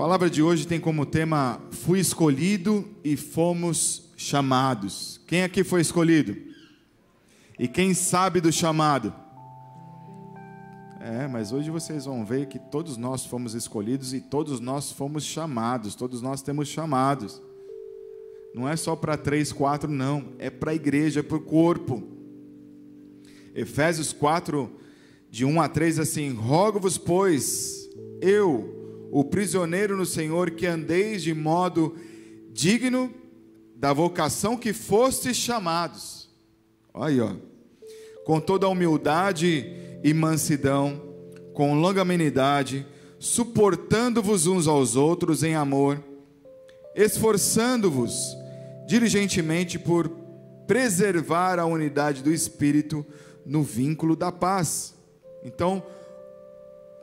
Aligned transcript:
palavra 0.00 0.30
de 0.30 0.42
hoje 0.42 0.66
tem 0.66 0.80
como 0.80 1.04
tema 1.04 1.60
Fui 1.70 2.00
escolhido 2.00 2.88
e 3.04 3.18
fomos 3.18 4.10
chamados. 4.16 5.20
Quem 5.26 5.42
aqui 5.42 5.62
foi 5.62 5.82
escolhido? 5.82 6.34
E 7.58 7.68
quem 7.68 7.92
sabe 7.92 8.40
do 8.40 8.50
chamado? 8.50 9.12
É, 11.02 11.28
mas 11.28 11.52
hoje 11.52 11.70
vocês 11.70 12.06
vão 12.06 12.24
ver 12.24 12.46
que 12.46 12.58
todos 12.58 12.96
nós 12.96 13.26
fomos 13.26 13.52
escolhidos 13.52 14.14
e 14.14 14.22
todos 14.22 14.58
nós 14.58 14.90
fomos 14.90 15.22
chamados, 15.22 15.94
todos 15.94 16.22
nós 16.22 16.40
temos 16.40 16.66
chamados. 16.66 17.42
Não 18.54 18.66
é 18.66 18.76
só 18.76 18.96
para 18.96 19.18
três, 19.18 19.52
quatro, 19.52 19.90
não, 19.90 20.32
é 20.38 20.48
para 20.48 20.70
a 20.70 20.74
igreja, 20.74 21.20
é 21.20 21.22
para 21.22 21.36
o 21.36 21.42
corpo. 21.42 22.02
Efésios 23.54 24.14
4, 24.14 24.70
de 25.30 25.44
1 25.44 25.60
a 25.60 25.68
3, 25.68 25.98
assim: 25.98 26.32
Rogo-vos, 26.32 26.96
pois, 26.96 27.86
eu, 28.22 28.79
o 29.10 29.24
prisioneiro 29.24 29.96
no 29.96 30.06
Senhor, 30.06 30.50
que 30.52 30.66
andeis 30.66 31.22
de 31.22 31.34
modo 31.34 31.96
digno 32.52 33.12
da 33.76 33.92
vocação 33.92 34.56
que 34.56 34.72
fostes 34.72 35.36
chamados. 35.36 36.28
Olha 36.92 37.06
aí, 37.06 37.20
ó. 37.20 37.34
Com 38.24 38.40
toda 38.40 38.68
humildade 38.68 39.66
e 40.04 40.12
mansidão, 40.12 41.02
com 41.54 41.80
longanimidade, 41.80 42.86
suportando-vos 43.18 44.46
uns 44.46 44.66
aos 44.66 44.96
outros 44.96 45.42
em 45.42 45.54
amor, 45.54 46.02
esforçando-vos 46.94 48.36
diligentemente 48.86 49.78
por 49.78 50.08
preservar 50.66 51.58
a 51.58 51.66
unidade 51.66 52.22
do 52.22 52.32
espírito 52.32 53.04
no 53.44 53.62
vínculo 53.62 54.14
da 54.14 54.30
paz. 54.30 54.94
Então, 55.42 55.82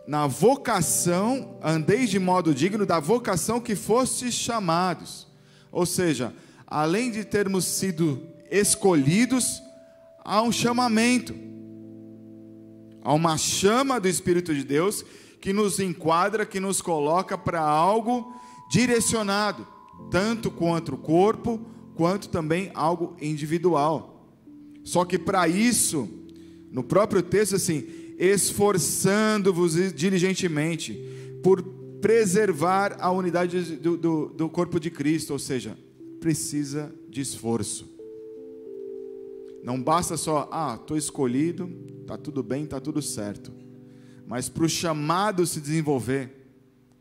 na 0.08 0.26
vocação, 0.26 1.58
andeis 1.62 2.10
de 2.10 2.18
modo 2.18 2.56
digno 2.56 2.86
da 2.86 3.00
vocação 3.00 3.60
que 3.60 3.76
fostes 3.76 4.34
chamados. 4.34 5.28
Ou 5.72 5.86
seja, 5.86 6.34
além 6.66 7.12
de 7.12 7.26
termos 7.26 7.66
sido 7.66 8.24
escolhidos, 8.50 9.62
há 10.24 10.42
um 10.42 10.52
chamamento. 10.52 11.36
Há 13.02 13.14
uma 13.14 13.38
chama 13.38 14.00
do 14.00 14.08
Espírito 14.08 14.56
de 14.56 14.64
Deus 14.64 15.04
que 15.42 15.52
nos 15.52 15.80
enquadra, 15.80 16.46
que 16.46 16.60
nos 16.60 16.82
coloca 16.82 17.38
para 17.38 17.62
algo 17.62 18.34
direcionado, 18.70 19.68
tanto 20.10 20.50
quanto 20.50 20.96
o 20.96 20.98
corpo, 20.98 21.60
quanto 21.96 22.30
também 22.30 22.72
algo 22.74 23.16
individual. 23.22 24.26
Só 24.84 25.04
que 25.04 25.20
para 25.20 25.48
isso, 25.50 26.08
no 26.72 26.84
próprio 26.84 27.22
texto 27.22 27.56
assim, 27.56 27.86
esforçando-vos 28.18 29.94
diligentemente 29.94 30.94
por 31.44 31.62
preservar 32.02 32.98
a 33.00 33.12
unidade 33.12 33.76
do, 33.78 33.98
do, 33.98 34.28
do, 34.30 34.50
corpo 34.50 34.80
de 34.80 34.90
Cristo, 34.90 35.34
ou 35.34 35.40
seja, 35.40 35.78
precisa 36.20 36.94
de 37.10 37.22
esforço. 37.22 37.88
Não 39.64 39.82
basta 39.82 40.18
só, 40.18 40.48
ah, 40.52 40.78
estou 40.80 40.98
escolhido, 40.98 41.70
está 42.02 42.18
tudo 42.18 42.42
bem, 42.42 42.64
está 42.64 42.80
tudo 42.80 43.02
certo. 43.02 43.52
Mas 44.26 44.50
para 44.50 44.66
o 44.66 44.70
chamado 44.70 45.46
se 45.46 45.60
desenvolver 45.60 46.32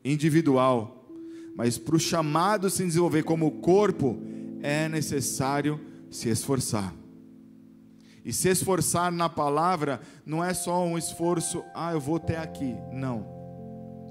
individual, 0.04 1.08
mas 1.56 1.78
para 1.78 1.96
o 1.96 2.00
chamado 2.00 2.68
se 2.70 2.84
desenvolver 2.84 3.24
como 3.24 3.60
corpo, 3.60 4.20
é 4.62 4.88
necessário 4.88 5.80
se 6.10 6.28
esforçar. 6.28 6.94
E 8.26 8.32
se 8.32 8.48
esforçar 8.48 9.12
na 9.12 9.28
palavra 9.28 10.00
não 10.26 10.42
é 10.42 10.52
só 10.52 10.84
um 10.84 10.98
esforço, 10.98 11.64
ah, 11.72 11.92
eu 11.92 12.00
vou 12.00 12.16
até 12.16 12.36
aqui. 12.36 12.74
Não. 12.92 13.24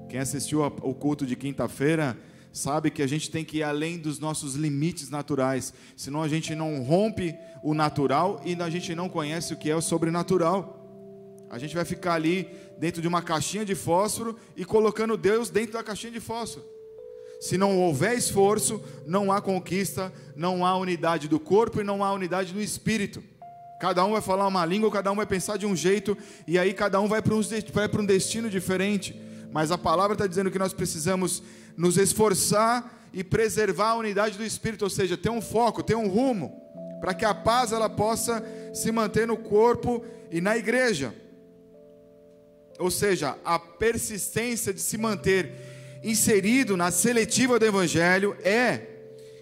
Quem 0.08 0.18
assistiu 0.18 0.64
ao 0.64 0.94
culto 0.94 1.26
de 1.26 1.36
quinta-feira 1.36 2.16
sabe 2.50 2.90
que 2.90 3.02
a 3.02 3.06
gente 3.06 3.30
tem 3.30 3.44
que 3.44 3.58
ir 3.58 3.62
além 3.62 3.98
dos 3.98 4.18
nossos 4.18 4.54
limites 4.54 5.10
naturais, 5.10 5.74
senão 5.94 6.22
a 6.22 6.28
gente 6.28 6.54
não 6.54 6.82
rompe 6.82 7.36
o 7.62 7.74
natural 7.74 8.40
e 8.42 8.54
a 8.54 8.70
gente 8.70 8.94
não 8.94 9.10
conhece 9.10 9.52
o 9.52 9.56
que 9.58 9.68
é 9.68 9.76
o 9.76 9.82
sobrenatural. 9.82 11.44
A 11.50 11.58
gente 11.58 11.74
vai 11.74 11.84
ficar 11.84 12.14
ali 12.14 12.48
dentro 12.78 13.02
de 13.02 13.08
uma 13.08 13.20
caixinha 13.20 13.66
de 13.66 13.74
fósforo 13.74 14.34
e 14.56 14.64
colocando 14.64 15.18
Deus 15.18 15.50
dentro 15.50 15.74
da 15.74 15.82
caixinha 15.82 16.12
de 16.12 16.20
fósforo. 16.20 16.64
Se 17.38 17.58
não 17.58 17.78
houver 17.82 18.16
esforço, 18.16 18.82
não 19.04 19.30
há 19.30 19.42
conquista, 19.42 20.10
não 20.34 20.64
há 20.64 20.74
unidade 20.74 21.28
do 21.28 21.38
corpo 21.38 21.82
e 21.82 21.84
não 21.84 22.02
há 22.02 22.10
unidade 22.14 22.54
do 22.54 22.62
espírito. 22.62 23.22
Cada 23.80 24.04
um 24.04 24.12
vai 24.12 24.22
falar 24.22 24.46
uma 24.46 24.64
língua, 24.64 24.90
cada 24.90 25.12
um 25.12 25.16
vai 25.16 25.26
pensar 25.26 25.58
de 25.58 25.66
um 25.66 25.76
jeito, 25.76 26.16
e 26.46 26.58
aí 26.58 26.72
cada 26.72 27.00
um 27.00 27.08
vai 27.08 27.20
para 27.20 27.34
um, 27.34 28.06
destino 28.06 28.48
diferente. 28.48 29.20
Mas 29.52 29.70
a 29.70 29.78
palavra 29.78 30.14
está 30.14 30.26
dizendo 30.26 30.50
que 30.50 30.58
nós 30.58 30.72
precisamos 30.72 31.42
nos 31.76 31.96
esforçar 31.98 33.08
e 33.12 33.22
preservar 33.22 33.90
a 33.90 33.96
unidade 33.96 34.38
do 34.38 34.44
Espírito, 34.44 34.82
ou 34.82 34.90
seja, 34.90 35.16
ter 35.16 35.30
um 35.30 35.42
foco, 35.42 35.82
ter 35.82 35.94
um 35.94 36.08
rumo, 36.08 36.62
para 37.00 37.14
que 37.14 37.24
a 37.24 37.34
paz 37.34 37.72
ela 37.72 37.88
possa 37.88 38.42
se 38.72 38.90
manter 38.90 39.26
no 39.26 39.36
corpo 39.36 40.04
e 40.30 40.40
na 40.40 40.56
igreja. 40.56 41.14
Ou 42.78 42.90
seja, 42.90 43.36
a 43.44 43.58
persistência 43.58 44.72
de 44.72 44.80
se 44.80 44.98
manter 44.98 45.52
inserido 46.02 46.76
na 46.76 46.90
seletiva 46.90 47.58
do 47.58 47.66
Evangelho 47.66 48.36
é 48.42 48.96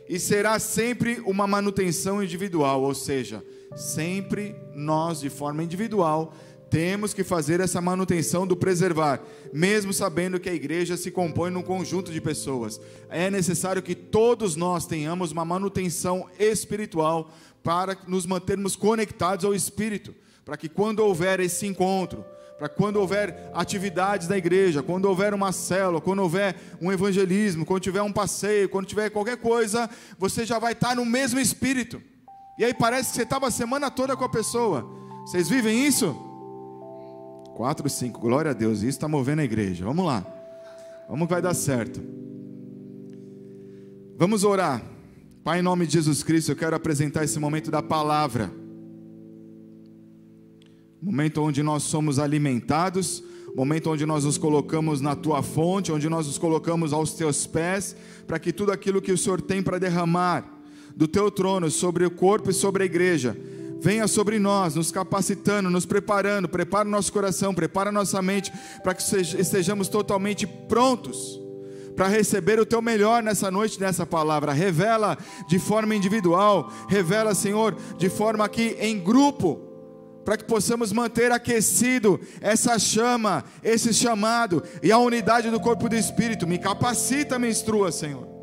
e 0.09 0.19
será 0.19 0.59
sempre 0.59 1.23
uma 1.25 1.47
manutenção 1.47 2.23
individual, 2.23 2.83
ou 2.83 2.95
seja, 2.95 3.43
sempre 3.77 4.55
nós, 4.75 5.21
de 5.21 5.31
forma 5.31 5.63
individual, 5.63 6.35
temos 6.71 7.15
que 7.15 7.23
fazer 7.23 7.61
essa 7.61 7.81
manutenção 7.81 8.47
do 8.47 8.57
preservar, 8.57 9.21
mesmo 9.53 9.93
sabendo 9.93 10.41
que 10.41 10.49
a 10.49 10.55
igreja 10.55 10.97
se 10.97 11.11
compõe 11.11 11.51
num 11.51 11.63
conjunto 11.63 12.11
de 12.11 12.21
pessoas. 12.21 12.81
É 13.09 13.31
necessário 13.31 13.81
que 13.81 13.95
todos 13.95 14.57
nós 14.57 14.85
tenhamos 14.85 15.31
uma 15.31 15.45
manutenção 15.45 16.29
espiritual 16.39 17.31
para 17.63 17.97
nos 18.09 18.27
mantermos 18.27 18.75
conectados 18.75 19.45
ao 19.45 19.55
Espírito, 19.55 20.15
para 20.45 20.57
que 20.57 20.69
quando 20.69 20.99
houver 20.99 21.39
esse 21.39 21.65
encontro, 21.65 22.25
para 22.59 22.69
quando 22.69 22.97
houver 22.97 23.51
atividades 23.55 24.27
da 24.27 24.37
igreja, 24.37 24.83
quando 24.83 25.07
houver 25.07 25.33
uma 25.33 25.53
célula, 25.53 26.01
quando 26.01 26.23
houver 26.23 26.57
um 26.81 26.91
evangelismo, 26.93 27.65
quando 27.65 27.83
tiver 27.83 28.03
um 28.03 28.13
passeio, 28.13 28.69
quando 28.69 28.87
tiver 28.87 29.11
qualquer 29.11 29.37
coisa, 29.37 29.89
você 30.19 30.45
já 30.45 30.59
vai 30.59 30.73
estar 30.73 30.97
no 30.97 31.05
mesmo 31.05 31.39
espírito. 31.39 32.03
E 32.59 32.65
aí 32.65 32.73
parece 32.73 33.11
que 33.11 33.17
você 33.17 33.23
estava 33.23 33.49
a 33.49 33.51
semana 33.51 33.91
toda 33.91 34.17
com 34.17 34.25
a 34.25 34.29
pessoa. 34.29 34.89
Vocês 35.27 35.49
vivem 35.49 35.87
isso? 35.87 36.15
4, 37.57 37.89
5, 37.89 38.21
glória 38.21 38.51
a 38.51 38.55
Deus. 38.55 38.79
Isso 38.79 38.91
está 38.91 39.09
movendo 39.09 39.41
a 39.41 39.45
igreja. 39.45 39.85
Vamos 39.85 40.05
lá. 40.05 40.25
Vamos 41.09 41.27
que 41.27 41.33
vai 41.33 41.43
dar 41.43 41.55
certo. 41.55 42.01
Vamos 44.17 44.45
orar. 44.45 44.83
Pai, 45.43 45.59
em 45.59 45.63
nome 45.63 45.87
de 45.87 45.95
Jesus 45.95 46.23
Cristo, 46.23 46.53
eu 46.53 46.57
quero 46.57 46.77
apresentar 46.77 47.25
esse 47.25 47.39
momento 47.39 47.71
da 47.71 47.83
palavra. 47.83 48.51
Momento 51.03 51.43
onde 51.43 51.63
nós 51.63 51.83
somos 51.83 52.19
alimentados, 52.19 53.23
momento 53.55 53.91
onde 53.91 54.07
nós 54.07 54.25
nos 54.25 54.39
colocamos 54.39 55.01
na 55.01 55.15
tua 55.15 55.43
fonte, 55.43 55.93
onde 55.93 56.09
nós 56.09 56.27
nos 56.27 56.39
colocamos 56.39 56.93
aos 56.93 57.13
teus 57.13 57.47
pés, 57.47 57.95
para 58.27 58.39
que 58.39 58.53
tudo 58.53 58.73
aquilo 58.73 59.03
que 59.03 59.13
o 59.13 59.19
Senhor 59.19 59.43
tem 59.43 59.63
para 59.63 59.79
derramar 59.79 60.54
do 60.97 61.09
teu 61.09 61.31
trono 61.31 61.71
sobre 61.71 62.05
o 62.05 62.11
corpo 62.11 62.51
e 62.51 62.55
sobre 62.55 62.83
a 62.83 62.87
igreja. 62.87 63.37
Venha 63.81 64.09
sobre 64.09 64.39
nós, 64.39 64.75
nos 64.75 64.91
capacitando, 64.91 65.69
nos 65.69 65.85
preparando, 65.85 66.49
prepara 66.49 66.89
o 66.89 66.91
nosso 66.91 67.13
coração, 67.13 67.55
prepara 67.55 67.91
a 67.91 67.93
nossa 67.93 68.23
mente, 68.23 68.51
para 68.83 68.95
que 68.95 69.03
estejamos 69.21 69.89
totalmente 69.89 70.47
prontos 70.47 71.39
para 71.95 72.09
receber 72.09 72.59
o 72.59 72.67
teu 72.67 72.83
melhor 72.83 73.23
nessa 73.23 73.51
noite, 73.51 73.81
nessa 73.81 74.05
palavra. 74.05 74.53
Revela 74.53 75.17
de 75.47 75.59
forma 75.59 75.95
individual, 75.95 76.73
revela, 76.89 77.35
Senhor, 77.35 77.77
de 77.97 78.09
forma 78.09 78.45
aqui 78.45 78.77
em 78.81 78.99
grupo, 78.99 79.61
para 80.25 80.37
que 80.37 80.45
possamos 80.45 80.91
manter 80.91 81.31
aquecido 81.31 82.19
essa 82.41 82.79
chama, 82.79 83.45
esse 83.63 83.93
chamado 83.93 84.63
e 84.83 84.91
a 84.91 84.99
unidade 84.99 85.51
do 85.51 85.61
corpo 85.61 85.89
do 85.89 85.95
Espírito. 85.95 86.47
Me 86.47 86.59
capacita, 86.59 87.39
me 87.39 87.49
instrua, 87.49 87.93
Senhor 87.93 88.34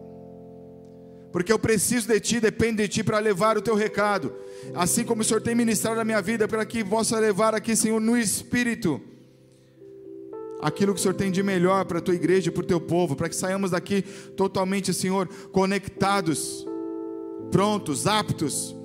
porque 1.32 1.52
eu 1.52 1.58
preciso 1.58 2.08
de 2.08 2.20
Ti, 2.20 2.40
dependo 2.40 2.82
de 2.82 2.88
Ti 2.88 3.04
para 3.04 3.20
levar 3.20 3.58
o 3.58 3.62
Teu 3.62 3.76
recado, 3.76 4.34
assim 4.76 5.04
como 5.04 5.22
o 5.22 5.24
Senhor 5.26 5.42
tem 5.42 5.56
ministrado 5.56 5.98
na 5.98 6.04
minha 6.04 6.22
vida, 6.22 6.48
para 6.48 6.66
que 6.66 6.84
possa 6.84 7.18
levar 7.20 7.56
aqui, 7.56 7.76
Senhor, 7.76 8.02
no 8.02 8.18
Espírito, 8.18 9.02
aquilo 10.62 10.94
que 10.94 11.00
o 11.00 11.02
Senhor 11.02 11.14
tem 11.14 11.32
de 11.32 11.42
melhor 11.42 11.86
para 11.86 12.00
a 12.00 12.02
Tua 12.02 12.16
igreja, 12.16 12.52
para 12.52 12.62
o 12.62 12.66
Teu 12.66 12.82
povo, 12.82 13.16
para 13.16 13.30
que 13.30 13.36
saiamos 13.36 13.72
daqui 13.72 14.02
totalmente, 14.36 14.94
Senhor, 14.94 15.28
conectados, 15.52 16.68
prontos, 17.50 18.08
aptos, 18.08 18.76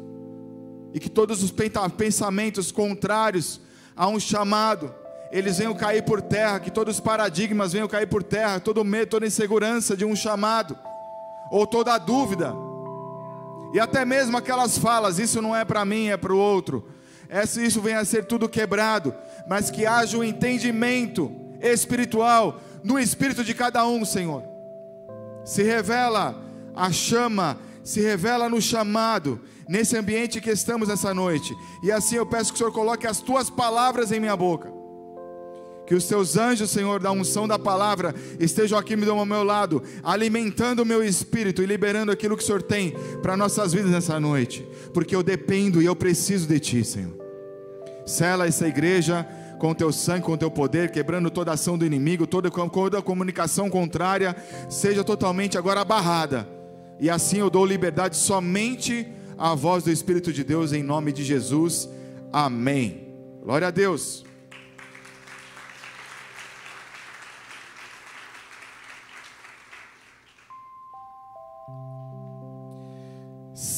e 0.95 1.01
que 1.01 1.11
todos 1.11 1.43
os 1.43 1.53
pensamentos 1.97 2.71
contrários 2.71 3.61
a 3.95 4.07
um 4.07 4.21
chamado, 4.21 4.95
eles 5.33 5.59
venham 5.59 5.75
cair 5.75 6.03
por 6.05 6.23
terra, 6.23 6.61
que 6.61 6.71
todos 6.71 6.95
os 6.95 7.01
paradigmas 7.01 7.73
venham 7.73 7.89
cair 7.89 8.07
por 8.07 8.23
terra, 8.23 8.61
todo 8.61 8.85
medo, 8.85 9.09
toda 9.09 9.27
insegurança 9.27 9.97
de 9.97 10.05
um 10.05 10.15
chamado 10.15 10.79
ou 11.51 11.67
toda 11.67 11.99
dúvida, 11.99 12.55
e 13.73 13.81
até 13.81 14.05
mesmo 14.05 14.37
aquelas 14.37 14.79
falas: 14.79 15.19
isso 15.19 15.43
não 15.43 15.55
é 15.55 15.65
para 15.65 15.85
mim, 15.85 16.09
é 16.09 16.17
para 16.17 16.33
o 16.33 16.39
outro. 16.39 16.89
Essa, 17.29 17.61
isso 17.63 17.81
venha 17.81 18.01
a 18.01 18.05
ser 18.05 18.25
tudo 18.25 18.49
quebrado, 18.49 19.15
mas 19.49 19.71
que 19.71 19.85
haja 19.85 20.17
um 20.17 20.25
entendimento 20.25 21.31
espiritual 21.61 22.61
no 22.85 22.99
espírito 22.99 23.43
de 23.43 23.53
cada 23.53 23.87
um, 23.87 24.05
Senhor. 24.05 24.43
se 25.45 25.63
revela 25.63 26.43
a 26.75 26.93
chama, 26.93 27.59
se 27.83 28.01
revela 28.01 28.49
no 28.49 28.61
chamado, 28.61 29.41
nesse 29.69 29.97
ambiente 29.97 30.41
que 30.41 30.51
estamos 30.51 30.89
nessa 30.89 31.13
noite. 31.13 31.57
E 31.83 31.91
assim 31.91 32.17
eu 32.17 32.27
peço 32.27 32.53
que 32.53 32.57
o 32.57 32.59
Senhor 32.59 32.73
coloque 32.73 33.07
as 33.07 33.21
tuas 33.21 33.51
palavras 33.51 34.13
em 34.13 34.21
minha 34.21 34.37
boca. 34.37 34.76
Que 35.87 35.95
os 35.95 36.07
teus 36.07 36.37
anjos, 36.37 36.71
Senhor, 36.71 37.01
da 37.01 37.13
unção 37.13 37.47
da 37.47 37.59
palavra, 37.59 38.15
estejam 38.41 38.77
aqui 38.77 38.95
ao 39.09 39.25
meu 39.25 39.45
lado, 39.45 39.83
alimentando 40.03 40.83
o 40.83 40.87
meu 40.87 41.03
espírito 41.03 41.63
e 41.63 41.67
liberando 41.67 42.11
aquilo 42.11 42.37
que 42.37 42.43
o 42.43 42.47
Senhor 42.47 42.63
tem 42.63 42.95
para 43.23 43.37
nossas 43.37 43.73
vidas 43.73 43.91
nessa 43.91 44.19
noite. 44.19 44.67
Porque 44.93 45.15
eu 45.15 45.23
dependo 45.23 45.81
e 45.81 45.87
eu 45.87 45.95
preciso 45.95 46.49
de 46.49 46.59
Ti, 46.59 46.85
Senhor. 46.85 47.17
Sela 48.05 48.47
essa 48.47 48.67
igreja 48.67 49.27
com 49.59 49.71
o 49.71 49.75
teu 49.75 49.93
sangue, 49.93 50.25
com 50.25 50.33
o 50.33 50.39
teu 50.39 50.51
poder, 50.51 50.91
quebrando 50.91 51.31
toda 51.31 51.53
ação 51.53 51.79
do 51.79 51.87
inimigo, 51.87 52.27
toda, 52.27 52.51
toda 52.51 53.01
comunicação 53.01 53.71
contrária, 53.71 54.37
seja 54.69 55.05
totalmente 55.05 55.57
agora 55.57 55.85
barrada. 55.85 56.49
E 56.99 57.09
assim 57.09 57.39
eu 57.39 57.49
dou 57.49 57.65
liberdade 57.65 58.17
somente 58.17 59.07
à 59.39 59.55
voz 59.55 59.85
do 59.85 59.91
Espírito 59.91 60.33
de 60.33 60.43
Deus, 60.43 60.73
em 60.73 60.83
nome 60.83 61.13
de 61.13 61.23
Jesus. 61.23 61.89
Amém. 62.33 63.15
Glória 63.43 63.69
a 63.69 63.71
Deus. 63.71 64.26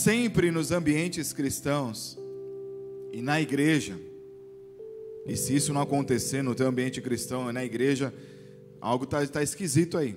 Sempre 0.08 0.50
nos 0.50 0.72
ambientes 0.72 1.34
cristãos 1.34 2.18
e 3.12 3.20
na 3.20 3.42
igreja, 3.42 4.00
e 5.26 5.36
se 5.36 5.54
isso 5.54 5.70
não 5.70 5.82
acontecer 5.82 6.40
no 6.40 6.54
teu 6.54 6.66
ambiente 6.66 6.98
cristão 7.02 7.50
e 7.50 7.52
na 7.52 7.62
igreja, 7.62 8.14
algo 8.80 9.04
está 9.04 9.26
tá 9.26 9.42
esquisito 9.42 9.98
aí. 9.98 10.16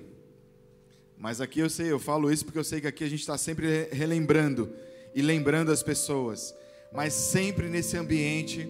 Mas 1.18 1.42
aqui 1.42 1.60
eu 1.60 1.68
sei, 1.68 1.92
eu 1.92 1.98
falo 1.98 2.32
isso 2.32 2.42
porque 2.42 2.58
eu 2.58 2.64
sei 2.64 2.80
que 2.80 2.86
aqui 2.86 3.04
a 3.04 3.10
gente 3.10 3.20
está 3.20 3.36
sempre 3.36 3.90
relembrando 3.92 4.72
e 5.14 5.20
lembrando 5.20 5.70
as 5.70 5.82
pessoas. 5.82 6.54
Mas 6.90 7.12
sempre 7.12 7.68
nesse 7.68 7.94
ambiente 7.94 8.66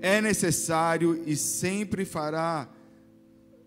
é 0.00 0.20
necessário 0.20 1.22
e 1.24 1.36
sempre 1.36 2.04
fará, 2.04 2.68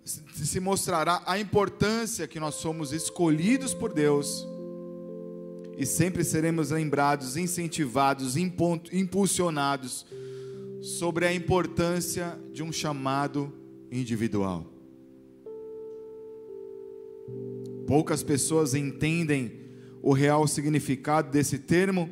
se 0.03 0.59
mostrará 0.59 1.23
a 1.25 1.39
importância 1.39 2.27
que 2.27 2.37
nós 2.37 2.55
somos 2.55 2.91
escolhidos 2.91 3.73
por 3.73 3.93
Deus 3.93 4.45
e 5.77 5.85
sempre 5.85 6.23
seremos 6.23 6.69
lembrados, 6.71 7.35
incentivados, 7.35 8.35
impulsionados 8.37 10.05
sobre 10.81 11.25
a 11.25 11.33
importância 11.33 12.37
de 12.51 12.61
um 12.61 12.71
chamado 12.71 13.51
individual. 13.91 14.65
Poucas 17.87 18.23
pessoas 18.23 18.73
entendem 18.73 19.61
o 20.01 20.13
real 20.13 20.47
significado 20.47 21.31
desse 21.31 21.59
termo, 21.59 22.09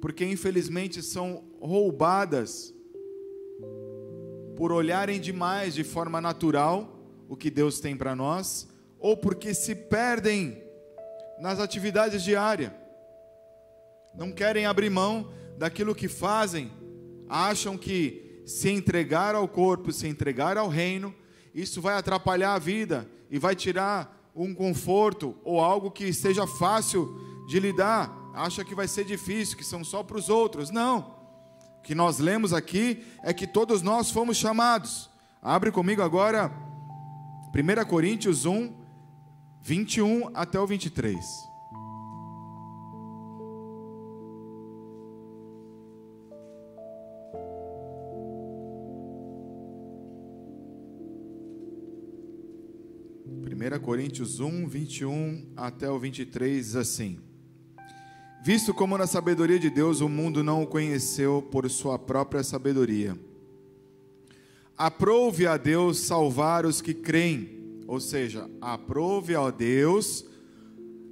porque 0.00 0.24
infelizmente 0.24 1.02
são 1.02 1.44
roubadas 1.60 2.74
por 4.56 4.72
olharem 4.72 5.20
demais 5.20 5.74
de 5.74 5.84
forma 5.84 6.20
natural 6.20 6.98
o 7.28 7.36
que 7.36 7.50
Deus 7.50 7.80
tem 7.80 7.96
para 7.96 8.16
nós, 8.16 8.68
ou 8.98 9.16
porque 9.16 9.54
se 9.54 9.74
perdem 9.74 10.60
nas 11.40 11.58
atividades 11.58 12.22
diárias, 12.22 12.72
não 14.14 14.32
querem 14.32 14.66
abrir 14.66 14.90
mão 14.90 15.32
daquilo 15.56 15.94
que 15.94 16.08
fazem 16.08 16.70
acham 17.30 17.78
que 17.78 18.42
se 18.44 18.68
entregar 18.68 19.36
ao 19.36 19.46
corpo, 19.46 19.92
se 19.92 20.08
entregar 20.08 20.58
ao 20.58 20.68
reino, 20.68 21.14
isso 21.54 21.80
vai 21.80 21.94
atrapalhar 21.94 22.54
a 22.54 22.58
vida 22.58 23.08
e 23.30 23.38
vai 23.38 23.54
tirar 23.54 24.30
um 24.34 24.52
conforto 24.52 25.36
ou 25.44 25.60
algo 25.60 25.90
que 25.90 26.12
seja 26.12 26.46
fácil 26.46 27.44
de 27.46 27.60
lidar. 27.60 28.12
Acha 28.34 28.64
que 28.64 28.74
vai 28.74 28.88
ser 28.88 29.04
difícil, 29.04 29.56
que 29.56 29.64
são 29.64 29.84
só 29.84 30.02
para 30.02 30.16
os 30.16 30.28
outros. 30.28 30.70
Não. 30.70 31.20
O 31.78 31.82
que 31.82 31.94
nós 31.94 32.18
lemos 32.18 32.52
aqui 32.52 33.04
é 33.22 33.32
que 33.32 33.46
todos 33.46 33.80
nós 33.80 34.10
fomos 34.10 34.36
chamados. 34.36 35.08
Abre 35.40 35.70
comigo 35.70 36.02
agora 36.02 36.50
1 37.54 37.84
Coríntios 37.88 38.44
1, 38.44 38.72
21 39.62 40.30
até 40.34 40.58
o 40.58 40.66
23. 40.66 41.50
1 53.60 53.78
Coríntios 53.80 54.40
1, 54.40 54.66
21 54.66 55.52
até 55.54 55.90
o 55.90 55.98
23 55.98 56.64
diz 56.64 56.76
assim: 56.76 57.20
Visto 58.42 58.72
como 58.72 58.96
na 58.96 59.06
sabedoria 59.06 59.58
de 59.58 59.68
Deus 59.68 60.00
o 60.00 60.08
mundo 60.08 60.42
não 60.42 60.62
o 60.62 60.66
conheceu 60.66 61.42
por 61.42 61.68
sua 61.68 61.98
própria 61.98 62.42
sabedoria, 62.42 63.18
aprove 64.78 65.46
a 65.46 65.58
Deus 65.58 65.98
salvar 65.98 66.64
os 66.64 66.80
que 66.80 66.94
creem, 66.94 67.59
ou 67.90 67.98
seja, 67.98 68.48
aprove 68.60 69.34
a 69.34 69.50
Deus 69.50 70.24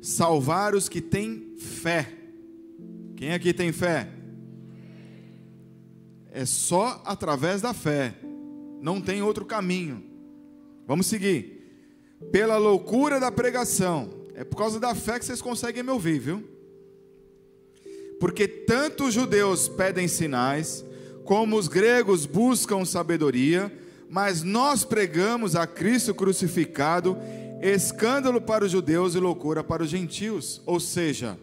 salvar 0.00 0.76
os 0.76 0.88
que 0.88 1.00
têm 1.00 1.56
fé. 1.58 2.08
Quem 3.16 3.32
aqui 3.32 3.52
tem 3.52 3.72
fé? 3.72 4.08
É 6.30 6.46
só 6.46 7.02
através 7.04 7.60
da 7.60 7.75
fé, 7.75 8.14
não 8.80 9.00
tem 9.00 9.20
outro 9.20 9.44
caminho. 9.44 10.04
Vamos 10.86 11.08
seguir 11.08 11.66
pela 12.30 12.56
loucura 12.58 13.19
da 13.19 13.32
pregação. 13.32 14.10
É 14.32 14.44
por 14.44 14.56
causa 14.56 14.78
da 14.78 14.94
fé 14.94 15.19
que 15.19 15.25
vocês 15.25 15.42
conseguem 15.42 15.82
me 15.82 15.90
ouvir, 15.90 16.20
viu? 16.20 16.48
Porque 18.20 18.46
tanto 18.46 19.06
os 19.06 19.14
judeus 19.14 19.69
pedem 19.69 20.06
sinais, 20.06 20.84
como 21.25 21.58
os 21.58 21.66
gregos 21.66 22.25
buscam 22.25 22.84
sabedoria, 22.84 23.76
mas 24.08 24.43
nós 24.43 24.84
pregamos 24.84 25.55
a 25.55 25.66
Cristo 25.66 26.14
crucificado, 26.14 27.19
escândalo 27.60 28.40
para 28.40 28.64
os 28.64 28.70
judeus 28.70 29.14
e 29.14 29.19
loucura 29.19 29.62
para 29.62 29.82
os 29.82 29.90
gentios. 29.90 30.62
Ou 30.64 30.81
seja, 30.81 31.38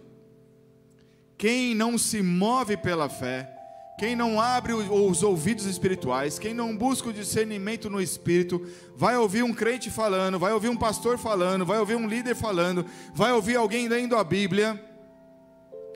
quem 1.38 1.76
não 1.76 1.98
se 1.98 2.22
move 2.22 2.78
pela 2.78 3.10
fé, 3.10 3.52
quem 3.98 4.16
não 4.16 4.42
abre 4.42 4.74
os 4.74 5.24
ouvidos 5.24 5.66
espirituais, 5.66 6.38
quem 6.38 6.54
não 6.54 6.76
busca 6.76 7.10
o 7.10 7.14
discernimento 7.14 7.90
no 7.90 8.02
espírito, 8.02 8.66
vai 8.96 9.16
ouvir 9.16 9.44
um 9.44 9.54
crente 9.54 9.90
falando, 9.90 10.40
vai 10.40 10.52
ouvir 10.52 10.70
um 10.70 10.76
pastor 10.76 11.18
falando, 11.18 11.66
vai 11.66 11.80
ouvir 11.80 11.96
um 11.96 12.08
líder 12.08 12.36
falando, 12.36 12.86
vai 13.14 13.32
ouvir 13.32 13.56
alguém 13.56 13.88
lendo 13.88 14.18
a 14.18 14.24
Bíblia, 14.24 14.84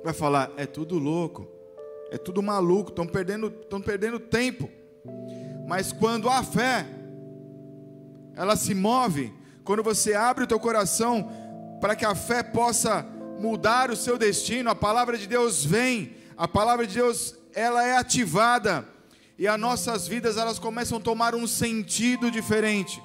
vai 0.03 0.13
falar: 0.13 0.51
é 0.55 0.65
tudo 0.65 0.97
louco, 0.97 1.47
é 2.11 2.17
tudo 2.17 2.41
maluco, 2.41 2.89
estão 2.89 3.05
perdendo, 3.05 3.47
estão 3.47 3.81
perdendo 3.81 4.19
tempo. 4.19 4.69
Mas 5.69 5.91
quando 5.91 6.27
a 6.27 6.41
fé, 6.41 6.83
ela 8.35 8.55
se 8.55 8.73
move, 8.73 9.31
quando 9.63 9.83
você 9.83 10.15
abre 10.15 10.43
o 10.43 10.47
teu 10.47 10.59
coração 10.59 11.31
para 11.79 11.95
que 11.95 12.03
a 12.03 12.15
fé 12.15 12.41
possa 12.41 13.05
mudar 13.39 13.91
o 13.91 13.95
seu 13.95 14.17
destino, 14.17 14.71
a 14.71 14.73
palavra 14.73 15.15
de 15.15 15.27
Deus 15.27 15.63
vem, 15.63 16.15
a 16.35 16.47
palavra 16.47 16.87
de 16.87 16.95
Deus 16.95 17.35
ela 17.53 17.83
é 17.83 17.95
ativada 17.95 18.83
e 19.37 19.47
as 19.47 19.59
nossas 19.59 20.07
vidas 20.07 20.37
elas 20.37 20.57
começam 20.57 20.97
a 20.97 21.01
tomar 21.01 21.35
um 21.35 21.45
sentido 21.45 22.31
diferente, 22.31 22.99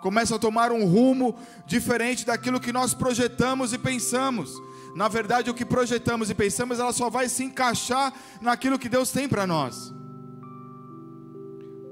começam 0.00 0.36
a 0.36 0.40
tomar 0.40 0.70
um 0.70 0.86
rumo 0.86 1.34
diferente 1.66 2.24
daquilo 2.24 2.60
que 2.60 2.72
nós 2.72 2.94
projetamos 2.94 3.72
e 3.72 3.78
pensamos. 3.78 4.52
Na 4.94 5.08
verdade, 5.08 5.50
o 5.50 5.54
que 5.54 5.64
projetamos 5.64 6.30
e 6.30 6.34
pensamos, 6.34 6.78
ela 6.78 6.92
só 6.92 7.10
vai 7.10 7.28
se 7.28 7.42
encaixar 7.42 8.14
naquilo 8.40 8.78
que 8.78 8.88
Deus 8.88 9.10
tem 9.10 9.28
para 9.28 9.48
nós. 9.48 9.92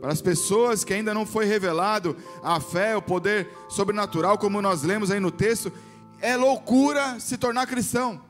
Para 0.02 0.10
as 0.10 0.20
pessoas 0.20 0.82
que 0.82 0.92
ainda 0.92 1.14
não 1.14 1.24
foi 1.24 1.44
revelado 1.44 2.16
a 2.42 2.58
fé, 2.58 2.96
o 2.96 3.00
poder 3.00 3.48
sobrenatural, 3.68 4.36
como 4.36 4.60
nós 4.60 4.82
lemos 4.82 5.12
aí 5.12 5.20
no 5.20 5.30
texto, 5.30 5.72
é 6.20 6.36
loucura 6.36 7.20
se 7.20 7.38
tornar 7.38 7.68
cristão. 7.68 8.20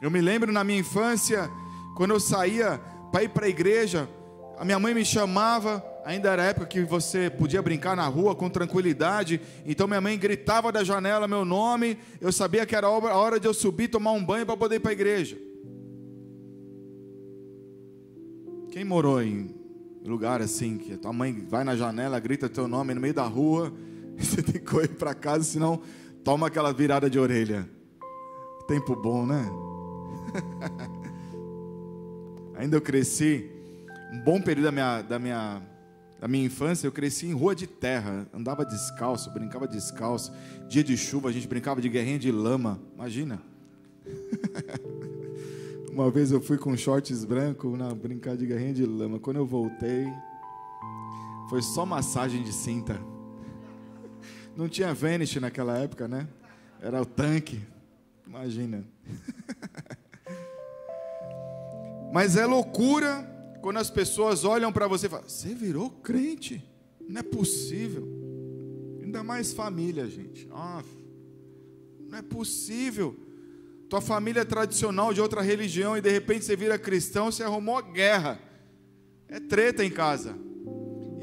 Eu 0.00 0.08
me 0.08 0.20
lembro 0.20 0.52
na 0.52 0.62
minha 0.62 0.78
infância, 0.78 1.50
quando 1.96 2.12
eu 2.12 2.20
saía 2.20 2.80
para 3.10 3.24
ir 3.24 3.28
para 3.30 3.46
a 3.46 3.48
igreja, 3.48 4.08
a 4.56 4.64
minha 4.64 4.78
mãe 4.78 4.94
me 4.94 5.04
chamava, 5.04 5.84
ainda 6.04 6.30
era 6.30 6.44
época 6.44 6.66
que 6.66 6.84
você 6.84 7.28
podia 7.28 7.60
brincar 7.60 7.96
na 7.96 8.06
rua 8.06 8.32
com 8.36 8.48
tranquilidade, 8.48 9.40
então 9.66 9.88
minha 9.88 10.00
mãe 10.00 10.16
gritava 10.16 10.70
da 10.70 10.84
janela 10.84 11.26
meu 11.26 11.44
nome, 11.44 11.98
eu 12.20 12.30
sabia 12.30 12.64
que 12.64 12.76
era 12.76 12.86
a 12.86 13.16
hora 13.16 13.40
de 13.40 13.48
eu 13.48 13.52
subir, 13.52 13.88
tomar 13.88 14.12
um 14.12 14.24
banho 14.24 14.46
para 14.46 14.56
poder 14.56 14.76
ir 14.76 14.80
para 14.80 14.92
a 14.92 14.94
igreja. 14.94 15.36
Quem 18.70 18.84
morou 18.84 19.20
em 19.20 19.63
lugar 20.04 20.42
assim, 20.42 20.76
que 20.76 20.92
a 20.92 20.98
tua 20.98 21.12
mãe 21.12 21.32
vai 21.48 21.64
na 21.64 21.74
janela, 21.74 22.20
grita 22.20 22.48
teu 22.48 22.68
nome 22.68 22.92
no 22.94 23.00
meio 23.00 23.14
da 23.14 23.24
rua, 23.24 23.72
você 24.18 24.42
tem 24.42 24.54
que 24.54 24.60
correr 24.60 24.88
para 24.88 25.14
casa, 25.14 25.44
senão 25.44 25.80
toma 26.22 26.48
aquela 26.48 26.72
virada 26.72 27.08
de 27.08 27.18
orelha. 27.18 27.68
Tempo 28.68 28.94
bom, 28.94 29.26
né? 29.26 29.50
Ainda 32.56 32.76
eu 32.76 32.80
cresci 32.80 33.50
um 34.12 34.20
bom 34.20 34.40
período 34.40 34.66
da 34.66 34.72
minha, 34.72 35.02
da 35.02 35.18
minha, 35.18 35.62
da 36.20 36.28
minha 36.28 36.44
infância, 36.44 36.86
eu 36.86 36.92
cresci 36.92 37.26
em 37.26 37.32
rua 37.32 37.54
de 37.54 37.66
terra, 37.66 38.26
andava 38.32 38.64
descalço, 38.64 39.30
brincava 39.30 39.66
descalço. 39.66 40.32
Dia 40.68 40.84
de 40.84 40.96
chuva, 40.96 41.28
a 41.28 41.32
gente 41.32 41.48
brincava 41.48 41.80
de 41.80 41.88
guerrinha 41.88 42.18
de 42.18 42.30
lama. 42.30 42.80
Imagina. 42.94 43.42
Uma 45.94 46.10
vez 46.10 46.32
eu 46.32 46.40
fui 46.40 46.58
com 46.58 46.76
shorts 46.76 47.24
branco 47.24 47.76
na 47.76 47.94
brincar 47.94 48.36
de 48.36 48.44
guerrinha 48.44 48.74
de 48.74 48.84
lama. 48.84 49.20
Quando 49.20 49.36
eu 49.36 49.46
voltei, 49.46 50.12
foi 51.48 51.62
só 51.62 51.86
massagem 51.86 52.42
de 52.42 52.52
cinta. 52.52 53.00
Não 54.56 54.68
tinha 54.68 54.92
Vanish 54.92 55.36
naquela 55.36 55.78
época, 55.78 56.08
né? 56.08 56.26
Era 56.80 57.00
o 57.00 57.06
tanque. 57.06 57.62
Imagina. 58.26 58.84
Mas 62.12 62.34
é 62.34 62.44
loucura 62.44 63.22
quando 63.62 63.76
as 63.76 63.88
pessoas 63.88 64.44
olham 64.44 64.72
para 64.72 64.88
você 64.88 65.06
e 65.06 65.10
falam: 65.10 65.28
Você 65.28 65.54
virou 65.54 65.90
crente? 65.90 66.60
Não 67.08 67.20
é 67.20 67.22
possível. 67.22 68.04
Ainda 69.00 69.22
mais 69.22 69.52
família, 69.52 70.08
gente. 70.08 70.48
Ah, 70.50 70.82
não 72.10 72.18
é 72.18 72.22
possível. 72.22 73.16
Tua 73.88 74.00
família 74.00 74.40
é 74.40 74.44
tradicional 74.44 75.12
de 75.12 75.20
outra 75.20 75.42
religião 75.42 75.96
e 75.96 76.00
de 76.00 76.10
repente 76.10 76.44
você 76.44 76.56
vira 76.56 76.78
cristão, 76.78 77.30
você 77.30 77.42
arrumou 77.42 77.82
guerra. 77.82 78.40
É 79.28 79.38
treta 79.38 79.84
em 79.84 79.90
casa. 79.90 80.36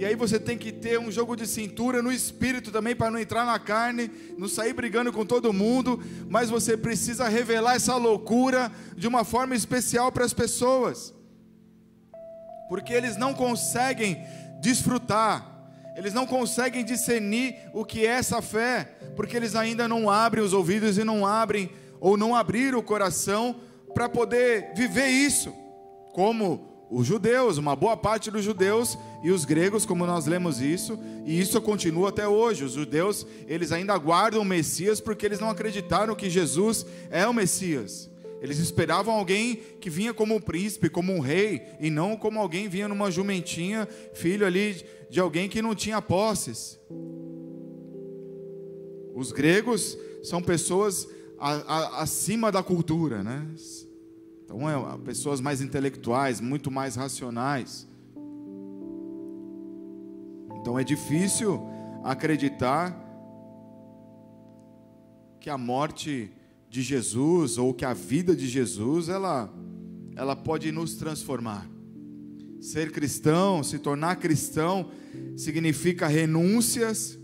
E 0.01 0.05
aí 0.05 0.15
você 0.15 0.39
tem 0.39 0.57
que 0.57 0.71
ter 0.71 0.99
um 0.99 1.11
jogo 1.11 1.35
de 1.35 1.45
cintura 1.45 2.01
no 2.01 2.11
espírito 2.11 2.71
também 2.71 2.95
para 2.95 3.11
não 3.11 3.19
entrar 3.19 3.45
na 3.45 3.59
carne, 3.59 4.09
não 4.35 4.47
sair 4.47 4.73
brigando 4.73 5.13
com 5.13 5.23
todo 5.23 5.53
mundo, 5.53 6.01
mas 6.27 6.49
você 6.49 6.75
precisa 6.75 7.27
revelar 7.29 7.75
essa 7.75 7.95
loucura 7.95 8.71
de 8.95 9.07
uma 9.07 9.23
forma 9.23 9.53
especial 9.53 10.11
para 10.11 10.25
as 10.25 10.33
pessoas. 10.33 11.13
Porque 12.67 12.93
eles 12.93 13.15
não 13.15 13.31
conseguem 13.31 14.17
desfrutar, 14.59 15.69
eles 15.95 16.15
não 16.15 16.25
conseguem 16.25 16.83
discernir 16.83 17.55
o 17.71 17.85
que 17.85 18.03
é 18.03 18.09
essa 18.09 18.41
fé, 18.41 18.97
porque 19.15 19.37
eles 19.37 19.55
ainda 19.55 19.87
não 19.87 20.09
abrem 20.09 20.43
os 20.43 20.51
ouvidos 20.51 20.97
e 20.97 21.03
não 21.03 21.27
abrem 21.27 21.69
ou 22.01 22.17
não 22.17 22.35
abriram 22.35 22.79
o 22.79 22.83
coração 22.83 23.55
para 23.93 24.09
poder 24.09 24.73
viver 24.75 25.07
isso, 25.07 25.53
como 26.13 26.87
os 26.89 27.07
judeus, 27.07 27.57
uma 27.57 27.73
boa 27.73 27.95
parte 27.95 28.29
dos 28.29 28.43
judeus 28.43 28.97
e 29.23 29.31
os 29.31 29.45
gregos, 29.45 29.85
como 29.85 30.05
nós 30.05 30.25
lemos 30.25 30.59
isso, 30.59 30.99
e 31.25 31.39
isso 31.39 31.61
continua 31.61 32.09
até 32.09 32.27
hoje. 32.27 32.65
Os 32.65 32.73
judeus, 32.73 33.25
eles 33.47 33.71
ainda 33.71 33.93
aguardam 33.93 34.41
o 34.41 34.45
Messias 34.45 34.99
porque 34.99 35.25
eles 35.25 35.39
não 35.39 35.49
acreditaram 35.49 36.15
que 36.15 36.29
Jesus 36.29 36.85
é 37.09 37.25
o 37.25 37.33
Messias. 37.33 38.09
Eles 38.41 38.57
esperavam 38.57 39.13
alguém 39.13 39.55
que 39.79 39.89
vinha 39.89 40.13
como 40.13 40.35
um 40.35 40.41
príncipe, 40.41 40.89
como 40.89 41.13
um 41.13 41.19
rei, 41.19 41.61
e 41.79 41.91
não 41.91 42.17
como 42.17 42.39
alguém 42.39 42.67
vinha 42.67 42.87
numa 42.87 43.11
jumentinha, 43.11 43.87
filho 44.13 44.45
ali 44.45 44.83
de 45.09 45.19
alguém 45.19 45.47
que 45.47 45.61
não 45.61 45.75
tinha 45.75 46.01
posses. 46.01 46.79
Os 49.13 49.31
gregos 49.31 49.97
são 50.23 50.41
pessoas 50.41 51.07
a, 51.41 51.53
a, 51.53 52.01
acima 52.03 52.51
da 52.51 52.61
cultura, 52.61 53.23
né? 53.23 53.47
Então, 54.45 54.69
é, 54.69 54.97
pessoas 54.99 55.41
mais 55.41 55.59
intelectuais, 55.59 56.39
muito 56.39 56.69
mais 56.69 56.95
racionais. 56.95 57.87
Então, 60.59 60.77
é 60.77 60.83
difícil 60.83 61.59
acreditar 62.03 62.95
que 65.39 65.49
a 65.49 65.57
morte 65.57 66.31
de 66.69 66.83
Jesus 66.83 67.57
ou 67.57 67.73
que 67.73 67.83
a 67.83 67.93
vida 67.93 68.35
de 68.35 68.47
Jesus 68.47 69.09
ela 69.09 69.51
ela 70.15 70.35
pode 70.35 70.71
nos 70.71 70.93
transformar. 70.95 71.67
Ser 72.59 72.91
cristão, 72.91 73.63
se 73.63 73.79
tornar 73.79 74.17
cristão 74.17 74.91
significa 75.35 76.05
renúncias, 76.05 77.17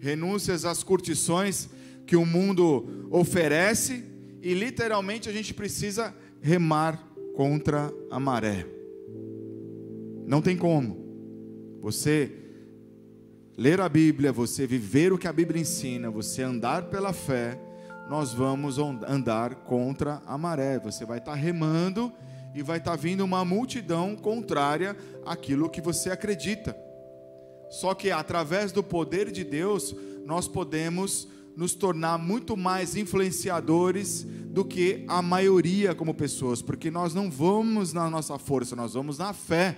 renúncias 0.00 0.64
às 0.64 0.82
curtições 0.82 1.68
que 2.10 2.16
o 2.16 2.26
mundo 2.26 3.06
oferece 3.08 4.04
e 4.42 4.52
literalmente 4.52 5.28
a 5.28 5.32
gente 5.32 5.54
precisa 5.54 6.12
remar 6.40 7.00
contra 7.36 7.94
a 8.10 8.18
maré. 8.18 8.66
Não 10.26 10.42
tem 10.42 10.56
como. 10.56 11.78
Você 11.80 12.32
ler 13.56 13.80
a 13.80 13.88
Bíblia, 13.88 14.32
você 14.32 14.66
viver 14.66 15.12
o 15.12 15.18
que 15.18 15.28
a 15.28 15.32
Bíblia 15.32 15.62
ensina, 15.62 16.10
você 16.10 16.42
andar 16.42 16.90
pela 16.90 17.12
fé, 17.12 17.56
nós 18.08 18.32
vamos 18.32 18.76
andar 19.06 19.54
contra 19.54 20.20
a 20.26 20.36
maré. 20.36 20.80
Você 20.80 21.04
vai 21.04 21.18
estar 21.18 21.34
remando 21.34 22.12
e 22.56 22.60
vai 22.60 22.78
estar 22.78 22.96
vindo 22.96 23.24
uma 23.24 23.44
multidão 23.44 24.16
contrária 24.16 24.96
àquilo 25.24 25.70
que 25.70 25.80
você 25.80 26.10
acredita. 26.10 26.76
Só 27.70 27.94
que 27.94 28.10
através 28.10 28.72
do 28.72 28.82
poder 28.82 29.30
de 29.30 29.44
Deus, 29.44 29.94
nós 30.26 30.48
podemos 30.48 31.28
nos 31.56 31.74
tornar 31.74 32.18
muito 32.18 32.56
mais 32.56 32.96
influenciadores 32.96 34.24
do 34.24 34.64
que 34.64 35.04
a 35.08 35.20
maioria 35.20 35.94
como 35.94 36.14
pessoas, 36.14 36.62
porque 36.62 36.90
nós 36.90 37.14
não 37.14 37.30
vamos 37.30 37.92
na 37.92 38.08
nossa 38.08 38.38
força, 38.38 38.74
nós 38.74 38.94
vamos 38.94 39.18
na 39.18 39.32
fé. 39.32 39.76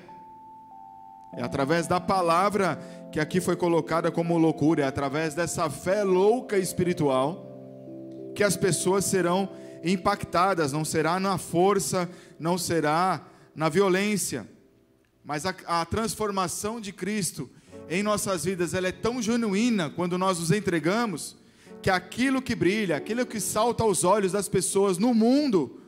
É 1.35 1.43
através 1.43 1.87
da 1.87 1.99
palavra 1.99 2.79
que 3.11 3.19
aqui 3.19 3.41
foi 3.41 3.57
colocada 3.57 4.11
como 4.11 4.39
loucura, 4.39 4.83
é 4.83 4.87
através 4.87 5.35
dessa 5.35 5.69
fé 5.71 6.05
louca 6.05 6.59
espiritual 6.59 7.49
que 8.35 8.45
as 8.45 8.57
pessoas 8.57 9.05
serão 9.05 9.49
impactadas, 9.83 10.73
não 10.73 10.85
será 10.85 11.19
na 11.19 11.39
força, 11.39 12.09
não 12.39 12.57
será 12.57 13.27
na 13.55 13.69
violência, 13.69 14.49
mas 15.25 15.45
a, 15.45 15.55
a 15.67 15.85
transformação 15.85 16.81
de 16.81 16.93
Cristo 16.93 17.51
em 17.89 18.03
nossas 18.03 18.45
vidas 18.45 18.75
ela 18.75 18.89
é 18.89 18.93
tão 18.93 19.21
genuína 19.21 19.91
quando 19.91 20.17
nós 20.17 20.39
nos 20.39 20.51
entregamos 20.51 21.37
que 21.83 21.91
aquilo 21.91 22.41
que 22.41 22.55
brilha, 22.55 22.97
aquilo 22.97 23.27
que 23.27 23.41
salta 23.41 23.83
aos 23.83 24.05
olhos 24.05 24.33
das 24.33 24.49
pessoas 24.49 24.99
no 24.99 25.13
mundo, 25.13 25.81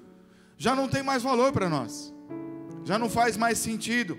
já 0.59 0.75
não 0.75 0.89
tem 0.89 1.03
mais 1.03 1.23
valor 1.23 1.53
para 1.53 1.69
nós, 1.69 2.13
já 2.85 2.99
não 2.99 3.09
faz 3.09 3.37
mais 3.37 3.59
sentido. 3.59 4.19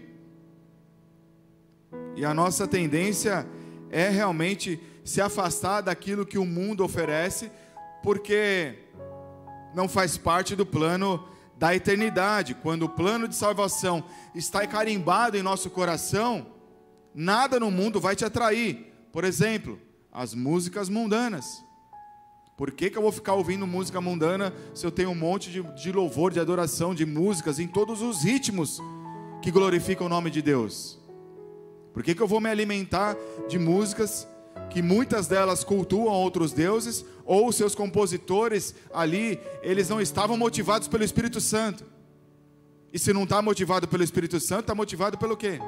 E 2.16 2.24
a 2.24 2.34
nossa 2.34 2.66
tendência 2.66 3.46
é 3.90 4.10
realmente 4.10 4.80
se 5.04 5.20
afastar 5.20 5.82
daquilo 5.82 6.26
que 6.26 6.38
o 6.38 6.46
mundo 6.46 6.84
oferece, 6.84 7.52
porque 8.02 8.80
não 9.74 9.90
faz 9.90 10.18
parte 10.18 10.56
do 10.56 10.66
plano 10.66 11.28
da 11.58 11.76
eternidade. 11.76 12.56
Quando 12.56 12.84
o 12.84 12.90
plano 12.90 13.28
de 13.28 13.36
salvação 13.36 14.04
está 14.34 14.66
carimbado 14.66 15.38
em 15.38 15.44
nosso 15.44 15.70
coração, 15.70 16.48
nada 17.14 17.60
no 17.60 17.70
mundo 17.70 18.00
vai 18.00 18.16
te 18.16 18.24
atrair. 18.24 18.94
Por 19.12 19.26
exemplo, 19.26 19.80
as 20.12 20.34
músicas 20.34 20.88
mundanas. 20.88 21.65
Por 22.58 22.72
que, 22.72 22.90
que 22.90 22.98
eu 22.98 23.02
vou 23.02 23.12
ficar 23.12 23.34
ouvindo 23.34 23.68
música 23.68 24.00
mundana 24.00 24.54
se 24.74 24.86
eu 24.86 24.92
tenho 24.92 25.10
um 25.10 25.16
monte 25.16 25.52
de, 25.52 25.62
de 25.62 25.92
louvor, 25.92 26.32
de 26.32 26.40
adoração, 26.40 26.96
de 26.96 27.06
músicas 27.06 27.60
em 27.60 27.68
todos 27.68 28.02
os 28.02 28.24
ritmos 28.24 28.80
que 29.42 29.52
glorificam 29.52 30.08
o 30.08 30.10
nome 30.10 30.32
de 30.32 30.42
Deus? 30.42 30.98
Por 31.94 32.02
que, 32.02 32.16
que 32.16 32.22
eu 32.22 32.28
vou 32.28 32.40
me 32.40 32.50
alimentar 32.50 33.18
de 33.50 33.60
músicas 33.60 34.26
que 34.70 34.82
muitas 34.82 35.28
delas 35.28 35.64
cultuam 35.64 36.14
outros 36.14 36.54
deuses, 36.54 37.06
ou 37.26 37.52
seus 37.52 37.76
compositores 37.76 38.74
ali, 38.94 39.40
eles 39.62 39.90
não 39.90 40.00
estavam 40.00 40.38
motivados 40.38 40.88
pelo 40.88 41.04
Espírito 41.04 41.42
Santo? 41.42 41.86
E 42.92 42.98
se 42.98 43.12
não 43.12 43.24
está 43.24 43.42
motivado 43.42 43.86
pelo 43.86 44.04
Espírito 44.04 44.40
Santo, 44.40 44.62
está 44.62 44.76
motivado 44.76 45.18
pelo 45.18 45.36
quê? 45.36 45.60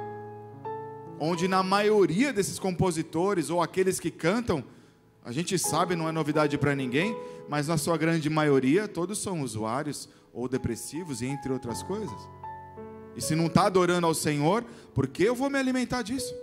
Onde 1.19 1.49
na 1.49 1.61
maioria 1.61 2.31
desses 2.31 2.57
compositores 2.57 3.49
ou 3.49 3.61
aqueles 3.61 3.99
que 3.99 4.09
cantam, 4.09 4.63
a 5.27 5.31
gente 5.33 5.59
sabe, 5.59 5.93
não 5.93 6.07
é 6.07 6.11
novidade 6.13 6.57
para 6.57 6.73
ninguém, 6.73 7.13
mas 7.49 7.67
na 7.67 7.77
sua 7.77 7.97
grande 7.97 8.29
maioria 8.29 8.87
todos 8.87 9.21
são 9.21 9.41
usuários 9.41 10.07
ou 10.31 10.47
depressivos 10.47 11.21
e 11.21 11.25
entre 11.25 11.51
outras 11.51 11.83
coisas. 11.83 12.17
E 13.13 13.21
se 13.21 13.35
não 13.35 13.47
está 13.47 13.65
adorando 13.65 14.07
ao 14.07 14.13
Senhor, 14.13 14.63
por 14.95 15.05
que 15.05 15.23
eu 15.23 15.35
vou 15.35 15.49
me 15.49 15.59
alimentar 15.59 16.01
disso? 16.01 16.33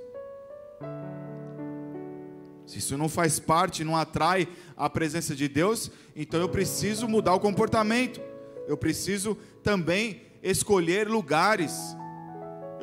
Se 2.66 2.78
isso 2.78 2.98
não 2.98 3.08
faz 3.08 3.38
parte, 3.38 3.82
não 3.84 3.96
atrai 3.96 4.46
a 4.76 4.90
presença 4.90 5.34
de 5.34 5.48
Deus, 5.48 5.90
então 6.14 6.38
eu 6.38 6.48
preciso 6.50 7.08
mudar 7.08 7.32
o 7.32 7.40
comportamento. 7.40 8.20
Eu 8.68 8.76
preciso 8.76 9.34
também 9.62 10.20
escolher 10.42 11.08
lugares. 11.08 11.72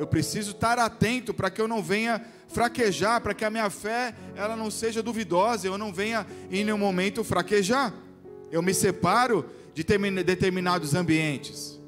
Eu 0.00 0.08
preciso 0.08 0.50
estar 0.50 0.80
atento 0.80 1.32
para 1.32 1.48
que 1.48 1.60
eu 1.60 1.68
não 1.68 1.80
venha 1.80 2.20
fraquejar, 2.52 3.20
para 3.20 3.34
que 3.34 3.44
a 3.44 3.50
minha 3.50 3.70
fé 3.70 4.14
ela 4.36 4.54
não 4.54 4.70
seja 4.70 5.02
duvidosa, 5.02 5.66
eu 5.66 5.78
não 5.78 5.92
venha 5.92 6.26
em 6.50 6.64
nenhum 6.64 6.78
momento 6.78 7.24
fraquejar. 7.24 7.92
Eu 8.50 8.62
me 8.62 8.74
separo 8.74 9.44
de 9.74 9.82
determinados 9.82 10.94
ambientes. 10.94 11.80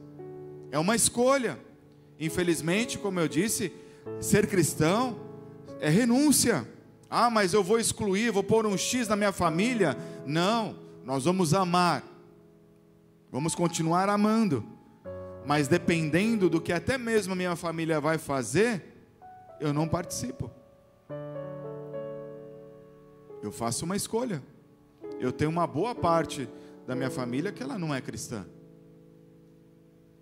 É 0.71 0.79
uma 0.79 0.97
escolha. 0.97 1.59
Infelizmente, 2.19 2.99
como 2.99 3.21
eu 3.21 3.29
disse, 3.29 3.73
ser 4.21 4.47
cristão 4.47 5.21
é 5.81 5.89
renúncia. 5.89 6.67
Ah, 7.11 7.29
mas 7.29 7.53
eu 7.53 7.63
vou 7.63 7.79
excluir, 7.79 8.33
vou 8.33 8.43
pôr 8.43 8.67
um 8.67 8.77
X 8.77 9.07
na 9.09 9.17
minha 9.17 9.33
família. 9.33 9.97
Não, 10.27 10.77
nós 11.05 11.25
vamos 11.25 11.53
amar. 11.53 12.03
Vamos 13.31 13.55
continuar 13.55 14.09
amando. 14.09 14.65
Mas 15.47 15.69
dependendo 15.69 16.49
do 16.49 16.61
que 16.61 16.73
até 16.73 16.97
mesmo 16.97 17.35
a 17.35 17.37
minha 17.37 17.55
família 17.55 18.01
vai 18.01 18.17
fazer, 18.17 18.94
eu 19.65 19.73
não 19.73 19.89
participo. 19.89 20.51
Eu 23.43 23.51
faço 23.51 23.87
uma 23.87 23.97
escolha. 23.97 24.43
Eu 25.19 25.33
tenho 25.33 25.51
uma 25.51 25.67
boa 25.67 25.95
parte 25.95 26.49
da 26.87 26.95
minha 26.95 27.11
família 27.11 27.51
que 27.51 27.63
ela 27.63 27.79
não 27.79 27.95
é 27.95 28.01
cristã. 28.01 28.47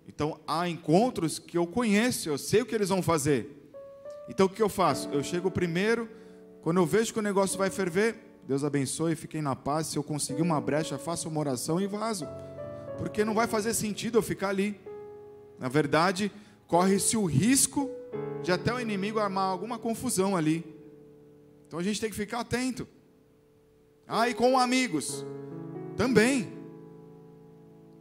Então 0.07 0.39
há 0.47 0.67
encontros 0.69 1.39
que 1.39 1.57
eu 1.57 1.67
conheço, 1.67 2.29
eu 2.29 2.37
sei 2.37 2.61
o 2.61 2.65
que 2.65 2.73
eles 2.73 2.89
vão 2.89 3.01
fazer. 3.01 3.71
Então 4.29 4.45
o 4.45 4.49
que 4.49 4.61
eu 4.61 4.69
faço? 4.69 5.09
Eu 5.09 5.21
chego 5.21 5.51
primeiro, 5.51 6.09
quando 6.61 6.77
eu 6.77 6.85
vejo 6.85 7.11
que 7.11 7.19
o 7.19 7.23
negócio 7.23 7.57
vai 7.57 7.69
ferver, 7.69 8.15
Deus 8.47 8.63
abençoe, 8.63 9.15
fiquem 9.15 9.41
na 9.41 9.55
paz. 9.55 9.87
Se 9.87 9.97
eu 9.97 10.03
conseguir 10.03 10.41
uma 10.41 10.61
brecha, 10.61 10.97
faço 10.97 11.27
uma 11.27 11.39
oração 11.39 11.81
e 11.81 11.87
vazo. 11.87 12.25
Porque 12.97 13.25
não 13.25 13.33
vai 13.33 13.47
fazer 13.47 13.73
sentido 13.73 14.17
eu 14.17 14.21
ficar 14.21 14.49
ali. 14.49 14.79
Na 15.59 15.67
verdade, 15.67 16.31
corre-se 16.67 17.17
o 17.17 17.25
risco 17.25 17.89
de 18.41 18.51
até 18.51 18.73
o 18.73 18.79
inimigo 18.79 19.19
armar 19.19 19.49
alguma 19.49 19.79
confusão 19.79 20.35
ali. 20.35 20.65
Então 21.67 21.79
a 21.79 21.83
gente 21.83 21.99
tem 21.99 22.09
que 22.09 22.15
ficar 22.15 22.41
atento. 22.41 22.87
Ah, 24.07 24.29
e 24.29 24.33
com 24.33 24.59
amigos 24.59 25.25
também. 25.95 26.51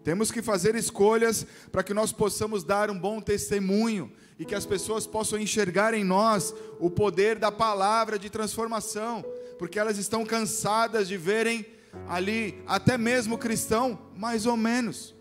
Temos 0.04 0.33
que 0.33 0.42
fazer 0.42 0.75
escolhas 0.75 1.47
para 1.71 1.83
que 1.83 1.95
nós 1.95 2.11
possamos 2.11 2.64
dar 2.64 2.90
um 2.90 2.99
bom 2.99 3.21
testemunho 3.21 4.12
e 4.38 4.45
que 4.45 4.54
as 4.54 4.66
pessoas 4.66 5.07
possam 5.07 5.38
enxergar 5.38 5.95
em 5.95 6.02
nós 6.02 6.52
o 6.81 6.90
poder 6.90 7.38
da 7.38 7.52
palavra 7.52 8.19
de 8.19 8.28
transformação, 8.28 9.25
porque 9.59 9.78
elas 9.78 9.99
estão 9.99 10.25
cansadas 10.25 11.07
de 11.07 11.16
verem 11.16 11.64
ali 12.09 12.61
até 12.66 12.99
mesmo 12.99 13.38
cristão 13.38 13.99
mais 14.16 14.45
ou 14.45 14.57
menos. 14.57 15.14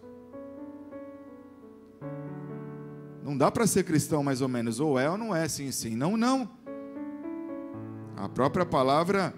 Não 3.24 3.38
dá 3.38 3.52
para 3.52 3.68
ser 3.68 3.84
cristão 3.84 4.24
mais 4.24 4.42
ou 4.42 4.48
menos, 4.48 4.80
ou 4.80 5.00
é 5.00 5.10
ou 5.10 5.18
não 5.18 5.36
é, 5.36 5.48
sim, 5.48 5.72
sim, 5.72 5.96
não, 5.96 6.18
não. 6.18 6.50
A 8.16 8.28
própria 8.28 8.66
palavra 8.66 9.34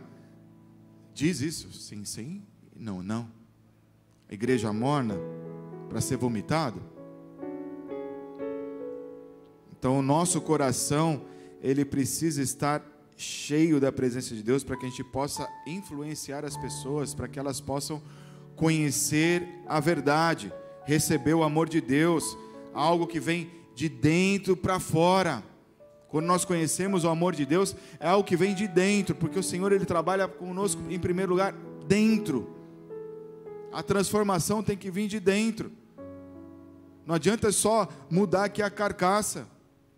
diz 1.13 1.41
isso, 1.41 1.71
sim, 1.73 2.05
sim, 2.05 2.43
não, 2.75 3.03
não. 3.03 3.29
A 4.29 4.33
igreja 4.33 4.71
morna 4.71 5.15
para 5.89 6.01
ser 6.01 6.17
vomitado. 6.17 6.81
Então, 9.71 9.99
o 9.99 10.01
nosso 10.01 10.39
coração, 10.39 11.25
ele 11.61 11.83
precisa 11.83 12.41
estar 12.41 12.81
cheio 13.17 13.79
da 13.79 13.91
presença 13.91 14.33
de 14.33 14.41
Deus 14.41 14.63
para 14.63 14.77
que 14.77 14.85
a 14.85 14.89
gente 14.89 15.03
possa 15.03 15.47
influenciar 15.67 16.45
as 16.45 16.55
pessoas, 16.57 17.13
para 17.13 17.27
que 17.27 17.37
elas 17.37 17.59
possam 17.59 18.01
conhecer 18.55 19.47
a 19.67 19.79
verdade, 19.79 20.53
receber 20.85 21.33
o 21.33 21.43
amor 21.43 21.67
de 21.67 21.81
Deus, 21.81 22.37
algo 22.73 23.05
que 23.05 23.19
vem 23.19 23.51
de 23.75 23.89
dentro 23.89 24.55
para 24.55 24.79
fora. 24.79 25.43
Quando 26.09 26.25
nós 26.25 26.45
conhecemos 26.45 27.03
o 27.03 27.09
amor 27.09 27.33
de 27.33 27.45
Deus, 27.45 27.75
é 27.99 28.07
algo 28.07 28.23
que 28.23 28.37
vem 28.37 28.53
de 28.53 28.67
dentro, 28.67 29.15
porque 29.15 29.39
o 29.39 29.43
Senhor 29.43 29.71
ele 29.71 29.85
trabalha 29.85 30.27
conosco 30.27 30.81
em 30.89 30.99
primeiro 30.99 31.31
lugar 31.31 31.53
dentro. 31.87 32.47
A 33.71 33.81
transformação 33.81 34.61
tem 34.61 34.77
que 34.77 34.91
vir 34.91 35.07
de 35.07 35.19
dentro. 35.19 35.71
Não 37.05 37.15
adianta 37.15 37.51
só 37.51 37.87
mudar 38.09 38.45
aqui 38.45 38.61
a 38.61 38.69
carcaça, 38.69 39.47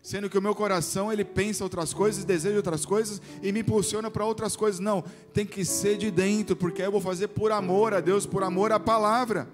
sendo 0.01 0.29
que 0.29 0.37
o 0.37 0.41
meu 0.41 0.55
coração 0.55 1.11
ele 1.11 1.25
pensa 1.25 1.63
outras 1.63 1.93
coisas, 1.93 2.23
deseja 2.23 2.55
outras 2.55 2.85
coisas 2.85 3.21
e 3.43 3.51
me 3.51 3.59
impulsiona 3.59 4.09
para 4.09 4.25
outras 4.25 4.55
coisas. 4.55 4.79
Não, 4.79 5.03
tem 5.33 5.45
que 5.45 5.65
ser 5.65 5.97
de 5.97 6.09
dentro, 6.09 6.55
porque 6.55 6.81
eu 6.81 6.91
vou 6.91 7.01
fazer 7.01 7.27
por 7.27 7.51
amor 7.51 7.93
a 7.93 7.99
Deus, 7.99 8.25
por 8.25 8.41
amor 8.41 8.71
à 8.71 8.79
palavra. 8.79 9.49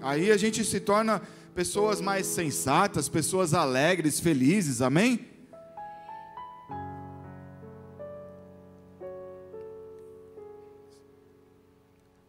Aí 0.00 0.30
a 0.30 0.36
gente 0.36 0.64
se 0.64 0.78
torna 0.78 1.20
pessoas 1.56 2.02
mais 2.02 2.26
sensatas, 2.26 3.08
pessoas 3.08 3.54
alegres, 3.54 4.20
felizes, 4.20 4.82
amém? 4.82 5.26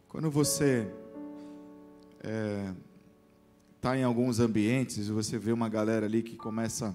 Quando 0.08 0.30
você 0.30 0.90
está 2.16 2.26
é, 2.30 2.74
tá 3.82 3.98
em 3.98 4.02
alguns 4.02 4.40
ambientes 4.40 5.08
e 5.08 5.12
você 5.12 5.36
vê 5.36 5.52
uma 5.52 5.68
galera 5.68 6.06
ali 6.06 6.22
que 6.22 6.34
começa 6.34 6.94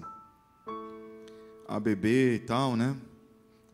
a 1.68 1.78
beber 1.78 2.34
e 2.34 2.40
tal, 2.40 2.74
né? 2.74 2.96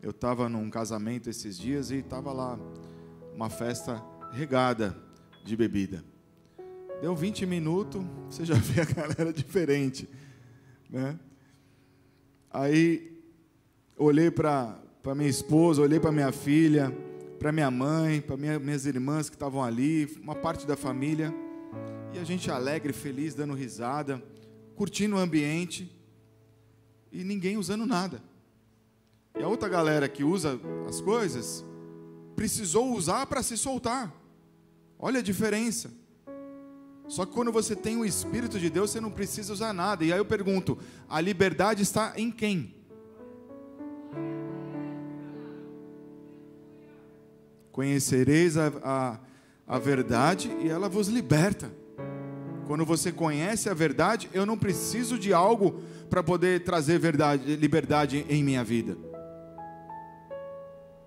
Eu 0.03 0.11
estava 0.11 0.47
num 0.47 0.69
casamento 0.69 1.27
esses 1.31 1.57
dias 1.57 1.89
e 1.89 1.95
estava 1.95 2.31
lá 2.31 2.59
uma 3.33 3.49
festa 3.49 4.05
regada 4.31 4.95
de 5.43 5.57
bebida. 5.57 6.10
Deu 7.01 7.15
20 7.15 7.47
minutos, 7.47 7.99
você 8.29 8.45
já 8.45 8.53
vê 8.61 8.81
a 8.81 8.85
galera 8.85 9.33
diferente. 9.33 10.07
Né? 10.87 11.17
Aí, 12.51 13.19
olhei 13.97 14.29
para 14.29 14.79
minha 15.15 15.27
esposa, 15.27 15.81
olhei 15.81 15.99
para 15.99 16.11
minha 16.11 16.31
filha, 16.31 16.95
para 17.39 17.51
minha 17.51 17.71
mãe, 17.71 18.21
para 18.21 18.37
minha, 18.37 18.59
minhas 18.59 18.85
irmãs 18.85 19.31
que 19.31 19.35
estavam 19.35 19.63
ali, 19.63 20.15
uma 20.21 20.35
parte 20.35 20.67
da 20.67 20.77
família. 20.77 21.33
E 22.13 22.19
a 22.19 22.23
gente 22.23 22.51
alegre, 22.51 22.93
feliz, 22.93 23.33
dando 23.33 23.55
risada, 23.55 24.21
curtindo 24.75 25.15
o 25.15 25.19
ambiente. 25.19 25.91
E 27.11 27.23
ninguém 27.23 27.57
usando 27.57 27.87
nada. 27.87 28.21
E 29.39 29.41
a 29.41 29.47
outra 29.47 29.67
galera 29.67 30.07
que 30.07 30.23
usa 30.23 30.59
as 30.87 31.01
coisas, 31.01 31.65
precisou 32.35 32.93
usar 32.93 33.25
para 33.25 33.41
se 33.41 33.57
soltar. 33.57 34.13
Olha 34.99 35.19
a 35.19 35.23
diferença. 35.23 36.00
Só 37.11 37.25
que 37.25 37.33
quando 37.33 37.51
você 37.51 37.75
tem 37.75 37.97
o 37.97 38.05
Espírito 38.05 38.57
de 38.57 38.69
Deus, 38.69 38.89
você 38.89 39.01
não 39.01 39.11
precisa 39.11 39.51
usar 39.51 39.73
nada. 39.73 40.05
E 40.05 40.13
aí 40.13 40.17
eu 40.17 40.23
pergunto: 40.23 40.77
a 41.09 41.19
liberdade 41.19 41.83
está 41.83 42.13
em 42.15 42.31
quem? 42.31 42.73
Conhecereis 47.69 48.55
a, 48.55 48.71
a, 48.81 49.19
a 49.67 49.77
verdade 49.77 50.49
e 50.63 50.69
ela 50.69 50.87
vos 50.87 51.09
liberta. 51.09 51.69
Quando 52.65 52.85
você 52.85 53.11
conhece 53.11 53.69
a 53.69 53.73
verdade, 53.73 54.29
eu 54.33 54.45
não 54.45 54.57
preciso 54.57 55.19
de 55.19 55.33
algo 55.33 55.83
para 56.09 56.23
poder 56.23 56.63
trazer 56.63 56.97
verdade, 56.97 57.57
liberdade 57.57 58.25
em 58.29 58.41
minha 58.41 58.63
vida. 58.63 58.97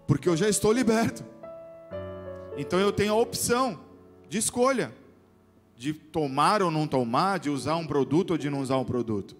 Porque 0.07 0.29
eu 0.29 0.37
já 0.37 0.51
estou 0.51 0.71
liberto. 0.71 1.25
Então 2.59 2.79
eu 2.79 2.93
tenho 2.93 3.15
a 3.15 3.17
opção 3.17 3.81
de 4.29 4.37
escolha 4.37 4.93
de 5.77 5.93
tomar 5.93 6.63
ou 6.63 6.71
não 6.71 6.87
tomar, 6.87 7.39
de 7.39 7.51
usar 7.51 7.77
um 7.77 7.87
produto 7.87 8.33
ou 8.33 8.39
de 8.39 8.49
não 8.49 8.61
usar 8.61 8.79
um 8.79 8.85
produto. 8.85 9.37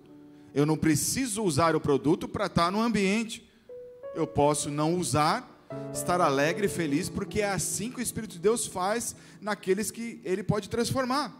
Eu 0.55 0.65
não 0.65 0.77
preciso 0.77 1.43
usar 1.43 1.75
o 1.75 1.81
produto 1.81 2.29
para 2.29 2.47
estar 2.47 2.71
no 2.71 2.81
ambiente. 2.81 3.49
Eu 4.15 4.27
posso 4.27 4.71
não 4.71 4.95
usar, 4.95 5.67
estar 5.93 6.21
alegre 6.21 6.67
e 6.67 6.69
feliz, 6.69 7.09
porque 7.09 7.41
é 7.41 7.51
assim 7.51 7.91
que 7.91 7.99
o 7.99 8.03
Espírito 8.03 8.33
de 8.33 8.39
Deus 8.39 8.67
faz 8.67 9.17
naqueles 9.41 9.91
que 9.91 10.21
ele 10.25 10.43
pode 10.43 10.69
transformar. 10.69 11.35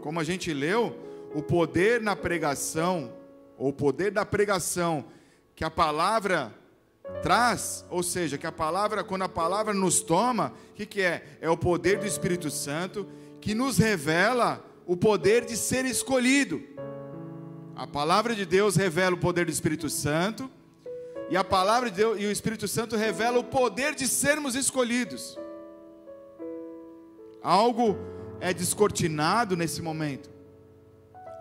Como 0.00 0.20
a 0.20 0.24
gente 0.24 0.52
leu, 0.52 0.96
o 1.34 1.42
poder 1.42 2.00
na 2.00 2.14
pregação, 2.14 3.12
ou 3.58 3.70
o 3.70 3.72
poder 3.72 4.12
da 4.12 4.24
pregação 4.24 5.04
que 5.56 5.64
a 5.64 5.70
palavra 5.70 6.54
traz, 7.22 7.84
ou 7.90 8.02
seja, 8.02 8.38
que 8.38 8.46
a 8.46 8.52
palavra, 8.52 9.04
quando 9.04 9.22
a 9.22 9.28
palavra 9.28 9.74
nos 9.74 10.00
toma, 10.00 10.52
o 10.70 10.74
que, 10.74 10.86
que 10.86 11.02
é? 11.02 11.38
É 11.40 11.50
o 11.50 11.56
poder 11.56 11.98
do 11.98 12.06
Espírito 12.06 12.50
Santo 12.50 13.06
que 13.44 13.54
nos 13.54 13.76
revela 13.76 14.64
o 14.86 14.96
poder 14.96 15.44
de 15.44 15.54
ser 15.54 15.84
escolhido. 15.84 16.62
A 17.76 17.86
palavra 17.86 18.34
de 18.34 18.46
Deus 18.46 18.74
revela 18.74 19.14
o 19.14 19.18
poder 19.20 19.44
do 19.44 19.52
Espírito 19.52 19.90
Santo, 19.90 20.50
e 21.28 21.36
a 21.36 21.44
palavra 21.44 21.90
de 21.90 21.96
Deus 21.96 22.18
e 22.18 22.24
o 22.24 22.30
Espírito 22.30 22.66
Santo 22.66 22.96
revela 22.96 23.38
o 23.38 23.44
poder 23.44 23.94
de 23.94 24.08
sermos 24.08 24.54
escolhidos. 24.54 25.38
Algo 27.42 27.98
é 28.40 28.54
descortinado 28.54 29.58
nesse 29.58 29.82
momento. 29.82 30.30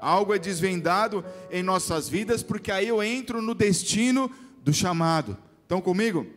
Algo 0.01 0.33
é 0.33 0.37
desvendado 0.37 1.23
em 1.49 1.63
nossas 1.63 2.09
vidas, 2.09 2.43
porque 2.43 2.69
aí 2.69 2.89
eu 2.89 3.01
entro 3.01 3.41
no 3.41 3.55
destino 3.55 4.29
do 4.61 4.73
chamado. 4.73 5.37
Estão 5.61 5.79
comigo? 5.79 6.27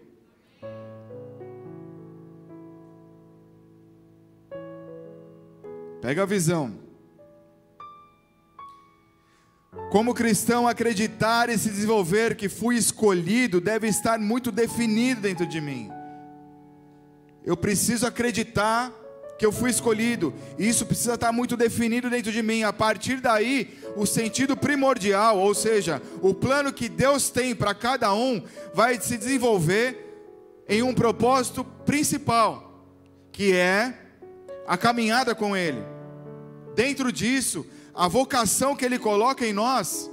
Pega 6.01 6.23
a 6.23 6.27
visão. 6.27 6.87
Como 9.91 10.15
cristão, 10.15 10.67
acreditar 10.67 11.49
e 11.49 11.57
se 11.57 11.71
desenvolver 11.71 12.35
que 12.35 12.49
fui 12.49 12.77
escolhido 12.77 13.61
deve 13.61 13.87
estar 13.87 14.19
muito 14.19 14.51
definido 14.51 15.21
dentro 15.21 15.47
de 15.47 15.61
mim. 15.61 15.91
Eu 17.45 17.57
preciso 17.57 18.07
acreditar 18.07 18.93
que 19.39 19.47
eu 19.47 19.53
fui 19.53 19.71
escolhido. 19.71 20.35
Isso 20.59 20.85
precisa 20.85 21.15
estar 21.15 21.31
muito 21.31 21.57
definido 21.57 22.11
dentro 22.11 22.33
de 22.33 22.43
mim. 22.43 22.63
A 22.63 22.73
partir 22.73 23.21
daí, 23.21 23.79
o 23.95 24.07
sentido 24.07 24.57
primordial, 24.57 25.39
ou 25.39 25.55
seja, 25.55 26.03
o 26.21 26.35
plano 26.35 26.73
que 26.73 26.89
Deus 26.89 27.31
tem 27.31 27.55
para 27.55 27.75
cada 27.75 28.13
um, 28.13 28.43
vai 28.75 29.01
se 29.01 29.17
desenvolver 29.17 30.05
em 30.69 30.83
um 30.83 30.93
propósito 30.93 31.65
principal, 31.65 32.85
que 33.31 33.55
é 33.55 34.06
a 34.67 34.77
caminhada 34.77 35.35
com 35.35 35.57
Ele 35.57 35.97
dentro 36.77 37.11
disso, 37.11 37.67
a 37.95 38.07
vocação 38.07 38.77
que 38.77 38.85
Ele 38.85 38.99
coloca 38.99 39.45
em 39.47 39.53
nós, 39.53 40.11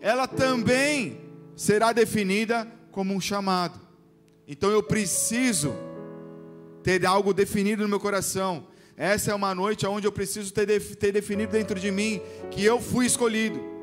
ela 0.00 0.26
também 0.26 1.20
será 1.54 1.92
definida 1.92 2.66
como 2.90 3.14
um 3.14 3.20
chamado. 3.20 3.78
Então 4.48 4.70
eu 4.70 4.82
preciso 4.82 5.74
ter 6.82 7.04
algo 7.04 7.34
definido 7.34 7.82
no 7.82 7.88
meu 7.88 8.00
coração. 8.00 8.66
Essa 8.96 9.32
é 9.32 9.34
uma 9.34 9.54
noite 9.54 9.86
onde 9.86 10.06
eu 10.06 10.12
preciso 10.12 10.52
ter, 10.54 10.66
ter 10.96 11.12
definido 11.12 11.52
dentro 11.52 11.78
de 11.78 11.90
mim 11.90 12.22
que 12.50 12.64
eu 12.64 12.80
fui 12.80 13.04
escolhido. 13.04 13.75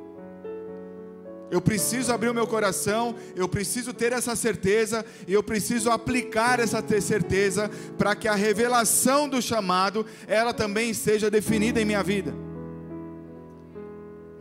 Eu 1.54 1.62
preciso 1.62 2.12
abrir 2.12 2.30
o 2.30 2.34
meu 2.34 2.48
coração, 2.48 3.16
eu 3.36 3.48
preciso 3.48 3.94
ter 3.94 4.12
essa 4.12 4.36
certeza 4.36 5.06
e 5.28 5.34
eu 5.34 5.44
preciso 5.44 5.92
aplicar 5.92 6.60
essa 6.60 6.84
certeza 7.00 7.70
para 7.96 8.16
que 8.16 8.28
a 8.28 8.34
revelação 8.34 9.30
do 9.30 9.40
chamado 9.40 10.04
ela 10.26 10.52
também 10.52 10.96
seja 10.96 11.30
definida 11.30 11.80
em 11.80 11.86
minha 11.86 12.02
vida. 12.02 12.34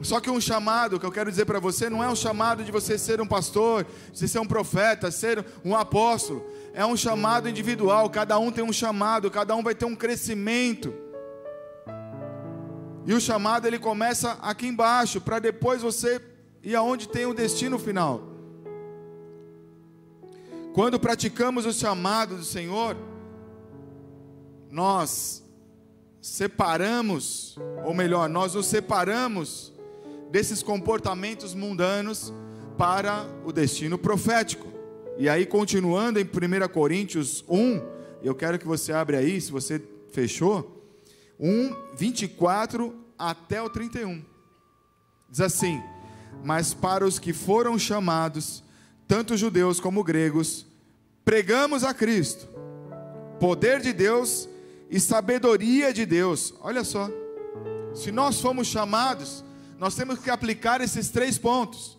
Só 0.00 0.20
que 0.20 0.30
um 0.30 0.40
chamado 0.40 0.98
que 0.98 1.04
eu 1.04 1.12
quero 1.12 1.28
dizer 1.28 1.44
para 1.44 1.60
você 1.60 1.90
não 1.90 2.02
é 2.02 2.08
um 2.08 2.16
chamado 2.16 2.64
de 2.64 2.72
você 2.72 2.96
ser 2.96 3.20
um 3.20 3.26
pastor, 3.26 3.84
de 4.10 4.18
você 4.18 4.26
ser 4.26 4.38
um 4.38 4.46
profeta, 4.46 5.10
ser 5.10 5.44
um 5.62 5.76
apóstolo. 5.76 6.42
É 6.72 6.86
um 6.86 6.96
chamado 6.96 7.46
individual, 7.46 8.08
cada 8.08 8.38
um 8.38 8.50
tem 8.50 8.64
um 8.64 8.72
chamado, 8.72 9.30
cada 9.30 9.54
um 9.54 9.62
vai 9.62 9.74
ter 9.74 9.84
um 9.84 9.94
crescimento. 9.94 10.94
E 13.04 13.12
o 13.12 13.20
chamado 13.20 13.66
ele 13.66 13.78
começa 13.78 14.38
aqui 14.40 14.66
embaixo, 14.66 15.20
para 15.20 15.38
depois 15.38 15.82
você 15.82 16.18
ir 16.62 16.76
aonde 16.76 17.08
tem 17.08 17.26
o 17.26 17.34
destino 17.34 17.78
final. 17.78 18.22
Quando 20.72 20.98
praticamos 20.98 21.66
o 21.66 21.72
chamado 21.72 22.36
do 22.36 22.44
Senhor, 22.44 22.96
nós 24.70 25.44
separamos, 26.20 27.58
ou 27.84 27.92
melhor, 27.92 28.28
nós 28.28 28.54
nos 28.54 28.66
separamos 28.66 29.72
desses 30.30 30.62
comportamentos 30.62 31.52
mundanos 31.52 32.32
para 32.78 33.26
o 33.44 33.52
destino 33.52 33.98
profético. 33.98 34.72
E 35.18 35.28
aí, 35.28 35.44
continuando 35.44 36.18
em 36.18 36.24
1 36.24 36.68
Coríntios 36.72 37.44
1, 37.46 37.82
eu 38.22 38.34
quero 38.34 38.58
que 38.58 38.66
você 38.66 38.92
abra 38.92 39.18
aí, 39.18 39.38
se 39.40 39.52
você 39.52 39.82
fechou, 40.10 40.82
1, 41.38 41.96
24 41.96 42.94
até 43.18 43.60
o 43.60 43.68
31. 43.68 44.24
Diz 45.28 45.40
assim: 45.40 45.82
Mas 46.44 46.74
para 46.74 47.06
os 47.06 47.18
que 47.18 47.32
foram 47.32 47.78
chamados, 47.78 48.62
tanto 49.06 49.36
judeus 49.36 49.78
como 49.78 50.02
gregos, 50.02 50.66
pregamos 51.24 51.84
a 51.84 51.94
Cristo, 51.94 52.48
poder 53.38 53.80
de 53.80 53.92
Deus 53.92 54.48
e 54.90 54.98
sabedoria 54.98 55.92
de 55.92 56.04
Deus. 56.04 56.54
Olha 56.60 56.84
só, 56.84 57.08
se 57.94 58.10
nós 58.10 58.40
fomos 58.40 58.66
chamados, 58.66 59.44
nós 59.78 59.94
temos 59.94 60.18
que 60.18 60.30
aplicar 60.30 60.80
esses 60.80 61.08
três 61.10 61.38
pontos. 61.38 61.98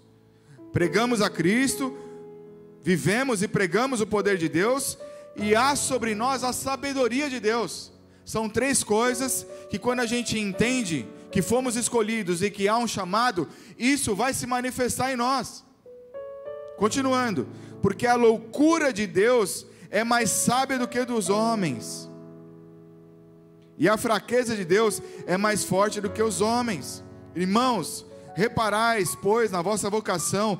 Pregamos 0.72 1.22
a 1.22 1.30
Cristo, 1.30 1.96
vivemos 2.82 3.44
e 3.44 3.48
pregamos 3.48 4.02
o 4.02 4.08
poder 4.08 4.38
de 4.38 4.50
Deus, 4.50 4.98
e 5.36 5.56
há 5.56 5.76
sobre 5.76 6.16
nós 6.16 6.44
a 6.44 6.54
sabedoria 6.54 7.30
de 7.30 7.40
Deus. 7.40 7.92
São 8.26 8.48
três 8.48 8.84
coisas 8.84 9.46
que, 9.70 9.78
quando 9.78 10.00
a 10.00 10.06
gente 10.06 10.40
entende 10.40 11.06
que 11.34 11.42
fomos 11.42 11.76
escolhidos 11.76 12.44
e 12.44 12.52
que 12.52 12.68
há 12.68 12.78
um 12.78 12.88
chamado, 12.88 13.50
isso 13.76 14.16
vai 14.16 14.36
se 14.36 14.46
manifestar 14.46 15.12
em 15.12 15.16
nós. 15.16 15.66
Continuando, 16.78 17.48
porque 17.82 18.06
a 18.06 18.14
loucura 18.14 18.94
de 18.94 19.08
Deus 19.08 19.66
é 19.90 20.04
mais 20.04 20.30
sábia 20.30 20.78
do 20.78 20.88
que 20.88 21.04
dos 21.04 21.30
homens, 21.30 22.08
e 23.80 23.90
a 23.90 23.98
fraqueza 23.98 24.56
de 24.56 24.64
Deus 24.64 25.02
é 25.26 25.36
mais 25.36 25.64
forte 25.64 26.00
do 26.00 26.08
que 26.08 26.22
os 26.22 26.40
homens. 26.40 27.04
Irmãos, 27.36 28.06
reparais, 28.36 29.18
pois, 29.20 29.50
na 29.50 29.64
vossa 29.64 29.90
vocação, 29.90 30.60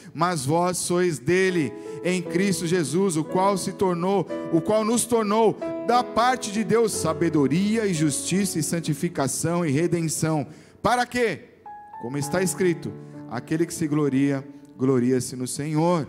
mas 0.13 0.45
vós 0.45 0.77
sois 0.77 1.19
dele 1.19 1.71
em 2.03 2.21
Cristo 2.21 2.67
Jesus, 2.67 3.17
o 3.17 3.23
qual 3.23 3.57
se 3.57 3.73
tornou, 3.73 4.27
o 4.51 4.61
qual 4.61 4.83
nos 4.83 5.05
tornou 5.05 5.57
da 5.87 6.03
parte 6.03 6.51
de 6.51 6.63
Deus 6.63 6.91
sabedoria 6.91 7.85
e 7.85 7.93
justiça 7.93 8.59
e 8.59 8.63
santificação 8.63 9.65
e 9.65 9.71
redenção. 9.71 10.47
Para 10.81 11.05
quê? 11.05 11.45
Como 12.01 12.17
está 12.17 12.41
escrito: 12.41 12.91
aquele 13.29 13.65
que 13.65 13.73
se 13.73 13.87
gloria, 13.87 14.47
gloria-se 14.77 15.35
no 15.35 15.47
Senhor. 15.47 16.07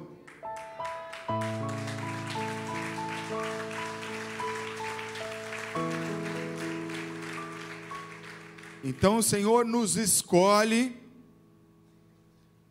Então 8.85 9.19
o 9.19 9.23
Senhor 9.23 9.65
nos 9.65 9.97
escolhe, 9.97 10.97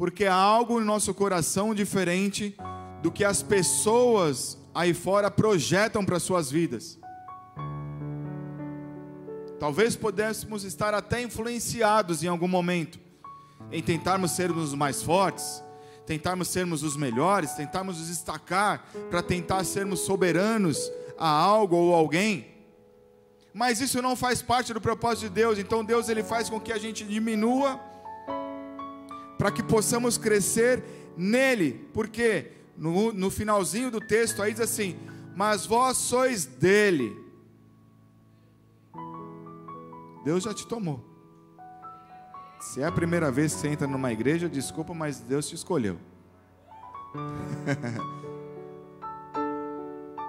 porque 0.01 0.25
há 0.25 0.33
algo 0.33 0.79
no 0.79 0.85
nosso 0.87 1.13
coração 1.13 1.75
diferente 1.75 2.57
do 3.03 3.11
que 3.11 3.23
as 3.23 3.43
pessoas 3.43 4.57
aí 4.73 4.95
fora 4.95 5.29
projetam 5.29 6.03
para 6.03 6.19
suas 6.19 6.49
vidas. 6.49 6.97
Talvez 9.59 9.95
pudéssemos 9.95 10.63
estar 10.63 10.95
até 10.95 11.21
influenciados 11.21 12.23
em 12.23 12.27
algum 12.27 12.47
momento 12.47 12.99
em 13.71 13.83
tentarmos 13.83 14.31
sermos 14.31 14.69
os 14.69 14.73
mais 14.73 15.03
fortes, 15.03 15.63
tentarmos 16.03 16.47
sermos 16.47 16.81
os 16.81 16.97
melhores, 16.97 17.51
tentarmos 17.51 17.99
nos 17.99 18.07
destacar 18.07 18.83
para 19.11 19.21
tentar 19.21 19.63
sermos 19.63 19.99
soberanos 19.99 20.91
a 21.15 21.29
algo 21.29 21.75
ou 21.75 21.93
alguém. 21.93 22.47
Mas 23.53 23.79
isso 23.79 24.01
não 24.01 24.15
faz 24.15 24.41
parte 24.41 24.73
do 24.73 24.81
propósito 24.81 25.27
de 25.27 25.35
Deus. 25.35 25.59
Então 25.59 25.85
Deus 25.85 26.09
ele 26.09 26.23
faz 26.23 26.49
com 26.49 26.59
que 26.59 26.73
a 26.73 26.79
gente 26.79 27.03
diminua 27.03 27.90
para 29.41 29.51
que 29.51 29.63
possamos 29.63 30.19
crescer 30.19 30.83
nele. 31.17 31.89
Porque 31.95 32.51
no, 32.77 33.11
no 33.11 33.31
finalzinho 33.31 33.89
do 33.89 33.99
texto 33.99 34.39
aí 34.39 34.51
diz 34.51 34.61
assim: 34.61 34.95
Mas 35.35 35.65
vós 35.65 35.97
sois 35.97 36.45
dele. 36.45 37.19
Deus 40.23 40.43
já 40.43 40.53
te 40.53 40.67
tomou. 40.67 41.03
Se 42.59 42.81
é 42.81 42.85
a 42.85 42.91
primeira 42.91 43.31
vez 43.31 43.55
que 43.55 43.61
você 43.61 43.69
entra 43.69 43.87
numa 43.87 44.13
igreja, 44.13 44.47
desculpa, 44.47 44.93
mas 44.93 45.19
Deus 45.21 45.49
te 45.49 45.55
escolheu. 45.55 45.97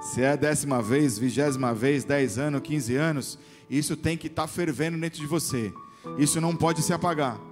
Se 0.01 0.22
é 0.22 0.31
a 0.31 0.37
décima 0.37 0.81
vez, 0.81 1.18
vigésima 1.18 1.75
vez, 1.75 2.03
dez 2.03 2.38
anos, 2.38 2.62
quinze 2.62 2.96
anos, 2.96 3.38
isso 3.68 3.94
tem 3.94 4.16
que 4.16 4.29
estar 4.29 4.44
tá 4.44 4.48
fervendo 4.48 4.96
dentro 4.98 5.20
de 5.20 5.27
você. 5.27 5.70
Isso 6.16 6.40
não 6.40 6.57
pode 6.57 6.81
se 6.83 6.94
apagar. 6.94 7.52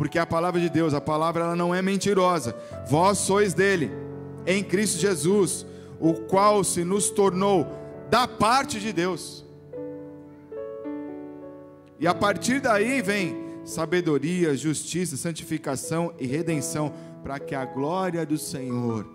Porque 0.00 0.18
a 0.18 0.24
palavra 0.24 0.58
de 0.58 0.70
Deus, 0.70 0.94
a 0.94 1.00
palavra 1.00 1.44
ela 1.44 1.54
não 1.54 1.74
é 1.74 1.82
mentirosa. 1.82 2.56
Vós 2.88 3.18
sois 3.18 3.52
dele, 3.52 3.90
em 4.46 4.64
Cristo 4.64 4.98
Jesus, 4.98 5.66
o 6.00 6.14
qual 6.14 6.64
se 6.64 6.82
nos 6.84 7.10
tornou 7.10 7.66
da 8.08 8.26
parte 8.26 8.80
de 8.80 8.94
Deus. 8.94 9.44
E 11.98 12.06
a 12.06 12.14
partir 12.14 12.62
daí 12.62 13.02
vem 13.02 13.36
sabedoria, 13.62 14.56
justiça, 14.56 15.18
santificação 15.18 16.14
e 16.18 16.26
redenção, 16.26 16.94
para 17.22 17.38
que 17.38 17.54
a 17.54 17.66
glória 17.66 18.24
do 18.24 18.38
Senhor 18.38 19.06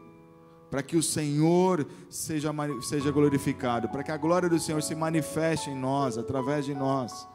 para 0.69 0.83
que 0.83 0.97
o 0.97 1.01
Senhor 1.01 1.87
seja, 2.09 2.53
seja 2.81 3.09
glorificado, 3.09 3.87
para 3.87 4.03
que 4.03 4.11
a 4.11 4.17
glória 4.17 4.49
do 4.49 4.59
Senhor 4.59 4.83
se 4.83 4.93
manifeste 4.93 5.69
em 5.69 5.75
nós, 5.75 6.17
através 6.17 6.65
de 6.65 6.75
nós. 6.75 7.25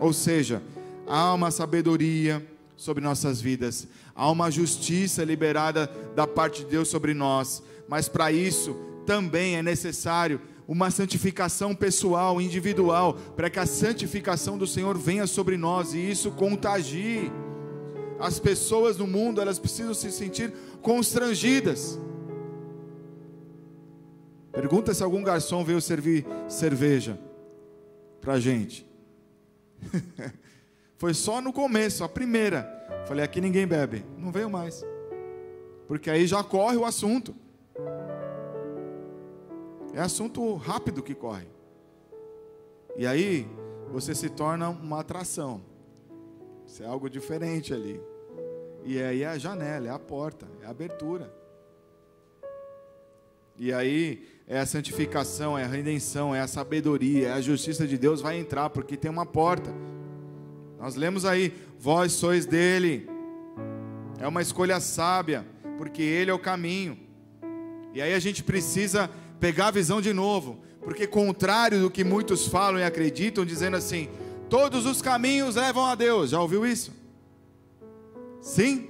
Ou 0.00 0.12
seja, 0.12 0.62
há 1.06 1.34
uma 1.34 1.50
sabedoria 1.50 2.44
sobre 2.78 3.04
nossas 3.04 3.42
vidas, 3.42 3.86
há 4.14 4.30
uma 4.30 4.50
justiça 4.50 5.22
liberada 5.22 5.90
da 6.16 6.26
parte 6.26 6.64
de 6.64 6.70
Deus 6.70 6.88
sobre 6.88 7.12
nós, 7.12 7.62
mas 7.86 8.08
para 8.08 8.32
isso 8.32 8.74
também 9.04 9.56
é 9.56 9.62
necessário 9.62 10.40
uma 10.66 10.90
santificação 10.90 11.74
pessoal, 11.74 12.40
individual, 12.40 13.14
para 13.36 13.50
que 13.50 13.58
a 13.58 13.66
santificação 13.66 14.56
do 14.56 14.66
Senhor 14.66 14.96
venha 14.96 15.26
sobre 15.26 15.58
nós 15.58 15.92
e 15.92 15.98
isso 15.98 16.30
contagie. 16.30 17.30
As 18.18 18.38
pessoas 18.38 18.96
no 18.96 19.06
mundo, 19.06 19.40
elas 19.40 19.58
precisam 19.58 19.92
se 19.92 20.10
sentir 20.10 20.52
constrangidas 20.80 21.98
Pergunta 24.58 24.92
se 24.92 25.04
algum 25.04 25.22
garçom 25.22 25.62
veio 25.62 25.80
servir 25.80 26.26
cerveja 26.48 27.16
para 28.20 28.40
gente. 28.40 28.84
Foi 30.98 31.14
só 31.14 31.40
no 31.40 31.52
começo, 31.52 32.02
a 32.02 32.08
primeira. 32.08 32.68
Falei, 33.06 33.24
aqui 33.24 33.40
ninguém 33.40 33.66
bebe. 33.66 34.04
Não 34.18 34.32
veio 34.32 34.50
mais. 34.50 34.84
porque 35.86 36.10
aí 36.10 36.26
já 36.26 36.44
corre 36.44 36.76
o 36.76 36.84
assunto. 36.84 37.34
É 39.94 40.00
assunto 40.00 40.54
rápido 40.56 41.02
que 41.02 41.14
corre. 41.14 41.46
E 42.96 43.06
aí 43.06 43.48
você 43.90 44.14
se 44.14 44.28
torna 44.28 44.68
uma 44.68 45.00
atração. 45.00 45.62
Isso 46.66 46.82
é 46.82 46.86
algo 46.86 47.08
diferente 47.08 47.72
ali. 47.72 48.00
E 48.84 49.00
aí 49.00 49.22
é 49.22 49.28
a 49.28 49.38
janela, 49.38 49.86
é 49.86 49.90
a 49.90 49.98
porta, 49.98 50.46
é 50.62 50.66
a 50.66 50.70
abertura. 50.70 51.32
E 53.56 53.72
aí 53.72 54.26
é 54.46 54.58
a 54.58 54.66
santificação, 54.66 55.56
é 55.56 55.64
a 55.64 55.68
redenção, 55.68 56.34
é 56.34 56.40
a 56.40 56.46
sabedoria, 56.46 57.28
é 57.28 57.32
a 57.32 57.40
justiça 57.40 57.86
de 57.86 57.96
Deus 57.96 58.20
vai 58.20 58.38
entrar, 58.38 58.68
porque 58.70 58.96
tem 58.96 59.10
uma 59.10 59.26
porta. 59.26 59.72
Nós 60.78 60.94
lemos 60.94 61.24
aí, 61.24 61.52
vós 61.78 62.12
sois 62.12 62.46
dele. 62.46 63.08
É 64.18 64.26
uma 64.26 64.40
escolha 64.40 64.80
sábia, 64.80 65.46
porque 65.76 66.02
ele 66.02 66.30
é 66.30 66.34
o 66.34 66.38
caminho. 66.38 66.98
E 67.92 68.00
aí 68.00 68.14
a 68.14 68.18
gente 68.18 68.42
precisa 68.42 69.10
pegar 69.40 69.68
a 69.68 69.72
visão 69.72 70.00
de 70.00 70.12
novo, 70.12 70.58
porque 70.82 71.06
contrário 71.06 71.80
do 71.80 71.90
que 71.90 72.04
muitos 72.04 72.46
falam 72.46 72.80
e 72.80 72.84
acreditam, 72.84 73.44
dizendo 73.44 73.76
assim, 73.76 74.08
todos 74.48 74.86
os 74.86 75.02
caminhos 75.02 75.56
levam 75.56 75.84
a 75.84 75.94
Deus. 75.94 76.30
Já 76.30 76.40
ouviu 76.40 76.64
isso? 76.64 76.92
Sim? 78.40 78.88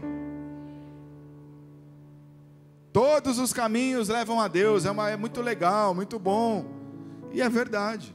Todos 2.92 3.38
os 3.38 3.52
caminhos 3.52 4.08
levam 4.08 4.40
a 4.40 4.48
Deus, 4.48 4.84
é, 4.84 4.90
uma, 4.90 5.10
é 5.10 5.16
muito 5.16 5.40
legal, 5.40 5.94
muito 5.94 6.18
bom. 6.18 6.66
E 7.32 7.40
é 7.40 7.48
verdade. 7.48 8.14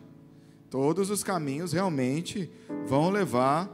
Todos 0.74 1.12
os 1.12 1.24
caminhos 1.24 1.72
realmente 1.72 2.50
vão 2.88 3.12
levar 3.12 3.70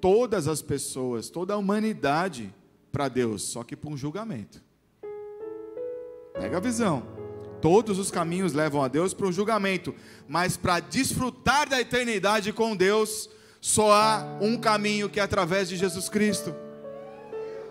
todas 0.00 0.48
as 0.48 0.62
pessoas, 0.62 1.28
toda 1.28 1.52
a 1.52 1.58
humanidade 1.58 2.54
para 2.90 3.06
Deus, 3.06 3.42
só 3.42 3.62
que 3.62 3.76
para 3.76 3.90
um 3.90 3.96
julgamento. 3.96 4.62
Pega 6.32 6.56
a 6.56 6.60
visão. 6.60 7.02
Todos 7.60 7.98
os 7.98 8.10
caminhos 8.10 8.54
levam 8.54 8.82
a 8.82 8.88
Deus 8.88 9.12
para 9.12 9.26
um 9.26 9.32
julgamento, 9.32 9.94
mas 10.26 10.56
para 10.56 10.80
desfrutar 10.80 11.68
da 11.68 11.78
eternidade 11.78 12.50
com 12.50 12.74
Deus, 12.74 13.28
só 13.60 13.92
há 13.92 14.38
um 14.40 14.56
caminho 14.56 15.10
que 15.10 15.20
é 15.20 15.22
através 15.22 15.68
de 15.68 15.76
Jesus 15.76 16.08
Cristo. 16.08 16.54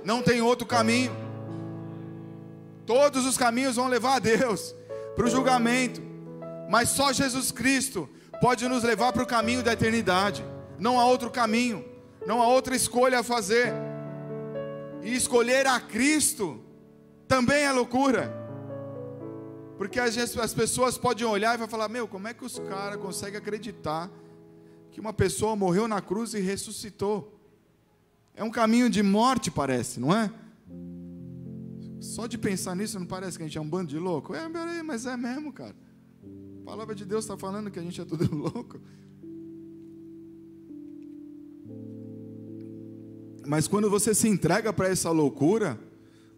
Não 0.05 0.21
tem 0.21 0.39
outro 0.39 0.67
caminho. 0.67 1.11
Todos 2.85 3.25
os 3.25 3.39
caminhos 3.39 3.75
vão 3.75 3.87
levar 3.87 4.17
a 4.17 4.19
Deus 4.19 4.75
para 5.15 5.25
o 5.25 5.29
julgamento, 5.31 6.12
mas 6.73 6.89
só 6.89 7.13
Jesus 7.13 7.51
Cristo 7.51 8.09
pode 8.41 8.67
nos 8.67 8.81
levar 8.81 9.13
para 9.13 9.21
o 9.21 9.27
caminho 9.27 9.61
da 9.61 9.73
eternidade. 9.73 10.43
Não 10.79 10.99
há 10.99 11.05
outro 11.05 11.29
caminho, 11.29 11.85
não 12.25 12.41
há 12.41 12.47
outra 12.47 12.75
escolha 12.75 13.19
a 13.19 13.23
fazer. 13.23 13.71
E 15.03 15.13
escolher 15.13 15.67
a 15.67 15.79
Cristo 15.79 16.59
também 17.27 17.61
é 17.61 17.71
loucura. 17.71 18.33
Porque 19.77 19.99
as, 19.99 20.17
as 20.17 20.51
pessoas 20.51 20.97
podem 20.97 21.27
olhar 21.27 21.53
e 21.53 21.59
vai 21.59 21.67
falar: 21.67 21.87
Meu, 21.89 22.07
como 22.07 22.27
é 22.27 22.33
que 22.33 22.43
os 22.43 22.57
caras 22.57 22.99
conseguem 22.99 23.37
acreditar 23.37 24.09
que 24.91 24.99
uma 24.99 25.13
pessoa 25.13 25.55
morreu 25.55 25.87
na 25.87 26.01
cruz 26.01 26.33
e 26.33 26.39
ressuscitou? 26.39 27.39
É 28.33 28.43
um 28.43 28.49
caminho 28.49 28.89
de 28.89 29.03
morte, 29.03 29.51
parece, 29.51 29.99
não 29.99 30.11
é? 30.11 30.33
Só 32.01 32.25
de 32.25 32.35
pensar 32.35 32.75
nisso 32.75 32.97
não 32.97 33.05
parece 33.05 33.37
que 33.37 33.43
a 33.43 33.45
gente 33.45 33.59
é 33.59 33.61
um 33.61 33.69
bando 33.69 33.89
de 33.89 33.99
louco? 33.99 34.33
É, 34.33 34.49
mas 34.83 35.05
é 35.05 35.15
mesmo, 35.15 35.53
cara. 35.53 35.82
A 36.63 36.65
palavra 36.65 36.95
de 36.95 37.03
Deus 37.03 37.25
está 37.25 37.37
falando 37.37 37.69
que 37.69 37.77
a 37.77 37.81
gente 37.81 37.99
é 37.99 38.05
tudo 38.05 38.23
louco. 38.33 38.79
Mas 43.45 43.67
quando 43.67 43.89
você 43.89 44.15
se 44.15 44.29
entrega 44.29 44.71
para 44.71 44.87
essa 44.87 45.11
loucura, 45.11 45.77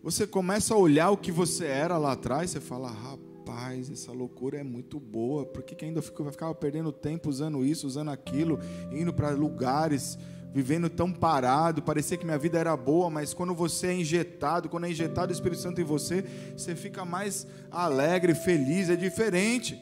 você 0.02 0.26
começa 0.26 0.74
a 0.74 0.78
olhar 0.78 1.12
o 1.12 1.18
que 1.18 1.32
você 1.32 1.66
era 1.66 2.00
lá 2.00 2.14
atrás, 2.14 2.50
você 2.50 2.60
fala, 2.60 2.90
rapaz, 2.90 3.92
essa 3.92 4.12
loucura 4.12 4.58
é 4.58 4.64
muito 4.64 5.00
boa, 5.00 5.46
por 5.46 5.62
que, 5.62 5.76
que 5.76 5.86
ainda 5.86 6.02
vai 6.02 6.32
ficar 6.32 6.52
perdendo 6.56 6.92
tempo 6.92 7.30
usando 7.30 7.64
isso, 7.64 7.86
usando 7.86 8.10
aquilo, 8.10 8.60
indo 8.92 9.14
para 9.14 9.30
lugares 9.30 10.18
vivendo 10.56 10.90
tão 10.90 11.12
parado, 11.12 11.82
parecia 11.82 12.16
que 12.16 12.24
minha 12.24 12.38
vida 12.38 12.58
era 12.58 12.78
boa, 12.78 13.10
mas 13.10 13.34
quando 13.34 13.54
você 13.54 13.88
é 13.88 13.94
injetado, 13.94 14.70
quando 14.70 14.86
é 14.86 14.90
injetado 14.90 15.30
o 15.30 15.36
Espírito 15.36 15.62
Santo 15.62 15.82
em 15.82 15.84
você, 15.84 16.24
você 16.56 16.74
fica 16.78 17.04
mais 17.04 17.46
alegre, 17.70 18.34
feliz, 18.34 18.90
é 18.90 18.96
diferente. 18.96 19.78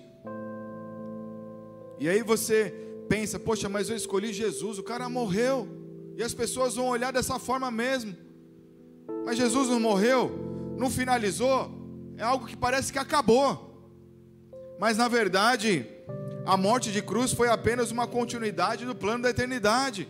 E 2.04 2.10
aí 2.10 2.22
você 2.22 2.74
pensa, 3.08 3.40
poxa, 3.40 3.70
mas 3.70 3.90
eu 3.90 3.96
escolhi 3.96 4.34
Jesus, 4.34 4.78
o 4.78 4.84
cara 4.84 5.08
morreu, 5.08 5.66
e 6.18 6.22
as 6.22 6.34
pessoas 6.34 6.76
vão 6.76 6.88
olhar 6.88 7.14
dessa 7.14 7.40
forma 7.40 7.72
mesmo. 7.72 8.14
Mas 9.26 9.38
Jesus 9.38 9.70
não 9.70 9.80
morreu, 9.80 10.30
não 10.78 10.90
finalizou, 10.90 11.72
é 12.18 12.24
algo 12.24 12.46
que 12.46 12.58
parece 12.58 12.92
que 12.92 13.00
acabou. 13.00 13.88
Mas 14.78 14.98
na 14.98 15.08
verdade, 15.08 15.88
a 16.46 16.58
morte 16.58 16.92
de 16.92 17.02
cruz 17.02 17.32
foi 17.32 17.48
apenas 17.48 17.90
uma 17.90 18.06
continuidade 18.06 18.86
do 18.86 18.94
plano 18.94 19.24
da 19.24 19.30
eternidade. 19.30 20.06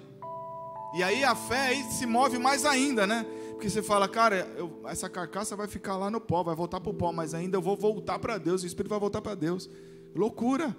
E 0.96 1.04
aí 1.04 1.24
a 1.24 1.36
fé 1.36 1.68
aí 1.68 1.84
se 1.92 2.08
move 2.08 2.40
mais 2.40 2.66
ainda, 2.66 3.06
né? 3.06 3.24
Porque 3.52 3.70
você 3.70 3.84
fala, 3.84 4.08
cara, 4.08 4.52
eu, 4.58 4.82
essa 4.88 5.08
carcaça 5.08 5.56
vai 5.56 5.68
ficar 5.68 5.96
lá 5.96 6.10
no 6.10 6.20
pó, 6.20 6.42
vai 6.42 6.56
voltar 6.56 6.80
para 6.80 6.90
o 6.90 6.96
pó, 6.96 7.12
mas 7.12 7.36
ainda 7.36 7.58
eu 7.58 7.62
vou 7.62 7.78
voltar 7.78 8.18
para 8.18 8.40
Deus, 8.40 8.64
o 8.64 8.66
Espírito 8.66 8.90
vai 8.90 9.00
voltar 9.00 9.22
para 9.22 9.36
Deus. 9.36 9.70
Loucura. 10.16 10.76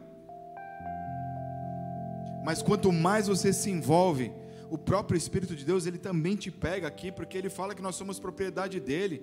Mas 2.45 2.63
quanto 2.63 2.93
mais 2.93 3.27
você 3.27 3.53
se 3.53 3.71
envolve, 3.71 4.31
o 4.71 4.77
próprio 4.77 5.17
Espírito 5.17 5.55
de 5.55 5.65
Deus, 5.65 5.87
ele 5.87 5.99
também 5.99 6.37
te 6.37 6.51
pega 6.51 6.87
aqui, 6.87 7.11
porque 7.11 7.39
ele 7.39 7.49
fala 7.49 7.75
que 7.75 7.83
nós 7.83 7.97
somos 7.97 8.19
propriedade 8.19 8.81
dele. 8.81 9.23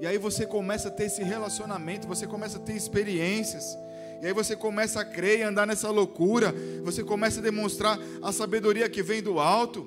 E 0.00 0.06
aí 0.06 0.18
você 0.18 0.46
começa 0.46 0.88
a 0.88 0.90
ter 0.90 1.04
esse 1.04 1.22
relacionamento, 1.22 2.08
você 2.08 2.26
começa 2.26 2.58
a 2.58 2.60
ter 2.60 2.74
experiências. 2.74 3.76
E 4.20 4.26
aí 4.26 4.32
você 4.32 4.54
começa 4.54 5.00
a 5.00 5.04
crer 5.04 5.40
e 5.40 5.42
andar 5.42 5.66
nessa 5.66 5.90
loucura. 5.90 6.54
Você 6.82 7.02
começa 7.02 7.40
a 7.40 7.42
demonstrar 7.42 7.98
a 8.22 8.32
sabedoria 8.32 8.88
que 8.88 9.02
vem 9.02 9.22
do 9.22 9.38
alto. 9.38 9.86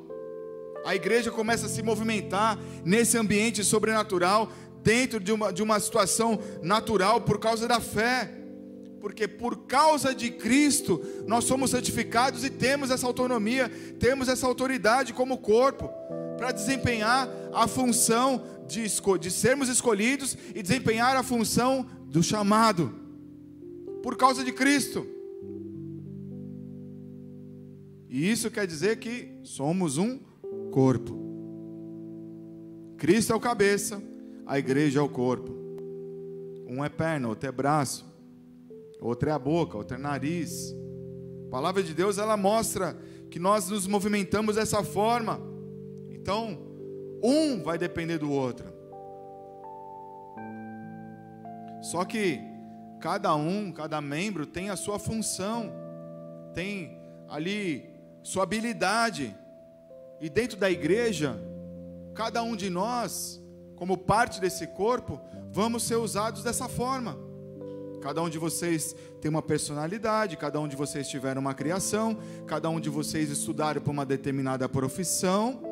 A 0.86 0.96
igreja 0.96 1.30
começa 1.30 1.68
a 1.68 1.70
se 1.70 1.84
movimentar 1.84 2.60
nesse 2.84 3.18
ambiente 3.18 3.64
sobrenatural, 3.64 4.52
dentro 4.82 5.20
de 5.20 5.32
uma, 5.32 5.54
de 5.54 5.62
uma 5.62 5.80
situação 5.80 6.40
natural, 6.62 7.22
por 7.22 7.40
causa 7.40 7.68
da 7.68 7.80
fé. 7.80 8.43
Porque 9.04 9.28
por 9.28 9.66
causa 9.68 10.16
de 10.16 10.32
Cristo, 10.32 11.04
nós 11.28 11.44
somos 11.44 11.72
santificados 11.72 12.46
e 12.46 12.50
temos 12.50 12.90
essa 12.90 13.06
autonomia, 13.06 13.68
temos 14.00 14.30
essa 14.30 14.48
autoridade 14.48 15.12
como 15.12 15.40
corpo, 15.40 15.90
para 16.38 16.54
desempenhar 16.54 17.28
a 17.54 17.68
função 17.68 18.42
de, 18.66 18.86
de 19.20 19.30
sermos 19.30 19.68
escolhidos 19.68 20.38
e 20.56 20.64
desempenhar 20.64 21.18
a 21.18 21.22
função 21.22 21.86
do 22.06 22.24
chamado 22.24 22.98
por 24.02 24.16
causa 24.16 24.42
de 24.42 24.54
Cristo. 24.54 25.06
E 28.08 28.32
isso 28.32 28.50
quer 28.50 28.66
dizer 28.66 29.00
que 29.00 29.38
somos 29.44 29.98
um 29.98 30.18
corpo. 30.72 31.14
Cristo 32.96 33.34
é 33.34 33.36
o 33.36 33.40
cabeça, 33.42 34.02
a 34.46 34.58
igreja 34.58 35.02
é 35.02 35.04
o 35.04 35.10
corpo. 35.10 35.52
Um 36.66 36.86
é 36.86 36.88
perna, 36.88 37.28
outro 37.28 37.50
é 37.50 37.52
braço, 37.52 38.13
outro 39.04 39.30
é 39.30 39.32
a 39.34 39.40
boca, 39.40 39.78
outro 39.78 39.98
é 39.98 40.00
nariz. 40.00 40.74
A 41.48 41.52
palavra 41.52 41.84
de 41.84 41.94
Deus 41.94 42.18
ela 42.18 42.38
mostra 42.38 42.98
que 43.30 43.38
nós 43.38 43.70
nos 43.70 43.86
movimentamos 43.86 44.56
dessa 44.56 44.84
forma. 44.84 45.40
Então, 46.10 46.58
um 47.22 47.62
vai 47.62 47.78
depender 47.78 48.18
do 48.18 48.32
outro. 48.32 48.72
Só 51.82 52.06
que 52.06 52.40
cada 53.02 53.36
um, 53.36 53.72
cada 53.72 54.00
membro 54.00 54.46
tem 54.46 54.70
a 54.70 54.76
sua 54.78 54.98
função, 54.98 55.72
tem 56.54 56.98
ali 57.28 57.90
sua 58.24 58.44
habilidade. 58.44 59.36
E 60.22 60.30
dentro 60.30 60.58
da 60.58 60.72
igreja, 60.72 61.38
cada 62.14 62.42
um 62.42 62.56
de 62.56 62.70
nós, 62.70 63.42
como 63.76 63.98
parte 63.98 64.40
desse 64.40 64.68
corpo, 64.68 65.20
vamos 65.52 65.84
ser 65.84 65.98
usados 65.98 66.42
dessa 66.42 66.70
forma. 66.70 67.18
Cada 68.04 68.22
um 68.22 68.28
de 68.30 68.38
vocês 68.38 68.94
tem 69.22 69.32
uma 69.32 69.42
personalidade, 69.42 70.36
cada 70.36 70.60
um 70.60 70.68
de 70.68 70.76
vocês 70.76 71.08
tiver 71.08 71.38
uma 71.38 71.54
criação, 71.54 72.18
cada 72.46 72.70
um 72.70 72.78
de 72.78 72.90
vocês 72.90 73.32
estudaram 73.32 73.82
para 73.82 73.92
uma 73.92 74.06
determinada 74.06 74.68
profissão, 74.68 75.64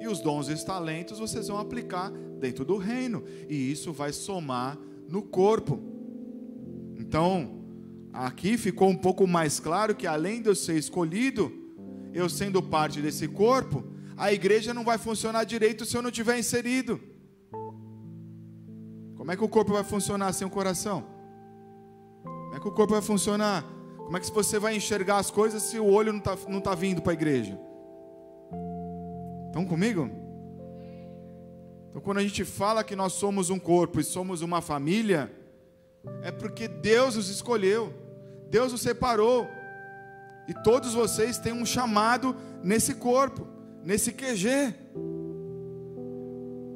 e 0.00 0.06
os 0.06 0.20
dons 0.20 0.48
e 0.48 0.52
os 0.52 0.62
talentos 0.62 1.18
vocês 1.18 1.48
vão 1.48 1.58
aplicar 1.58 2.12
dentro 2.38 2.64
do 2.64 2.76
reino, 2.76 3.24
e 3.48 3.72
isso 3.72 3.92
vai 3.92 4.12
somar 4.12 4.78
no 5.08 5.22
corpo. 5.22 5.80
Então, 6.96 7.64
aqui 8.12 8.56
ficou 8.56 8.88
um 8.88 8.96
pouco 8.96 9.26
mais 9.26 9.58
claro 9.58 9.92
que 9.96 10.06
além 10.06 10.40
de 10.40 10.48
eu 10.48 10.54
ser 10.54 10.76
escolhido, 10.76 11.52
eu 12.14 12.28
sendo 12.28 12.62
parte 12.62 13.02
desse 13.02 13.26
corpo, 13.26 13.82
a 14.16 14.32
igreja 14.32 14.72
não 14.72 14.84
vai 14.84 14.98
funcionar 14.98 15.42
direito 15.42 15.84
se 15.84 15.96
eu 15.96 16.02
não 16.02 16.12
tiver 16.12 16.38
inserido. 16.38 17.00
Como 19.16 19.32
é 19.32 19.36
que 19.36 19.42
o 19.42 19.48
corpo 19.48 19.72
vai 19.72 19.82
funcionar 19.82 20.32
sem 20.32 20.46
o 20.46 20.50
coração? 20.50 21.18
Que 22.60 22.68
o 22.68 22.72
corpo 22.72 22.92
vai 22.92 23.02
funcionar? 23.02 23.64
Como 23.96 24.16
é 24.16 24.20
que 24.20 24.30
você 24.30 24.58
vai 24.58 24.76
enxergar 24.76 25.18
as 25.18 25.30
coisas 25.30 25.62
se 25.62 25.78
o 25.78 25.86
olho 25.86 26.12
não 26.12 26.18
está 26.18 26.36
não 26.48 26.60
tá 26.60 26.74
vindo 26.74 27.00
para 27.00 27.12
a 27.12 27.14
igreja? 27.14 27.58
Estão 29.46 29.64
comigo? 29.64 30.10
Então, 31.88 32.00
quando 32.00 32.18
a 32.18 32.22
gente 32.22 32.44
fala 32.44 32.84
que 32.84 32.94
nós 32.94 33.12
somos 33.14 33.50
um 33.50 33.58
corpo 33.58 33.98
e 33.98 34.04
somos 34.04 34.42
uma 34.42 34.60
família, 34.60 35.32
é 36.22 36.30
porque 36.30 36.68
Deus 36.68 37.16
os 37.16 37.28
escolheu, 37.28 37.92
Deus 38.48 38.72
os 38.72 38.80
separou, 38.80 39.48
e 40.48 40.54
todos 40.62 40.94
vocês 40.94 41.38
têm 41.38 41.52
um 41.52 41.66
chamado 41.66 42.34
nesse 42.62 42.94
corpo, 42.94 43.46
nesse 43.84 44.12
QG. 44.12 44.74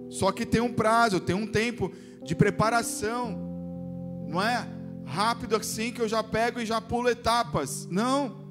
Só 0.08 0.30
que 0.30 0.46
tem 0.46 0.60
um 0.60 0.72
prazo, 0.72 1.20
tem 1.20 1.34
um 1.34 1.46
tempo 1.46 1.92
de 2.22 2.34
preparação, 2.34 3.36
não 4.28 4.40
é 4.42 4.66
rápido 5.04 5.56
assim 5.56 5.92
que 5.92 6.00
eu 6.00 6.08
já 6.08 6.22
pego 6.22 6.60
e 6.60 6.66
já 6.66 6.80
pulo 6.80 7.08
etapas, 7.08 7.86
não. 7.90 8.44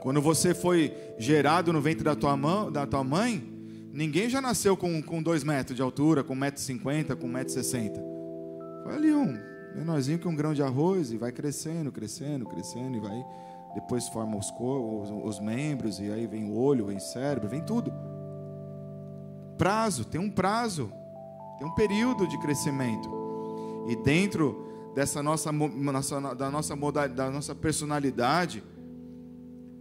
Quando 0.00 0.22
você 0.22 0.54
foi 0.54 0.94
gerado 1.18 1.72
no 1.72 1.80
ventre 1.80 2.04
da 2.04 2.14
tua, 2.14 2.36
mão, 2.36 2.70
da 2.70 2.86
tua 2.86 3.02
mãe, 3.02 3.42
ninguém 3.92 4.28
já 4.28 4.40
nasceu 4.40 4.76
com, 4.76 5.02
com 5.02 5.22
dois 5.22 5.42
metros 5.42 5.76
de 5.76 5.82
altura, 5.82 6.22
com 6.22 6.36
1,50m, 6.36 7.16
com 7.16 7.28
1,60m. 7.28 8.00
Foi 8.84 8.94
ali 8.94 9.12
um 9.12 9.38
menorzinho 9.74 10.18
que 10.18 10.28
um 10.28 10.34
grão 10.34 10.54
de 10.54 10.62
arroz 10.62 11.10
e 11.10 11.16
vai 11.16 11.32
crescendo, 11.32 11.90
crescendo, 11.90 12.46
crescendo 12.46 12.96
e 12.96 13.00
vai. 13.00 13.24
Depois 13.74 14.08
forma 14.08 14.36
os, 14.36 14.50
os, 14.50 15.10
os 15.24 15.40
membros 15.40 15.98
e 15.98 16.10
aí 16.10 16.26
vem 16.26 16.44
o 16.44 16.56
olho, 16.56 16.86
vem 16.86 16.96
o 16.96 17.00
cérebro, 17.00 17.48
vem 17.48 17.60
tudo. 17.60 17.92
Prazo, 19.56 20.04
tem 20.04 20.20
um 20.20 20.30
prazo, 20.30 20.92
tem 21.58 21.66
um 21.66 21.74
período 21.74 22.26
de 22.28 22.38
crescimento. 22.38 23.17
E 23.86 23.96
dentro 23.96 24.64
dessa 24.94 25.22
nossa, 25.22 25.52
nossa 25.52 26.34
da 26.34 26.50
nossa 26.50 26.76
da 27.08 27.30
nossa 27.30 27.54
personalidade, 27.54 28.62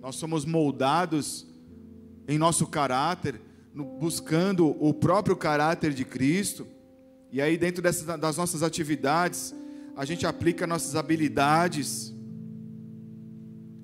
nós 0.01 0.15
somos 0.15 0.45
moldados 0.45 1.47
em 2.27 2.37
nosso 2.37 2.67
caráter, 2.67 3.41
buscando 3.99 4.67
o 4.83 4.93
próprio 4.93 5.35
caráter 5.35 5.93
de 5.93 6.03
Cristo. 6.03 6.67
E 7.31 7.41
aí, 7.41 7.57
dentro 7.57 7.81
dessas, 7.81 8.05
das 8.19 8.37
nossas 8.37 8.63
atividades, 8.63 9.53
a 9.95 10.05
gente 10.05 10.25
aplica 10.25 10.67
nossas 10.67 10.95
habilidades. 10.95 12.13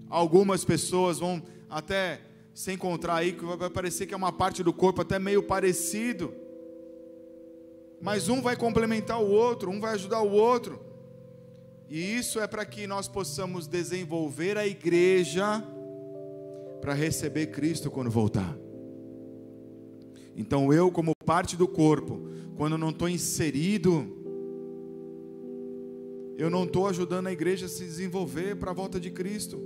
Algumas 0.09 0.63
pessoas 0.63 1.19
vão 1.19 1.41
até 1.69 2.21
se 2.53 2.71
encontrar 2.71 3.15
aí 3.15 3.33
que 3.33 3.43
vai 3.43 3.69
parecer 3.69 4.05
que 4.05 4.13
é 4.13 4.17
uma 4.17 4.31
parte 4.31 4.61
do 4.61 4.71
corpo 4.71 5.01
até 5.01 5.17
meio 5.17 5.41
parecido. 5.41 6.33
Mas 8.03 8.27
um 8.27 8.41
vai 8.41 8.57
complementar 8.57 9.23
o 9.23 9.29
outro, 9.29 9.71
um 9.71 9.79
vai 9.79 9.93
ajudar 9.93 10.21
o 10.21 10.29
outro. 10.29 10.77
E 11.89 12.17
isso 12.17 12.37
é 12.37 12.45
para 12.45 12.65
que 12.65 12.85
nós 12.85 13.07
possamos 13.07 13.65
desenvolver 13.65 14.57
a 14.57 14.67
igreja 14.67 15.63
para 16.81 16.93
receber 16.93 17.47
Cristo 17.47 17.89
quando 17.89 18.11
voltar. 18.11 18.57
Então 20.35 20.73
eu, 20.73 20.91
como 20.91 21.13
parte 21.25 21.55
do 21.55 21.65
corpo, 21.65 22.27
quando 22.57 22.77
não 22.77 22.89
estou 22.89 23.07
inserido, 23.07 24.05
eu 26.37 26.49
não 26.49 26.65
estou 26.65 26.87
ajudando 26.87 27.27
a 27.27 27.31
igreja 27.31 27.67
a 27.67 27.69
se 27.69 27.85
desenvolver 27.85 28.57
para 28.57 28.71
a 28.71 28.73
volta 28.73 28.99
de 28.99 29.11
Cristo. 29.11 29.61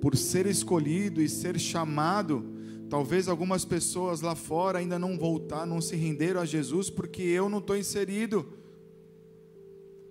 Por 0.00 0.16
ser 0.16 0.46
escolhido 0.46 1.20
e 1.20 1.28
ser 1.28 1.58
chamado, 1.58 2.58
talvez 2.90 3.28
algumas 3.28 3.64
pessoas 3.64 4.20
lá 4.20 4.34
fora 4.34 4.80
ainda 4.80 4.98
não 4.98 5.16
voltaram, 5.16 5.66
não 5.66 5.80
se 5.80 5.96
renderam 5.96 6.42
a 6.42 6.44
Jesus 6.44 6.90
porque 6.90 7.22
eu 7.22 7.48
não 7.48 7.58
estou 7.58 7.76
inserido 7.76 8.60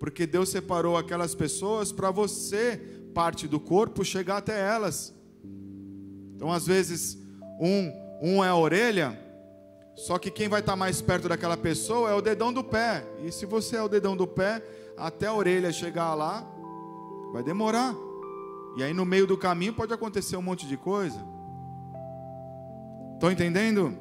porque 0.00 0.26
Deus 0.26 0.48
separou 0.48 0.96
aquelas 0.96 1.34
pessoas 1.34 1.92
para 1.92 2.10
você, 2.10 2.80
parte 3.14 3.46
do 3.46 3.60
corpo, 3.60 4.02
chegar 4.02 4.38
até 4.38 4.58
elas. 4.58 5.14
Então, 6.34 6.50
às 6.50 6.66
vezes, 6.66 7.18
um, 7.60 7.92
um 8.22 8.42
é 8.42 8.48
a 8.48 8.56
orelha, 8.56 9.20
só 9.94 10.18
que 10.18 10.30
quem 10.30 10.48
vai 10.48 10.60
estar 10.60 10.74
mais 10.74 11.02
perto 11.02 11.28
daquela 11.28 11.56
pessoa 11.56 12.10
é 12.10 12.14
o 12.14 12.22
dedão 12.22 12.50
do 12.50 12.64
pé. 12.64 13.04
E 13.22 13.30
se 13.30 13.44
você 13.44 13.76
é 13.76 13.82
o 13.82 13.88
dedão 13.88 14.16
do 14.16 14.26
pé, 14.26 14.64
até 14.96 15.26
a 15.26 15.34
orelha 15.34 15.70
chegar 15.70 16.14
lá, 16.14 16.50
vai 17.30 17.42
demorar. 17.42 17.94
E 18.78 18.82
aí 18.82 18.94
no 18.94 19.04
meio 19.04 19.26
do 19.26 19.36
caminho 19.36 19.74
pode 19.74 19.92
acontecer 19.92 20.38
um 20.38 20.42
monte 20.42 20.66
de 20.66 20.78
coisa. 20.78 21.22
Estão 23.20 23.30
entendendo? 23.30 23.94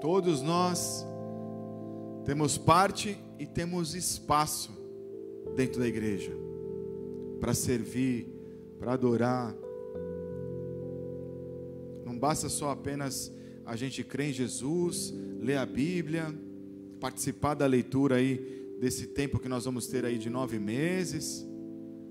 Todos 0.00 0.42
nós 0.42 1.06
temos 2.24 2.58
parte 2.58 3.16
e 3.38 3.46
temos 3.46 3.94
espaço 3.94 4.72
dentro 5.54 5.78
da 5.78 5.86
igreja 5.86 6.32
para 7.38 7.54
servir, 7.54 8.26
para 8.76 8.94
adorar. 8.94 9.54
Não 12.04 12.18
basta 12.18 12.48
só 12.48 12.72
apenas 12.72 13.32
a 13.64 13.76
gente 13.76 14.02
crer 14.02 14.30
em 14.30 14.32
Jesus, 14.32 15.14
ler 15.38 15.58
a 15.58 15.64
Bíblia, 15.64 16.34
participar 16.98 17.54
da 17.54 17.66
leitura 17.66 18.16
aí 18.16 18.76
desse 18.80 19.06
tempo 19.06 19.38
que 19.38 19.48
nós 19.48 19.64
vamos 19.64 19.86
ter 19.86 20.04
aí 20.04 20.18
de 20.18 20.28
nove 20.28 20.58
meses, 20.58 21.46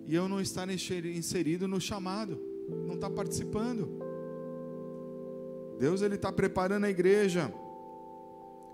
e 0.10 0.16
eu 0.16 0.28
não 0.28 0.42
estar 0.42 0.68
inserido 0.72 1.68
no 1.68 1.80
chamado, 1.80 2.42
não 2.88 2.96
estar 2.96 3.12
participando. 3.12 3.88
Deus 5.78 6.02
ele 6.02 6.16
está 6.16 6.32
preparando 6.32 6.86
a 6.86 6.90
igreja. 6.90 7.54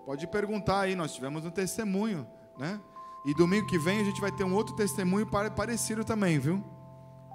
Pode 0.05 0.25
perguntar 0.27 0.79
aí, 0.79 0.95
nós 0.95 1.13
tivemos 1.13 1.43
um 1.43 1.51
testemunho, 1.51 2.25
né? 2.57 2.79
E 3.25 3.33
domingo 3.33 3.67
que 3.67 3.77
vem 3.77 3.99
a 3.99 4.03
gente 4.05 4.21
vai 4.21 4.31
ter 4.31 4.45
um 4.45 4.53
outro 4.53 4.77
testemunho 4.77 5.27
parecido 5.27 6.05
também, 6.05 6.39
viu? 6.39 6.63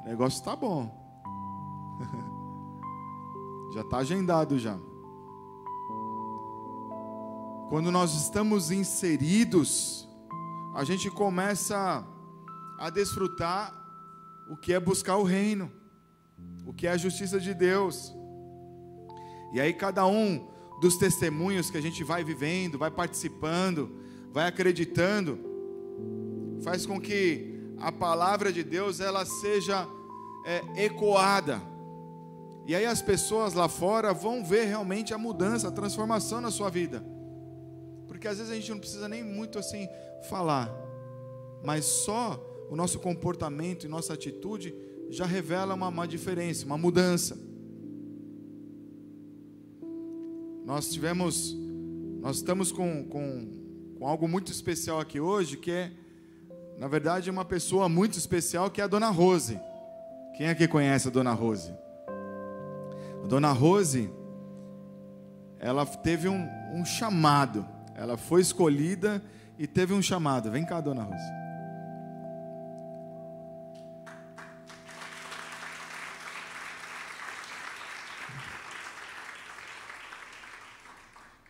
O 0.01 0.09
negócio 0.09 0.39
está 0.39 0.57
bom. 0.57 0.91
já 3.75 3.83
está 3.83 3.99
agendado 3.99 4.59
já. 4.59 4.79
Quando 7.69 7.93
nós 7.93 8.15
estamos 8.15 8.71
inseridos, 8.71 10.09
a 10.75 10.85
gente 10.85 11.11
começa 11.11 12.03
a 12.79 12.89
desfrutar 12.89 13.79
o 14.51 14.57
que 14.57 14.73
é 14.73 14.81
buscar 14.81 15.17
o 15.17 15.23
reino, 15.23 15.71
o 16.67 16.73
que 16.75 16.89
é 16.89 16.91
a 16.91 16.97
justiça 16.97 17.39
de 17.39 17.55
Deus. 17.55 18.13
E 19.55 19.61
aí 19.61 19.73
cada 19.73 20.05
um 20.05 20.49
dos 20.81 20.97
testemunhos 20.97 21.71
que 21.71 21.79
a 21.79 21.81
gente 21.81 22.03
vai 22.03 22.25
vivendo, 22.25 22.77
vai 22.77 22.91
participando, 22.91 23.97
vai 24.33 24.49
acreditando, 24.49 25.39
faz 26.65 26.85
com 26.85 27.01
que 27.01 27.61
a 27.79 27.93
palavra 27.93 28.53
de 28.53 28.65
Deus 28.65 28.99
ela 28.99 29.25
seja 29.25 29.87
é, 30.45 30.85
ecoada. 30.85 31.63
E 32.67 32.75
aí 32.75 32.87
as 32.87 33.01
pessoas 33.01 33.55
lá 33.55 33.69
fora 33.69 34.13
vão 34.13 34.45
ver 34.45 34.65
realmente 34.65 35.15
a 35.15 35.19
mudança, 35.19 35.69
a 35.69 35.73
transformação 35.73 36.41
na 36.41 36.51
sua 36.51 36.69
vida. 36.71 37.05
Porque 38.09 38.27
às 38.27 38.39
vezes 38.39 38.53
a 38.53 38.57
gente 38.57 38.71
não 38.71 38.81
precisa 38.81 39.09
nem 39.09 39.23
muito 39.23 39.61
assim 39.61 39.89
falar, 40.29 40.69
mas 41.63 41.85
só 41.85 42.50
o 42.71 42.77
nosso 42.77 43.01
comportamento 43.01 43.85
e 43.85 43.89
nossa 43.89 44.15
atitude 44.15 44.73
já 45.11 45.27
revela 45.27 45.75
uma, 45.75 45.89
uma 45.89 46.07
diferença, 46.07 46.65
uma 46.65 46.79
mudança. 46.79 47.37
Nós 50.65 50.89
tivemos, 50.89 51.53
nós 52.21 52.37
estamos 52.37 52.71
com, 52.71 53.05
com, 53.09 53.97
com 53.99 54.07
algo 54.07 54.29
muito 54.29 54.53
especial 54.53 55.01
aqui 55.01 55.19
hoje, 55.19 55.57
que 55.57 55.73
é, 55.73 55.91
na 56.79 56.87
verdade, 56.87 57.29
uma 57.29 57.45
pessoa 57.45 57.89
muito 57.89 58.17
especial, 58.17 58.71
que 58.71 58.81
é 58.81 58.85
a 58.85 58.87
Dona 58.87 59.11
Rose. 59.11 59.59
Quem 60.37 60.49
aqui 60.49 60.69
conhece 60.69 61.09
a 61.09 61.11
Dona 61.11 61.33
Rose? 61.33 61.75
A 63.25 63.27
Dona 63.27 63.51
Rose, 63.51 64.09
ela 65.59 65.85
teve 65.85 66.29
um, 66.29 66.49
um 66.73 66.85
chamado, 66.85 67.67
ela 67.97 68.17
foi 68.17 68.41
escolhida 68.41 69.21
e 69.59 69.67
teve 69.67 69.93
um 69.93 70.01
chamado. 70.01 70.53
Vem 70.53 70.65
cá, 70.65 70.81
Dona 70.81 71.03
Rose. 71.03 71.40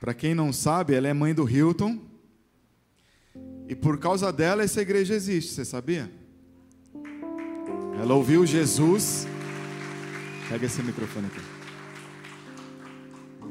Para 0.01 0.15
quem 0.15 0.35
não 0.35 0.51
sabe, 0.51 0.95
ela 0.95 1.07
é 1.07 1.13
mãe 1.13 1.35
do 1.35 1.49
Hilton. 1.49 1.99
E 3.69 3.75
por 3.75 3.99
causa 3.99 4.33
dela 4.33 4.65
essa 4.65 4.81
igreja 4.81 5.15
existe, 5.15 5.53
você 5.53 5.65
sabia? 5.65 6.11
Ela 8.01 8.15
ouviu 8.15 8.47
Jesus. 8.47 9.29
Pega 10.49 10.65
esse 10.65 10.83
microfone 10.83 11.27
aqui. 11.27 11.41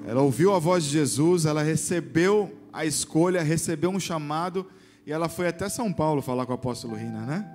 Ela 0.07 0.21
ouviu 0.21 0.53
a 0.55 0.59
voz 0.59 0.83
de 0.85 0.89
Jesus, 0.89 1.45
ela 1.45 1.61
recebeu 1.61 2.57
a 2.73 2.83
escolha, 2.83 3.43
recebeu 3.43 3.91
um 3.91 3.99
chamado 3.99 4.65
e 5.05 5.11
ela 5.11 5.29
foi 5.29 5.47
até 5.47 5.69
São 5.69 5.93
Paulo 5.93 6.21
falar 6.21 6.47
com 6.47 6.51
o 6.51 6.55
apóstolo 6.55 6.95
Rina, 6.95 7.25
né? 7.25 7.47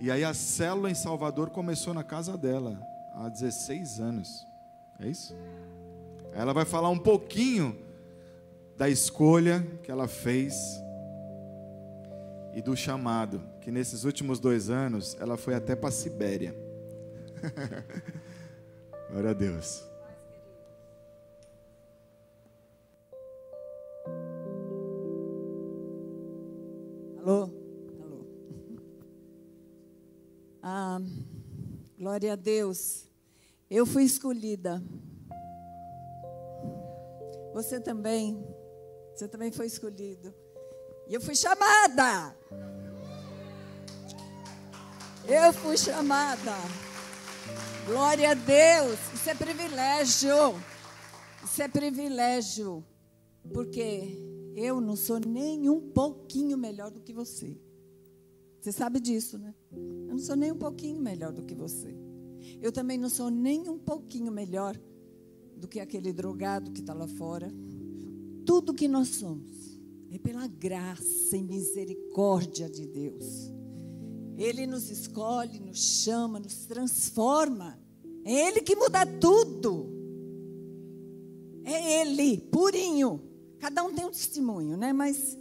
E 0.00 0.10
aí 0.10 0.24
a 0.24 0.32
célula 0.32 0.90
em 0.90 0.94
Salvador 0.94 1.50
começou 1.50 1.92
na 1.92 2.02
casa 2.02 2.38
dela 2.38 2.80
há 3.14 3.28
16 3.28 4.00
anos. 4.00 4.46
É 4.98 5.08
isso? 5.08 5.36
Ela 6.34 6.52
vai 6.52 6.64
falar 6.64 6.88
um 6.88 6.98
pouquinho 6.98 7.76
da 8.76 8.88
escolha 8.88 9.66
que 9.82 9.90
ela 9.90 10.08
fez. 10.08 10.54
e 12.54 12.60
do 12.60 12.76
chamado, 12.76 13.42
que 13.62 13.70
nesses 13.70 14.04
últimos 14.04 14.38
dois 14.38 14.68
anos 14.68 15.16
ela 15.18 15.38
foi 15.38 15.54
até 15.54 15.74
para 15.74 15.88
a 15.88 15.92
Sibéria. 15.92 16.54
Glória 19.10 19.30
a 19.30 19.32
Deus. 19.32 19.82
Alô? 27.18 27.50
Alô. 28.02 28.26
Ah, 30.62 31.00
glória 31.96 32.32
a 32.32 32.36
Deus. 32.36 33.08
Eu 33.70 33.86
fui 33.86 34.02
escolhida. 34.02 34.82
Você 37.52 37.80
também. 37.80 38.44
Você 39.14 39.28
também 39.28 39.52
foi 39.52 39.66
escolhido. 39.66 40.34
E 41.08 41.14
eu 41.14 41.20
fui 41.20 41.34
chamada. 41.34 42.36
Eu 45.28 45.52
fui 45.52 45.76
chamada. 45.76 46.52
Glória 47.86 48.30
a 48.30 48.34
Deus. 48.34 48.98
Isso 49.14 49.28
é 49.28 49.34
privilégio. 49.34 50.54
Isso 51.44 51.62
é 51.62 51.68
privilégio. 51.68 52.84
Porque 53.52 54.18
eu 54.54 54.80
não 54.80 54.96
sou 54.96 55.18
nem 55.20 55.68
um 55.68 55.80
pouquinho 55.92 56.56
melhor 56.56 56.90
do 56.90 57.00
que 57.00 57.12
você. 57.12 57.60
Você 58.60 58.72
sabe 58.72 59.00
disso, 59.00 59.38
né? 59.38 59.54
Eu 59.72 60.14
não 60.14 60.18
sou 60.18 60.36
nem 60.36 60.52
um 60.52 60.58
pouquinho 60.58 61.00
melhor 61.00 61.32
do 61.32 61.42
que 61.42 61.54
você. 61.54 61.94
Eu 62.60 62.70
também 62.72 62.96
não 62.96 63.08
sou 63.08 63.30
nem 63.30 63.68
um 63.68 63.78
pouquinho 63.78 64.30
melhor 64.30 64.78
do 65.62 65.68
que 65.68 65.78
aquele 65.78 66.12
drogado 66.12 66.72
que 66.72 66.80
está 66.80 66.92
lá 66.92 67.06
fora. 67.06 67.48
Tudo 68.44 68.74
que 68.74 68.88
nós 68.88 69.08
somos 69.10 69.80
é 70.10 70.18
pela 70.18 70.48
graça 70.48 71.36
e 71.36 71.42
misericórdia 71.42 72.68
de 72.68 72.84
Deus. 72.84 73.24
Ele 74.36 74.66
nos 74.66 74.90
escolhe, 74.90 75.60
nos 75.60 75.78
chama, 75.78 76.40
nos 76.40 76.66
transforma. 76.66 77.78
É 78.24 78.48
Ele 78.48 78.60
que 78.60 78.74
muda 78.74 79.06
tudo. 79.06 79.88
É 81.64 82.00
Ele, 82.00 82.38
purinho. 82.38 83.22
Cada 83.60 83.84
um 83.84 83.94
tem 83.94 84.04
um 84.04 84.10
testemunho, 84.10 84.76
né? 84.76 84.92
Mas 84.92 85.38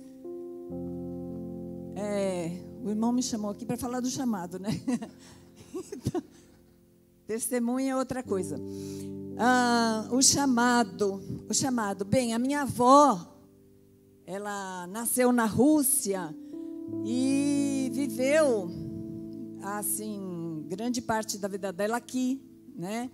é, 1.95 2.51
o 2.83 2.91
irmão 2.91 3.11
me 3.11 3.23
chamou 3.23 3.49
aqui 3.49 3.65
para 3.65 3.75
falar 3.75 3.99
do 3.99 4.09
chamado, 4.09 4.59
né? 4.59 4.69
Então, 5.73 6.21
testemunho 7.25 7.89
é 7.89 7.95
outra 7.95 8.21
coisa. 8.21 8.57
Ah, 9.37 10.07
o 10.11 10.21
chamado, 10.21 11.21
o 11.49 11.53
chamado. 11.53 12.05
Bem, 12.05 12.33
a 12.33 12.39
minha 12.39 12.61
avó, 12.61 13.19
ela 14.25 14.87
nasceu 14.87 15.31
na 15.31 15.45
Rússia 15.45 16.35
e 17.05 17.89
viveu 17.93 18.69
assim 19.63 20.65
grande 20.67 21.01
parte 21.01 21.37
da 21.37 21.47
vida 21.47 21.71
dela 21.71 21.97
aqui, 21.97 22.41
né? 22.75 23.09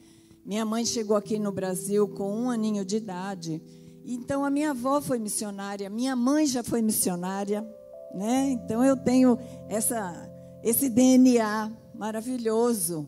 Minha 0.45 0.65
mãe 0.65 0.85
chegou 0.85 1.17
aqui 1.17 1.37
no 1.37 1.51
Brasil 1.51 2.07
com 2.07 2.43
um 2.43 2.49
aninho 2.49 2.85
de 2.85 2.97
idade. 2.97 3.61
Então 4.05 4.45
a 4.45 4.49
minha 4.49 4.71
avó 4.71 5.01
foi 5.01 5.19
missionária, 5.19 5.89
minha 5.89 6.15
mãe 6.15 6.45
já 6.45 6.63
foi 6.63 6.81
missionária, 6.81 7.67
né? 8.13 8.51
Então 8.51 8.83
eu 8.83 8.95
tenho 8.95 9.37
essa 9.67 10.29
esse 10.63 10.89
DNA 10.89 11.71
maravilhoso. 11.93 13.07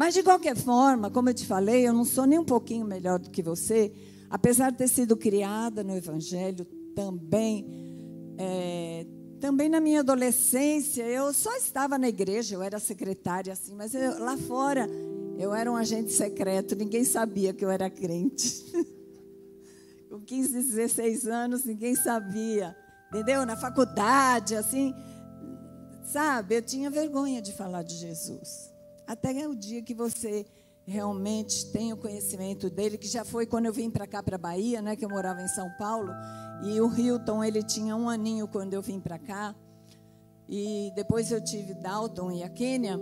Mas 0.00 0.14
de 0.14 0.22
qualquer 0.22 0.56
forma, 0.56 1.10
como 1.10 1.28
eu 1.28 1.34
te 1.34 1.44
falei, 1.44 1.86
eu 1.86 1.92
não 1.92 2.06
sou 2.06 2.24
nem 2.24 2.38
um 2.38 2.44
pouquinho 2.44 2.86
melhor 2.86 3.18
do 3.18 3.28
que 3.28 3.42
você, 3.42 3.92
apesar 4.30 4.70
de 4.70 4.78
ter 4.78 4.88
sido 4.88 5.14
criada 5.14 5.84
no 5.84 5.94
Evangelho 5.94 6.64
também. 6.94 7.66
É, 8.38 9.04
também 9.38 9.68
na 9.68 9.78
minha 9.78 10.00
adolescência, 10.00 11.02
eu 11.02 11.34
só 11.34 11.54
estava 11.54 11.98
na 11.98 12.08
igreja, 12.08 12.54
eu 12.54 12.62
era 12.62 12.78
secretária 12.78 13.52
assim, 13.52 13.74
mas 13.74 13.94
eu, 13.94 14.18
lá 14.24 14.38
fora 14.38 14.88
eu 15.38 15.52
era 15.52 15.70
um 15.70 15.76
agente 15.76 16.14
secreto, 16.14 16.74
ninguém 16.74 17.04
sabia 17.04 17.52
que 17.52 17.62
eu 17.62 17.68
era 17.68 17.90
crente. 17.90 18.72
Com 20.08 20.20
15, 20.22 20.62
16 20.62 21.26
anos, 21.26 21.64
ninguém 21.66 21.94
sabia, 21.94 22.74
entendeu? 23.10 23.44
Na 23.44 23.54
faculdade, 23.54 24.56
assim, 24.56 24.94
sabe? 26.04 26.56
Eu 26.56 26.62
tinha 26.62 26.88
vergonha 26.88 27.42
de 27.42 27.52
falar 27.52 27.82
de 27.82 27.96
Jesus. 27.96 28.69
Até 29.10 29.48
o 29.48 29.56
dia 29.56 29.82
que 29.82 29.92
você 29.92 30.46
realmente 30.86 31.72
tem 31.72 31.92
o 31.92 31.96
conhecimento 31.96 32.70
dele, 32.70 32.96
que 32.96 33.08
já 33.08 33.24
foi 33.24 33.44
quando 33.44 33.66
eu 33.66 33.72
vim 33.72 33.90
para 33.90 34.06
cá, 34.06 34.22
para 34.22 34.38
Bahia, 34.38 34.80
né, 34.80 34.94
que 34.94 35.04
eu 35.04 35.08
morava 35.08 35.42
em 35.42 35.48
São 35.48 35.68
Paulo, 35.76 36.12
e 36.62 36.80
o 36.80 36.96
Hilton, 36.96 37.42
ele 37.42 37.60
tinha 37.60 37.96
um 37.96 38.08
aninho 38.08 38.46
quando 38.46 38.72
eu 38.72 38.80
vim 38.80 39.00
para 39.00 39.18
cá. 39.18 39.52
E 40.48 40.92
depois 40.94 41.32
eu 41.32 41.42
tive 41.42 41.74
Dalton 41.74 42.30
e 42.30 42.44
a 42.44 42.48
Quênia. 42.48 43.00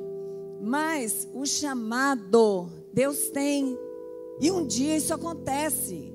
Mas 0.62 1.28
o 1.34 1.44
chamado, 1.44 2.70
Deus 2.94 3.28
tem. 3.28 3.76
E 4.40 4.50
um 4.50 4.66
dia 4.66 4.96
isso 4.96 5.12
acontece. 5.12 6.10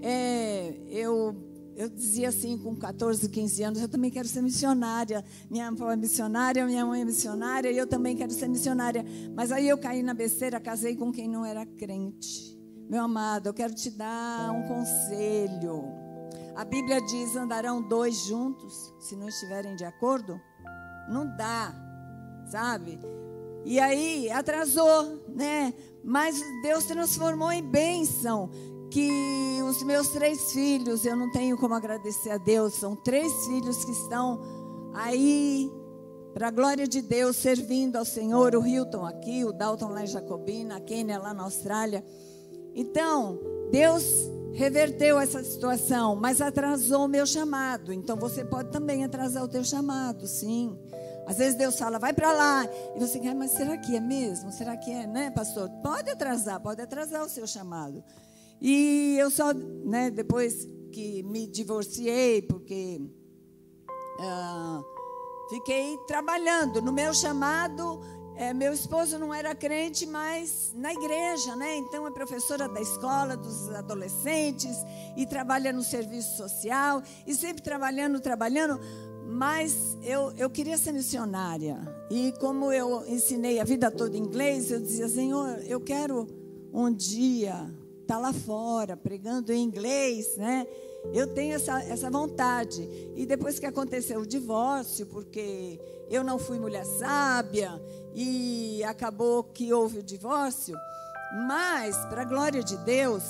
É, 0.00 0.72
eu, 0.88 1.36
eu 1.80 1.88
dizia 1.88 2.28
assim, 2.28 2.58
com 2.58 2.76
14, 2.76 3.26
15 3.26 3.62
anos, 3.62 3.80
eu 3.80 3.88
também 3.88 4.10
quero 4.10 4.28
ser 4.28 4.42
missionária. 4.42 5.24
Minha 5.50 5.68
avó 5.68 5.90
é 5.90 5.96
missionária, 5.96 6.66
minha 6.66 6.84
mãe 6.84 7.00
é 7.00 7.04
missionária, 7.06 7.70
e 7.70 7.78
eu 7.78 7.86
também 7.86 8.14
quero 8.14 8.30
ser 8.32 8.48
missionária. 8.48 9.02
Mas 9.34 9.50
aí 9.50 9.66
eu 9.66 9.78
caí 9.78 10.02
na 10.02 10.12
besteira, 10.12 10.60
casei 10.60 10.94
com 10.94 11.10
quem 11.10 11.26
não 11.26 11.42
era 11.42 11.64
crente. 11.64 12.54
Meu 12.86 13.04
amado, 13.04 13.48
eu 13.48 13.54
quero 13.54 13.74
te 13.74 13.88
dar 13.88 14.52
um 14.52 14.68
conselho. 14.68 15.84
A 16.54 16.66
Bíblia 16.66 17.00
diz: 17.00 17.34
andarão 17.34 17.80
dois 17.80 18.26
juntos, 18.26 18.92
se 19.00 19.16
não 19.16 19.26
estiverem 19.26 19.74
de 19.74 19.86
acordo? 19.86 20.38
Não 21.08 21.34
dá, 21.34 21.74
sabe? 22.50 23.00
E 23.64 23.80
aí 23.80 24.30
atrasou, 24.30 25.24
né? 25.28 25.72
Mas 26.04 26.38
Deus 26.62 26.84
transformou 26.84 27.50
em 27.50 27.62
bênção. 27.62 28.50
Que 28.90 29.62
os 29.62 29.82
meus 29.84 30.08
três 30.08 30.52
filhos, 30.52 31.04
eu 31.04 31.16
não 31.16 31.30
tenho 31.30 31.56
como 31.56 31.74
agradecer 31.74 32.30
a 32.30 32.38
Deus, 32.38 32.74
são 32.74 32.96
três 32.96 33.32
filhos 33.46 33.84
que 33.84 33.92
estão 33.92 34.40
aí, 34.92 35.70
para 36.34 36.48
a 36.48 36.50
glória 36.50 36.86
de 36.86 37.00
Deus, 37.00 37.36
servindo 37.36 37.96
ao 37.96 38.04
Senhor. 38.04 38.54
O 38.54 38.66
Hilton 38.66 39.06
aqui, 39.06 39.44
o 39.44 39.52
Dalton 39.52 39.88
lá 39.88 40.02
em 40.02 40.06
Jacobina, 40.06 40.76
a 40.76 40.80
Kênia 40.80 41.18
lá 41.18 41.32
na 41.32 41.44
Austrália. 41.44 42.04
Então, 42.74 43.38
Deus 43.70 44.04
reverteu 44.52 45.18
essa 45.18 45.42
situação, 45.42 46.16
mas 46.16 46.40
atrasou 46.40 47.04
o 47.04 47.08
meu 47.08 47.26
chamado. 47.26 47.92
Então 47.92 48.16
você 48.16 48.44
pode 48.44 48.70
também 48.70 49.04
atrasar 49.04 49.44
o 49.44 49.48
teu 49.48 49.64
chamado, 49.64 50.26
sim. 50.26 50.76
Às 51.26 51.38
vezes 51.38 51.56
Deus 51.56 51.78
fala, 51.78 51.98
vai 51.98 52.12
para 52.12 52.32
lá. 52.32 52.68
E 52.96 52.98
você 52.98 53.20
quer, 53.20 53.34
mas 53.34 53.52
será 53.52 53.76
que 53.76 53.94
é 53.94 54.00
mesmo? 54.00 54.50
Será 54.50 54.76
que 54.76 54.90
é, 54.90 55.06
né, 55.06 55.30
pastor? 55.30 55.70
Pode 55.82 56.10
atrasar, 56.10 56.60
pode 56.60 56.80
atrasar 56.80 57.24
o 57.24 57.28
seu 57.28 57.46
chamado. 57.46 58.02
E 58.60 59.16
eu 59.18 59.30
só, 59.30 59.52
né, 59.52 60.10
depois 60.10 60.68
que 60.92 61.22
me 61.22 61.46
divorciei, 61.46 62.42
porque 62.42 63.00
uh, 64.18 64.84
fiquei 65.48 65.96
trabalhando 66.06 66.82
no 66.82 66.92
meu 66.92 67.14
chamado 67.14 68.00
é, 68.40 68.54
meu 68.54 68.72
esposo 68.72 69.18
não 69.18 69.34
era 69.34 69.54
crente, 69.54 70.06
mas 70.06 70.72
na 70.74 70.94
igreja, 70.94 71.54
né? 71.56 71.76
Então 71.76 72.06
é 72.06 72.10
professora 72.10 72.66
da 72.66 72.80
escola 72.80 73.36
dos 73.36 73.68
adolescentes 73.68 74.78
e 75.14 75.26
trabalha 75.26 75.74
no 75.74 75.82
serviço 75.82 76.38
social 76.38 77.02
e 77.26 77.34
sempre 77.34 77.62
trabalhando, 77.62 78.18
trabalhando. 78.18 78.80
Mas 79.26 79.98
eu, 80.02 80.32
eu 80.38 80.48
queria 80.48 80.78
ser 80.78 80.92
missionária. 80.92 81.78
E 82.10 82.32
como 82.40 82.72
eu 82.72 83.06
ensinei 83.06 83.60
a 83.60 83.64
vida 83.64 83.90
toda 83.90 84.16
inglês, 84.16 84.70
eu 84.70 84.80
dizia, 84.80 85.06
Senhor, 85.06 85.58
eu 85.66 85.78
quero 85.78 86.26
um 86.72 86.90
dia 86.90 87.70
estar 88.10 88.16
tá 88.16 88.18
lá 88.18 88.32
fora, 88.32 88.96
pregando 88.96 89.52
em 89.52 89.62
inglês, 89.62 90.36
né? 90.36 90.66
Eu 91.14 91.28
tenho 91.28 91.54
essa, 91.54 91.80
essa 91.84 92.10
vontade. 92.10 92.82
E 93.14 93.24
depois 93.24 93.60
que 93.60 93.66
aconteceu 93.66 94.20
o 94.20 94.26
divórcio, 94.26 95.06
porque 95.06 95.80
eu 96.10 96.24
não 96.24 96.36
fui 96.36 96.58
mulher 96.58 96.84
sábia 96.84 97.80
e 98.12 98.82
acabou 98.82 99.44
que 99.44 99.72
houve 99.72 100.00
o 100.00 100.02
divórcio, 100.02 100.76
mas, 101.46 101.96
para 102.06 102.22
a 102.22 102.24
glória 102.24 102.64
de 102.64 102.76
Deus, 102.78 103.22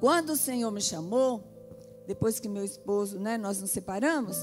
quando 0.00 0.30
o 0.30 0.36
Senhor 0.36 0.72
me 0.72 0.80
chamou, 0.80 1.44
depois 2.08 2.40
que 2.40 2.48
meu 2.48 2.64
esposo, 2.64 3.20
né, 3.20 3.38
nós 3.38 3.60
nos 3.60 3.70
separamos, 3.70 4.36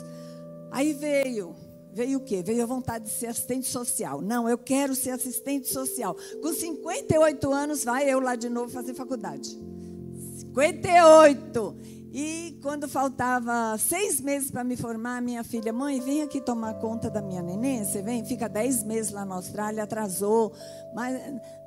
aí 0.71 0.93
veio, 0.93 1.53
veio 1.93 2.19
o 2.19 2.21
quê? 2.21 2.41
Veio 2.43 2.63
a 2.63 2.65
vontade 2.65 3.05
de 3.05 3.11
ser 3.11 3.27
assistente 3.27 3.67
social. 3.67 4.21
Não, 4.21 4.47
eu 4.47 4.57
quero 4.57 4.95
ser 4.95 5.11
assistente 5.11 5.67
social. 5.67 6.15
Com 6.41 6.53
58 6.53 7.51
anos, 7.51 7.83
vai 7.83 8.09
eu 8.09 8.19
lá 8.19 8.35
de 8.35 8.49
novo 8.49 8.71
fazer 8.71 8.93
faculdade. 8.93 9.57
58. 10.39 11.75
E 12.13 12.59
quando 12.61 12.89
faltava 12.89 13.77
seis 13.77 14.19
meses 14.19 14.51
para 14.51 14.65
me 14.65 14.75
formar, 14.75 15.21
minha 15.21 15.45
filha, 15.45 15.71
mãe, 15.71 16.01
vem 16.01 16.21
aqui 16.21 16.41
tomar 16.41 16.73
conta 16.73 17.09
da 17.09 17.21
minha 17.21 17.41
neném. 17.41 17.85
Você 17.85 18.01
vem, 18.01 18.25
fica 18.25 18.49
dez 18.49 18.83
meses 18.83 19.13
lá 19.13 19.23
na 19.23 19.35
Austrália, 19.35 19.83
atrasou. 19.83 20.51
Mas 20.93 21.17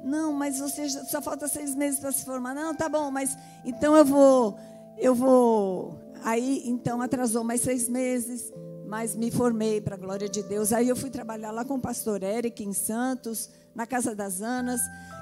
não, 0.02 0.34
mas 0.34 0.58
você 0.58 0.86
só 0.88 1.22
falta 1.22 1.48
seis 1.48 1.74
meses 1.74 1.98
para 1.98 2.12
se 2.12 2.26
formar. 2.26 2.54
Não, 2.54 2.74
tá 2.74 2.90
bom, 2.90 3.10
mas 3.10 3.34
então 3.64 3.96
eu 3.96 4.04
vou, 4.04 4.58
eu 4.98 5.14
vou. 5.14 5.98
Aí 6.22 6.62
então 6.66 7.00
atrasou 7.00 7.42
mais 7.42 7.62
seis 7.62 7.88
meses. 7.88 8.52
Mas 8.86 9.14
me 9.14 9.30
formei 9.30 9.80
para 9.80 9.94
a 9.94 9.98
glória 9.98 10.28
de 10.28 10.42
Deus. 10.42 10.72
Aí 10.72 10.88
eu 10.88 10.96
fui 10.96 11.10
trabalhar 11.10 11.50
lá 11.50 11.64
com 11.64 11.74
o 11.74 11.80
pastor 11.80 12.22
Eric 12.22 12.62
em 12.62 12.72
Santos, 12.72 13.50
na 13.74 13.86
Casa 13.86 14.14
das 14.14 14.40
Anas. 14.40 14.80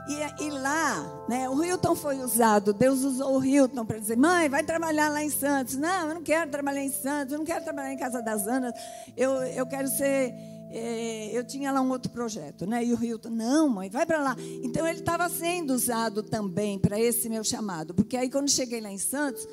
E, 0.08 0.44
e 0.44 0.50
lá, 0.50 1.24
né, 1.28 1.48
o 1.48 1.62
Hilton 1.62 1.94
foi 1.94 2.18
usado. 2.18 2.72
Deus 2.72 3.04
usou 3.04 3.38
o 3.38 3.44
Hilton 3.44 3.86
para 3.86 3.98
dizer: 3.98 4.16
mãe, 4.16 4.48
vai 4.48 4.62
trabalhar 4.62 5.08
lá 5.08 5.22
em 5.22 5.30
Santos. 5.30 5.76
Não, 5.76 6.08
eu 6.08 6.14
não 6.14 6.22
quero 6.22 6.50
trabalhar 6.50 6.82
em 6.82 6.90
Santos, 6.90 7.32
eu 7.32 7.38
não 7.38 7.44
quero 7.44 7.62
trabalhar 7.62 7.92
em 7.92 7.98
Casa 7.98 8.20
das 8.20 8.46
Anas. 8.46 8.72
Eu, 9.16 9.32
eu 9.44 9.66
quero 9.66 9.88
ser. 9.88 10.34
É, 10.74 11.30
eu 11.32 11.44
tinha 11.44 11.70
lá 11.70 11.82
um 11.82 11.90
outro 11.90 12.10
projeto, 12.10 12.66
né? 12.66 12.82
E 12.82 12.94
o 12.94 13.04
Hilton, 13.04 13.28
não, 13.28 13.68
mãe, 13.68 13.90
vai 13.90 14.06
para 14.06 14.22
lá. 14.22 14.36
Então 14.64 14.86
ele 14.86 15.00
estava 15.00 15.28
sendo 15.28 15.72
usado 15.72 16.22
também 16.22 16.78
para 16.78 16.98
esse 16.98 17.28
meu 17.28 17.44
chamado, 17.44 17.94
porque 17.94 18.16
aí 18.16 18.30
quando 18.30 18.50
cheguei 18.50 18.80
lá 18.80 18.90
em 18.90 18.98
Santos, 18.98 19.46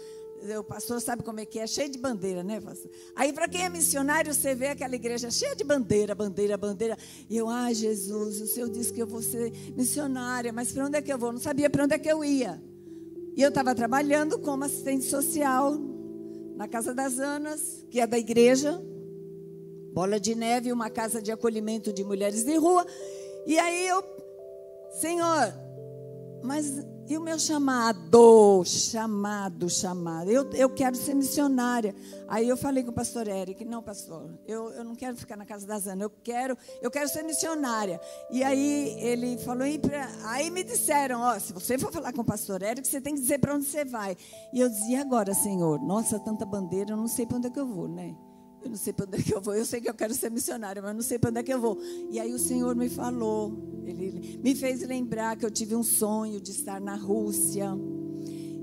o 0.57 0.63
pastor 0.63 1.01
sabe 1.01 1.23
como 1.23 1.39
é 1.39 1.45
que 1.45 1.59
é, 1.59 1.67
cheio 1.67 1.89
de 1.89 1.97
bandeira, 1.97 2.43
né? 2.43 2.61
Aí, 3.15 3.33
para 3.33 3.47
quem 3.47 3.63
é 3.63 3.69
missionário, 3.69 4.33
você 4.33 4.55
vê 4.55 4.67
aquela 4.67 4.95
igreja 4.95 5.29
cheia 5.29 5.55
de 5.55 5.63
bandeira, 5.63 6.15
bandeira, 6.15 6.57
bandeira. 6.57 6.97
E 7.29 7.37
eu, 7.37 7.49
ah, 7.49 7.71
Jesus, 7.73 8.41
o 8.41 8.47
Senhor 8.47 8.69
disse 8.69 8.93
que 8.93 9.01
eu 9.01 9.07
vou 9.07 9.21
ser 9.21 9.51
missionária, 9.75 10.51
mas 10.53 10.71
para 10.71 10.85
onde 10.85 10.97
é 10.97 11.01
que 11.01 11.11
eu 11.11 11.17
vou? 11.17 11.31
Não 11.31 11.39
sabia 11.39 11.69
para 11.69 11.83
onde 11.83 11.95
é 11.95 11.99
que 11.99 12.09
eu 12.09 12.23
ia. 12.23 12.61
E 13.35 13.41
eu 13.41 13.49
estava 13.49 13.75
trabalhando 13.75 14.39
como 14.39 14.63
assistente 14.63 15.05
social 15.05 15.77
na 16.55 16.67
Casa 16.67 16.93
das 16.93 17.19
Anas, 17.19 17.85
que 17.89 17.99
é 17.99 18.07
da 18.07 18.17
igreja. 18.17 18.81
Bola 19.93 20.19
de 20.19 20.35
Neve, 20.35 20.71
uma 20.71 20.89
casa 20.89 21.21
de 21.21 21.31
acolhimento 21.31 21.91
de 21.91 22.03
mulheres 22.03 22.43
de 22.43 22.55
rua. 22.55 22.85
E 23.45 23.57
aí 23.57 23.87
eu, 23.87 24.03
Senhor, 24.99 25.53
mas 26.43 26.85
e 27.10 27.18
o 27.18 27.22
meu 27.22 27.39
chamado, 27.39 28.64
chamado, 28.64 29.68
chamado. 29.68 30.30
Eu, 30.30 30.47
eu 30.51 30.70
quero 30.70 30.95
ser 30.95 31.16
missionária. 31.16 31.95
Aí 32.28 32.47
eu 32.47 32.55
falei 32.55 32.84
com 32.84 32.91
o 32.91 32.93
pastor 32.93 33.28
Eric, 33.28 33.66
não, 33.66 33.82
pastor, 33.82 34.30
eu, 34.47 34.70
eu 34.74 34.84
não 34.84 34.95
quero 34.95 35.18
ficar 35.18 35.36
na 35.36 35.43
casa 35.43 35.66
das 35.66 35.88
Ana, 35.88 36.03
eu 36.03 36.12
quero, 36.12 36.55
eu 36.80 36.91
quero 36.91 37.10
ser 37.10 37.24
missionária. 37.24 37.99
E 38.30 38.43
aí 38.43 38.95
ele 38.99 39.39
falou, 39.39 39.66
pra, 39.80 40.07
aí 40.26 40.51
me 40.51 40.64
disseram, 40.64 41.22
ó, 41.22 41.39
se 41.39 41.51
você 41.51 41.80
for 41.80 41.91
falar 41.91 42.14
com 42.14 42.22
o 42.22 42.26
pastor 42.26 42.62
Eric, 42.62 42.88
você 42.88 43.01
tem 43.01 43.16
que 43.16 43.22
dizer 43.22 43.39
para 43.39 43.55
onde 43.55 43.66
você 43.66 43.84
vai. 43.84 44.16
E 44.53 44.62
eu 44.62 44.70
dizia 44.70 45.01
agora, 45.01 45.34
Senhor, 45.34 45.82
nossa, 45.82 46.20
tanta 46.20 46.45
bandeira, 46.45 46.91
eu 46.91 46.97
não 46.97 47.07
sei 47.07 47.26
para 47.26 47.38
onde 47.38 47.47
é 47.47 47.49
que 47.49 47.60
eu 47.60 47.66
vou, 47.66 47.88
né? 47.88 48.16
Eu 48.62 48.70
não 48.70 48.78
sei 48.78 48.91
para 48.93 49.05
onde 49.05 49.20
é 49.20 49.22
que 49.22 49.34
eu 49.34 49.41
vou. 49.41 49.55
Eu 49.55 49.66
sei 49.66 49.80
que 49.82 49.89
eu 49.89 49.93
quero 49.93 50.14
ser 50.14 50.30
missionária, 50.30 50.82
mas 50.82 50.93
não 50.93 51.01
sei 51.01 51.18
para 51.18 51.30
onde 51.30 51.39
é 51.39 51.43
que 51.43 51.53
eu 51.53 51.60
vou. 51.60 51.80
E 52.10 52.20
aí 52.20 52.34
o 52.34 52.39
Senhor 52.39 52.76
me 52.76 52.89
falou, 52.89 53.53
ele 53.86 54.39
me 54.43 54.55
fez 54.55 54.82
lembrar 54.82 55.38
que 55.38 55.45
eu 55.45 55.51
tive 55.51 55.76
um 55.76 55.84
sonho 55.84 56.39
de 56.41 56.51
estar 56.51 56.80
na 56.82 56.95
Rússia. 56.95 57.72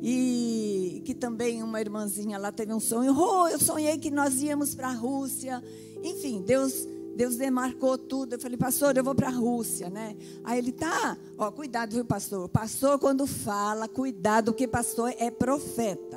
E 0.03 1.03
que 1.05 1.15
também 1.15 1.63
uma 1.63 1.81
irmãzinha 1.81 2.39
lá 2.39 2.53
teve 2.53 2.73
um 2.73 2.81
sonho. 2.81 3.17
Oh, 3.19 3.49
eu 3.49 3.59
sonhei 3.59 3.99
que 3.99 4.11
nós 4.11 4.43
íamos 4.43 4.75
para 4.75 4.89
a 4.89 4.93
Rússia. 4.93 5.63
Enfim, 6.03 6.43
Deus 6.43 6.87
Deus 7.17 7.37
demarcou 7.37 7.97
tudo. 7.97 8.35
Eu 8.35 8.39
falei, 8.39 8.59
pastor, 8.59 8.97
eu 8.97 9.03
vou 9.03 9.15
para 9.15 9.29
a 9.29 9.33
Rússia, 9.33 9.89
né? 9.89 10.15
Aí 10.45 10.59
ele, 10.59 10.71
tá, 10.71 11.17
ó, 11.39 11.51
cuidado, 11.51 11.95
viu, 11.95 12.05
pastor? 12.05 12.47
Pastor, 12.49 12.99
quando 12.99 13.27
fala, 13.27 13.89
cuidado, 13.89 14.53
que 14.53 14.69
pastor 14.69 15.13
é 15.19 15.31
profeta. 15.31 16.16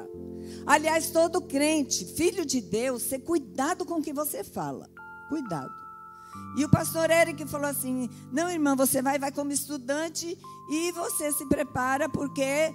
Aliás, 0.69 1.09
todo 1.09 1.41
crente, 1.41 2.05
filho 2.05 2.45
de 2.45 2.61
Deus, 2.61 3.01
ser 3.01 3.21
cuidado 3.21 3.83
com 3.87 3.95
o 3.95 4.01
que 4.03 4.13
você 4.13 4.43
fala. 4.43 4.87
Cuidado. 5.27 5.73
E 6.55 6.63
o 6.63 6.69
pastor 6.69 7.09
Eric 7.09 7.43
falou 7.47 7.67
assim: 7.67 8.07
Não, 8.31 8.51
irmã, 8.51 8.75
você 8.75 9.01
vai, 9.01 9.17
vai 9.17 9.31
como 9.31 9.51
estudante 9.51 10.37
e 10.69 10.91
você 10.91 11.31
se 11.31 11.43
prepara, 11.47 12.07
porque. 12.07 12.71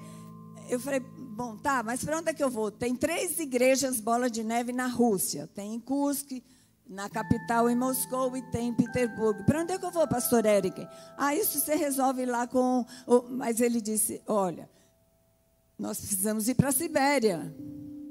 Eu 0.68 0.80
falei: 0.80 0.98
Bom, 0.98 1.56
tá, 1.56 1.84
mas 1.84 2.04
para 2.04 2.18
onde 2.18 2.30
é 2.30 2.34
que 2.34 2.42
eu 2.42 2.50
vou? 2.50 2.68
Tem 2.68 2.96
três 2.96 3.38
igrejas 3.38 4.00
bola 4.00 4.28
de 4.28 4.42
neve 4.42 4.72
na 4.72 4.88
Rússia: 4.88 5.48
tem 5.54 5.74
em 5.74 5.78
Kursk, 5.78 6.42
na 6.84 7.08
capital, 7.08 7.70
em 7.70 7.76
Moscou, 7.76 8.36
e 8.36 8.42
tem 8.50 8.70
em 8.70 8.74
Petersburgo. 8.74 9.44
Para 9.44 9.60
onde 9.60 9.72
é 9.72 9.78
que 9.78 9.86
eu 9.86 9.92
vou, 9.92 10.08
pastor 10.08 10.44
Eric? 10.44 10.84
Ah, 11.16 11.32
isso 11.32 11.60
você 11.60 11.76
resolve 11.76 12.26
lá 12.26 12.48
com. 12.48 12.84
Mas 13.30 13.60
ele 13.60 13.80
disse: 13.80 14.20
Olha, 14.26 14.68
nós 15.78 16.00
precisamos 16.00 16.48
ir 16.48 16.54
para 16.56 16.70
a 16.70 16.72
Sibéria. 16.72 17.54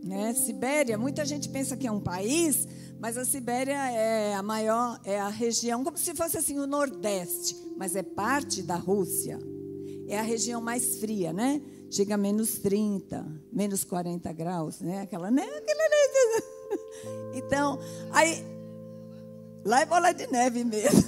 Né? 0.03 0.33
Sibéria, 0.33 0.97
muita 0.97 1.23
gente 1.23 1.47
pensa 1.47 1.77
que 1.77 1.87
é 1.87 1.91
um 1.91 2.01
país, 2.01 2.67
mas 2.99 3.17
a 3.17 3.23
Sibéria 3.23 3.89
é 3.89 4.33
a 4.33 4.43
maior, 4.43 4.99
é 5.05 5.17
a 5.17 5.29
região, 5.29 5.81
como 5.81 5.97
se 5.97 6.13
fosse 6.13 6.37
assim 6.37 6.59
o 6.59 6.67
Nordeste, 6.67 7.55
mas 7.77 7.95
é 7.95 8.03
parte 8.03 8.61
da 8.61 8.75
Rússia. 8.75 9.39
É 10.07 10.19
a 10.19 10.21
região 10.21 10.61
mais 10.61 10.97
fria, 10.99 11.31
né? 11.31 11.61
Chega 11.89 12.15
a 12.15 12.17
menos 12.17 12.55
30, 12.59 13.25
menos 13.51 13.85
40 13.85 14.33
graus, 14.33 14.81
né? 14.81 15.01
Aquela, 15.01 15.31
né? 15.31 15.43
Aquela... 15.43 15.83
Então, 17.33 17.79
aí, 18.11 18.43
lá 19.65 19.81
é 19.81 19.85
bola 19.85 20.11
de 20.11 20.27
neve 20.27 20.63
mesmo. 20.63 21.03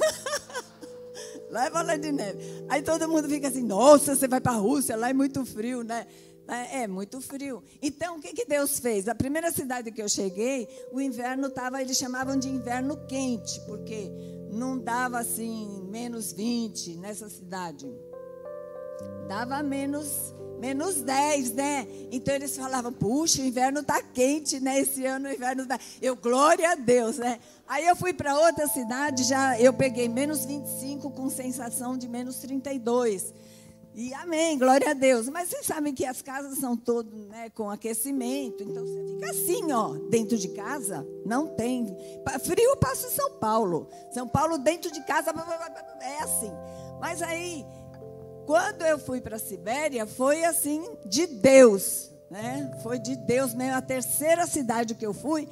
lá 1.52 1.66
é 1.66 1.70
bola 1.70 1.98
de 1.98 2.12
neve. 2.12 2.40
Aí 2.70 2.82
todo 2.82 3.08
mundo 3.08 3.28
fica 3.28 3.48
assim, 3.48 3.64
nossa, 3.64 4.16
você 4.16 4.28
vai 4.28 4.42
para 4.42 4.54
a 4.54 4.58
Rússia, 4.58 4.96
lá 4.96 5.10
é 5.10 5.14
muito 5.14 5.46
frio, 5.46 5.84
né? 5.84 6.08
É, 6.48 6.84
é 6.84 6.88
muito 6.88 7.20
frio. 7.22 7.64
Então, 7.82 8.18
o 8.18 8.22
que, 8.22 8.34
que 8.34 8.46
Deus 8.46 8.80
fez? 8.80 9.08
A 9.08 9.16
primeira 9.16 9.52
cidade 9.52 9.92
que 9.92 10.02
eu 10.02 10.10
cheguei, 10.10 10.68
o 10.92 11.02
inverno 11.02 11.48
estava, 11.48 11.82
eles 11.82 11.98
chamavam 11.98 12.38
de 12.38 12.50
inverno 12.50 12.98
quente, 13.08 13.60
porque 13.62 14.12
não 14.52 14.78
dava 14.78 15.20
assim, 15.20 15.84
menos 15.90 16.32
20 16.32 16.98
nessa 16.98 17.30
cidade. 17.30 17.92
Dava 19.28 19.62
menos, 19.64 20.34
menos 20.60 21.02
10, 21.02 21.54
né? 21.54 21.88
Então 22.12 22.36
eles 22.36 22.56
falavam, 22.56 22.94
puxa, 22.94 23.42
o 23.42 23.46
inverno 23.46 23.80
está 23.80 24.02
quente, 24.02 24.60
né? 24.60 24.80
Esse 24.80 25.06
ano 25.06 25.28
o 25.28 25.32
inverno 25.32 25.64
está. 25.64 25.80
Eu, 26.00 26.16
glória 26.16 26.72
a 26.72 26.76
Deus, 26.76 27.18
né? 27.18 27.40
Aí 27.68 27.88
eu 27.88 27.96
fui 27.96 28.14
para 28.14 28.38
outra 28.38 28.68
cidade, 28.68 29.24
já 29.24 29.60
eu 29.60 29.74
peguei 29.74 30.08
menos 30.08 30.46
25 30.46 31.10
com 31.10 31.30
sensação 31.30 31.98
de 31.98 32.08
menos 32.08 32.38
32. 32.38 33.34
E 33.98 34.14
amém, 34.14 34.60
glória 34.60 34.92
a 34.92 34.94
Deus. 34.94 35.30
Mas 35.30 35.48
vocês 35.48 35.66
sabem 35.66 35.94
que 35.94 36.06
as 36.06 36.22
casas 36.22 36.58
são 36.58 36.76
todas 36.76 37.14
né, 37.14 37.50
com 37.52 37.70
aquecimento, 37.70 38.62
então 38.62 38.86
você 38.86 39.06
fica 39.14 39.30
assim, 39.32 39.72
ó, 39.72 39.94
dentro 40.10 40.38
de 40.38 40.50
casa, 40.50 41.08
não 41.26 41.48
tem. 41.48 41.86
Frio 42.44 42.76
passa 42.76 43.08
em 43.08 43.12
São 43.12 43.32
Paulo. 43.40 43.88
São 44.12 44.28
Paulo 44.28 44.58
dentro 44.58 44.92
de 44.92 45.02
casa 45.06 45.34
é 46.02 46.24
assim. 46.24 46.52
Mas 47.00 47.22
aí, 47.22 47.66
quando 48.46 48.82
eu 48.82 49.00
fui 49.00 49.22
para 49.22 49.38
a 49.38 49.40
Sibéria, 49.40 50.06
foi 50.06 50.44
assim 50.44 50.84
de 51.06 51.26
Deus, 51.26 52.12
né? 52.30 52.78
Foi 52.84 53.00
de 53.00 53.16
Deus 53.16 53.54
mesmo. 53.54 53.76
A 53.76 53.82
terceira 53.82 54.46
cidade 54.46 54.94
que 54.94 55.06
eu 55.06 55.14
fui, 55.14 55.48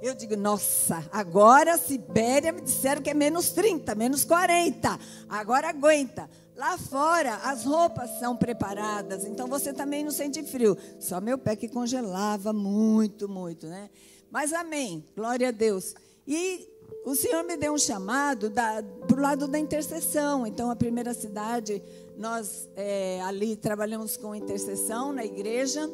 eu 0.00 0.14
digo, 0.14 0.36
nossa, 0.36 1.04
agora 1.10 1.74
a 1.74 1.78
Sibéria 1.78 2.52
me 2.52 2.60
disseram 2.60 3.02
que 3.02 3.10
é 3.10 3.14
menos 3.14 3.50
30, 3.50 3.96
menos 3.96 4.24
40. 4.24 4.96
Agora 5.28 5.68
aguenta. 5.68 6.30
Lá 6.60 6.76
fora, 6.76 7.36
as 7.36 7.64
roupas 7.64 8.18
são 8.18 8.36
preparadas, 8.36 9.24
então 9.24 9.48
você 9.48 9.72
também 9.72 10.04
não 10.04 10.10
sente 10.10 10.42
frio. 10.42 10.76
Só 10.98 11.18
meu 11.18 11.38
pé 11.38 11.56
que 11.56 11.66
congelava 11.66 12.52
muito, 12.52 13.26
muito, 13.26 13.66
né? 13.66 13.88
Mas 14.30 14.52
amém, 14.52 15.02
glória 15.16 15.48
a 15.48 15.52
Deus. 15.52 15.94
E 16.28 16.68
o 17.06 17.14
Senhor 17.14 17.44
me 17.44 17.56
deu 17.56 17.72
um 17.72 17.78
chamado 17.78 18.50
para 18.50 19.16
o 19.16 19.22
lado 19.22 19.48
da 19.48 19.58
intercessão. 19.58 20.46
Então, 20.46 20.70
a 20.70 20.76
primeira 20.76 21.14
cidade, 21.14 21.82
nós 22.18 22.68
é, 22.76 23.22
ali 23.22 23.56
trabalhamos 23.56 24.18
com 24.18 24.34
intercessão 24.34 25.14
na 25.14 25.24
igreja, 25.24 25.88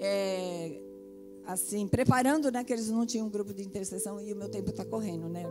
é, 0.00 0.80
assim, 1.46 1.86
preparando, 1.86 2.50
né? 2.50 2.64
Que 2.64 2.72
eles 2.72 2.88
não 2.88 3.04
tinham 3.04 3.26
um 3.26 3.30
grupo 3.30 3.52
de 3.52 3.62
intercessão 3.62 4.18
e 4.18 4.32
o 4.32 4.36
meu 4.36 4.48
tempo 4.48 4.70
está 4.70 4.82
correndo, 4.82 5.28
né? 5.28 5.44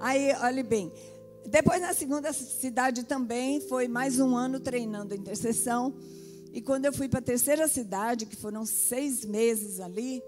Aí, 0.00 0.34
olhe 0.42 0.62
bem, 0.62 0.90
depois, 1.46 1.80
na 1.80 1.92
segunda 1.92 2.32
cidade 2.32 3.04
também, 3.04 3.60
foi 3.60 3.88
mais 3.88 4.18
um 4.20 4.36
ano 4.36 4.60
treinando 4.60 5.14
intercessão. 5.14 5.94
E 6.52 6.60
quando 6.60 6.84
eu 6.84 6.92
fui 6.92 7.08
para 7.08 7.18
a 7.18 7.22
terceira 7.22 7.66
cidade, 7.66 8.26
que 8.26 8.36
foram 8.36 8.64
seis 8.64 9.24
meses 9.24 9.80
ali, 9.80 10.22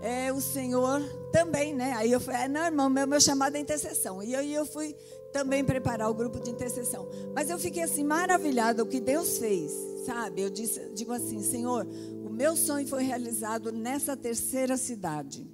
é, 0.00 0.32
o 0.32 0.40
Senhor 0.40 1.02
também, 1.32 1.74
né? 1.74 1.92
Aí 1.96 2.12
eu 2.12 2.20
falei, 2.20 2.42
ah, 2.42 2.48
não, 2.48 2.64
irmão, 2.64 2.88
meu, 2.88 3.06
meu 3.06 3.20
chamado 3.20 3.56
é 3.56 3.60
intercessão. 3.60 4.22
E 4.22 4.34
aí 4.34 4.54
eu 4.54 4.64
fui 4.64 4.94
também 5.32 5.64
preparar 5.64 6.10
o 6.10 6.14
grupo 6.14 6.40
de 6.40 6.50
intercessão. 6.50 7.08
Mas 7.34 7.50
eu 7.50 7.58
fiquei 7.58 7.82
assim, 7.82 8.04
maravilhada 8.04 8.82
o 8.82 8.86
que 8.86 9.00
Deus 9.00 9.38
fez, 9.38 9.72
sabe? 10.06 10.42
Eu 10.42 10.50
disse, 10.50 10.80
digo 10.94 11.12
assim, 11.12 11.42
Senhor, 11.42 11.86
o 12.24 12.30
meu 12.30 12.56
sonho 12.56 12.86
foi 12.86 13.02
realizado 13.02 13.72
nessa 13.72 14.16
terceira 14.16 14.76
cidade. 14.76 15.46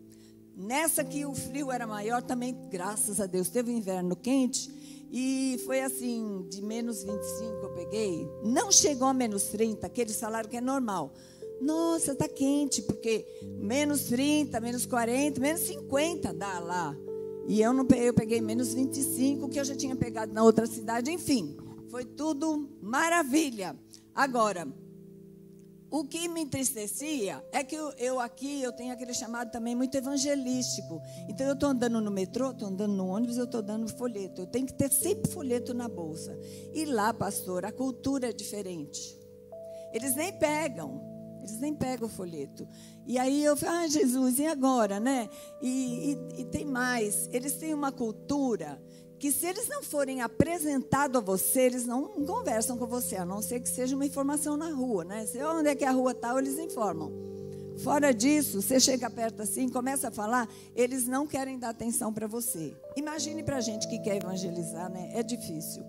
Nessa 0.57 1.05
que 1.05 1.27
o 1.27 1.35
frio 1.35 1.71
era 1.71 1.87
maior, 1.87 2.23
também, 2.23 2.57
graças 2.71 3.21
a 3.21 3.27
Deus, 3.27 3.51
teve 3.51 3.71
um 3.71 3.77
inverno 3.77 4.17
quente. 4.17 4.75
E 5.13 5.61
foi 5.67 5.83
assim, 5.83 6.47
de 6.49 6.63
menos 6.63 7.05
25 7.05 7.45
eu 7.63 7.75
peguei. 7.75 8.27
Não 8.43 8.73
chegou 8.73 9.07
a 9.07 9.13
menos 9.13 9.45
30, 9.45 9.87
aquele 9.87 10.13
salário 10.13 10.49
que 10.49 10.57
é 10.57 10.61
normal. 10.61 11.13
Nossa, 11.61 12.15
tá 12.15 12.27
quente, 12.27 12.81
porque 12.83 13.27
menos 13.59 14.05
30, 14.05 14.59
menos 14.61 14.87
40, 14.87 15.41
menos 15.41 15.61
50 15.61 16.33
dá 16.33 16.59
lá. 16.59 16.97
E 17.47 17.61
eu 17.61 17.73
não 17.73 17.85
peguei, 17.85 18.09
eu 18.09 18.15
peguei 18.15 18.41
menos 18.41 18.73
25, 18.73 19.51
que 19.51 19.61
eu 19.61 19.65
já 19.65 19.77
tinha 19.77 19.95
pegado 19.95 20.33
na 20.33 20.43
outra 20.43 20.67
cidade, 20.67 21.11
enfim. 21.11 21.57
Foi 21.91 22.05
tudo 22.05 22.69
maravilha. 22.81 23.77
Agora, 24.15 24.67
o 25.91 26.05
que 26.05 26.29
me 26.29 26.43
entristecia 26.43 27.45
é 27.53 27.63
que 27.63 27.75
eu, 27.75 27.93
eu, 27.99 28.21
aqui 28.21 28.63
eu 28.63 28.73
tenho 28.73 28.93
aquele 28.93 29.15
chamado 29.15 29.51
também 29.51 29.75
muito 29.75 29.97
evangelístico. 29.97 31.01
Então 31.29 31.47
eu 31.47 31.55
estou 31.55 31.69
andando 31.69 32.01
no 32.01 32.11
metrô, 32.11 32.51
estou 32.51 32.69
andando 32.69 32.93
no 32.93 33.07
ônibus, 33.07 33.37
eu 33.37 33.45
estou 33.45 33.63
dando 33.63 33.89
folheto. 33.89 34.43
Eu 34.43 34.47
tenho 34.47 34.67
que 34.67 34.75
ter 34.75 34.91
sempre 34.91 35.31
folheto 35.31 35.73
na 35.73 35.89
bolsa. 35.89 36.37
E 36.75 36.85
lá, 36.85 37.15
pastor, 37.15 37.65
a 37.65 37.73
cultura 37.73 38.31
é 38.31 38.33
diferente. 38.33 39.19
Eles 39.93 40.15
nem 40.17 40.33
pegam, 40.33 41.01
eles 41.41 41.59
nem 41.61 41.75
pegam 41.75 42.09
o 42.09 42.11
folheto. 42.11 42.69
E 43.07 43.17
aí 43.19 43.45
eu 43.45 43.57
falei, 43.57 43.85
ah, 43.85 43.89
Jesus, 43.89 44.39
e 44.41 44.47
agora, 44.47 44.99
né? 44.99 45.29
E, 45.63 46.19
e, 46.37 46.41
e 46.41 46.45
tem 46.47 46.65
mais, 46.65 47.29
eles 47.33 47.55
têm 47.55 47.73
uma 47.73 47.93
cultura 47.93 48.83
que 49.19 49.33
se 49.33 49.47
eles 49.47 49.69
não 49.69 49.83
forem 49.83 50.21
apresentados 50.21 51.21
a 51.21 51.25
você, 51.25 51.63
eles 51.63 51.87
não 51.87 52.09
conversam 52.27 52.77
com 52.77 52.87
você, 52.87 53.17
a 53.17 53.25
não 53.25 53.41
ser 53.41 53.61
que 53.61 53.69
seja 53.69 53.95
uma 53.95 54.05
informação 54.05 54.57
na 54.57 54.71
rua, 54.71 55.05
né? 55.05 55.27
Se 55.27 55.43
onde 55.43 55.69
é 55.69 55.75
que 55.75 55.85
a 55.85 55.91
rua 55.91 56.13
está, 56.13 56.37
eles 56.39 56.59
informam. 56.59 57.11
Fora 57.83 58.13
disso, 58.13 58.63
você 58.63 58.81
chega 58.81 59.09
perto 59.11 59.43
assim, 59.43 59.69
começa 59.69 60.09
a 60.09 60.11
falar, 60.11 60.49
eles 60.75 61.07
não 61.07 61.27
querem 61.27 61.59
dar 61.59 61.71
atenção 61.71 62.13
para 62.13 62.27
você. 62.27 62.75
Imagine 62.97 63.43
para 63.43 63.61
gente 63.61 63.87
que 63.87 63.99
quer 63.99 64.17
evangelizar, 64.17 64.91
né? 64.91 65.11
É 65.13 65.23
difícil. 65.23 65.85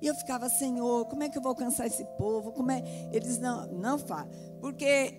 E 0.00 0.06
eu 0.06 0.14
ficava, 0.14 0.48
Senhor, 0.48 1.06
como 1.06 1.22
é 1.22 1.28
que 1.28 1.38
eu 1.38 1.42
vou 1.42 1.50
alcançar 1.50 1.86
esse 1.86 2.04
povo? 2.18 2.52
Como 2.52 2.70
é? 2.70 2.82
Eles 3.12 3.38
não, 3.38 3.66
não 3.72 3.98
falam, 3.98 4.28
porque 4.60 5.14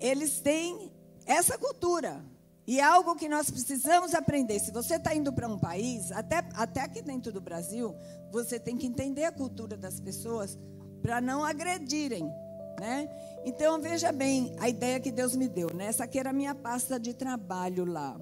eles 0.00 0.40
têm 0.40 0.92
essa 1.26 1.58
cultura. 1.58 2.24
E 2.68 2.80
é 2.80 2.84
algo 2.84 3.16
que 3.16 3.30
nós 3.30 3.50
precisamos 3.50 4.12
aprender. 4.12 4.58
Se 4.58 4.70
você 4.70 4.96
está 4.96 5.14
indo 5.14 5.32
para 5.32 5.48
um 5.48 5.58
país, 5.58 6.12
até, 6.12 6.46
até 6.52 6.82
aqui 6.82 7.00
dentro 7.00 7.32
do 7.32 7.40
Brasil, 7.40 7.96
você 8.30 8.60
tem 8.60 8.76
que 8.76 8.86
entender 8.86 9.24
a 9.24 9.32
cultura 9.32 9.74
das 9.74 9.98
pessoas 9.98 10.58
para 11.00 11.18
não 11.18 11.42
agredirem. 11.42 12.30
Né? 12.78 13.08
Então, 13.46 13.80
veja 13.80 14.12
bem 14.12 14.54
a 14.60 14.68
ideia 14.68 15.00
que 15.00 15.10
Deus 15.10 15.34
me 15.34 15.48
deu. 15.48 15.72
Né? 15.72 15.86
Essa 15.86 16.04
aqui 16.04 16.18
era 16.18 16.28
a 16.28 16.32
minha 16.34 16.54
pasta 16.54 17.00
de 17.00 17.14
trabalho 17.14 17.86
lá. 17.86 18.20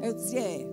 Eu 0.00 0.14
disse, 0.14 0.38
é, 0.38 0.64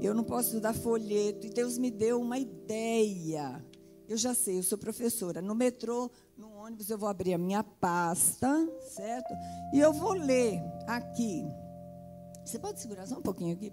eu 0.00 0.14
não 0.14 0.24
posso 0.24 0.58
dar 0.58 0.72
folheto. 0.72 1.46
E 1.46 1.50
Deus 1.50 1.76
me 1.76 1.90
deu 1.90 2.18
uma 2.18 2.38
ideia. 2.38 3.62
Eu 4.08 4.16
já 4.16 4.32
sei, 4.32 4.56
eu 4.56 4.62
sou 4.62 4.78
professora. 4.78 5.42
No 5.42 5.54
metrô, 5.54 6.10
no 6.34 6.50
ônibus, 6.54 6.88
eu 6.88 6.96
vou 6.96 7.10
abrir 7.10 7.34
a 7.34 7.38
minha 7.38 7.62
pasta, 7.62 8.66
certo? 8.88 9.34
E 9.74 9.78
eu 9.78 9.92
vou 9.92 10.14
ler 10.14 10.62
aqui 10.86 11.44
você 12.46 12.58
pode 12.58 12.80
segurar 12.80 13.06
só 13.06 13.16
um 13.16 13.22
pouquinho 13.22 13.54
aqui? 13.54 13.72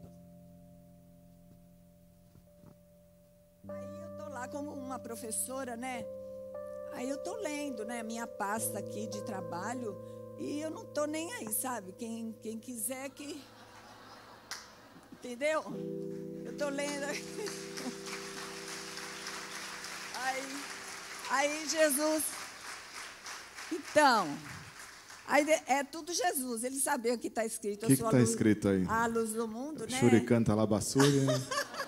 Aí 3.69 4.01
eu 4.01 4.17
tô 4.17 4.29
lá 4.29 4.47
como 4.47 4.71
uma 4.73 4.97
professora, 4.97 5.77
né? 5.77 6.03
Aí 6.93 7.07
eu 7.07 7.17
tô 7.23 7.35
lendo, 7.35 7.85
né, 7.85 7.99
a 7.99 8.03
minha 8.03 8.25
pasta 8.27 8.79
aqui 8.79 9.07
de 9.07 9.21
trabalho 9.23 9.95
e 10.39 10.59
eu 10.59 10.71
não 10.71 10.85
tô 10.85 11.05
nem 11.05 11.31
aí, 11.33 11.51
sabe? 11.53 11.91
Quem, 11.93 12.33
quem 12.41 12.59
quiser 12.59 13.09
que 13.09 13.41
Entendeu? 15.13 15.63
Eu 16.43 16.57
tô 16.57 16.67
lendo 16.69 17.05
Aí 20.15 20.43
aí 21.29 21.69
Jesus 21.69 22.23
Então, 23.71 24.27
Aí 25.27 25.45
é 25.67 25.83
tudo 25.83 26.13
Jesus. 26.13 26.63
Ele 26.63 26.79
sabia 26.79 27.13
o 27.13 27.17
que 27.17 27.27
está 27.27 27.45
escrito. 27.45 27.83
O 27.83 27.87
que 27.87 27.93
está 27.93 28.19
escrito 28.19 28.67
aí? 28.67 28.85
A 28.87 29.05
luz 29.05 29.33
do 29.33 29.47
mundo, 29.47 29.85
né? 29.89 29.99
Churicanta 29.99 30.53
labassúria. 30.53 31.25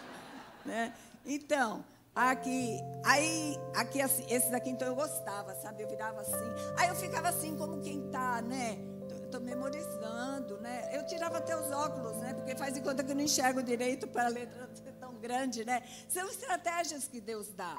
né? 0.65 0.93
Então, 1.25 1.83
aqui, 2.13 2.79
aí, 3.03 3.57
aqui, 3.75 4.01
assim, 4.01 4.25
esses 4.29 4.53
aqui, 4.53 4.69
então 4.69 4.87
eu 4.87 4.95
gostava, 4.95 5.53
sabe? 5.55 5.83
Eu 5.83 5.89
virava 5.89 6.21
assim. 6.21 6.73
Aí 6.77 6.87
eu 6.87 6.95
ficava 6.95 7.29
assim, 7.29 7.55
como 7.57 7.81
quem 7.81 8.05
está, 8.05 8.41
né? 8.41 8.79
Estou 9.25 9.41
memorizando, 9.41 10.59
né? 10.61 10.89
Eu 10.93 11.05
tirava 11.05 11.39
até 11.39 11.57
os 11.57 11.69
óculos, 11.71 12.15
né? 12.17 12.33
Porque 12.33 12.55
faz 12.55 12.73
de 12.73 12.81
conta 12.81 13.03
que 13.03 13.11
eu 13.11 13.15
não 13.15 13.23
enxergo 13.23 13.61
direito 13.61 14.07
para 14.07 14.25
a 14.25 14.29
letra 14.29 14.69
ser 14.73 14.93
tão 14.93 15.15
grande, 15.15 15.65
né? 15.65 15.83
São 16.07 16.27
estratégias 16.29 17.07
que 17.07 17.19
Deus 17.19 17.49
dá. 17.49 17.75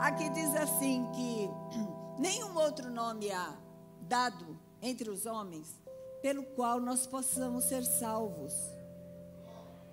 Aqui 0.00 0.30
diz 0.30 0.54
assim 0.56 1.06
que 1.12 1.50
nenhum 2.18 2.56
outro 2.56 2.90
nome 2.90 3.30
há 3.30 3.54
dado 4.02 4.58
entre 4.82 5.08
os 5.08 5.24
homens, 5.24 5.80
pelo 6.20 6.42
qual 6.42 6.80
nós 6.80 7.06
possamos 7.06 7.64
ser 7.64 7.84
salvos. 7.84 8.52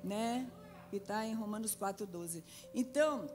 Né? 0.03 0.49
Que 0.89 0.97
está 0.97 1.25
em 1.25 1.35
Romanos 1.35 1.75
4,12. 1.75 2.43
Então, 2.73 3.27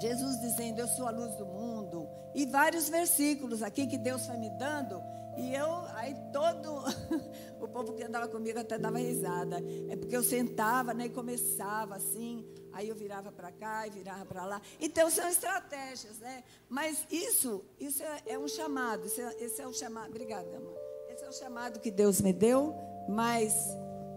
Jesus 0.00 0.40
dizendo, 0.40 0.80
Eu 0.80 0.88
sou 0.88 1.06
a 1.06 1.10
luz 1.10 1.34
do 1.36 1.46
mundo. 1.46 2.08
E 2.34 2.44
vários 2.46 2.88
versículos 2.88 3.62
aqui 3.62 3.86
que 3.86 3.96
Deus 3.96 4.26
foi 4.26 4.36
me 4.36 4.50
dando. 4.50 5.00
E 5.40 5.54
eu, 5.54 5.68
aí 5.94 6.14
todo 6.30 6.84
o 7.58 7.66
povo 7.66 7.94
que 7.94 8.02
andava 8.02 8.28
comigo 8.28 8.58
até 8.58 8.78
dava 8.78 8.98
risada. 8.98 9.56
É 9.88 9.96
porque 9.96 10.14
eu 10.14 10.22
sentava 10.22 10.92
né, 10.92 11.06
e 11.06 11.08
começava 11.08 11.96
assim. 11.96 12.46
Aí 12.72 12.88
eu 12.88 12.94
virava 12.94 13.32
para 13.32 13.50
cá 13.50 13.86
e 13.86 13.90
virava 13.90 14.26
para 14.26 14.44
lá. 14.44 14.60
Então 14.78 15.10
são 15.10 15.26
estratégias, 15.28 16.18
né? 16.18 16.44
Mas 16.68 17.06
isso, 17.10 17.64
isso 17.78 18.02
é, 18.02 18.22
é 18.26 18.38
um 18.38 18.46
chamado. 18.46 19.06
Esse 19.06 19.22
é, 19.22 19.44
esse 19.44 19.62
é 19.62 19.66
o 19.66 19.72
chamado. 19.72 20.10
Obrigada, 20.10 20.56
amor. 20.58 20.76
Esse 21.08 21.24
é 21.24 21.28
o 21.28 21.32
chamado 21.32 21.80
que 21.80 21.90
Deus 21.90 22.20
me 22.20 22.34
deu. 22.34 22.74
Mas 23.08 23.54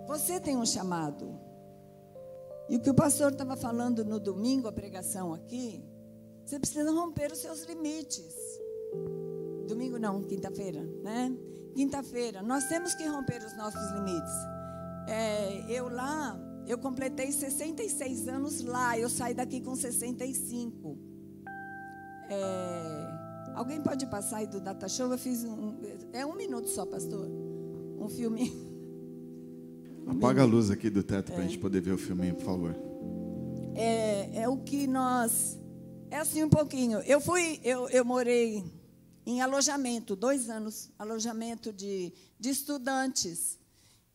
você 0.06 0.42
tem 0.42 0.58
um 0.58 0.66
chamado. 0.66 1.40
E 2.68 2.76
o 2.76 2.82
que 2.82 2.90
o 2.90 2.94
pastor 2.94 3.32
estava 3.32 3.56
falando 3.56 4.04
no 4.04 4.20
domingo, 4.20 4.68
a 4.68 4.74
pregação 4.74 5.34
aqui, 5.34 5.84
você 6.46 6.60
precisa 6.60 6.92
romper 6.92 7.32
os 7.32 7.40
seus 7.40 7.64
limites. 7.64 8.53
Domingo 9.68 9.98
não, 9.98 10.22
quinta-feira, 10.24 10.82
né? 11.04 11.36
Quinta-feira, 11.76 12.42
nós 12.42 12.68
temos 12.68 12.94
que 12.94 13.06
romper 13.08 13.44
os 13.44 13.56
nossos 13.58 13.92
limites. 13.92 14.34
É, 15.08 15.66
eu 15.70 15.90
lá 15.90 16.40
eu 16.66 16.78
completei 16.78 17.32
66 17.32 18.28
anos 18.28 18.64
lá, 18.64 18.98
eu 18.98 19.10
saí 19.10 19.34
daqui 19.34 19.60
com 19.60 19.76
65. 19.76 20.98
É, 22.30 23.52
alguém 23.54 23.82
pode 23.82 24.06
passar 24.06 24.38
aí 24.38 24.48
do 24.48 24.62
Data 24.62 24.88
Show? 24.88 25.12
Eu 25.12 25.18
fiz 25.18 25.44
um. 25.44 25.76
É 26.14 26.26
um 26.26 26.36
minuto 26.36 26.70
só, 26.70 26.86
pastor. 26.86 27.28
Um 28.00 28.08
filme. 28.08 28.50
Um 30.08 30.12
Apaga 30.18 30.44
a 30.44 30.46
luz 30.46 30.72
aqui 30.72 30.90
do 30.90 31.04
teto 31.04 31.32
é. 31.32 31.36
para 31.36 31.44
a 31.44 31.48
gente 31.48 31.60
poder 31.60 31.82
ver 31.82 31.92
o 31.92 31.98
filminho, 31.98 32.36
por 32.36 32.46
favor. 32.46 32.76
É, 33.76 34.44
é 34.44 34.50
o 34.50 34.58
que 34.58 34.88
nós. 34.88 35.60
É 36.10 36.18
assim 36.18 36.44
um 36.44 36.50
pouquinho. 36.50 37.00
Eu 37.00 37.20
fui, 37.20 37.60
eu, 37.64 37.90
eu 37.90 38.06
morei 38.06 38.64
em 39.26 39.42
alojamento, 39.42 40.16
dois 40.16 40.50
anos, 40.50 40.90
alojamento 40.98 41.72
de, 41.72 42.14
de 42.40 42.50
estudantes. 42.50 43.60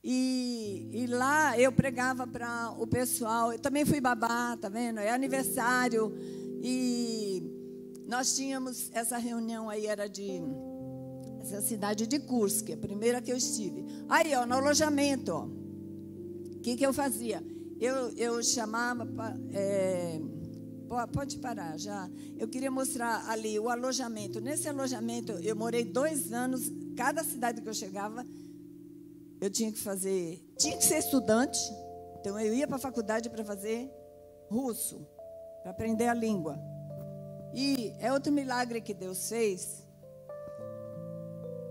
E, 0.02 0.90
e, 0.92 1.06
lá 1.06 1.58
eu 1.58 1.72
pregava 1.72 2.26
para 2.26 2.70
o 2.78 2.86
pessoal. 2.86 3.52
Eu 3.52 3.58
também 3.58 3.84
fui 3.84 4.00
babá, 4.00 4.56
tá 4.56 4.68
vendo? 4.68 5.00
É 5.00 5.10
aniversário. 5.10 6.14
E 6.62 7.42
nós 8.06 8.36
tínhamos 8.36 8.90
essa 8.92 9.18
reunião 9.18 9.68
aí, 9.68 9.86
era 9.86 10.08
de 10.08 10.40
essa 11.40 11.60
cidade 11.60 12.06
de 12.06 12.18
Kursk, 12.18 12.70
a 12.70 12.76
primeira 12.76 13.22
que 13.22 13.32
eu 13.32 13.36
estive. 13.36 13.84
Aí, 14.08 14.34
ó, 14.34 14.44
no 14.44 14.54
alojamento, 14.54 15.32
ó. 15.32 15.44
O 15.44 16.60
que, 16.60 16.76
que 16.76 16.84
eu 16.84 16.92
fazia? 16.92 17.42
Eu, 17.80 18.10
eu 18.16 18.42
chamava. 18.42 19.06
É, 19.52 20.20
pode 21.12 21.38
parar 21.38 21.78
já. 21.78 22.08
Eu 22.38 22.48
queria 22.48 22.70
mostrar 22.70 23.28
ali 23.28 23.58
o 23.58 23.68
alojamento. 23.68 24.40
Nesse 24.40 24.68
alojamento, 24.68 25.32
eu 25.32 25.54
morei 25.54 25.84
dois 25.84 26.32
anos. 26.32 26.70
Cada 26.96 27.22
cidade 27.22 27.60
que 27.60 27.68
eu 27.68 27.74
chegava, 27.74 28.24
eu 29.40 29.50
tinha 29.50 29.70
que 29.70 29.78
fazer, 29.78 30.44
tinha 30.58 30.76
que 30.76 30.84
ser 30.84 30.98
estudante, 30.98 31.58
então 32.18 32.38
eu 32.40 32.52
ia 32.52 32.66
para 32.66 32.76
a 32.76 32.80
faculdade 32.80 33.30
para 33.30 33.44
fazer 33.44 33.88
russo, 34.50 35.06
para 35.62 35.70
aprender 35.70 36.08
a 36.08 36.14
língua. 36.14 36.58
E 37.54 37.94
é 38.00 38.12
outro 38.12 38.32
milagre 38.32 38.80
que 38.80 38.92
Deus 38.92 39.28
fez. 39.28 39.86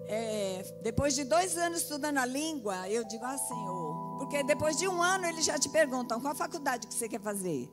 É, 0.09 0.63
depois 0.82 1.13
de 1.13 1.26
dois 1.26 1.57
anos 1.57 1.82
estudando 1.82 2.18
a 2.18 2.26
língua, 2.26 2.88
eu 2.89 3.03
digo, 3.03 3.26
ah, 3.26 3.38
Senhor, 3.38 4.18
porque 4.18 4.41
depois 4.43 4.78
de 4.78 4.88
um 4.88 5.03
ano 5.03 5.26
eles 5.26 5.43
já 5.43 5.59
te 5.59 5.68
perguntam 5.70 6.22
qual 6.22 6.34
faculdade 6.34 6.88
que 6.88 6.93
você 6.93 7.09
quer 7.09 7.20
fazer. 7.20 7.70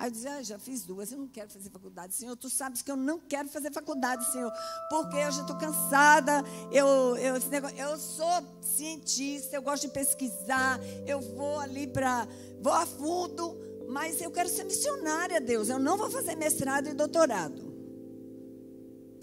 Aí 0.00 0.06
eu 0.06 0.12
dizia, 0.12 0.32
ah, 0.36 0.42
já 0.42 0.58
fiz 0.58 0.82
duas, 0.82 1.12
eu 1.12 1.18
não 1.18 1.28
quero 1.28 1.50
fazer 1.50 1.68
faculdade, 1.68 2.14
Senhor. 2.14 2.34
Tu 2.34 2.48
sabes 2.48 2.80
que 2.80 2.90
eu 2.90 2.96
não 2.96 3.18
quero 3.18 3.50
fazer 3.50 3.70
faculdade, 3.70 4.24
Senhor, 4.32 4.50
porque 4.88 5.18
eu 5.18 5.30
já 5.30 5.42
estou 5.42 5.58
cansada. 5.58 6.42
Eu, 6.72 7.18
eu, 7.18 7.38
negócio, 7.50 7.76
eu 7.76 7.98
sou 7.98 8.26
cientista, 8.62 9.56
eu 9.56 9.60
gosto 9.60 9.82
de 9.82 9.92
pesquisar, 9.92 10.80
eu 11.06 11.20
vou 11.20 11.60
ali 11.60 11.86
para. 11.86 12.26
vou 12.62 12.72
a 12.72 12.86
fundo, 12.86 13.54
mas 13.90 14.18
eu 14.22 14.30
quero 14.30 14.48
ser 14.48 14.64
missionária, 14.64 15.38
Deus. 15.38 15.68
Eu 15.68 15.78
não 15.78 15.98
vou 15.98 16.10
fazer 16.10 16.34
mestrado 16.34 16.88
e 16.88 16.94
doutorado. 16.94 17.70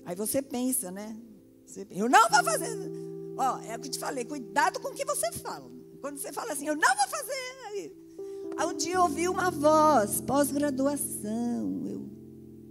Aí 0.05 0.15
você 0.15 0.43
pensa, 0.43 0.91
né? 0.91 1.17
Eu 1.89 2.07
não 2.07 2.29
vou 2.29 2.43
fazer. 2.43 2.77
Ó, 3.35 3.59
é 3.61 3.75
o 3.75 3.79
que 3.79 3.89
te 3.89 3.97
falei, 3.97 4.25
cuidado 4.25 4.79
com 4.79 4.89
o 4.89 4.93
que 4.93 5.05
você 5.05 5.31
fala. 5.31 5.71
Quando 6.01 6.19
você 6.19 6.31
fala 6.31 6.53
assim, 6.53 6.67
eu 6.67 6.75
não 6.75 6.95
vou 6.95 7.07
fazer. 7.07 8.06
Um 8.65 8.73
dia 8.73 9.01
ouvi 9.01 9.27
uma 9.29 9.51
voz, 9.51 10.19
pós-graduação. 10.21 11.83
Eu, 11.85 12.09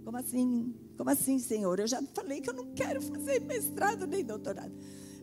como 0.03 0.17
assim? 0.17 0.75
Como 0.97 1.09
assim, 1.09 1.39
Senhor? 1.39 1.79
Eu 1.79 1.87
já 1.87 2.01
falei 2.13 2.41
que 2.41 2.49
eu 2.49 2.53
não 2.53 2.73
quero 2.73 3.01
fazer 3.01 3.39
mestrado 3.41 4.05
nem 4.05 4.23
doutorado. 4.23 4.73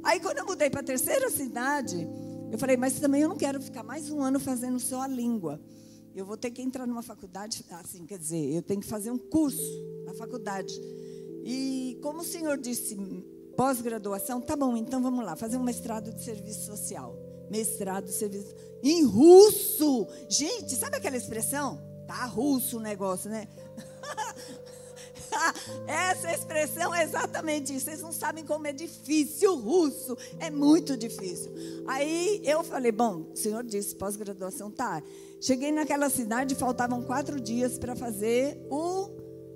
Aí, 0.03 0.21
quando 0.21 0.39
eu 0.39 0.47
mudei 0.47 0.71
para 0.71 0.81
a 0.81 0.85
terceira 0.85 1.31
cidade, 1.31 2.09
eu 2.51 2.59
falei, 2.59 2.77
mas 2.77 2.99
também 3.01 3.23
eu 3.23 3.29
não 3.29 3.37
quero 3.37 3.61
ficar 3.61 3.83
mais 3.83 4.11
um 4.11 4.23
ano 4.23 4.39
fazendo 4.39 4.79
só 4.79 5.03
a 5.03 5.09
língua. 5.09 5.61
Eu 6.15 6.25
vou 6.25 6.37
ter 6.37 6.51
que 6.51 6.63
entrar 6.63 6.87
numa 6.87 7.03
faculdade, 7.03 7.65
assim, 7.71 8.07
quer 8.07 8.19
dizer, 8.19 8.55
eu 8.55 8.63
tenho 8.63 8.81
que 8.81 8.87
fazer 8.87 9.11
um 9.11 9.19
curso 9.19 9.83
na 10.05 10.15
faculdade. 10.15 10.73
E 11.45 11.99
como 12.01 12.21
o 12.21 12.25
senhor 12.25 12.57
disse, 12.57 12.97
pós-graduação, 13.57 14.41
tá 14.41 14.55
bom, 14.55 14.77
então 14.77 15.03
vamos 15.03 15.25
lá, 15.25 15.35
fazer 15.35 15.57
um 15.57 15.65
mestrado 15.65 16.13
de 16.13 16.23
serviço 16.23 16.67
social. 16.67 17.24
Mestrado 17.51 18.11
serviço 18.11 18.55
em 18.83 19.05
russo. 19.05 20.07
Gente, 20.29 20.77
sabe 20.77 20.97
aquela 20.97 21.17
expressão? 21.17 21.81
Tá 22.07 22.27
russo 22.27 22.77
o 22.77 22.81
negócio, 22.81 23.31
né? 23.31 23.49
Essa 25.87 26.33
expressão 26.33 26.95
é 26.95 27.03
exatamente 27.03 27.75
isso. 27.75 27.87
Vocês 27.87 28.03
não 28.03 28.13
sabem 28.13 28.45
como 28.45 28.67
é 28.67 28.73
difícil 28.73 29.53
o 29.53 29.61
russo. 29.61 30.17
É 30.39 30.51
muito 30.51 30.97
difícil. 30.97 31.53
Aí 31.87 32.41
eu 32.45 32.63
falei, 32.63 32.93
bom, 32.93 33.31
o 33.33 33.37
senhor 33.37 33.65
disse 33.65 33.95
pós-graduação, 33.95 34.71
tá. 34.71 35.03
Cheguei 35.41 35.73
naquela 35.73 36.09
cidade, 36.09 36.55
faltavam 36.55 37.03
quatro 37.03 37.41
dias 37.41 37.79
para 37.79 37.97
fazer 37.97 38.59
o, 38.71 39.11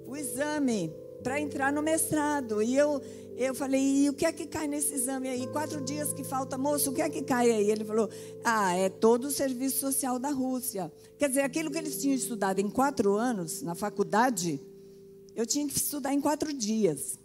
o 0.07 0.16
exame, 0.16 0.93
para 1.22 1.40
entrar 1.40 1.72
no 1.72 1.82
mestrado. 1.82 2.62
E 2.62 2.76
eu, 2.76 3.02
eu 3.36 3.54
falei, 3.54 3.80
e 3.80 4.10
o 4.10 4.14
que 4.14 4.26
é 4.26 4.32
que 4.32 4.46
cai 4.46 4.66
nesse 4.66 4.94
exame 4.94 5.28
aí? 5.28 5.46
Quatro 5.46 5.80
dias 5.80 6.12
que 6.12 6.24
falta, 6.24 6.58
moço, 6.58 6.90
o 6.90 6.94
que 6.94 7.02
é 7.02 7.08
que 7.08 7.22
cai 7.22 7.50
aí? 7.50 7.70
Ele 7.70 7.84
falou, 7.84 8.08
ah, 8.44 8.74
é 8.74 8.88
todo 8.88 9.26
o 9.26 9.30
serviço 9.30 9.80
social 9.80 10.18
da 10.18 10.30
Rússia. 10.30 10.92
Quer 11.18 11.28
dizer, 11.28 11.42
aquilo 11.42 11.70
que 11.70 11.78
eles 11.78 12.00
tinham 12.00 12.14
estudado 12.14 12.60
em 12.60 12.68
quatro 12.68 13.14
anos 13.14 13.62
na 13.62 13.74
faculdade, 13.74 14.60
eu 15.34 15.46
tinha 15.46 15.66
que 15.66 15.76
estudar 15.76 16.12
em 16.12 16.20
quatro 16.20 16.52
dias. 16.52 17.18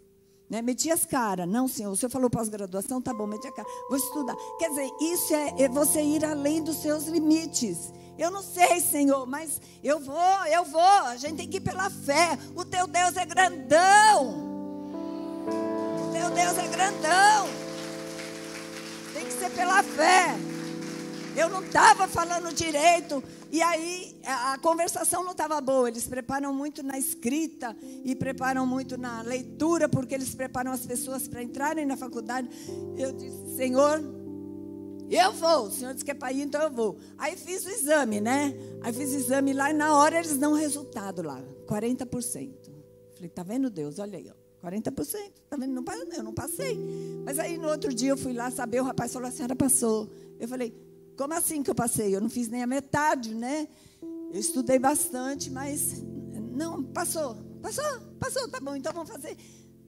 Né? 0.49 0.61
Meti 0.61 0.91
as 0.91 1.03
caras. 1.03 1.47
Não, 1.47 1.67
senhor, 1.67 1.91
o 1.91 1.95
senhor 1.95 2.11
falou 2.11 2.29
pós-graduação, 2.29 3.01
tá 3.01 3.11
bom, 3.11 3.25
meti 3.25 3.47
a 3.47 3.51
cara. 3.51 3.67
Vou 3.89 3.97
estudar. 3.97 4.35
Quer 4.59 4.69
dizer, 4.69 4.89
isso 5.01 5.33
é, 5.33 5.63
é 5.63 5.67
você 5.67 6.01
ir 6.01 6.23
além 6.23 6.63
dos 6.63 6.77
seus 6.77 7.05
limites. 7.05 7.91
Eu 8.17 8.29
não 8.29 8.43
sei, 8.43 8.79
Senhor, 8.79 9.25
mas 9.25 9.59
eu 9.83 9.99
vou, 9.99 10.45
eu 10.45 10.63
vou. 10.65 10.81
A 10.81 11.17
gente 11.17 11.37
tem 11.37 11.47
que 11.47 11.57
ir 11.57 11.61
pela 11.61 11.89
fé. 11.89 12.37
O 12.55 12.63
teu 12.63 12.85
Deus 12.85 13.17
é 13.17 13.25
grandão. 13.25 14.53
O 16.07 16.11
teu 16.11 16.29
Deus 16.29 16.57
é 16.57 16.67
grandão. 16.67 17.47
Tem 19.13 19.25
que 19.25 19.33
ser 19.33 19.49
pela 19.51 19.81
fé. 19.81 20.35
Eu 21.35 21.49
não 21.49 21.63
estava 21.63 22.07
falando 22.07 22.53
direito. 22.53 23.23
E 23.51 23.61
aí 23.61 24.15
a, 24.25 24.53
a 24.53 24.57
conversação 24.59 25.23
não 25.23 25.31
estava 25.31 25.59
boa. 25.59 25.87
Eles 25.89 26.07
preparam 26.07 26.53
muito 26.53 26.83
na 26.83 26.97
escrita 26.97 27.75
e 28.03 28.15
preparam 28.15 28.65
muito 28.67 28.95
na 28.95 29.21
leitura, 29.23 29.89
porque 29.89 30.13
eles 30.13 30.35
preparam 30.35 30.71
as 30.71 30.85
pessoas 30.85 31.27
para 31.27 31.41
entrarem 31.41 31.85
na 31.85 31.97
faculdade. 31.97 32.47
Eu 32.95 33.11
disse, 33.11 33.55
Senhor, 33.55 34.22
eu 35.09 35.31
vou. 35.33 35.67
O 35.67 35.71
senhor 35.71 35.93
disse 35.93 36.05
que 36.05 36.11
é 36.11 36.13
para 36.13 36.31
ir, 36.31 36.41
então 36.41 36.61
eu 36.61 36.71
vou. 36.71 36.97
Aí 37.17 37.35
fiz 37.35 37.65
o 37.65 37.69
exame, 37.69 38.21
né? 38.21 38.53
Aí 38.81 38.93
fiz 38.93 39.11
o 39.11 39.15
exame 39.15 39.53
lá 39.53 39.69
e 39.69 39.73
na 39.73 39.97
hora 39.97 40.19
eles 40.19 40.37
dão 40.37 40.53
o 40.53 40.55
resultado 40.55 41.21
lá. 41.21 41.41
40%. 41.67 42.71
Falei, 43.15 43.29
tá 43.29 43.43
vendo 43.43 43.69
Deus? 43.69 43.99
Olha 43.99 44.17
aí, 44.17 44.29
ó. 44.29 44.67
40%. 44.67 45.31
Tá 45.49 45.57
vendo? 45.57 45.73
Não, 45.73 45.83
eu 46.13 46.23
não 46.23 46.33
passei. 46.33 46.79
Mas 47.25 47.37
aí 47.39 47.57
no 47.57 47.67
outro 47.67 47.93
dia 47.93 48.11
eu 48.11 48.17
fui 48.17 48.33
lá 48.33 48.49
saber, 48.49 48.81
o 48.81 48.83
rapaz 48.83 49.11
falou, 49.11 49.27
a 49.27 49.31
senhora 49.31 49.55
passou. 49.55 50.09
Eu 50.39 50.47
falei, 50.47 50.73
como 51.17 51.33
assim 51.33 51.61
que 51.61 51.69
eu 51.69 51.75
passei? 51.75 52.15
Eu 52.15 52.21
não 52.21 52.29
fiz 52.29 52.47
nem 52.47 52.63
a 52.63 52.67
metade, 52.67 53.35
né? 53.35 53.67
Eu 54.01 54.39
estudei 54.39 54.79
bastante, 54.79 55.51
mas 55.51 56.03
não, 56.53 56.83
passou. 56.83 57.35
Passou, 57.61 57.83
passou, 58.19 58.49
tá 58.49 58.59
bom, 58.59 58.75
então 58.75 58.91
vamos 58.93 59.09
fazer. 59.09 59.37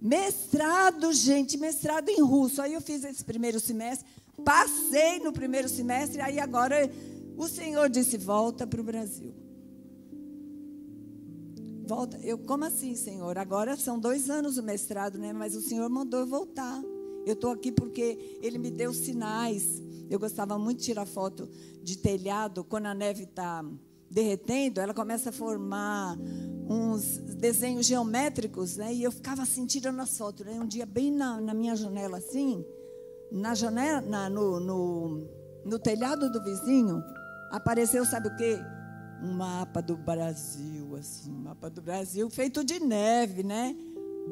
Mestrado, 0.01 1.11
gente, 1.13 1.57
mestrado 1.57 2.09
em 2.09 2.21
russo. 2.21 2.61
Aí 2.61 2.73
eu 2.73 2.81
fiz 2.81 3.03
esse 3.03 3.23
primeiro 3.23 3.59
semestre, 3.59 4.07
passei 4.43 5.19
no 5.19 5.31
primeiro 5.31 5.69
semestre, 5.69 6.21
aí 6.21 6.39
agora 6.39 6.89
o 7.37 7.47
Senhor 7.47 7.89
disse: 7.89 8.17
volta 8.17 8.65
para 8.65 8.81
o 8.81 8.83
Brasil. 8.83 9.33
Volta. 11.87 12.17
Eu, 12.23 12.37
como 12.39 12.65
assim, 12.65 12.95
Senhor? 12.95 13.37
Agora 13.37 13.77
são 13.77 13.99
dois 13.99 14.29
anos 14.29 14.57
o 14.57 14.63
mestrado, 14.63 15.17
né? 15.19 15.31
Mas 15.31 15.55
o 15.55 15.61
Senhor 15.61 15.87
mandou 15.89 16.19
eu 16.19 16.27
voltar. 16.27 16.81
Eu 17.25 17.33
estou 17.33 17.51
aqui 17.51 17.71
porque 17.71 18.37
Ele 18.41 18.57
me 18.57 18.71
deu 18.71 18.93
sinais. 18.93 19.81
Eu 20.09 20.19
gostava 20.19 20.57
muito 20.57 20.79
de 20.79 20.85
tirar 20.85 21.05
foto 21.05 21.47
de 21.83 21.97
telhado 21.97 22.63
quando 22.63 22.87
a 22.87 22.93
neve 22.93 23.23
está 23.23 23.63
derretendo, 24.09 24.79
ela 24.79 24.93
começa 24.93 25.29
a 25.29 25.33
formar 25.33 26.17
uns 26.67 27.17
desenhos 27.35 27.85
geométricos, 27.85 28.77
né? 28.77 28.93
E 28.93 29.03
eu 29.03 29.11
ficava 29.11 29.43
assim 29.43 29.65
tirando 29.65 29.99
as 29.99 30.17
fotos, 30.17 30.45
né? 30.45 30.59
Um 30.59 30.67
dia 30.67 30.85
bem 30.85 31.11
na, 31.11 31.39
na 31.41 31.53
minha 31.53 31.75
janela 31.75 32.17
assim, 32.17 32.63
na 33.35 33.53
janela, 33.53 33.99
na, 33.99 34.29
no, 34.29 34.61
no, 34.61 35.27
no 35.65 35.77
telhado 35.77 36.31
do 36.31 36.41
vizinho, 36.41 37.03
apareceu, 37.51 38.05
sabe 38.05 38.29
o 38.29 38.35
quê? 38.37 38.57
Um 39.21 39.33
mapa 39.33 39.81
do 39.81 39.97
Brasil, 39.97 40.95
assim, 40.95 41.33
um 41.33 41.43
mapa 41.43 41.69
do 41.69 41.81
Brasil 41.81 42.29
feito 42.29 42.63
de 42.63 42.79
neve, 42.79 43.43
né? 43.43 43.75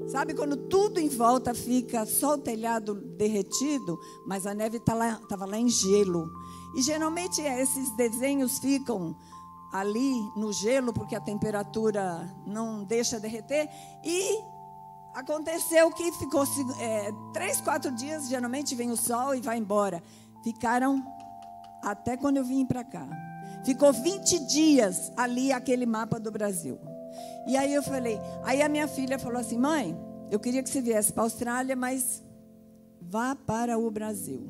Sabe 0.08 0.34
quando 0.34 0.56
tudo 0.56 1.00
em 1.00 1.10
volta 1.10 1.54
fica 1.54 2.06
só 2.06 2.36
o 2.36 2.38
telhado 2.38 2.96
derretido, 2.96 4.00
mas 4.26 4.48
a 4.48 4.54
neve 4.54 4.78
estava 4.78 5.20
tá 5.28 5.36
lá, 5.36 5.46
lá 5.46 5.58
em 5.58 5.68
gelo. 5.68 6.32
E 6.76 6.82
geralmente 6.82 7.42
esses 7.42 7.96
desenhos 7.98 8.58
ficam 8.58 9.16
ali 9.72 10.14
no 10.36 10.54
gelo, 10.54 10.94
porque 10.94 11.16
a 11.16 11.22
temperatura 11.22 12.34
não 12.48 12.84
deixa 12.86 13.20
derreter. 13.20 13.70
E 14.04 14.40
aconteceu 15.14 15.92
que 15.92 16.12
ficou 16.14 16.44
é, 16.80 17.12
três, 17.34 17.62
quatro 17.62 17.92
dias, 17.92 18.28
geralmente 18.28 18.76
vem 18.76 18.92
o 18.92 18.98
sol 18.98 19.36
e 19.36 19.42
vai 19.42 19.58
embora. 19.58 20.02
Ficaram 20.44 21.04
até 21.82 22.18
quando 22.18 22.38
eu 22.38 22.44
vim 22.44 22.66
para 22.66 22.84
cá. 22.84 23.08
Ficou 23.64 23.94
20 23.94 24.40
dias 24.46 25.12
ali 25.16 25.52
aquele 25.52 25.86
mapa 25.86 26.20
do 26.20 26.32
Brasil. 26.32 26.78
E 27.48 27.56
aí 27.56 27.74
eu 27.74 27.84
falei, 27.84 28.20
aí 28.44 28.62
a 28.62 28.70
minha 28.70 28.88
filha 28.88 29.20
falou 29.20 29.40
assim: 29.40 29.58
mãe, 29.58 29.98
eu 30.32 30.40
queria 30.40 30.64
que 30.64 30.70
você 30.70 30.82
viesse 30.82 31.14
para 31.14 31.24
a 31.24 31.26
Austrália, 31.26 31.76
mas 31.76 32.24
vá 33.00 33.36
para 33.36 33.78
o 33.78 33.90
Brasil. 33.90 34.50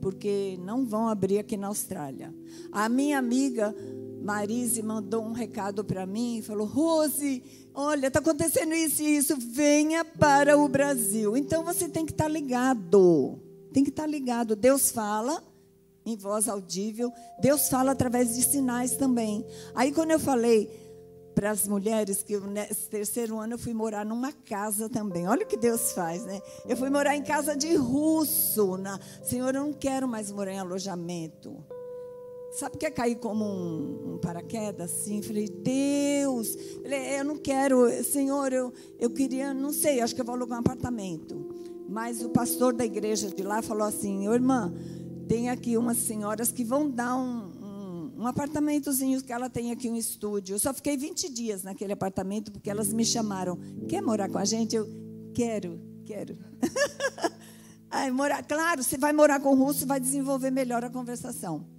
Porque 0.00 0.56
não 0.60 0.86
vão 0.86 1.08
abrir 1.08 1.38
aqui 1.38 1.56
na 1.56 1.66
Austrália. 1.66 2.32
A 2.72 2.88
minha 2.88 3.18
amiga 3.18 3.74
Marise 4.22 4.82
mandou 4.82 5.22
um 5.22 5.32
recado 5.32 5.84
para 5.84 6.06
mim 6.06 6.38
e 6.38 6.42
falou: 6.42 6.66
Rose, 6.66 7.42
olha, 7.74 8.08
está 8.08 8.18
acontecendo 8.18 8.74
isso 8.74 9.02
e 9.02 9.16
isso, 9.16 9.36
venha 9.38 10.04
para 10.04 10.58
o 10.58 10.68
Brasil. 10.68 11.36
Então 11.36 11.64
você 11.64 11.88
tem 11.88 12.04
que 12.04 12.12
estar 12.12 12.24
tá 12.24 12.30
ligado. 12.30 13.40
Tem 13.72 13.84
que 13.84 13.90
estar 13.90 14.02
tá 14.02 14.08
ligado. 14.08 14.56
Deus 14.56 14.90
fala 14.90 15.42
em 16.04 16.16
voz 16.16 16.48
audível, 16.48 17.12
Deus 17.40 17.68
fala 17.68 17.92
através 17.92 18.34
de 18.34 18.42
sinais 18.42 18.96
também. 18.96 19.44
Aí 19.74 19.92
quando 19.92 20.10
eu 20.10 20.18
falei 20.18 20.70
para 21.34 21.50
as 21.50 21.68
mulheres 21.68 22.20
que 22.20 22.36
nesse 22.38 22.88
terceiro 22.88 23.38
ano 23.38 23.54
eu 23.54 23.58
fui 23.58 23.72
morar 23.72 24.04
numa 24.04 24.32
casa 24.32 24.88
também. 24.88 25.28
Olha 25.28 25.44
o 25.44 25.48
que 25.48 25.56
Deus 25.56 25.92
faz, 25.92 26.24
né? 26.24 26.40
Eu 26.66 26.76
fui 26.76 26.90
morar 26.90 27.14
em 27.14 27.22
casa 27.22 27.56
de 27.56 27.76
russo. 27.76 28.76
Na... 28.76 28.98
Senhor, 29.22 29.54
eu 29.54 29.62
não 29.62 29.72
quero 29.72 30.08
mais 30.08 30.32
morar 30.32 30.52
em 30.52 30.58
alojamento. 30.58 31.64
Sabe 32.50 32.76
o 32.76 32.78
que 32.78 32.86
é 32.86 32.90
cair 32.90 33.16
como 33.16 33.44
um, 33.44 34.14
um 34.14 34.18
paraquedas 34.18 34.90
assim? 34.90 35.22
Falei, 35.22 35.48
Deus, 35.48 36.56
eu 37.16 37.24
não 37.24 37.36
quero, 37.36 37.88
Senhor, 38.02 38.52
eu, 38.52 38.72
eu 38.98 39.10
queria, 39.10 39.52
não 39.52 39.72
sei, 39.72 40.00
acho 40.00 40.14
que 40.14 40.20
eu 40.20 40.24
vou 40.24 40.34
alugar 40.34 40.58
um 40.58 40.60
apartamento. 40.60 41.46
Mas 41.88 42.22
o 42.22 42.30
pastor 42.30 42.74
da 42.74 42.84
igreja 42.84 43.30
de 43.30 43.42
lá 43.42 43.62
falou 43.62 43.86
assim: 43.86 44.26
irmã, 44.28 44.72
tem 45.26 45.48
aqui 45.50 45.76
umas 45.76 45.98
senhoras 45.98 46.50
que 46.50 46.64
vão 46.64 46.90
dar 46.90 47.16
um, 47.16 48.12
um 48.18 48.26
apartamentozinho 48.26 49.22
que 49.22 49.32
ela 49.32 49.48
tem 49.48 49.70
aqui 49.70 49.88
um 49.88 49.96
estúdio. 49.96 50.54
Eu 50.54 50.58
só 50.58 50.74
fiquei 50.74 50.96
20 50.96 51.32
dias 51.32 51.62
naquele 51.62 51.92
apartamento 51.92 52.50
porque 52.50 52.68
elas 52.68 52.92
me 52.92 53.04
chamaram. 53.04 53.58
Quer 53.88 54.02
morar 54.02 54.28
com 54.28 54.38
a 54.38 54.44
gente? 54.44 54.74
Eu 54.74 54.88
quero, 55.32 55.80
quero. 56.04 56.36
Ai, 57.90 58.10
morar, 58.10 58.42
claro, 58.42 58.82
você 58.82 58.98
vai 58.98 59.12
morar 59.12 59.40
com 59.40 59.50
o 59.50 59.54
russo, 59.54 59.86
vai 59.86 60.00
desenvolver 60.00 60.50
melhor 60.50 60.84
a 60.84 60.90
conversação. 60.90 61.77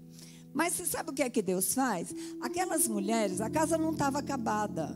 Mas 0.53 0.73
você 0.73 0.85
sabe 0.85 1.11
o 1.11 1.13
que 1.13 1.21
é 1.21 1.29
que 1.29 1.41
Deus 1.41 1.73
faz? 1.73 2.13
Aquelas 2.41 2.87
mulheres, 2.87 3.41
a 3.41 3.49
casa 3.49 3.77
não 3.77 3.91
estava 3.91 4.19
acabada. 4.19 4.95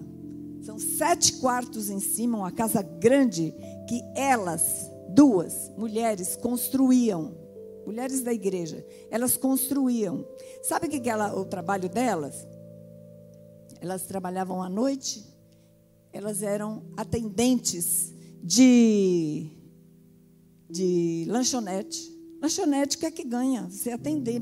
São 0.61 0.79
sete 0.79 1.33
quartos 1.33 1.89
em 1.89 1.99
cima, 1.99 2.37
uma 2.37 2.51
casa 2.51 2.81
grande 2.81 3.53
que 3.87 4.01
elas, 4.15 4.89
duas 5.09 5.69
mulheres, 5.77 6.35
construíam 6.35 7.43
mulheres 7.85 8.21
da 8.21 8.33
igreja, 8.33 8.85
elas 9.09 9.37
construíam. 9.37 10.25
Sabe 10.63 10.87
o 10.87 10.89
que 10.89 11.09
era 11.09 11.37
o 11.37 11.45
trabalho 11.45 11.89
delas? 11.89 12.47
Elas 13.81 14.03
trabalhavam 14.03 14.63
à 14.63 14.69
noite, 14.69 15.23
elas 16.11 16.41
eram 16.41 16.83
atendentes 16.95 18.13
de, 18.41 19.49
de 20.69 21.25
lanchonete. 21.27 22.12
Lanchonete, 22.43 22.97
o 23.01 23.05
é 23.05 23.09
que 23.09 23.23
ganha? 23.23 23.69
Você 23.69 23.91
atender, 23.91 24.41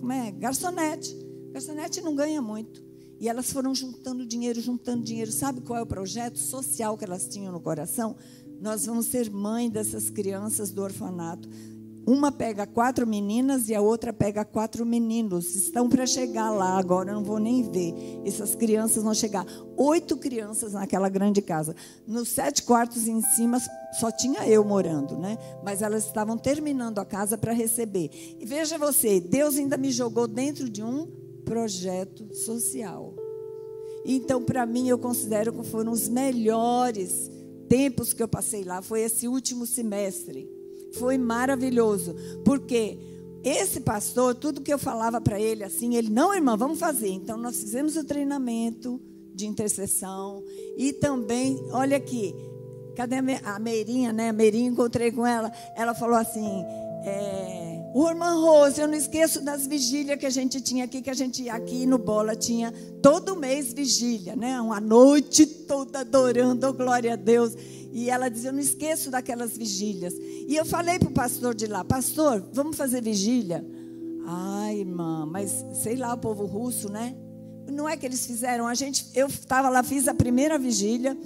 como 0.00 0.10
é? 0.10 0.32
Garçonete. 0.32 1.16
Garçonete 1.52 2.00
não 2.00 2.12
ganha 2.12 2.42
muito. 2.42 2.84
E 3.20 3.28
elas 3.28 3.52
foram 3.52 3.72
juntando 3.72 4.26
dinheiro, 4.26 4.60
juntando 4.60 5.04
dinheiro. 5.04 5.30
Sabe 5.30 5.60
qual 5.60 5.78
é 5.78 5.82
o 5.82 5.86
projeto 5.86 6.40
social 6.40 6.98
que 6.98 7.04
elas 7.04 7.28
tinham 7.28 7.52
no 7.52 7.60
coração? 7.60 8.16
Nós 8.60 8.86
vamos 8.86 9.06
ser 9.06 9.30
mãe 9.30 9.70
dessas 9.70 10.10
crianças 10.10 10.72
do 10.72 10.82
orfanato. 10.82 11.48
Uma 12.06 12.30
pega 12.30 12.68
quatro 12.68 13.04
meninas 13.04 13.68
e 13.68 13.74
a 13.74 13.80
outra 13.80 14.12
pega 14.12 14.44
quatro 14.44 14.86
meninos. 14.86 15.56
Estão 15.56 15.88
para 15.88 16.06
chegar 16.06 16.50
lá 16.50 16.78
agora, 16.78 17.10
eu 17.10 17.16
não 17.16 17.24
vou 17.24 17.40
nem 17.40 17.68
ver. 17.68 18.22
Essas 18.24 18.54
crianças 18.54 19.02
vão 19.02 19.12
chegar. 19.12 19.44
Oito 19.76 20.16
crianças 20.16 20.74
naquela 20.74 21.08
grande 21.08 21.42
casa. 21.42 21.74
Nos 22.06 22.28
sete 22.28 22.62
quartos 22.62 23.08
em 23.08 23.20
cima 23.20 23.58
só 23.98 24.12
tinha 24.12 24.48
eu 24.48 24.64
morando, 24.64 25.18
né? 25.18 25.36
Mas 25.64 25.82
elas 25.82 26.06
estavam 26.06 26.38
terminando 26.38 27.00
a 27.00 27.04
casa 27.04 27.36
para 27.36 27.52
receber. 27.52 28.08
E 28.38 28.46
veja 28.46 28.78
você, 28.78 29.18
Deus 29.18 29.56
ainda 29.56 29.76
me 29.76 29.90
jogou 29.90 30.28
dentro 30.28 30.70
de 30.70 30.84
um 30.84 31.08
projeto 31.44 32.32
social. 32.32 33.16
Então, 34.04 34.44
para 34.44 34.64
mim, 34.64 34.88
eu 34.88 34.96
considero 34.98 35.52
que 35.52 35.64
foram 35.64 35.90
os 35.90 36.08
melhores 36.08 37.28
tempos 37.68 38.12
que 38.12 38.22
eu 38.22 38.28
passei 38.28 38.62
lá. 38.62 38.80
Foi 38.80 39.00
esse 39.00 39.26
último 39.26 39.66
semestre 39.66 40.55
foi 40.92 41.18
maravilhoso, 41.18 42.14
porque 42.44 42.98
esse 43.44 43.80
pastor, 43.80 44.34
tudo 44.34 44.60
que 44.60 44.72
eu 44.72 44.78
falava 44.78 45.20
para 45.20 45.40
ele 45.40 45.62
assim, 45.62 45.94
ele, 45.94 46.10
não, 46.10 46.34
irmã, 46.34 46.56
vamos 46.56 46.78
fazer. 46.78 47.10
Então 47.10 47.36
nós 47.36 47.60
fizemos 47.60 47.96
o 47.96 48.04
treinamento 48.04 49.00
de 49.34 49.46
intercessão 49.46 50.42
e 50.76 50.92
também, 50.92 51.64
olha 51.70 51.96
aqui, 51.96 52.34
cadê 52.96 53.16
a 53.44 53.58
Meirinha, 53.58 54.12
né? 54.12 54.30
A 54.30 54.32
Meirinha, 54.32 54.70
encontrei 54.70 55.12
com 55.12 55.26
ela, 55.26 55.52
ela 55.76 55.94
falou 55.94 56.16
assim, 56.16 56.64
é, 57.04 57.75
o 57.98 58.10
irmã 58.10 58.34
Rose, 58.34 58.78
eu 58.78 58.86
não 58.86 58.94
esqueço 58.94 59.40
das 59.40 59.66
vigílias 59.66 60.18
que 60.18 60.26
a 60.26 60.30
gente 60.30 60.60
tinha 60.60 60.84
aqui, 60.84 61.00
que 61.00 61.08
a 61.08 61.14
gente 61.14 61.48
aqui 61.48 61.86
no 61.86 61.96
Bola 61.96 62.36
tinha 62.36 62.70
todo 63.00 63.34
mês 63.34 63.72
vigília, 63.72 64.36
né? 64.36 64.60
Uma 64.60 64.78
noite 64.78 65.46
toda 65.46 66.00
adorando, 66.00 66.66
oh, 66.66 66.74
glória 66.74 67.14
a 67.14 67.16
Deus. 67.16 67.54
E 67.90 68.10
ela 68.10 68.28
dizia: 68.28 68.50
Eu 68.50 68.52
não 68.52 68.60
esqueço 68.60 69.10
daquelas 69.10 69.56
vigílias. 69.56 70.12
E 70.12 70.54
eu 70.54 70.66
falei 70.66 70.98
para 70.98 71.08
o 71.08 71.12
pastor 71.12 71.54
de 71.54 71.66
lá: 71.66 71.82
Pastor, 71.82 72.46
vamos 72.52 72.76
fazer 72.76 73.02
vigília? 73.02 73.64
Ai, 74.26 74.80
irmã, 74.80 75.24
mas 75.24 75.64
sei 75.82 75.96
lá, 75.96 76.12
o 76.12 76.18
povo 76.18 76.44
russo, 76.44 76.92
né? 76.92 77.16
Não 77.72 77.88
é 77.88 77.96
que 77.96 78.04
eles 78.04 78.26
fizeram. 78.26 78.66
A 78.66 78.74
gente, 78.74 79.06
eu 79.14 79.26
estava 79.26 79.70
lá, 79.70 79.82
fiz 79.82 80.06
a 80.06 80.12
primeira 80.12 80.58
vigília. 80.58 81.16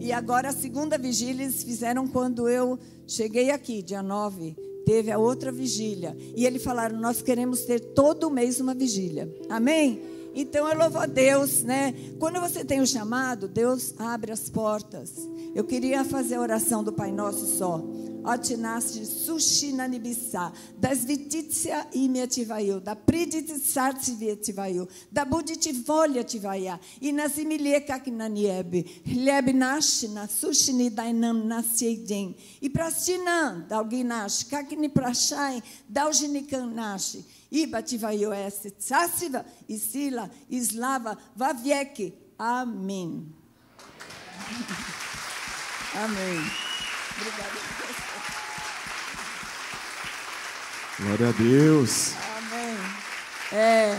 E 0.00 0.14
agora 0.14 0.48
a 0.48 0.52
segunda 0.52 0.96
vigília 0.96 1.44
eles 1.44 1.62
fizeram 1.62 2.08
quando 2.08 2.48
eu 2.48 2.78
cheguei 3.06 3.50
aqui, 3.50 3.82
dia 3.82 4.02
9. 4.02 4.65
Teve 4.86 5.10
a 5.10 5.18
outra 5.18 5.50
vigília. 5.50 6.16
E 6.36 6.46
eles 6.46 6.62
falaram: 6.62 6.98
Nós 7.00 7.20
queremos 7.20 7.62
ter 7.62 7.80
todo 7.80 8.30
mês 8.30 8.60
uma 8.60 8.72
vigília. 8.72 9.28
Amém? 9.50 10.00
Então 10.32 10.68
eu 10.68 10.78
louvo 10.78 10.98
a 10.98 11.06
Deus, 11.06 11.64
né? 11.64 11.92
Quando 12.20 12.40
você 12.40 12.64
tem 12.64 12.80
o 12.80 12.86
chamado, 12.86 13.48
Deus 13.48 13.92
abre 13.98 14.30
as 14.30 14.48
portas. 14.48 15.10
Eu 15.54 15.64
queria 15.64 16.04
fazer 16.04 16.36
a 16.36 16.40
oração 16.40 16.84
do 16.84 16.92
Pai 16.92 17.10
Nosso 17.10 17.46
só. 17.58 17.82
Otinaste 18.26 19.04
sushina 19.06 19.86
nibissa, 19.88 20.52
das 20.76 21.04
vititsia 21.04 21.86
imiativayu, 21.92 22.80
da 22.80 22.96
priditsartsi 22.96 24.16
vietivayu, 24.16 24.88
da 25.12 25.24
buditivolha 25.24 26.24
tivaya, 26.24 26.80
e 27.00 27.12
nas 27.12 27.38
imileka 27.38 27.98
kinaniebe, 28.00 28.84
lebe 29.06 29.52
nashina, 29.52 30.26
sushini 30.26 30.90
dainam 30.90 31.46
nasieiden, 31.46 32.34
e 32.60 32.68
prastinan, 32.68 33.64
dalginash, 33.68 34.44
kakini 34.50 34.88
prashai, 34.88 35.62
dalginikanashi, 35.88 37.24
Iba 37.50 37.80
tivaios 37.80 38.66
tsassiva, 38.78 39.44
isila, 39.68 40.28
islava, 40.50 41.16
vavieke. 41.36 42.12
Amém. 42.38 43.32
Amém. 45.94 46.66
Obrigada. 47.16 47.65
Glória 50.98 51.28
a 51.28 51.32
Deus. 51.32 52.14
Amém. 52.38 52.76
É, 53.52 53.98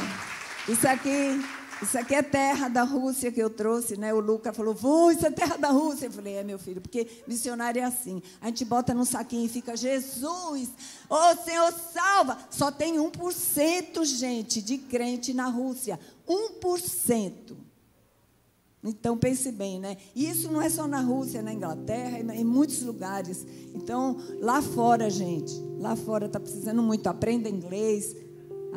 isso 0.67 0.87
aqui 0.87 1.39
isso 1.79 1.95
aqui 1.95 2.15
é 2.15 2.23
terra 2.23 2.67
da 2.67 2.81
Rússia 2.81 3.31
que 3.31 3.39
eu 3.39 3.51
trouxe, 3.51 3.95
né? 3.97 4.11
O 4.11 4.19
Luca 4.19 4.51
falou, 4.51 4.73
vou, 4.73 5.11
isso 5.11 5.27
é 5.27 5.29
terra 5.29 5.57
da 5.57 5.69
Rússia. 5.69 6.07
Eu 6.07 6.11
falei, 6.11 6.35
é, 6.35 6.43
meu 6.43 6.57
filho, 6.57 6.81
porque 6.81 7.07
missionário 7.27 7.79
é 7.79 7.83
assim. 7.83 8.19
A 8.41 8.47
gente 8.47 8.65
bota 8.65 8.95
num 8.95 9.05
saquinho 9.05 9.45
e 9.45 9.49
fica, 9.49 9.77
Jesus, 9.77 10.69
ô 11.07 11.15
oh, 11.15 11.35
Senhor, 11.45 11.71
salva. 11.93 12.35
Só 12.49 12.71
tem 12.71 12.95
1%, 12.95 14.03
gente, 14.05 14.59
de 14.59 14.79
crente 14.79 15.35
na 15.35 15.45
Rússia. 15.45 15.99
1%. 16.27 17.66
Então 18.83 19.17
pense 19.17 19.51
bem, 19.51 19.79
né? 19.79 19.97
Isso 20.15 20.51
não 20.51 20.61
é 20.61 20.69
só 20.69 20.87
na 20.87 21.01
Rússia, 21.01 21.41
na 21.41 21.53
Inglaterra, 21.53 22.19
em 22.33 22.43
muitos 22.43 22.83
lugares. 22.83 23.45
Então, 23.73 24.17
lá 24.39 24.61
fora, 24.61 25.09
gente, 25.09 25.53
lá 25.79 25.95
fora 25.95 26.27
está 26.27 26.39
precisando 26.39 26.81
muito. 26.81 27.07
Aprenda 27.07 27.49
inglês, 27.49 28.15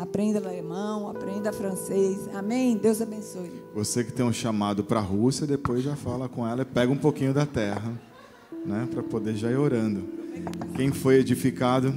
Aprenda 0.01 0.39
alemão, 0.39 1.11
aprenda 1.11 1.53
francês. 1.53 2.27
Amém? 2.35 2.75
Deus 2.75 3.03
abençoe. 3.03 3.53
Você 3.75 4.03
que 4.03 4.11
tem 4.11 4.25
um 4.25 4.33
chamado 4.33 4.83
para 4.83 4.99
a 4.99 5.03
Rússia, 5.03 5.47
depois 5.47 5.83
já 5.83 5.95
fala 5.95 6.27
com 6.27 6.47
ela 6.47 6.63
e 6.63 6.65
pega 6.65 6.91
um 6.91 6.97
pouquinho 6.97 7.35
da 7.35 7.45
terra, 7.45 7.93
né, 8.65 8.89
para 8.91 9.03
poder 9.03 9.35
já 9.35 9.51
ir 9.51 9.59
orando. 9.59 10.09
Quem 10.75 10.91
foi 10.91 11.17
edificado, 11.17 11.95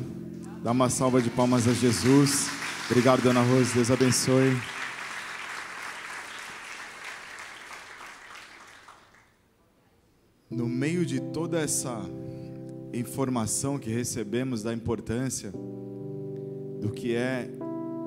dá 0.61 0.71
uma 0.71 0.89
salva 0.89 1.21
de 1.21 1.29
palmas 1.29 1.65
a 1.65 1.71
Jesus. 1.71 2.49
Obrigado, 2.89 3.21
Dona 3.21 3.41
Rose. 3.41 3.73
Deus 3.73 3.89
abençoe. 3.89 4.57
No 10.55 10.67
meio 10.67 11.05
de 11.05 11.19
toda 11.19 11.59
essa 11.59 11.99
informação 12.93 13.79
que 13.79 13.89
recebemos 13.89 14.61
da 14.61 14.73
importância 14.73 15.51
do 16.79 16.91
que 16.91 17.15
é 17.15 17.49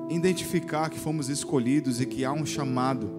identificar 0.09 0.89
que 0.89 0.99
fomos 0.99 1.29
escolhidos 1.29 1.99
e 1.99 2.05
que 2.05 2.23
há 2.23 2.31
um 2.31 2.45
chamado. 2.45 3.09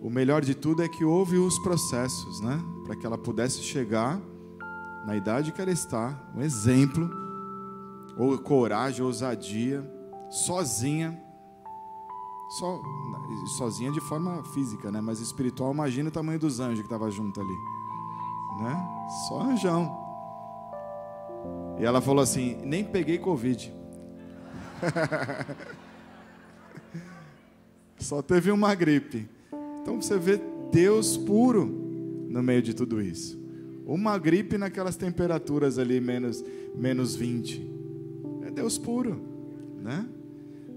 O 0.00 0.10
melhor 0.10 0.42
de 0.42 0.54
tudo 0.54 0.82
é 0.82 0.88
que 0.88 1.04
houve 1.04 1.36
os 1.36 1.58
processos, 1.60 2.40
né? 2.40 2.60
Para 2.84 2.96
que 2.96 3.06
ela 3.06 3.18
pudesse 3.18 3.62
chegar 3.62 4.20
na 5.06 5.16
idade 5.16 5.52
que 5.52 5.60
ela 5.60 5.70
está, 5.70 6.32
um 6.36 6.40
exemplo, 6.40 7.10
ou 8.16 8.38
coragem, 8.38 9.04
ousadia, 9.04 9.88
sozinha, 10.30 11.20
só, 12.58 12.82
sozinha 13.56 13.90
de 13.92 14.00
forma 14.00 14.42
física, 14.54 14.90
né? 14.90 15.00
Mas 15.00 15.20
espiritual, 15.20 15.72
imagina 15.72 16.08
o 16.08 16.12
tamanho 16.12 16.38
dos 16.38 16.60
anjos 16.60 16.80
que 16.80 16.86
estava 16.86 17.10
junto 17.10 17.40
ali, 17.40 17.56
né? 18.62 19.08
Só 19.28 19.42
anjão. 19.42 20.02
E 21.78 21.84
ela 21.84 22.00
falou 22.00 22.22
assim: 22.22 22.56
nem 22.64 22.84
peguei 22.84 23.18
Covid. 23.18 23.72
Só 27.98 28.20
teve 28.20 28.50
uma 28.50 28.74
gripe. 28.74 29.28
Então 29.80 30.00
você 30.00 30.18
vê 30.18 30.40
Deus 30.70 31.16
puro 31.16 31.66
no 32.28 32.42
meio 32.42 32.62
de 32.62 32.74
tudo 32.74 33.00
isso. 33.00 33.40
Uma 33.86 34.18
gripe 34.18 34.56
naquelas 34.56 34.96
temperaturas 34.96 35.78
ali, 35.78 36.00
menos, 36.00 36.44
menos 36.74 37.14
20. 37.14 37.70
É 38.46 38.50
Deus 38.50 38.78
puro, 38.78 39.20
né? 39.80 40.08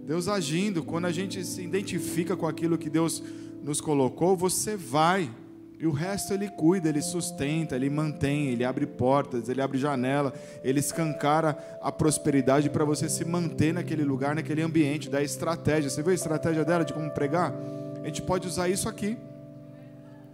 Deus 0.05 0.27
agindo. 0.27 0.83
Quando 0.83 1.05
a 1.05 1.11
gente 1.11 1.43
se 1.43 1.61
identifica 1.61 2.37
com 2.37 2.47
aquilo 2.47 2.77
que 2.77 2.89
Deus 2.89 3.23
nos 3.63 3.81
colocou, 3.81 4.37
você 4.37 4.77
vai 4.77 5.29
e 5.77 5.85
o 5.85 5.91
resto 5.91 6.33
ele 6.33 6.47
cuida, 6.47 6.87
ele 6.87 7.01
sustenta, 7.01 7.75
ele 7.75 7.89
mantém, 7.89 8.47
ele 8.47 8.63
abre 8.63 8.85
portas, 8.85 9.49
ele 9.49 9.61
abre 9.61 9.77
janela, 9.77 10.33
ele 10.63 10.79
escancara 10.79 11.57
a 11.81 11.91
prosperidade 11.91 12.69
para 12.69 12.85
você 12.85 13.09
se 13.09 13.25
manter 13.25 13.73
naquele 13.73 14.03
lugar, 14.03 14.35
naquele 14.35 14.61
ambiente, 14.61 15.09
da 15.09 15.21
estratégia. 15.21 15.89
Você 15.89 16.01
viu 16.01 16.11
a 16.11 16.15
estratégia 16.15 16.63
dela 16.63 16.85
de 16.85 16.93
como 16.93 17.09
pregar? 17.11 17.53
A 18.01 18.05
gente 18.05 18.21
pode 18.21 18.47
usar 18.47 18.69
isso 18.69 18.87
aqui. 18.87 19.17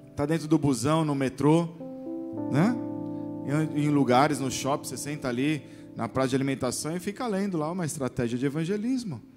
Está 0.10 0.26
dentro 0.26 0.48
do 0.48 0.60
busão, 0.60 1.04
no 1.04 1.16
metrô, 1.16 1.70
né? 2.52 2.76
Em 3.76 3.90
lugares, 3.90 4.40
no 4.40 4.52
shopping, 4.52 4.88
você 4.88 4.98
senta 4.98 5.28
ali 5.28 5.64
na 5.96 6.08
praça 6.08 6.30
de 6.30 6.36
alimentação 6.36 6.96
e 6.96 7.00
fica 7.00 7.26
lendo 7.26 7.58
lá 7.58 7.72
uma 7.72 7.86
estratégia 7.86 8.38
de 8.38 8.46
evangelismo. 8.46 9.31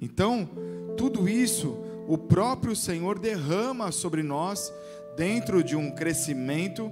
Então, 0.00 0.48
tudo 0.96 1.28
isso 1.28 1.78
o 2.08 2.16
próprio 2.16 2.76
Senhor 2.76 3.18
derrama 3.18 3.90
sobre 3.90 4.22
nós 4.22 4.72
dentro 5.16 5.62
de 5.62 5.74
um 5.74 5.90
crescimento 5.90 6.90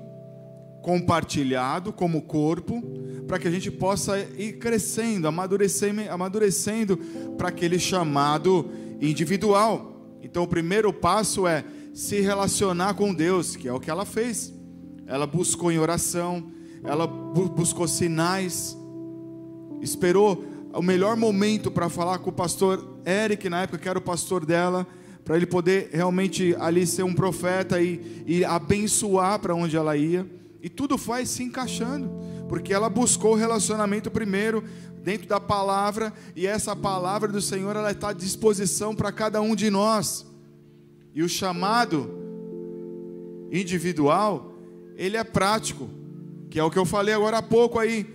compartilhado 0.83 1.93
como 1.93 2.23
corpo, 2.23 2.83
para 3.27 3.39
que 3.39 3.49
a 3.49 3.51
gente 3.51 3.71
possa 3.71 4.19
ir 4.19 4.59
crescendo, 4.59 5.27
amadurecendo, 5.27 6.03
amadurecendo 6.11 6.97
para 7.39 7.49
aquele 7.49 7.79
chamado 7.79 8.71
individual. 9.01 10.19
Então, 10.23 10.43
o 10.43 10.49
primeiro 10.49 10.93
passo 10.93 11.47
é 11.47 11.65
se 11.95 12.21
relacionar 12.21 12.95
com 12.95 13.15
Deus, 13.15 13.57
que 13.57 13.69
é 13.69 13.73
o 13.73 13.81
que 13.81 13.91
ela 13.91 14.05
fez. 14.05 14.53
Ela 15.07 15.27
buscou 15.27 15.71
em 15.71 15.79
oração, 15.79 16.51
ela 16.83 17.07
buscou 17.07 17.87
sinais, 17.87 18.77
esperou 19.81 20.45
o 20.75 20.83
melhor 20.83 21.16
momento 21.16 21.70
para 21.70 21.89
falar 21.89 22.18
com 22.18 22.31
o 22.31 22.33
pastor 22.33 22.99
Eric, 23.07 23.49
na 23.49 23.62
época 23.62 23.79
que 23.79 23.89
era 23.89 23.99
o 23.99 24.03
pastor 24.03 24.45
dela, 24.45 24.87
para 25.25 25.37
ele 25.37 25.47
poder 25.47 25.91
realmente 25.93 26.55
ali 26.59 26.87
ser 26.87 27.03
um 27.03 27.14
profeta 27.14 27.81
e, 27.81 28.25
e 28.27 28.45
abençoar 28.45 29.39
para 29.39 29.55
onde 29.55 29.77
ela 29.77 29.97
ia. 29.97 30.27
E 30.62 30.68
tudo 30.68 30.99
foi 30.99 31.25
se 31.27 31.43
encaixando, 31.43 32.11
porque 32.49 32.75
ela 32.75 32.89
buscou 32.89 33.33
o 33.33 33.37
relacionamento 33.37 34.11
primeiro, 34.11 34.64
dentro 35.03 35.29
da 35.29 35.39
palavra, 35.39 36.12
e 36.35 36.47
essa 36.47 36.75
palavra 36.75 37.31
do 37.31 37.41
Senhor 37.41 37.77
ela 37.77 37.91
está 37.91 38.09
à 38.09 38.12
disposição 38.12 38.95
para 38.95 39.12
cada 39.12 39.41
um 39.41 39.55
de 39.55 39.68
nós. 39.70 40.27
E 41.14 41.22
o 41.22 41.29
chamado 41.29 42.11
individual, 43.53 44.55
ele 44.97 45.16
é 45.16 45.25
prático, 45.25 45.89
que 46.51 46.59
é 46.59 46.64
o 46.64 46.70
que 46.70 46.79
eu 46.79 46.87
falei 46.87 47.14
agora 47.14 47.39
há 47.39 47.43
pouco 47.43 47.79
aí. 47.79 48.07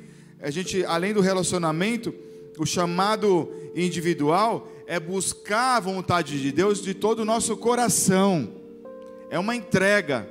A 0.41 0.49
gente, 0.49 0.83
além 0.85 1.13
do 1.13 1.21
relacionamento, 1.21 2.13
o 2.59 2.65
chamado 2.65 3.49
individual 3.73 4.67
é 4.85 4.99
buscar 4.99 5.77
a 5.77 5.79
vontade 5.79 6.41
de 6.41 6.51
Deus 6.51 6.81
de 6.81 6.93
todo 6.93 7.19
o 7.19 7.25
nosso 7.25 7.55
coração. 7.55 8.49
É 9.29 9.39
uma 9.39 9.55
entrega. 9.55 10.27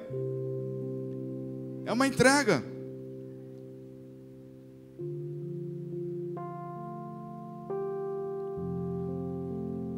É 1.87 1.93
uma 1.93 2.07
entrega. 2.07 2.63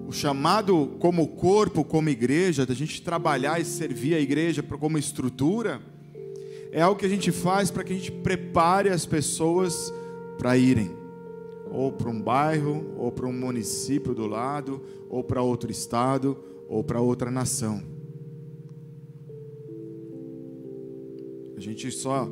O 0.06 0.12
chamado 0.12 0.96
como 1.00 1.26
corpo, 1.26 1.84
como 1.84 2.08
igreja, 2.08 2.64
da 2.64 2.74
gente 2.74 3.02
trabalhar 3.02 3.60
e 3.60 3.64
servir 3.64 4.14
a 4.14 4.20
igreja 4.20 4.62
como 4.62 4.98
estrutura, 4.98 5.80
é 6.70 6.80
algo 6.80 7.00
que 7.00 7.06
a 7.06 7.08
gente 7.08 7.32
faz 7.32 7.72
para 7.72 7.82
que 7.82 7.92
a 7.92 7.96
gente 7.96 8.12
prepare 8.12 8.88
as 8.88 9.04
pessoas 9.04 9.92
para 10.38 10.56
irem, 10.56 10.99
ou 11.70 11.92
para 11.92 12.10
um 12.10 12.20
bairro, 12.20 12.92
ou 12.96 13.10
para 13.12 13.26
um 13.26 13.32
município 13.32 14.14
do 14.14 14.26
lado, 14.26 14.82
ou 15.08 15.22
para 15.22 15.42
outro 15.42 15.70
estado, 15.70 16.36
ou 16.68 16.82
para 16.82 17.00
outra 17.00 17.30
nação. 17.30 17.82
A 21.56 21.60
gente 21.60 21.90
só 21.90 22.28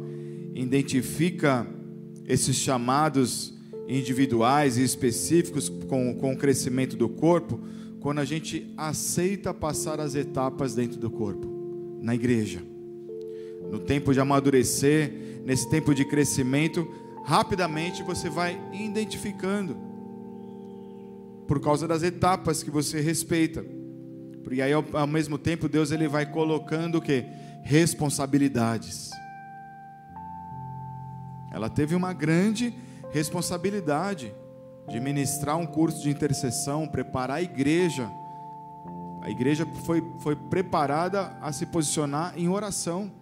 identifica 0.55 1.67
esses 2.27 2.57
chamados 2.57 3.55
individuais 3.87 4.77
e 4.77 4.83
específicos 4.83 5.69
com, 5.69 6.15
com 6.15 6.33
o 6.33 6.37
crescimento 6.37 6.97
do 6.97 7.09
corpo 7.09 7.61
quando 8.01 8.21
a 8.21 8.25
gente 8.25 8.73
aceita 8.77 9.53
passar 9.53 10.01
as 10.01 10.15
etapas 10.15 10.75
dentro 10.75 10.99
do 10.99 11.11
corpo, 11.11 11.47
na 12.01 12.15
igreja. 12.15 12.63
No 13.71 13.79
tempo 13.79 14.13
de 14.13 14.21
amadurecer, 14.21 15.43
nesse 15.45 15.69
tempo 15.69 15.95
de 15.95 16.05
crescimento, 16.05 16.89
rapidamente 17.29 18.03
você 18.03 18.31
vai 18.31 18.59
identificando 18.73 19.77
por 21.47 21.61
causa 21.61 21.87
das 21.87 22.03
etapas 22.03 22.63
que 22.63 22.71
você 22.71 23.03
respeita. 23.03 23.63
Porque 24.43 24.63
aí 24.63 24.73
ao, 24.73 24.83
ao 24.95 25.07
mesmo 25.07 25.37
tempo 25.37 25.69
Deus 25.69 25.91
ele 25.91 26.09
vai 26.09 26.25
colocando 26.25 26.97
o 26.97 27.03
que? 27.03 27.27
Responsabilidades. 27.63 29.11
Ela 31.53 31.69
teve 31.69 31.95
uma 31.95 32.15
grande 32.15 32.75
responsabilidade 33.13 34.35
de 34.89 34.99
ministrar 34.99 35.59
um 35.59 35.67
curso 35.67 36.01
de 36.03 36.09
intercessão, 36.09 36.89
preparar 36.89 37.37
a 37.37 37.43
igreja. 37.43 38.11
A 39.21 39.29
igreja 39.29 39.67
foi, 39.85 40.03
foi 40.21 40.35
preparada 40.35 41.37
a 41.43 41.53
se 41.53 41.67
posicionar 41.67 42.33
em 42.39 42.49
oração. 42.49 43.13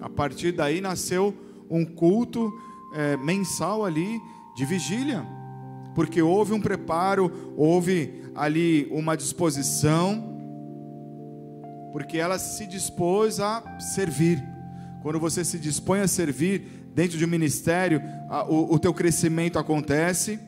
A 0.00 0.08
partir 0.08 0.52
daí 0.52 0.80
nasceu 0.80 1.36
um 1.68 1.84
culto 1.84 2.50
é, 2.92 3.16
mensal 3.16 3.84
ali 3.84 4.20
de 4.56 4.64
vigília, 4.64 5.26
porque 5.94 6.20
houve 6.22 6.52
um 6.52 6.60
preparo, 6.60 7.54
houve 7.56 8.22
ali 8.34 8.88
uma 8.90 9.16
disposição, 9.16 10.36
porque 11.92 12.18
ela 12.18 12.38
se 12.38 12.66
dispôs 12.66 13.40
a 13.40 13.78
servir. 13.78 14.42
Quando 15.02 15.18
você 15.18 15.44
se 15.44 15.58
dispõe 15.58 16.00
a 16.00 16.08
servir, 16.08 16.90
dentro 16.94 17.16
de 17.16 17.24
um 17.24 17.28
ministério, 17.28 18.02
a, 18.28 18.44
o, 18.44 18.74
o 18.74 18.78
teu 18.78 18.92
crescimento 18.92 19.58
acontece, 19.58 20.40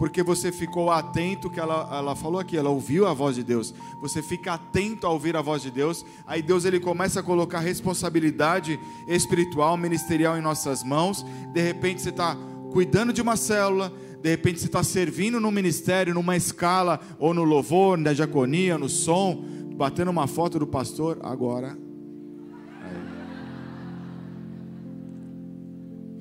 porque 0.00 0.22
você 0.22 0.50
ficou 0.50 0.90
atento, 0.90 1.50
que 1.50 1.60
ela, 1.60 1.86
ela 1.92 2.16
falou 2.16 2.40
aqui, 2.40 2.56
ela 2.56 2.70
ouviu 2.70 3.06
a 3.06 3.12
voz 3.12 3.36
de 3.36 3.44
Deus. 3.44 3.74
Você 4.00 4.22
fica 4.22 4.54
atento 4.54 5.06
a 5.06 5.10
ouvir 5.10 5.36
a 5.36 5.42
voz 5.42 5.60
de 5.60 5.70
Deus, 5.70 6.06
aí 6.26 6.40
Deus 6.40 6.64
ele 6.64 6.80
começa 6.80 7.20
a 7.20 7.22
colocar 7.22 7.58
responsabilidade 7.58 8.80
espiritual, 9.06 9.76
ministerial 9.76 10.38
em 10.38 10.40
nossas 10.40 10.82
mãos. 10.82 11.22
De 11.52 11.60
repente 11.60 12.00
você 12.00 12.08
está 12.08 12.34
cuidando 12.72 13.12
de 13.12 13.20
uma 13.20 13.36
célula, 13.36 13.92
de 14.22 14.30
repente 14.30 14.60
você 14.60 14.68
está 14.68 14.82
servindo 14.82 15.38
no 15.38 15.50
ministério, 15.50 16.14
numa 16.14 16.34
escala, 16.34 16.98
ou 17.18 17.34
no 17.34 17.44
louvor, 17.44 17.98
na 17.98 18.14
diaconia, 18.14 18.78
no 18.78 18.88
som, 18.88 19.44
batendo 19.76 20.10
uma 20.10 20.26
foto 20.26 20.58
do 20.58 20.66
pastor. 20.66 21.18
Agora 21.22 21.76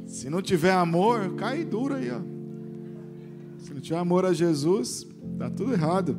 Se 0.05 0.29
não 0.29 0.41
tiver 0.41 0.73
amor, 0.73 1.35
cai 1.35 1.63
duro 1.63 1.93
aí, 1.93 2.11
ó. 2.11 2.38
Não 3.79 3.81
tiver 3.81 3.97
amor 3.97 4.25
a 4.25 4.33
Jesus, 4.33 5.07
tá 5.37 5.49
tudo 5.49 5.71
errado. 5.71 6.17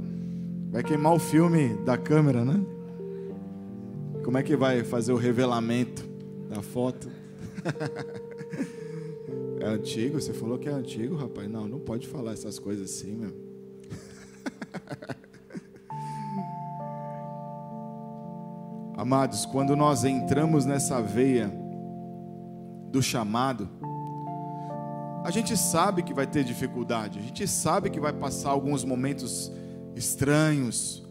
Vai 0.71 0.83
queimar 0.83 1.13
o 1.13 1.19
filme 1.19 1.75
da 1.85 1.99
câmera, 1.99 2.43
né? 2.43 2.59
Como 4.25 4.39
é 4.39 4.43
que 4.43 4.57
vai 4.57 4.83
fazer 4.83 5.13
o 5.13 5.17
revelamento 5.17 6.09
da 6.49 6.63
foto? 6.63 7.11
é 9.61 9.67
antigo? 9.67 10.19
Você 10.19 10.33
falou 10.33 10.59
que 10.59 10.71
é 10.71 10.73
antigo, 10.73 11.17
rapaz? 11.17 11.51
Não, 11.51 11.69
não 11.69 11.79
pode 11.79 12.09
falar 12.09 12.33
essas 12.33 12.59
coisas 12.59 12.91
assim, 12.91 13.15
meu. 13.15 13.35
Amados, 18.97 19.45
quando 19.45 19.77
nós 19.77 20.03
entramos 20.03 20.65
nessa 20.65 21.03
veia 21.03 21.53
do 22.91 23.03
chamado, 23.03 23.69
a 25.25 25.31
gente 25.31 25.57
sabe 25.57 26.03
que 26.03 26.15
vai 26.15 26.27
ter 26.27 26.45
dificuldade, 26.45 27.19
a 27.19 27.23
gente 27.23 27.47
sabe 27.47 27.91
que 27.91 28.01
vai 28.01 28.13
passar 28.13 28.51
alguns 28.51 28.85
momentos 28.85 29.53
estranhos, 29.95 31.03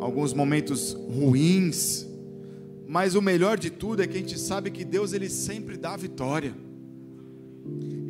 alguns 0.00 0.32
momentos 0.32 0.94
ruins, 0.94 2.06
mas 2.88 3.14
o 3.14 3.22
melhor 3.22 3.58
de 3.58 3.70
tudo 3.70 4.02
é 4.02 4.06
que 4.06 4.16
a 4.16 4.20
gente 4.20 4.38
sabe 4.38 4.70
que 4.70 4.84
Deus 4.84 5.12
ele 5.12 5.28
sempre 5.28 5.76
dá 5.76 5.94
a 5.94 5.96
vitória. 5.96 6.54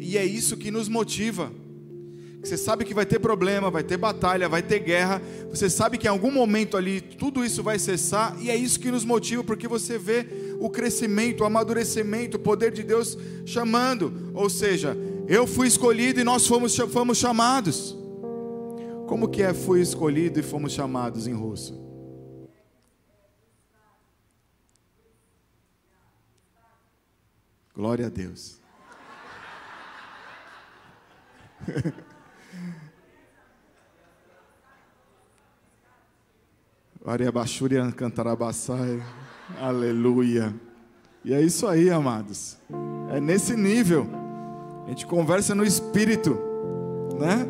E 0.01 0.17
é 0.17 0.25
isso 0.25 0.57
que 0.57 0.71
nos 0.71 0.89
motiva. 0.89 1.53
Você 2.43 2.57
sabe 2.57 2.85
que 2.85 2.93
vai 2.93 3.07
ter 3.07 3.21
problema, 3.21 3.71
vai 3.71 3.85
ter 3.85 3.97
batalha, 3.97 4.49
vai 4.49 4.63
ter 4.63 4.81
guerra. 4.81 5.23
Você 5.49 5.71
sabe 5.71 5.97
que 5.97 6.09
em 6.09 6.11
algum 6.11 6.33
momento 6.33 6.77
ali 6.77 7.01
tudo 7.01 7.45
isso 7.45 7.63
vai 7.63 7.79
cessar 7.79 8.37
e 8.41 8.51
é 8.51 8.57
isso 8.57 8.81
que 8.81 8.91
nos 8.91 9.05
motiva, 9.05 9.45
porque 9.45 9.69
você 9.69 9.97
vê 9.97 10.27
o 10.59 10.69
crescimento, 10.69 11.43
o 11.43 11.45
amadurecimento, 11.45 12.37
o 12.37 12.41
poder 12.41 12.73
de 12.73 12.83
Deus 12.83 13.17
chamando. 13.47 14.33
Ou 14.35 14.51
seja, 14.51 14.97
eu 15.29 15.47
fui 15.47 15.67
escolhido 15.69 16.21
e 16.21 16.25
nós 16.25 16.47
fomos, 16.47 16.77
fomos 16.77 17.19
chamados. 17.19 17.97
Como 19.07 19.29
que 19.29 19.43
é 19.43 19.53
fui 19.53 19.81
escolhido 19.81 20.41
e 20.41 20.43
fomos 20.43 20.73
chamados 20.73 21.27
em 21.27 21.35
russo? 21.35 21.81
Glória 27.75 28.07
a 28.07 28.11
Deus. 28.11 28.61
Ariabachurian 37.05 37.91
cantarabassai. 37.91 39.03
Aleluia. 39.59 40.55
E 41.25 41.35
é 41.35 41.41
isso 41.41 41.67
aí, 41.67 41.91
amados. 41.91 42.57
É 43.11 43.21
nesse 43.21 43.57
nível. 43.57 44.22
A 44.85 44.89
gente 44.89 45.07
conversa 45.07 45.55
no 45.55 45.65
espírito, 45.65 46.39
né? 47.19 47.47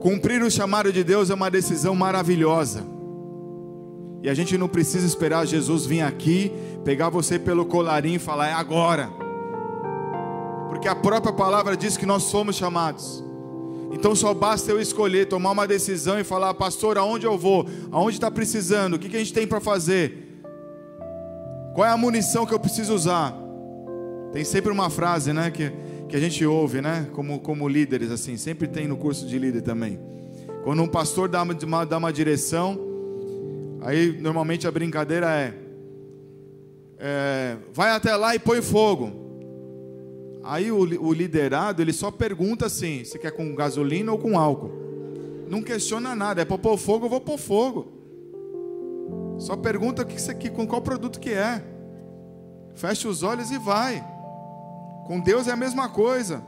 Cumprir 0.00 0.42
o 0.42 0.50
chamado 0.50 0.92
de 0.92 1.02
Deus 1.02 1.30
é 1.30 1.34
uma 1.34 1.50
decisão 1.50 1.94
maravilhosa. 1.94 2.84
E 4.22 4.28
a 4.28 4.34
gente 4.34 4.56
não 4.56 4.68
precisa 4.68 5.06
esperar 5.06 5.46
Jesus 5.46 5.86
vir 5.86 6.02
aqui, 6.02 6.52
pegar 6.84 7.08
você 7.08 7.38
pelo 7.38 7.64
colarinho 7.64 8.16
e 8.16 8.18
falar, 8.18 8.48
é 8.48 8.52
agora. 8.52 9.10
Porque 10.68 10.88
a 10.88 10.94
própria 10.94 11.32
palavra 11.32 11.76
diz 11.76 11.96
que 11.96 12.04
nós 12.04 12.24
somos 12.24 12.56
chamados. 12.56 13.24
Então 13.92 14.14
só 14.14 14.34
basta 14.34 14.70
eu 14.70 14.80
escolher, 14.80 15.26
tomar 15.26 15.52
uma 15.52 15.66
decisão 15.66 16.18
e 16.18 16.24
falar, 16.24 16.52
pastor, 16.54 16.98
aonde 16.98 17.26
eu 17.26 17.38
vou? 17.38 17.66
Aonde 17.92 18.16
está 18.16 18.30
precisando? 18.30 18.94
O 18.94 18.98
que, 18.98 19.08
que 19.08 19.16
a 19.16 19.18
gente 19.20 19.32
tem 19.32 19.46
para 19.46 19.60
fazer? 19.60 20.42
Qual 21.74 21.86
é 21.86 21.90
a 21.90 21.96
munição 21.96 22.44
que 22.44 22.52
eu 22.52 22.58
preciso 22.60 22.94
usar? 22.94 23.43
Tem 24.34 24.42
sempre 24.42 24.72
uma 24.72 24.90
frase, 24.90 25.32
né, 25.32 25.48
que, 25.48 25.70
que 26.08 26.16
a 26.16 26.18
gente 26.18 26.44
ouve, 26.44 26.80
né, 26.80 27.08
como, 27.12 27.38
como 27.38 27.68
líderes, 27.68 28.10
assim, 28.10 28.36
sempre 28.36 28.66
tem 28.66 28.88
no 28.88 28.96
curso 28.96 29.28
de 29.28 29.38
líder 29.38 29.62
também. 29.62 29.96
Quando 30.64 30.82
um 30.82 30.88
pastor 30.88 31.28
dá 31.28 31.40
uma, 31.40 31.86
dá 31.86 31.98
uma 31.98 32.12
direção, 32.12 32.76
aí 33.80 34.10
normalmente 34.20 34.66
a 34.66 34.72
brincadeira 34.72 35.30
é, 35.30 35.54
é 36.98 37.56
vai 37.72 37.92
até 37.92 38.16
lá 38.16 38.34
e 38.34 38.40
põe 38.40 38.60
fogo. 38.60 39.12
Aí 40.42 40.72
o, 40.72 40.80
o 40.80 41.12
liderado, 41.12 41.80
ele 41.80 41.92
só 41.92 42.10
pergunta 42.10 42.66
assim: 42.66 43.04
você 43.04 43.16
quer 43.16 43.30
com 43.30 43.54
gasolina 43.54 44.10
ou 44.10 44.18
com 44.18 44.36
álcool? 44.36 44.72
Não 45.48 45.62
questiona 45.62 46.12
nada, 46.16 46.42
é 46.42 46.44
para 46.44 46.58
pôr 46.58 46.76
fogo, 46.76 47.06
eu 47.06 47.10
vou 47.10 47.20
pôr 47.20 47.38
fogo. 47.38 47.92
Só 49.38 49.56
pergunta 49.56 50.04
que 50.04 50.16
isso 50.16 50.28
aqui, 50.28 50.50
com 50.50 50.66
qual 50.66 50.82
produto 50.82 51.20
que 51.20 51.30
é. 51.30 51.64
Fecha 52.74 53.08
os 53.08 53.22
olhos 53.22 53.52
e 53.52 53.58
vai. 53.58 54.13
Com 55.06 55.20
Deus 55.20 55.46
é 55.46 55.52
a 55.52 55.56
mesma 55.56 55.88
coisa. 55.88 56.42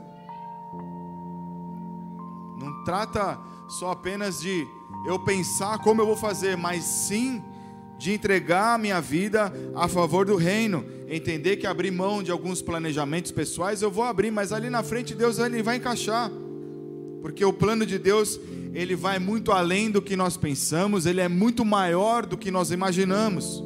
Não 2.57 2.83
trata 2.83 3.39
só 3.67 3.91
apenas 3.91 4.39
de 4.39 4.67
eu 5.05 5.19
pensar 5.19 5.77
como 5.79 6.01
eu 6.01 6.05
vou 6.05 6.17
fazer, 6.17 6.57
mas 6.57 6.83
sim 6.83 7.43
de 7.97 8.13
entregar 8.13 8.75
a 8.75 8.77
minha 8.77 9.01
vida 9.01 9.51
a 9.75 9.87
favor 9.87 10.25
do 10.25 10.35
reino. 10.35 10.85
Entender 11.07 11.57
que 11.57 11.67
abrir 11.67 11.91
mão 11.91 12.21
de 12.21 12.31
alguns 12.31 12.61
planejamentos 12.61 13.31
pessoais 13.31 13.81
eu 13.81 13.91
vou 13.91 14.03
abrir, 14.03 14.31
mas 14.31 14.51
ali 14.51 14.69
na 14.69 14.83
frente 14.83 15.15
Deus 15.15 15.39
ele 15.39 15.63
vai 15.63 15.77
encaixar. 15.77 16.31
Porque 17.21 17.43
o 17.43 17.53
plano 17.53 17.85
de 17.85 17.97
Deus, 17.97 18.39
ele 18.73 18.95
vai 18.95 19.19
muito 19.19 19.51
além 19.51 19.89
do 19.89 20.01
que 20.01 20.15
nós 20.15 20.37
pensamos, 20.37 21.05
ele 21.05 21.21
é 21.21 21.27
muito 21.27 21.65
maior 21.65 22.25
do 22.25 22.37
que 22.37 22.51
nós 22.51 22.71
imaginamos. 22.71 23.63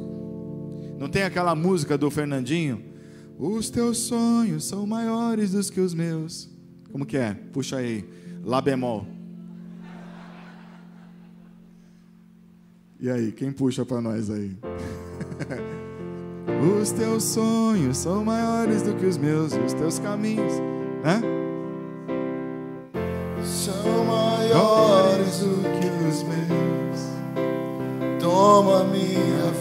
Não 0.98 1.08
tem 1.08 1.22
aquela 1.22 1.54
música 1.54 1.98
do 1.98 2.10
Fernandinho? 2.10 2.91
Os 3.38 3.70
teus 3.70 3.98
sonhos 3.98 4.64
são 4.64 4.86
maiores 4.86 5.52
dos 5.52 5.70
que 5.70 5.80
os 5.80 5.94
meus. 5.94 6.50
Como 6.90 7.06
que 7.06 7.16
é? 7.16 7.34
Puxa 7.52 7.76
aí. 7.78 8.04
Lá 8.44 8.60
bemol. 8.60 9.06
E 13.00 13.10
aí, 13.10 13.32
quem 13.32 13.50
puxa 13.50 13.84
para 13.84 14.00
nós 14.00 14.30
aí? 14.30 14.56
os 16.80 16.92
teus 16.92 17.24
sonhos 17.24 17.96
são 17.96 18.24
maiores 18.24 18.82
do 18.82 18.94
que 18.94 19.06
os 19.06 19.16
meus, 19.16 19.52
os 19.54 19.72
teus 19.72 19.98
caminhos, 19.98 20.52
né? 21.02 21.20
São 23.44 24.04
maiores 24.04 25.40
do 25.40 25.62
que 25.80 25.88
os 26.08 26.22
meus. 26.22 26.62
Toma 28.20 28.84
minha 28.84 29.52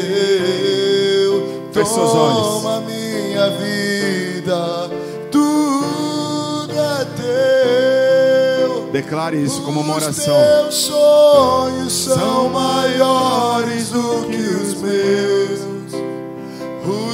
teu. 0.00 1.70
Feche 1.72 1.90
seus 1.94 2.10
olhos. 2.10 2.62
Toma 2.62 2.80
minha 2.80 3.50
vida, 3.50 4.90
tudo 5.30 6.72
é 6.72 7.04
teu. 7.16 8.88
Declare 8.92 9.36
isso 9.36 9.62
como 9.62 9.80
uma 9.80 9.96
oração. 9.96 10.12
Os 10.12 10.24
teus 10.24 10.74
sonhos 10.74 11.92
são 11.92 12.48
maiores 12.48 13.90
do 13.90 14.26
que 14.28 14.36
os 14.36 14.74
meus. 14.80 15.68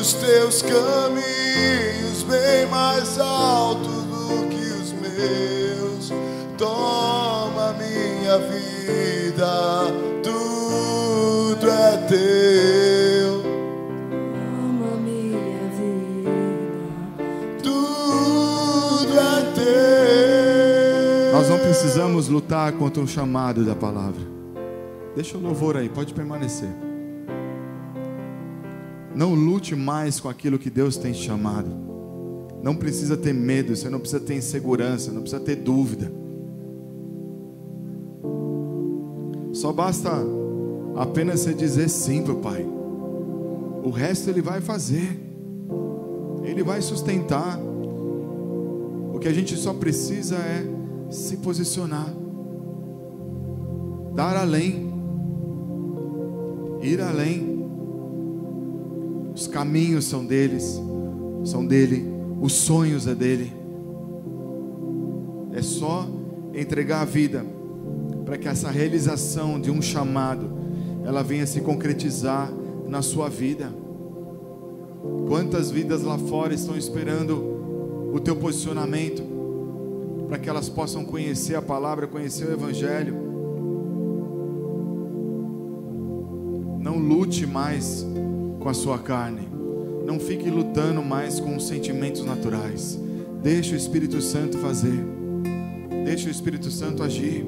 Os 0.00 0.12
teus 0.14 0.62
caminhos 0.62 2.22
bem 2.28 2.66
mais 2.66 3.18
altos 3.18 4.04
do 4.04 4.48
que 4.48 4.56
os 4.56 4.92
meus. 4.92 6.12
Toma 6.56 7.74
minha 7.78 8.38
vida, 8.38 9.92
tudo 10.22 11.70
é 11.70 11.96
teu. 12.08 12.43
Precisamos 21.84 22.28
lutar 22.28 22.72
contra 22.72 23.02
o 23.02 23.06
chamado 23.06 23.62
da 23.62 23.74
palavra. 23.74 24.22
Deixa 25.14 25.36
o 25.36 25.40
louvor 25.40 25.76
aí, 25.76 25.86
pode 25.86 26.14
permanecer. 26.14 26.70
Não 29.14 29.34
lute 29.34 29.76
mais 29.76 30.18
com 30.18 30.30
aquilo 30.30 30.58
que 30.58 30.70
Deus 30.70 30.96
tem 30.96 31.12
te 31.12 31.20
chamado. 31.20 31.68
Não 32.62 32.74
precisa 32.74 33.18
ter 33.18 33.34
medo, 33.34 33.76
você 33.76 33.90
não 33.90 34.00
precisa 34.00 34.18
ter 34.18 34.34
insegurança, 34.34 35.12
não 35.12 35.20
precisa 35.20 35.42
ter 35.42 35.56
dúvida. 35.56 36.10
Só 39.52 39.70
basta 39.70 40.10
apenas 40.96 41.40
você 41.40 41.52
dizer 41.52 41.90
sim 41.90 42.22
para 42.22 42.32
o 42.32 42.36
Pai. 42.36 42.66
O 43.84 43.90
resto 43.90 44.30
Ele 44.30 44.40
vai 44.40 44.62
fazer, 44.62 45.20
Ele 46.44 46.62
vai 46.62 46.80
sustentar. 46.80 47.60
O 49.12 49.18
que 49.18 49.28
a 49.28 49.34
gente 49.34 49.54
só 49.54 49.74
precisa 49.74 50.36
é 50.36 50.73
se 51.14 51.36
posicionar, 51.36 52.12
dar 54.14 54.36
além, 54.36 54.92
ir 56.82 57.00
além. 57.00 57.54
Os 59.32 59.46
caminhos 59.46 60.06
são 60.06 60.24
deles, 60.24 60.80
são 61.44 61.64
dele, 61.64 62.04
os 62.40 62.52
sonhos 62.52 63.06
é 63.06 63.14
dele. 63.14 63.52
É 65.52 65.62
só 65.62 66.06
entregar 66.52 67.02
a 67.02 67.04
vida 67.04 67.46
para 68.24 68.36
que 68.36 68.48
essa 68.48 68.70
realização 68.70 69.60
de 69.60 69.70
um 69.70 69.80
chamado 69.80 70.50
ela 71.04 71.22
venha 71.22 71.46
se 71.46 71.60
concretizar 71.60 72.52
na 72.88 73.02
sua 73.02 73.28
vida. 73.28 73.72
Quantas 75.28 75.70
vidas 75.70 76.02
lá 76.02 76.18
fora 76.18 76.54
estão 76.54 76.76
esperando 76.76 78.12
o 78.12 78.18
teu 78.20 78.34
posicionamento 78.34 79.33
para 80.28 80.38
que 80.38 80.48
elas 80.48 80.68
possam 80.68 81.04
conhecer 81.04 81.54
a 81.54 81.62
palavra, 81.62 82.06
conhecer 82.06 82.46
o 82.46 82.52
evangelho. 82.52 83.14
Não 86.80 86.98
lute 86.98 87.46
mais 87.46 88.06
com 88.60 88.68
a 88.68 88.74
sua 88.74 88.98
carne. 88.98 89.48
Não 90.04 90.20
fique 90.20 90.50
lutando 90.50 91.02
mais 91.02 91.40
com 91.40 91.56
os 91.56 91.66
sentimentos 91.66 92.24
naturais. 92.24 92.98
Deixa 93.42 93.74
o 93.74 93.76
Espírito 93.76 94.20
Santo 94.20 94.58
fazer. 94.58 95.04
Deixa 96.04 96.28
o 96.28 96.30
Espírito 96.30 96.70
Santo 96.70 97.02
agir. 97.02 97.44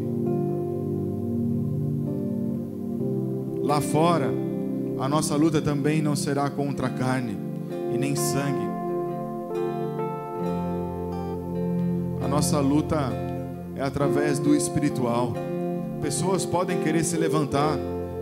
Lá 3.63 3.81
fora, 3.81 4.31
a 4.99 5.09
nossa 5.09 5.37
luta 5.37 5.61
também 5.61 6.01
não 6.01 6.15
será 6.15 6.49
contra 6.49 6.87
a 6.87 6.91
carne 6.91 7.37
e 7.95 7.99
nem 7.99 8.15
sangue. 8.15 8.76
Nossa 12.37 12.61
luta 12.61 12.99
é 13.75 13.81
através 13.81 14.39
do 14.39 14.55
espiritual. 14.55 15.33
Pessoas 16.03 16.45
podem 16.45 16.79
querer 16.83 17.03
se 17.03 17.17
levantar 17.17 17.79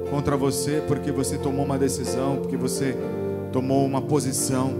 contra 0.08 0.36
você 0.36 0.80
porque 0.86 1.10
você 1.10 1.36
tomou 1.36 1.64
uma 1.64 1.76
decisão, 1.76 2.36
porque 2.36 2.56
você 2.56 2.96
tomou 3.52 3.84
uma 3.84 4.00
posição. 4.00 4.72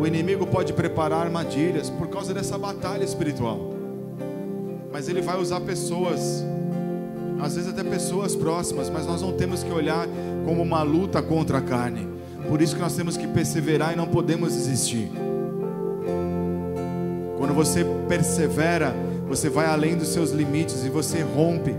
O 0.00 0.06
inimigo 0.06 0.46
pode 0.46 0.72
preparar 0.72 1.26
armadilhas 1.26 1.90
por 1.90 2.08
causa 2.08 2.32
dessa 2.32 2.56
batalha 2.56 3.04
espiritual. 3.04 3.74
Mas 4.90 5.10
ele 5.10 5.20
vai 5.20 5.38
usar 5.38 5.60
pessoas, 5.60 6.42
às 7.38 7.56
vezes 7.56 7.68
até 7.68 7.84
pessoas 7.84 8.34
próximas, 8.34 8.88
mas 8.88 9.06
nós 9.06 9.20
não 9.20 9.32
temos 9.32 9.62
que 9.62 9.70
olhar 9.70 10.08
como 10.46 10.62
uma 10.62 10.82
luta 10.82 11.20
contra 11.20 11.58
a 11.58 11.60
carne. 11.60 12.08
Por 12.48 12.62
isso 12.62 12.76
que 12.76 12.80
nós 12.80 12.96
temos 12.96 13.14
que 13.14 13.28
perseverar 13.28 13.92
e 13.92 13.96
não 13.96 14.06
podemos 14.06 14.54
desistir. 14.54 15.10
Quando 17.50 17.66
você 17.66 17.84
persevera, 18.08 18.94
você 19.26 19.48
vai 19.48 19.66
além 19.66 19.96
dos 19.96 20.12
seus 20.12 20.30
limites 20.30 20.84
e 20.84 20.88
você 20.88 21.20
rompe. 21.20 21.74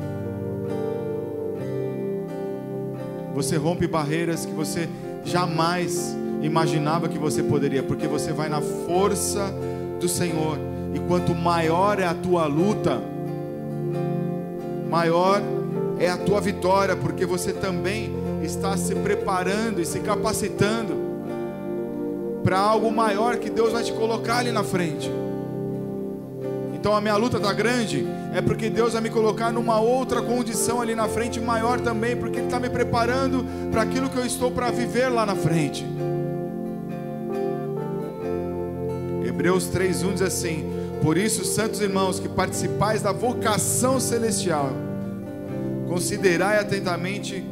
Você 3.33 3.55
rompe 3.55 3.87
barreiras 3.87 4.45
que 4.45 4.51
você 4.51 4.89
jamais 5.23 6.13
imaginava 6.41 7.07
que 7.07 7.17
você 7.17 7.41
poderia, 7.41 7.81
porque 7.81 8.05
você 8.05 8.33
vai 8.33 8.49
na 8.49 8.59
força 8.59 9.49
do 9.97 10.09
Senhor. 10.09 10.57
E 10.93 10.99
quanto 11.07 11.33
maior 11.33 12.01
é 12.01 12.05
a 12.05 12.13
tua 12.13 12.47
luta, 12.47 13.01
maior 14.89 15.41
é 15.99 16.09
a 16.09 16.17
tua 16.17 16.41
vitória, 16.41 16.97
porque 16.97 17.25
você 17.25 17.53
também 17.53 18.13
está 18.43 18.75
se 18.75 18.93
preparando 18.93 19.79
e 19.79 19.85
se 19.85 20.01
capacitando 20.01 20.97
para 22.43 22.59
algo 22.59 22.91
maior 22.91 23.37
que 23.37 23.49
Deus 23.49 23.71
vai 23.71 23.83
te 23.83 23.93
colocar 23.93 24.39
ali 24.39 24.51
na 24.51 24.65
frente. 24.65 25.20
Então 26.81 26.95
a 26.95 26.99
minha 26.99 27.15
luta 27.15 27.37
está 27.37 27.53
grande, 27.53 28.07
é 28.33 28.41
porque 28.41 28.67
Deus 28.67 28.93
vai 28.93 29.03
me 29.03 29.11
colocar 29.11 29.51
numa 29.53 29.79
outra 29.79 30.19
condição 30.19 30.81
ali 30.81 30.95
na 30.95 31.07
frente, 31.07 31.39
maior 31.39 31.79
também, 31.79 32.17
porque 32.17 32.39
Ele 32.39 32.47
está 32.47 32.59
me 32.59 32.71
preparando 32.71 33.45
para 33.69 33.83
aquilo 33.83 34.09
que 34.09 34.17
eu 34.17 34.25
estou 34.25 34.49
para 34.49 34.71
viver 34.71 35.07
lá 35.07 35.23
na 35.23 35.35
frente. 35.35 35.85
Hebreus 39.23 39.69
3,1 39.69 40.13
diz 40.13 40.21
assim: 40.23 40.65
Por 41.03 41.19
isso, 41.19 41.45
santos 41.45 41.79
irmãos, 41.81 42.19
que 42.19 42.27
participais 42.27 43.03
da 43.03 43.11
vocação 43.11 43.99
celestial, 43.99 44.71
considerai 45.87 46.57
atentamente 46.57 47.45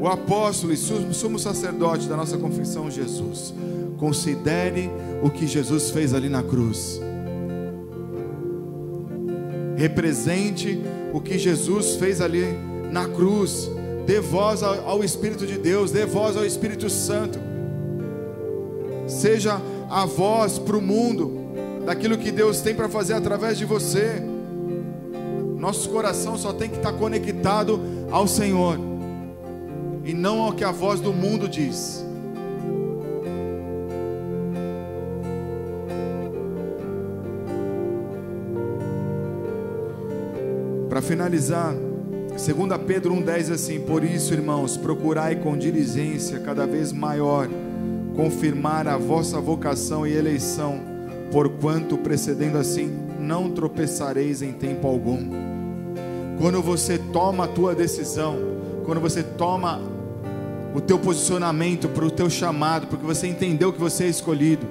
o 0.00 0.08
apóstolo 0.08 0.72
e 0.72 0.78
sumo 0.78 1.38
sacerdote 1.38 2.08
da 2.08 2.16
nossa 2.16 2.38
confissão, 2.38 2.90
Jesus. 2.90 3.52
Considere 3.98 4.90
o 5.22 5.28
que 5.28 5.46
Jesus 5.46 5.90
fez 5.90 6.14
ali 6.14 6.30
na 6.30 6.42
cruz 6.42 7.02
represente 9.76 10.82
o 11.12 11.20
que 11.20 11.38
Jesus 11.38 11.96
fez 11.96 12.20
ali 12.20 12.44
na 12.90 13.06
cruz. 13.06 13.70
Dê 14.06 14.20
voz 14.20 14.62
ao 14.62 15.04
Espírito 15.04 15.46
de 15.46 15.58
Deus, 15.58 15.90
dê 15.90 16.06
voz 16.06 16.36
ao 16.36 16.44
Espírito 16.44 16.88
Santo. 16.88 17.38
Seja 19.06 19.60
a 19.90 20.06
voz 20.06 20.58
para 20.58 20.76
o 20.76 20.82
mundo 20.82 21.46
daquilo 21.84 22.18
que 22.18 22.30
Deus 22.30 22.60
tem 22.60 22.74
para 22.74 22.88
fazer 22.88 23.14
através 23.14 23.58
de 23.58 23.64
você. 23.64 24.22
Nosso 25.58 25.90
coração 25.90 26.38
só 26.38 26.52
tem 26.52 26.68
que 26.70 26.76
estar 26.76 26.92
conectado 26.92 27.80
ao 28.10 28.26
Senhor 28.28 28.78
e 30.04 30.14
não 30.14 30.40
ao 30.40 30.52
que 30.52 30.62
a 30.62 30.70
voz 30.70 31.00
do 31.00 31.12
mundo 31.12 31.48
diz. 31.48 32.05
Para 40.96 41.02
finalizar, 41.02 41.74
2 41.74 42.82
Pedro 42.86 43.12
1,10 43.16 43.36
diz 43.36 43.50
assim: 43.50 43.80
Por 43.80 44.02
isso, 44.02 44.32
irmãos, 44.32 44.78
procurai 44.78 45.36
com 45.36 45.54
diligência 45.54 46.40
cada 46.40 46.66
vez 46.66 46.90
maior 46.90 47.50
confirmar 48.16 48.88
a 48.88 48.96
vossa 48.96 49.38
vocação 49.38 50.06
e 50.06 50.16
eleição, 50.16 50.80
porquanto 51.30 51.98
precedendo 51.98 52.56
assim 52.56 52.90
não 53.20 53.50
tropeçareis 53.50 54.40
em 54.40 54.54
tempo 54.54 54.86
algum. 54.86 55.28
Quando 56.40 56.62
você 56.62 56.96
toma 56.96 57.44
a 57.44 57.48
tua 57.48 57.74
decisão, 57.74 58.38
quando 58.86 58.98
você 58.98 59.22
toma 59.22 59.78
o 60.74 60.80
teu 60.80 60.98
posicionamento 60.98 61.90
para 61.90 62.06
o 62.06 62.10
teu 62.10 62.30
chamado, 62.30 62.86
porque 62.86 63.04
você 63.04 63.26
entendeu 63.26 63.70
que 63.70 63.78
você 63.78 64.04
é 64.04 64.08
escolhido, 64.08 64.66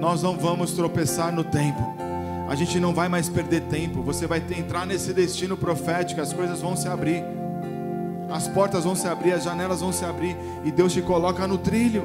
nós 0.00 0.20
não 0.20 0.36
vamos 0.36 0.72
tropeçar 0.72 1.32
no 1.32 1.44
tempo. 1.44 2.03
A 2.48 2.54
gente 2.54 2.78
não 2.78 2.92
vai 2.92 3.08
mais 3.08 3.28
perder 3.28 3.62
tempo. 3.62 4.02
Você 4.02 4.26
vai 4.26 4.40
ter, 4.40 4.58
entrar 4.58 4.86
nesse 4.86 5.12
destino 5.12 5.56
profético, 5.56 6.20
as 6.20 6.32
coisas 6.32 6.60
vão 6.60 6.76
se 6.76 6.88
abrir. 6.88 7.24
As 8.30 8.48
portas 8.48 8.84
vão 8.84 8.96
se 8.96 9.06
abrir, 9.06 9.32
as 9.32 9.44
janelas 9.44 9.80
vão 9.80 9.92
se 9.92 10.04
abrir 10.04 10.36
e 10.64 10.70
Deus 10.70 10.92
te 10.92 11.00
coloca 11.00 11.46
no 11.46 11.58
trilho. 11.58 12.04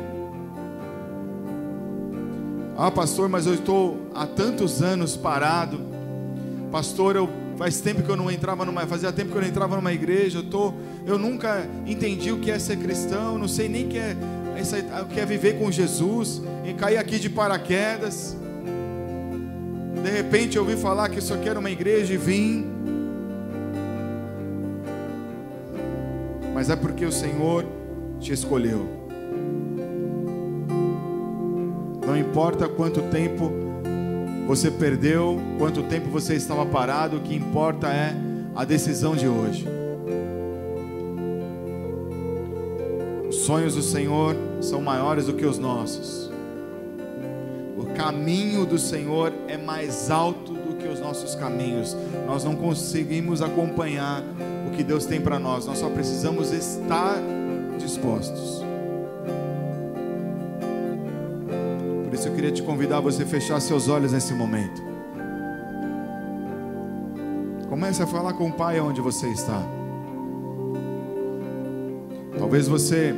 Ah, 2.78 2.91
pastor, 2.91 3.28
mas 3.28 3.45
eu 3.45 3.56
estou 3.56 4.10
há 4.14 4.26
tantos 4.26 4.82
anos 4.82 5.18
parado. 5.18 5.82
Pastor, 6.72 7.16
eu 7.16 7.30
faz 7.57 7.82
tempo 7.82 8.03
que 8.03 8.10
eu 8.10 8.16
não 8.16 8.32
entrava 8.32 8.64
numa, 8.64 8.88
fazia 8.88 9.11
tempo 9.11 9.32
que 9.32 9.38
eu 9.38 9.41
não 9.41 9.48
entrava 9.48 9.76
numa 9.76 9.91
igreja. 9.91 10.40
Eu 10.40 10.44
tô, 10.44 10.74
eu 11.06 11.18
nunca 11.18 11.68
entendi 11.86 12.32
o 12.32 12.40
que 12.40 12.49
é 12.52 12.57
ser 12.57 12.78
cristão, 12.78 13.38
não 13.38 13.48
sei 13.48 13.68
nem 13.68 13.86
o 13.86 13.90
que 13.90 13.98
é, 13.98 14.16
o 15.02 15.06
que 15.07 15.20
é 15.20 15.26
viver 15.26 15.60
com 15.60 15.70
Jesus, 15.70 16.41
e 16.66 16.74
cair 16.74 16.98
aqui 16.98 17.20
de 17.20 17.30
paraquedas. 17.30 18.38
De 20.04 20.10
repente 20.10 20.58
eu 20.58 20.64
ouvi 20.64 20.78
falar 20.78 21.10
que 21.10 21.20
isso 21.20 21.34
aqui 21.34 21.50
era 21.50 21.60
uma 21.60 21.70
igreja 21.70 22.14
e 22.14 22.18
vim. 22.18 22.66
Mas 26.54 26.70
é 26.70 26.76
porque 26.76 27.06
o 27.06 27.12
Senhor 27.12 27.66
te 28.20 28.32
escolheu. 28.32 28.88
Não 32.06 32.18
importa 32.18 32.68
quanto 32.68 33.02
tempo 33.04 33.52
você 34.48 34.72
perdeu, 34.72 35.40
quanto 35.58 35.84
tempo 35.84 36.10
você 36.10 36.36
estava 36.36 36.66
parado, 36.66 37.18
o 37.18 37.20
que 37.20 37.36
importa 37.36 37.88
é 37.88 38.16
a 38.56 38.66
decisão 38.66 39.16
de 39.16 39.28
hoje. 39.28 39.68
Os 43.28 43.36
sonhos 43.36 43.76
do 43.76 43.82
Senhor 43.82 44.36
são 44.60 44.82
maiores 44.82 45.28
do 45.28 45.34
que 45.34 45.46
os 45.46 45.60
nossos 45.60 46.28
caminho 48.00 48.66
do 48.66 48.80
Senhor 48.80 49.34
é 49.46 49.58
mais 49.58 50.10
alto 50.10 50.54
do 50.54 50.78
que 50.78 50.88
os 50.88 51.02
nossos 51.02 51.36
caminhos. 51.36 51.98
Nós 52.26 52.46
não 52.46 52.56
conseguimos 52.56 53.42
acompanhar 53.42 54.24
o 54.66 54.72
que 54.72 54.86
Deus 54.86 55.06
tem 55.06 55.20
para 55.20 55.38
nós, 55.38 55.66
nós 55.66 55.80
só 55.80 55.90
precisamos 55.90 56.54
estar 56.54 57.18
dispostos. 57.78 58.64
Por 62.06 62.14
isso 62.14 62.30
eu 62.30 62.34
queria 62.34 62.54
te 62.54 62.64
convidar 62.64 63.00
a 63.00 63.02
você 63.02 63.26
fechar 63.26 63.60
seus 63.60 63.90
olhos 63.90 64.14
nesse 64.14 64.34
momento. 64.34 64.82
Comece 67.68 68.02
a 68.02 68.08
falar 68.08 68.32
com 68.32 68.48
o 68.48 68.54
Pai 68.54 68.80
onde 68.80 69.02
você 69.02 69.28
está. 69.28 69.62
Talvez 72.38 72.66
você 72.66 73.14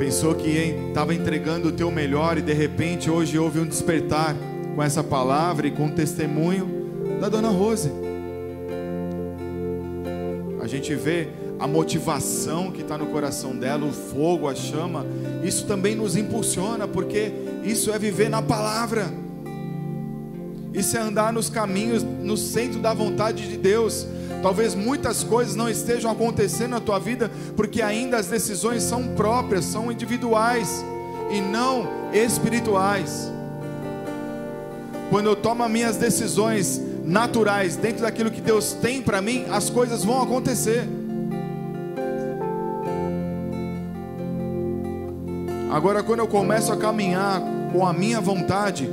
Pensou 0.00 0.34
que 0.34 0.48
estava 0.88 1.14
entregando 1.14 1.68
o 1.68 1.72
teu 1.72 1.90
melhor 1.90 2.38
e 2.38 2.40
de 2.40 2.54
repente 2.54 3.10
hoje 3.10 3.38
houve 3.38 3.60
um 3.60 3.66
despertar 3.66 4.34
com 4.74 4.82
essa 4.82 5.04
palavra 5.04 5.66
e 5.66 5.70
com 5.70 5.88
o 5.88 5.90
testemunho 5.90 7.20
da 7.20 7.28
dona 7.28 7.50
Rose. 7.50 7.92
A 10.62 10.66
gente 10.66 10.94
vê 10.94 11.28
a 11.58 11.66
motivação 11.66 12.70
que 12.70 12.80
está 12.80 12.96
no 12.96 13.08
coração 13.08 13.54
dela, 13.54 13.84
o 13.84 13.92
fogo, 13.92 14.48
a 14.48 14.54
chama. 14.54 15.04
Isso 15.44 15.66
também 15.66 15.94
nos 15.94 16.16
impulsiona, 16.16 16.88
porque 16.88 17.30
isso 17.62 17.92
é 17.92 17.98
viver 17.98 18.30
na 18.30 18.40
palavra. 18.40 19.04
Isso 20.72 20.96
é 20.96 21.00
andar 21.00 21.30
nos 21.30 21.50
caminhos, 21.50 22.02
no 22.02 22.38
centro 22.38 22.80
da 22.80 22.94
vontade 22.94 23.46
de 23.46 23.58
Deus. 23.58 24.06
Talvez 24.42 24.74
muitas 24.74 25.22
coisas 25.22 25.54
não 25.54 25.68
estejam 25.68 26.10
acontecendo 26.10 26.70
na 26.70 26.80
tua 26.80 26.98
vida 26.98 27.30
porque 27.56 27.82
ainda 27.82 28.16
as 28.16 28.26
decisões 28.26 28.82
são 28.82 29.08
próprias, 29.08 29.64
são 29.64 29.92
individuais 29.92 30.84
e 31.30 31.40
não 31.40 31.86
espirituais. 32.12 33.30
Quando 35.10 35.26
eu 35.26 35.36
tomo 35.36 35.68
minhas 35.68 35.96
decisões 35.96 36.80
naturais 37.04 37.76
dentro 37.76 38.02
daquilo 38.02 38.30
que 38.30 38.40
Deus 38.40 38.72
tem 38.72 39.02
para 39.02 39.20
mim, 39.20 39.44
as 39.50 39.68
coisas 39.68 40.04
vão 40.04 40.22
acontecer. 40.22 40.88
Agora, 45.70 46.02
quando 46.02 46.20
eu 46.20 46.26
começo 46.26 46.72
a 46.72 46.76
caminhar 46.76 47.40
com 47.72 47.86
a 47.86 47.92
minha 47.92 48.20
vontade, 48.20 48.90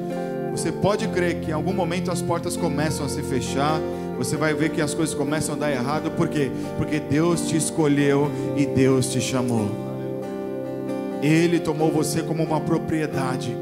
você 0.52 0.72
pode 0.72 1.08
crer 1.08 1.40
que 1.40 1.52
em 1.52 1.54
algum 1.54 1.74
momento 1.74 2.12
as 2.12 2.22
portas 2.22 2.56
começam 2.56 3.06
a 3.06 3.10
se 3.10 3.22
fechar, 3.24 3.80
você 4.18 4.36
vai 4.36 4.54
ver 4.54 4.70
que 4.70 4.82
as 4.82 4.94
coisas 4.94 5.14
começam 5.14 5.56
a 5.56 5.58
dar 5.58 5.72
errado, 5.72 6.12
por 6.12 6.28
quê? 6.28 6.52
Porque 6.78 7.00
Deus 7.00 7.48
te 7.48 7.56
escolheu 7.56 8.32
e 8.56 8.66
Deus 8.66 9.12
te 9.12 9.22
chamou. 9.22 9.70
Ele 11.22 11.60
tomou 11.60 11.92
você 11.92 12.22
como 12.24 12.44
uma 12.44 12.60
propriedade. 12.60 13.56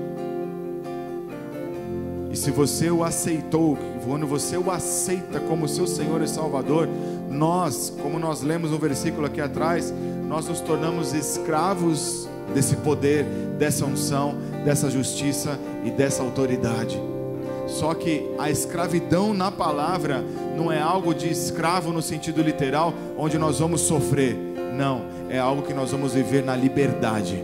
E 2.32 2.38
se 2.38 2.52
você 2.52 2.90
o 2.90 3.03
aceitou, 3.03 3.77
quando 4.06 4.27
você 4.27 4.57
o 4.57 4.69
aceita 4.72 5.40
como 5.40 5.68
seu 5.68 5.88
Senhor 5.88 6.22
e 6.22 6.27
Salvador, 6.27 6.88
nós, 7.30 7.94
como 8.02 8.19
nós 8.19 8.41
lemos 8.41 8.72
no 8.72 8.77
versículo 8.77 9.26
aqui 9.26 9.41
atrás, 9.41 9.94
nós 10.27 10.48
nos 10.48 10.60
tornamos 10.60 11.14
escravos 11.14 12.27
desse 12.53 12.76
poder, 12.77 13.26
dessa 13.57 13.86
unção, 13.86 14.36
dessa 14.64 14.90
justiça 14.90 15.57
e 15.84 15.91
dessa 15.91 16.23
autoridade. 16.23 17.15
Só 17.68 17.94
que 17.94 18.30
a 18.38 18.50
escravidão 18.50 19.34
na 19.34 19.52
palavra 19.52 20.24
não 20.56 20.72
é 20.72 20.80
algo 20.80 21.14
de 21.14 21.30
escravo 21.30 21.92
no 21.92 22.02
sentido 22.02 22.42
literal, 22.42 22.94
onde 23.18 23.38
nós 23.38 23.60
vamos 23.60 23.82
sofrer. 23.82 24.36
Não, 24.76 25.02
é 25.30 25.40
algo 25.40 25.62
que 25.62 25.74
nós 25.74 25.92
vamos 25.92 26.14
viver 26.14 26.44
na 26.44 26.56
liberdade. 26.56 27.44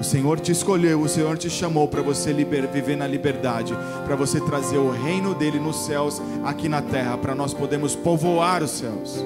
O 0.00 0.04
Senhor 0.04 0.40
te 0.40 0.50
escolheu, 0.50 1.00
o 1.00 1.08
Senhor 1.08 1.38
te 1.38 1.48
chamou 1.48 1.86
para 1.86 2.02
você 2.02 2.32
liber, 2.32 2.66
viver 2.66 2.96
na 2.96 3.06
liberdade, 3.06 3.72
para 4.04 4.16
você 4.16 4.40
trazer 4.40 4.78
o 4.78 4.90
reino 4.90 5.32
dele 5.32 5.60
nos 5.60 5.86
céus, 5.86 6.20
aqui 6.44 6.68
na 6.68 6.82
terra, 6.82 7.16
para 7.16 7.36
nós 7.36 7.54
podermos 7.54 7.94
povoar 7.94 8.64
os 8.64 8.70
céus, 8.72 9.24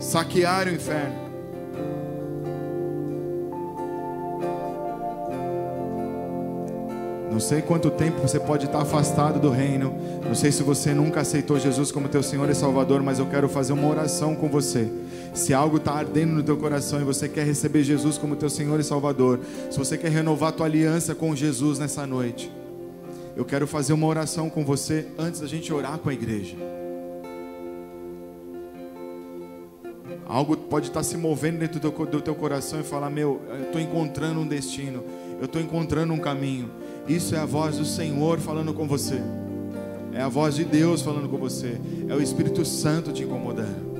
saquear 0.00 0.66
o 0.66 0.70
inferno. 0.72 1.25
Não 7.36 7.40
sei 7.40 7.60
quanto 7.60 7.90
tempo 7.90 8.22
você 8.22 8.40
pode 8.40 8.64
estar 8.64 8.80
afastado 8.80 9.38
do 9.38 9.50
reino. 9.50 9.94
Não 10.24 10.34
sei 10.34 10.50
se 10.50 10.62
você 10.62 10.94
nunca 10.94 11.20
aceitou 11.20 11.58
Jesus 11.58 11.92
como 11.92 12.08
teu 12.08 12.22
Senhor 12.22 12.48
e 12.48 12.54
Salvador, 12.54 13.02
mas 13.02 13.18
eu 13.18 13.26
quero 13.26 13.46
fazer 13.46 13.74
uma 13.74 13.86
oração 13.86 14.34
com 14.34 14.48
você. 14.48 14.90
Se 15.34 15.52
algo 15.52 15.76
está 15.76 15.92
ardendo 15.92 16.32
no 16.32 16.42
teu 16.42 16.56
coração 16.56 16.98
e 16.98 17.04
você 17.04 17.28
quer 17.28 17.44
receber 17.44 17.82
Jesus 17.82 18.16
como 18.16 18.36
teu 18.36 18.48
Senhor 18.48 18.80
e 18.80 18.82
Salvador, 18.82 19.38
se 19.70 19.76
você 19.76 19.98
quer 19.98 20.10
renovar 20.10 20.50
tua 20.52 20.64
aliança 20.64 21.14
com 21.14 21.36
Jesus 21.36 21.78
nessa 21.78 22.06
noite, 22.06 22.50
eu 23.36 23.44
quero 23.44 23.66
fazer 23.66 23.92
uma 23.92 24.06
oração 24.06 24.48
com 24.48 24.64
você 24.64 25.06
antes 25.18 25.40
da 25.40 25.46
gente 25.46 25.70
orar 25.70 25.98
com 25.98 26.08
a 26.08 26.14
igreja. 26.14 26.56
Algo 30.26 30.56
pode 30.56 30.88
estar 30.88 31.02
se 31.02 31.18
movendo 31.18 31.58
dentro 31.58 31.78
do 31.78 31.90
teu, 31.90 32.06
do 32.06 32.20
teu 32.22 32.34
coração 32.34 32.80
e 32.80 32.82
falar: 32.82 33.10
Meu, 33.10 33.42
eu 33.50 33.64
estou 33.64 33.80
encontrando 33.80 34.40
um 34.40 34.46
destino, 34.46 35.04
eu 35.38 35.44
estou 35.44 35.60
encontrando 35.60 36.14
um 36.14 36.18
caminho. 36.18 36.70
Isso 37.08 37.34
é 37.34 37.38
a 37.38 37.46
voz 37.46 37.78
do 37.78 37.84
Senhor 37.84 38.38
falando 38.38 38.74
com 38.74 38.86
você. 38.86 39.20
É 40.12 40.22
a 40.22 40.28
voz 40.28 40.54
de 40.54 40.64
Deus 40.64 41.02
falando 41.02 41.28
com 41.28 41.36
você. 41.36 41.78
É 42.08 42.14
o 42.14 42.22
Espírito 42.22 42.64
Santo 42.64 43.12
te 43.12 43.22
incomodando. 43.22 43.96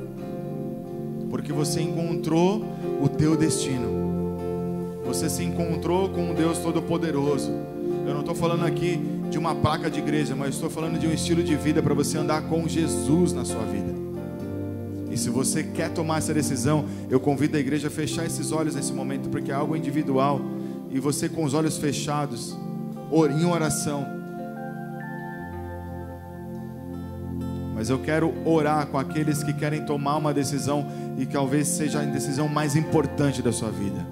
Porque 1.30 1.52
você 1.52 1.80
encontrou 1.80 2.64
o 3.00 3.08
teu 3.08 3.36
destino. 3.36 4.06
Você 5.06 5.28
se 5.28 5.44
encontrou 5.44 6.08
com 6.08 6.30
um 6.30 6.34
Deus 6.34 6.58
Todo-Poderoso. 6.58 7.52
Eu 8.06 8.12
não 8.12 8.20
estou 8.20 8.34
falando 8.34 8.64
aqui 8.64 8.98
de 9.30 9.38
uma 9.38 9.54
placa 9.54 9.90
de 9.90 9.98
igreja, 9.98 10.34
mas 10.34 10.54
estou 10.54 10.70
falando 10.70 10.98
de 10.98 11.06
um 11.06 11.12
estilo 11.12 11.42
de 11.42 11.54
vida 11.54 11.82
para 11.82 11.94
você 11.94 12.18
andar 12.18 12.42
com 12.42 12.66
Jesus 12.66 13.32
na 13.32 13.44
sua 13.44 13.62
vida. 13.64 13.94
E 15.10 15.16
se 15.16 15.30
você 15.30 15.62
quer 15.62 15.90
tomar 15.90 16.18
essa 16.18 16.34
decisão, 16.34 16.84
eu 17.08 17.20
convido 17.20 17.56
a 17.56 17.60
igreja 17.60 17.88
a 17.88 17.90
fechar 17.90 18.26
esses 18.26 18.52
olhos 18.52 18.74
nesse 18.74 18.92
momento, 18.92 19.28
porque 19.28 19.50
é 19.50 19.54
algo 19.54 19.76
individual. 19.76 20.40
E 20.90 20.98
você 20.98 21.28
com 21.28 21.44
os 21.44 21.54
olhos 21.54 21.76
fechados, 21.78 22.56
em 23.30 23.44
oração. 23.44 24.06
Mas 27.74 27.90
eu 27.90 27.98
quero 27.98 28.32
orar 28.44 28.86
com 28.86 28.98
aqueles 28.98 29.42
que 29.42 29.52
querem 29.52 29.84
tomar 29.84 30.16
uma 30.16 30.32
decisão 30.32 30.86
e 31.18 31.26
talvez 31.26 31.68
seja 31.68 32.00
a 32.00 32.04
decisão 32.04 32.48
mais 32.48 32.74
importante 32.74 33.42
da 33.42 33.52
sua 33.52 33.70
vida. 33.70 34.06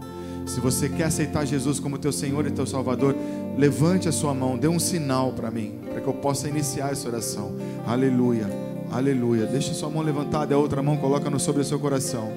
Se 0.47 0.61
você 0.61 0.89
quer 0.89 1.05
aceitar 1.05 1.47
Jesus 1.47 1.81
como 1.81 1.97
teu 1.97 2.13
Senhor 2.13 2.47
e 2.47 2.51
teu 2.51 2.67
Salvador, 2.67 3.17
levante 3.57 4.09
a 4.09 4.13
sua 4.13 4.35
mão, 4.35 4.59
dê 4.59 4.69
um 4.69 4.79
sinal 4.79 5.33
para 5.33 5.51
mim, 5.51 5.81
para 5.91 6.01
que 6.01 6.07
eu 6.07 6.13
possa 6.13 6.47
iniciar 6.47 6.93
essa 6.93 7.09
oração. 7.09 7.57
Aleluia, 7.87 8.47
aleluia. 8.93 9.47
Deixa 9.47 9.73
sua 9.73 9.89
mão 9.89 10.03
levantada 10.03 10.55
a 10.55 10.59
outra 10.59 10.83
mão 10.83 10.99
coloca 10.99 11.31
no 11.31 11.41
sobre 11.41 11.63
o 11.63 11.65
seu 11.65 11.79
coração. 11.79 12.31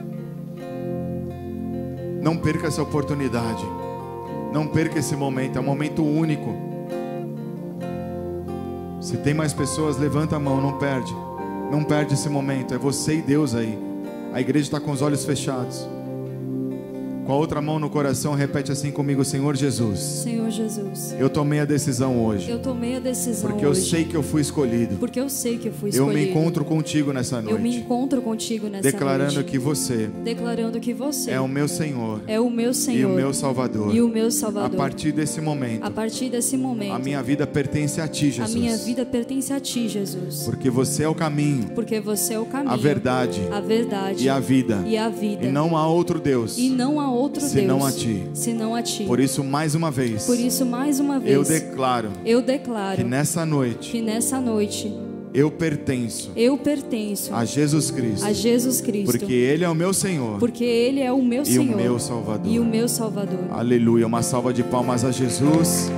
Não 2.22 2.38
perca 2.38 2.68
essa 2.68 2.82
oportunidade. 2.82 3.66
Não 4.58 4.66
perca 4.66 4.98
esse 4.98 5.16
momento, 5.16 5.56
é 5.56 5.62
um 5.62 5.64
momento 5.64 6.04
único. 6.04 6.52
Se 9.00 9.16
tem 9.18 9.32
mais 9.32 9.54
pessoas, 9.54 10.00
levanta 10.00 10.36
a 10.36 10.40
mão, 10.40 10.60
não 10.60 10.80
perde. 10.80 11.14
Não 11.72 11.84
perde 11.84 12.16
esse 12.16 12.28
momento, 12.28 12.74
é 12.74 12.78
você 12.80 13.18
e 13.18 13.22
Deus 13.22 13.54
aí. 13.54 13.78
A 14.34 14.42
igreja 14.42 14.66
está 14.66 14.80
com 14.80 14.90
os 14.90 15.04
olhos 15.04 15.24
fechados. 15.24 15.88
Com 17.28 17.34
a 17.34 17.36
outra 17.36 17.62
mão 17.62 17.78
no 17.78 17.90
coração, 17.90 18.34
repete 18.36 18.72
assim 18.72 18.90
comigo: 18.90 19.26
Senhor 19.26 19.54
Jesus, 19.54 20.00
Senhor 20.00 20.50
Jesus, 20.50 21.14
eu 21.20 21.30
tomei 21.30 21.60
a 21.60 21.66
decisão 21.66 22.26
hoje, 22.26 22.50
eu 22.50 22.58
tomei 22.58 22.96
a 22.96 23.00
decisão 23.02 23.50
porque 23.50 23.66
eu 23.66 23.72
hoje, 23.72 23.82
sei 23.90 24.06
que 24.06 24.16
eu 24.16 24.24
fui 24.24 24.40
escolhido. 24.42 24.96
porque 24.96 25.20
eu 25.20 25.28
sei 25.30 25.58
que 25.58 25.68
eu 25.68 25.74
fui 25.74 25.90
Eu 25.90 25.94
escolhido. 26.08 26.14
me 26.24 26.30
encontro 26.30 26.64
contigo 26.64 27.12
nessa 27.12 27.36
eu 27.40 27.42
me 27.44 27.52
noite, 27.52 27.78
encontro 27.80 28.22
contigo 28.22 28.70
nessa 28.70 28.82
declarando 28.84 29.34
noite, 29.34 29.50
que 29.52 29.60
você 29.60 30.10
declarando 30.24 30.80
que 30.80 30.94
você 30.94 31.32
é 31.32 31.40
o 31.42 31.50
meu 31.50 31.68
Senhor 31.68 32.22
é 32.28 32.40
o 32.40 32.50
meu 32.50 32.74
Senhor 32.74 32.98
e 32.98 33.06
o 33.06 33.10
meu 33.10 33.34
Salvador. 33.34 33.94
e 33.94 34.02
o 34.02 34.08
meu 34.08 34.28
A 34.28 34.32
Salvador. 34.32 34.78
partir 34.78 35.12
desse 35.12 35.42
momento, 35.42 35.84
A 35.84 35.92
partir 35.92 36.30
desse 36.30 36.56
momento, 36.56 36.94
a 36.94 37.00
minha 37.00 37.22
vida 37.22 37.46
pertence 37.46 38.00
a 38.00 38.08
ti, 38.08 38.28
a 38.28 38.32
Jesus. 38.32 38.56
minha 38.56 38.78
vida 38.78 39.06
pertence 39.06 39.52
a 39.52 39.60
ti, 39.60 39.90
Jesus, 39.90 40.44
Porque 40.46 40.70
você 40.70 41.04
é 41.04 41.10
o 41.10 41.14
caminho, 41.16 41.72
porque 41.76 42.00
você 42.00 42.36
é 42.36 42.40
o 42.40 42.46
caminho, 42.46 42.72
a 42.72 42.78
verdade 42.78 43.42
a 43.52 43.60
verdade 43.60 44.24
e 44.24 44.30
a 44.30 44.40
vida. 44.40 44.82
e 44.88 44.98
a 44.98 45.10
vida. 45.10 45.46
E 45.46 45.52
não 45.52 45.76
há 45.76 45.86
outro 45.86 46.22
Deus. 46.22 46.58
E 46.58 46.70
não 46.70 47.02
há 47.02 47.10
outro 47.12 47.17
senão 47.40 47.80
Deus 47.80 47.96
a 47.96 47.98
ti. 47.98 48.24
senão 48.34 48.76
a 48.76 48.82
ti. 48.82 49.04
Por 49.06 49.20
isso, 49.20 49.44
mais 49.44 49.76
uma 49.76 49.90
vez, 49.92 50.26
Por 50.26 50.38
isso, 50.40 50.66
mais 50.66 51.00
uma 51.00 51.20
vez, 51.20 51.36
eu 51.36 51.44
declaro 51.44 52.10
eu 52.26 52.42
declaro 52.42 52.98
que 52.98 53.04
nessa 53.04 53.46
noite 53.46 53.92
que 53.92 54.02
nessa 54.02 54.40
noite 54.40 54.94
eu 55.34 55.52
pertenço 55.52 56.32
eu 56.36 56.58
pertenço 56.58 57.34
a 57.34 57.44
Jesus 57.46 57.92
Cristo. 57.92 58.26
a 58.26 58.34
Jesus 58.34 58.82
Cristo, 58.82 59.12
Porque 59.12 59.34
Ele 59.34 59.64
é 59.64 59.70
o 59.70 59.76
meu 59.76 59.94
Senhor 59.94 60.40
porque 60.40 60.64
Ele 60.64 61.02
é 61.02 61.12
o 61.12 61.22
meu 61.22 61.44
e 61.44 61.46
Senhor 61.46 61.74
o 61.74 61.78
meu 61.78 62.00
Salvador. 62.00 62.52
e 62.52 62.60
o 62.60 62.66
meu 62.66 62.88
Salvador. 62.88 63.40
Aleluia. 63.52 64.08
Uma 64.08 64.22
salva 64.24 64.54
de 64.54 64.64
palmas 64.64 65.04
a 65.04 65.12
Jesus. 65.12 65.90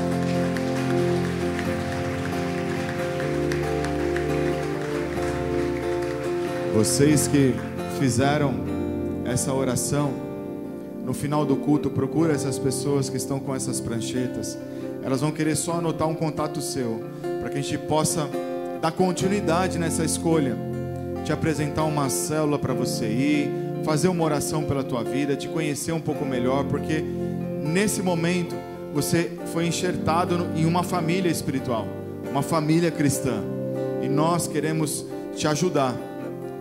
Vocês 6.73 7.27
que 7.27 7.53
fizeram 7.99 8.53
essa 9.25 9.53
oração, 9.53 10.11
no 11.09 11.13
final 11.15 11.43
do 11.43 11.55
culto, 11.55 11.89
procura 11.89 12.33
essas 12.33 12.59
pessoas 12.59 13.09
que 13.09 13.17
estão 13.17 13.39
com 13.39 13.55
essas 13.55 13.81
pranchetas. 13.81 14.55
Elas 15.01 15.21
vão 15.21 15.31
querer 15.31 15.55
só 15.55 15.79
anotar 15.79 16.07
um 16.07 16.13
contato 16.13 16.61
seu, 16.61 17.01
para 17.39 17.49
que 17.49 17.57
a 17.57 17.61
gente 17.63 17.79
possa 17.79 18.29
dar 18.79 18.91
continuidade 18.91 19.79
nessa 19.79 20.05
escolha. 20.05 20.55
Te 21.25 21.33
apresentar 21.33 21.85
uma 21.85 22.11
célula 22.11 22.59
para 22.59 22.75
você 22.75 23.07
ir, 23.07 23.49
fazer 23.83 24.07
uma 24.07 24.23
oração 24.23 24.65
pela 24.65 24.83
tua 24.83 25.03
vida, 25.03 25.35
te 25.35 25.47
conhecer 25.47 25.93
um 25.93 25.99
pouco 25.99 26.23
melhor, 26.23 26.63
porque 26.65 27.03
nesse 27.63 28.03
momento 28.03 28.55
você 28.93 29.31
foi 29.51 29.65
enxertado 29.65 30.45
em 30.55 30.63
uma 30.63 30.83
família 30.83 31.31
espiritual, 31.31 31.87
uma 32.29 32.43
família 32.43 32.91
cristã. 32.91 33.41
E 34.03 34.07
nós 34.07 34.45
queremos 34.45 35.03
te 35.35 35.47
ajudar. 35.47 35.95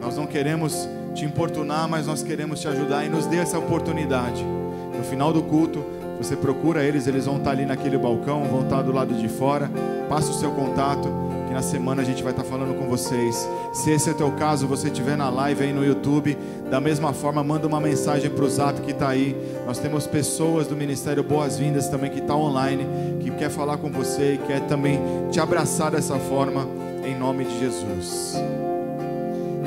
Nós 0.01 0.17
não 0.17 0.27
queremos 0.27 0.89
te 1.19 1.25
importunar, 1.25 1.89
mas 1.89 2.07
nós 2.07 2.23
queremos 2.23 2.61
te 2.61 2.69
ajudar 2.69 3.05
e 3.05 3.09
nos 3.09 3.27
dê 3.27 3.39
essa 3.39 3.59
oportunidade. 3.59 4.45
No 4.97 5.03
final 5.03 5.33
do 5.33 5.43
culto, 5.43 5.85
você 6.17 6.37
procura 6.37 6.85
eles, 6.85 7.09
eles 7.09 7.27
vão 7.27 7.39
estar 7.39 7.51
ali 7.51 7.67
naquele 7.67 7.99
balcão, 7.99 8.45
vão 8.45 8.63
estar 8.63 8.83
do 8.83 8.93
lado 8.93 9.15
de 9.15 9.29
fora. 9.29 9.69
Passa 10.09 10.31
o 10.31 10.35
seu 10.35 10.53
contato, 10.53 11.09
que 11.49 11.55
na 11.55 11.63
semana 11.63 12.03
a 12.03 12.05
gente 12.05 12.23
vai 12.23 12.33
estar 12.33 12.45
falando 12.45 12.79
com 12.79 12.89
vocês. 12.89 13.49
Se 13.73 13.91
esse 13.91 14.09
é 14.09 14.13
o 14.13 14.15
teu 14.15 14.31
caso, 14.33 14.69
você 14.69 14.87
estiver 14.87 15.17
na 15.17 15.29
live 15.29 15.65
aí 15.65 15.73
no 15.73 15.85
YouTube, 15.85 16.39
da 16.71 16.81
mesma 16.81 17.13
forma, 17.13 17.43
manda 17.43 17.67
uma 17.67 17.81
mensagem 17.81 18.31
para 18.31 18.45
o 18.45 18.49
Zap 18.49 18.81
que 18.83 18.93
está 18.93 19.09
aí. 19.09 19.37
Nós 19.67 19.79
temos 19.79 20.07
pessoas 20.07 20.69
do 20.69 20.77
Ministério 20.77 21.25
Boas-Vindas 21.25 21.89
também 21.89 22.11
que 22.13 22.21
está 22.21 22.37
online, 22.37 22.87
que 23.21 23.31
quer 23.33 23.51
falar 23.51 23.79
com 23.79 23.91
você 23.91 24.35
e 24.35 24.39
quer 24.39 24.61
também 24.69 25.01
te 25.33 25.41
abraçar 25.41 25.91
dessa 25.91 26.17
forma, 26.17 26.67
em 27.05 27.19
nome 27.19 27.45
de 27.45 27.59
Jesus. 27.59 28.37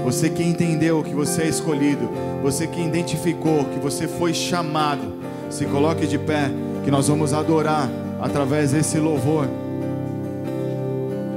Você 0.03 0.29
que 0.29 0.43
entendeu 0.43 1.03
que 1.03 1.13
você 1.13 1.43
é 1.43 1.47
escolhido, 1.47 2.09
você 2.41 2.65
que 2.65 2.81
identificou 2.81 3.65
que 3.65 3.79
você 3.79 4.07
foi 4.07 4.33
chamado, 4.33 5.01
se 5.49 5.65
coloque 5.65 6.07
de 6.07 6.17
pé, 6.17 6.51
que 6.83 6.89
nós 6.89 7.07
vamos 7.07 7.33
adorar 7.33 7.89
através 8.19 8.71
desse 8.71 8.97
louvor. 8.97 9.47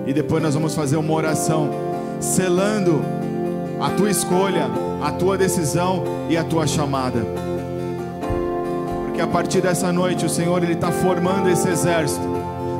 E 0.07 0.13
depois 0.13 0.43
nós 0.43 0.55
vamos 0.55 0.75
fazer 0.75 0.97
uma 0.97 1.13
oração, 1.13 1.71
selando 2.21 3.03
a 3.81 3.91
tua 3.91 4.11
escolha, 4.11 4.67
a 5.03 5.13
tua 5.13 5.37
decisão 5.37 6.03
e 6.29 6.37
a 6.37 6.45
tua 6.45 6.67
chamada. 6.67 7.21
Porque 9.05 9.21
a 9.21 9.27
partir 9.27 9.61
dessa 9.61 9.93
noite 9.93 10.25
o 10.25 10.29
Senhor 10.29 10.63
ele 10.63 10.73
está 10.73 10.91
formando 10.91 11.51
esse 11.51 11.69
exército 11.69 12.27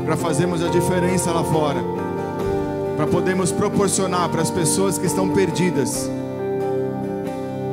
para 0.05 0.17
fazermos 0.17 0.63
a 0.63 0.69
diferença 0.69 1.31
lá 1.31 1.45
fora 1.45 2.04
para 2.97 3.07
podermos 3.07 3.51
proporcionar 3.51 4.29
para 4.29 4.43
as 4.43 4.51
pessoas 4.51 4.99
que 4.99 5.07
estão 5.07 5.29
perdidas 5.29 6.11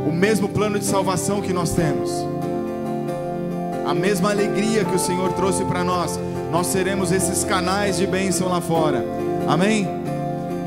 o 0.07 0.11
mesmo 0.11 0.49
plano 0.49 0.79
de 0.79 0.85
salvação 0.85 1.41
que 1.41 1.53
nós 1.53 1.73
temos, 1.73 2.11
a 3.85 3.93
mesma 3.93 4.31
alegria 4.31 4.83
que 4.83 4.95
o 4.95 4.99
Senhor 4.99 5.31
trouxe 5.33 5.63
para 5.65 5.83
nós. 5.83 6.19
Nós 6.51 6.67
seremos 6.67 7.11
esses 7.11 7.43
canais 7.43 7.97
de 7.97 8.05
bênção 8.05 8.49
lá 8.49 8.59
fora, 8.59 9.05
amém? 9.47 9.87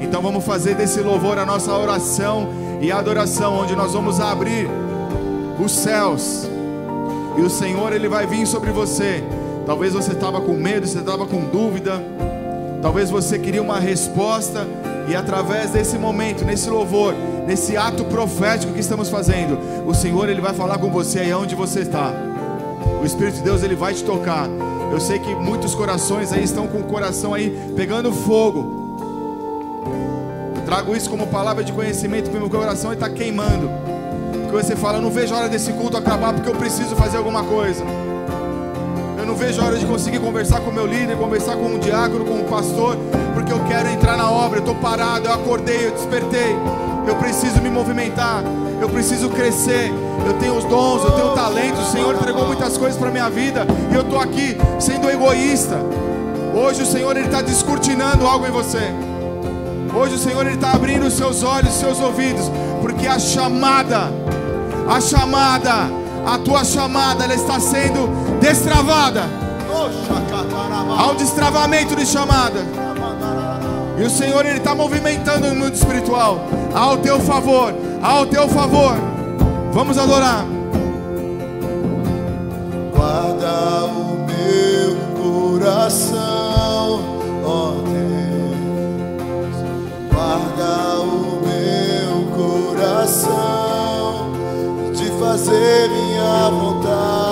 Então 0.00 0.22
vamos 0.22 0.44
fazer 0.44 0.74
desse 0.74 1.00
louvor 1.00 1.38
a 1.38 1.44
nossa 1.44 1.72
oração 1.72 2.48
e 2.80 2.90
adoração, 2.90 3.54
onde 3.54 3.76
nós 3.76 3.92
vamos 3.92 4.20
abrir 4.20 4.68
os 5.62 5.72
céus 5.72 6.48
e 7.36 7.42
o 7.42 7.50
Senhor 7.50 7.92
ele 7.92 8.08
vai 8.08 8.26
vir 8.26 8.46
sobre 8.46 8.70
você. 8.70 9.22
Talvez 9.66 9.92
você 9.92 10.12
estava 10.12 10.40
com 10.40 10.54
medo, 10.54 10.86
você 10.86 10.98
estava 10.98 11.26
com 11.26 11.40
dúvida. 11.44 12.02
Talvez 12.84 13.08
você 13.08 13.38
queria 13.38 13.62
uma 13.62 13.80
resposta 13.80 14.68
e 15.08 15.16
através 15.16 15.70
desse 15.70 15.96
momento, 15.96 16.44
nesse 16.44 16.68
louvor, 16.68 17.14
nesse 17.46 17.78
ato 17.78 18.04
profético 18.04 18.74
que 18.74 18.80
estamos 18.80 19.08
fazendo, 19.08 19.58
o 19.86 19.94
Senhor 19.94 20.28
ele 20.28 20.42
vai 20.42 20.52
falar 20.52 20.76
com 20.76 20.90
você 20.90 21.20
aí 21.20 21.32
onde 21.32 21.54
você 21.54 21.80
está. 21.80 22.12
O 23.00 23.06
Espírito 23.06 23.36
de 23.36 23.40
Deus 23.40 23.62
ele 23.62 23.74
vai 23.74 23.94
te 23.94 24.04
tocar. 24.04 24.50
Eu 24.92 25.00
sei 25.00 25.18
que 25.18 25.34
muitos 25.34 25.74
corações 25.74 26.30
aí 26.30 26.44
estão 26.44 26.68
com 26.68 26.80
o 26.80 26.84
coração 26.84 27.32
aí 27.32 27.58
pegando 27.74 28.12
fogo. 28.12 28.98
Eu 30.54 30.62
trago 30.66 30.94
isso 30.94 31.08
como 31.08 31.26
palavra 31.28 31.64
de 31.64 31.72
conhecimento, 31.72 32.24
porque 32.24 32.38
meu 32.38 32.50
coração 32.50 32.92
está 32.92 33.08
queimando. 33.08 33.70
Porque 34.42 34.62
você 34.62 34.76
fala, 34.76 34.98
eu 34.98 35.02
não 35.02 35.10
vejo 35.10 35.32
a 35.32 35.38
hora 35.38 35.48
desse 35.48 35.72
culto 35.72 35.96
acabar 35.96 36.34
porque 36.34 36.50
eu 36.50 36.54
preciso 36.54 36.94
fazer 36.94 37.16
alguma 37.16 37.44
coisa. 37.44 37.82
Não 39.34 39.40
vejo 39.40 39.60
a 39.60 39.64
hora 39.64 39.76
de 39.76 39.84
conseguir 39.84 40.20
conversar 40.20 40.60
com 40.60 40.70
o 40.70 40.72
meu 40.72 40.86
líder, 40.86 41.16
conversar 41.16 41.56
com 41.56 41.74
o 41.74 41.78
diácono, 41.80 42.24
com 42.24 42.38
o 42.38 42.44
pastor, 42.44 42.96
porque 43.34 43.52
eu 43.52 43.58
quero 43.64 43.88
entrar 43.88 44.16
na 44.16 44.30
obra. 44.30 44.58
Eu 44.58 44.60
estou 44.60 44.76
parado, 44.76 45.26
eu 45.26 45.32
acordei, 45.32 45.88
eu 45.88 45.90
despertei. 45.90 46.56
Eu 47.04 47.16
preciso 47.16 47.60
me 47.60 47.68
movimentar, 47.68 48.44
eu 48.80 48.88
preciso 48.88 49.28
crescer. 49.30 49.92
Eu 50.24 50.34
tenho 50.34 50.56
os 50.56 50.62
dons, 50.62 51.02
eu 51.02 51.10
tenho 51.10 51.30
talentos. 51.30 51.88
O 51.88 51.90
Senhor 51.90 52.14
entregou 52.14 52.46
muitas 52.46 52.78
coisas 52.78 52.96
para 52.96 53.10
minha 53.10 53.28
vida 53.28 53.66
e 53.90 53.94
eu 53.96 54.02
estou 54.02 54.20
aqui 54.20 54.56
sendo 54.78 55.10
egoísta. 55.10 55.80
Hoje 56.54 56.84
o 56.84 56.86
Senhor 56.86 57.16
está 57.16 57.42
descortinando 57.42 58.28
algo 58.28 58.46
em 58.46 58.52
você. 58.52 58.92
Hoje 59.92 60.14
o 60.14 60.18
Senhor 60.18 60.46
está 60.46 60.74
abrindo 60.74 61.08
os 61.08 61.14
seus 61.14 61.42
olhos, 61.42 61.70
os 61.70 61.80
seus 61.80 61.98
ouvidos, 61.98 62.48
porque 62.80 63.08
a 63.08 63.18
chamada, 63.18 64.12
a 64.88 65.00
chamada, 65.00 65.90
a 66.24 66.38
tua 66.38 66.64
chamada, 66.64 67.24
ela 67.24 67.34
está 67.34 67.58
sendo 67.58 68.08
destravada. 68.44 69.22
Há 70.98 71.10
um 71.10 71.14
destravamento 71.14 71.96
de 71.96 72.04
chamada. 72.04 72.60
E 73.98 74.02
o 74.02 74.10
Senhor 74.10 74.44
ele 74.44 74.58
está 74.58 74.74
movimentando 74.74 75.46
o 75.48 75.54
mundo 75.54 75.72
espiritual 75.72 76.38
ao 76.74 76.98
teu 76.98 77.18
favor, 77.20 77.74
ao 78.02 78.26
teu 78.26 78.46
favor. 78.48 78.96
Vamos 79.72 79.96
adorar. 79.96 80.44
Guarda 82.94 83.86
o 83.86 84.26
meu 84.26 84.96
coração, 85.58 87.00
ó 87.44 87.70
Deus. 87.86 88.56
Guarda 90.12 91.00
o 91.00 91.40
meu 91.46 92.26
coração. 92.36 93.44
fazer 95.34 95.88
minha 95.88 96.50
vontade, 96.50 97.23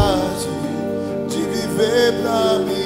de 1.83 1.89
viver 1.89 2.13
pra 2.23 2.59
mim 2.61 2.82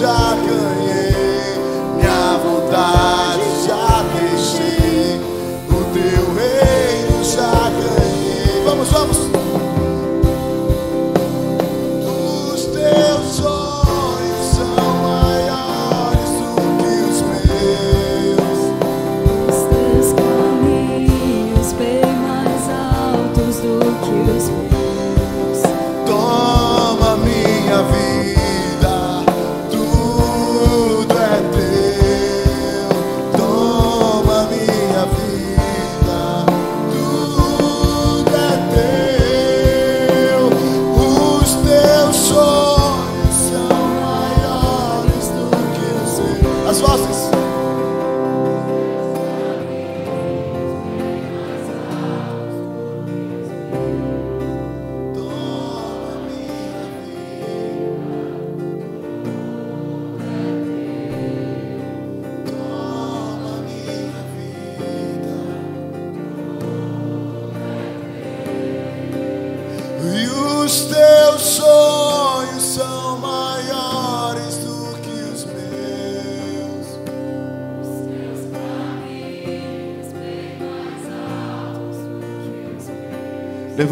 reino 0.00 0.45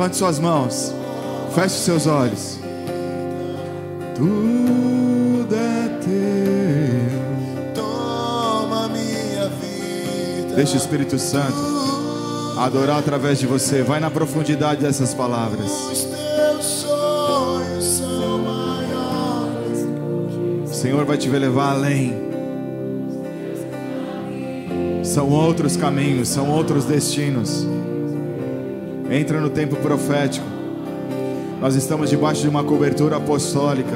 Levante 0.05 0.19
suas 0.19 0.39
mãos. 0.39 0.93
Feche 1.55 1.77
seus 1.77 2.07
olhos. 2.07 2.59
Tudo 4.15 5.55
é 5.55 5.89
teu. 6.05 7.73
Toma 7.75 8.89
minha 8.89 9.49
vida. 9.49 10.57
Deixa 10.57 10.75
o 10.75 10.77
Espírito 10.77 11.19
Santo 11.19 11.57
adorar 12.59 12.99
através 12.99 13.39
de 13.39 13.47
você. 13.47 13.83
Vai 13.83 13.99
na 13.99 14.11
profundidade 14.11 14.83
dessas 14.83 15.15
palavras. 15.15 15.71
Os 15.91 16.05
teus 16.05 16.67
sonhos 16.67 17.85
são 17.85 18.39
maiores. 18.41 19.89
O 20.71 20.75
Senhor 20.75 21.07
vai 21.07 21.17
te 21.17 21.31
levar 21.31 21.71
além. 21.71 22.13
São 25.03 25.31
outros 25.31 25.79
caminhos, 25.79 26.29
são 26.29 26.51
outros 26.51 26.85
destinos. 26.85 27.67
Entra 29.11 29.39
no 29.41 29.51
tempo 29.51 29.77
profético. 29.77 30.47
Nós 31.61 31.75
estamos 31.75 32.11
debaixo 32.11 32.43
de 32.43 32.49
uma 32.49 32.65
cobertura 32.65 33.17
apostólica. 33.17 33.93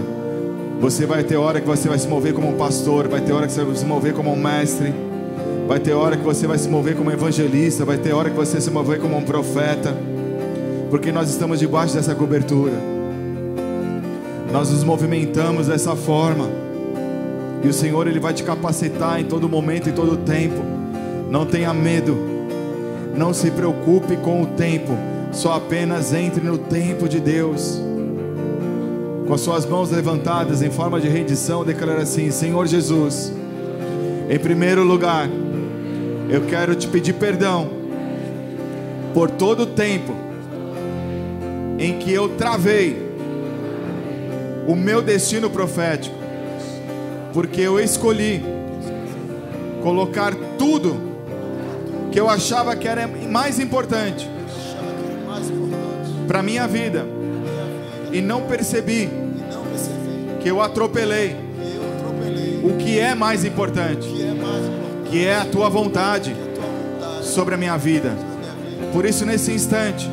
Você 0.81 1.07
vai 1.07 1.25
ter 1.25 1.37
hora 1.37 1.61
que 1.61 1.67
você 1.67 1.89
vai 1.89 1.99
se 1.99 2.07
mover 2.07 2.33
como 2.35 2.49
um 2.49 2.57
pastor, 2.57 3.09
vai 3.09 3.21
ter 3.21 3.33
hora 3.33 3.47
que 3.47 3.53
você 3.53 3.65
vai 3.65 3.75
se 3.75 3.85
mover 3.85 4.13
como 4.13 4.33
um 4.33 4.37
mestre, 4.37 4.95
vai 5.67 5.81
ter 5.81 5.93
hora 5.93 6.17
que 6.17 6.23
você 6.23 6.47
vai 6.47 6.57
se 6.57 6.69
mover 6.69 6.95
como 6.95 7.11
um 7.11 7.13
evangelista, 7.13 7.85
vai 7.85 7.99
ter 7.99 8.13
hora 8.13 8.31
que 8.31 8.37
você 8.37 8.61
se 8.61 8.71
mover 8.71 9.01
como 9.01 9.17
um 9.17 9.23
profeta, 9.23 9.97
porque 10.89 11.11
nós 11.11 11.29
estamos 11.29 11.59
debaixo 11.59 11.95
dessa 11.95 12.15
cobertura. 12.15 12.75
Nós 14.53 14.71
nos 14.71 14.85
movimentamos 14.85 15.67
dessa 15.67 15.97
forma. 15.97 16.49
E 17.63 17.69
o 17.69 17.73
Senhor 17.73 18.07
ele 18.07 18.21
vai 18.21 18.33
te 18.33 18.45
capacitar 18.45 19.21
em 19.21 19.25
todo 19.25 19.49
momento, 19.49 19.89
em 19.89 19.93
todo 19.93 20.17
tempo. 20.17 20.63
Não 21.29 21.45
tenha 21.45 21.75
medo. 21.75 22.28
Não 23.19 23.35
se 23.35 23.51
preocupe 23.51 24.17
com 24.19 24.43
o 24.43 24.47
tempo. 24.47 24.97
Só 25.33 25.55
apenas 25.55 26.15
entre 26.15 26.41
no 26.41 26.57
tempo 26.57 27.09
de 27.09 27.19
Deus. 27.19 27.83
Com 29.27 29.35
as 29.35 29.41
suas 29.41 29.67
mãos 29.67 29.91
levantadas 29.91 30.63
em 30.63 30.71
forma 30.71 31.01
de 31.01 31.09
rendição, 31.09 31.65
declara 31.65 32.03
assim: 32.03 32.31
Senhor 32.31 32.69
Jesus, 32.69 33.33
em 34.31 34.39
primeiro 34.39 34.85
lugar, 34.85 35.29
eu 36.31 36.43
quero 36.43 36.77
te 36.77 36.87
pedir 36.87 37.15
perdão 37.15 37.69
por 39.13 39.29
todo 39.29 39.65
o 39.65 39.67
tempo 39.67 40.15
em 41.77 41.99
que 41.99 42.13
eu 42.13 42.29
travei 42.37 42.97
o 44.69 44.77
meu 44.77 45.03
destino 45.03 45.51
profético, 45.51 46.15
porque 47.33 47.63
eu 47.63 47.81
escolhi 47.81 48.45
colocar 49.83 50.35
tudo 50.57 50.68
que 52.11 52.19
eu 52.19 52.29
achava 52.29 52.75
que 52.75 52.89
era 52.89 53.07
mais 53.07 53.59
importante 53.59 54.29
para 56.27 56.43
minha 56.43 56.67
vida 56.67 57.07
e 58.13 58.21
não 58.21 58.43
percebi 58.43 59.09
que 60.41 60.49
eu 60.49 60.61
atropelei 60.63 61.37
o 62.63 62.77
que 62.77 62.99
é 62.99 63.15
mais 63.15 63.45
importante, 63.45 64.09
que 65.11 65.27
é 65.27 65.37
a 65.37 65.45
tua 65.45 65.69
vontade 65.69 66.35
sobre 67.23 67.55
a 67.55 67.59
minha 67.59 67.77
vida. 67.77 68.13
Por 68.93 69.05
isso 69.05 69.25
nesse 69.25 69.53
instante, 69.53 70.09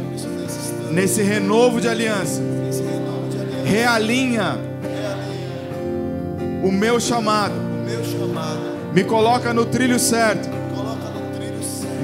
nesse 0.91 1.22
renovo 1.22 1.80
de 1.81 1.88
aliança, 1.88 2.41
realinha 3.65 4.59
O 6.63 6.72
meu 6.72 6.99
chamado. 6.99 7.53
me 8.93 9.03
coloca 9.03 9.53
no 9.53 9.65
trilho 9.65 9.99
certo, 9.99 10.49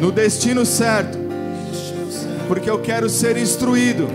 no 0.02 0.12
destino 0.12 0.66
certo, 0.66 1.16
porque 2.48 2.68
eu 2.68 2.80
quero 2.80 3.08
ser 3.08 3.38
instruído 3.38 4.08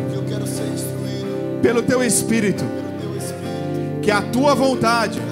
pelo 1.63 1.81
teu 1.81 2.03
espírito, 2.03 2.65
que 4.03 4.11
a 4.11 4.21
tua 4.21 4.53
vontade 4.53 5.23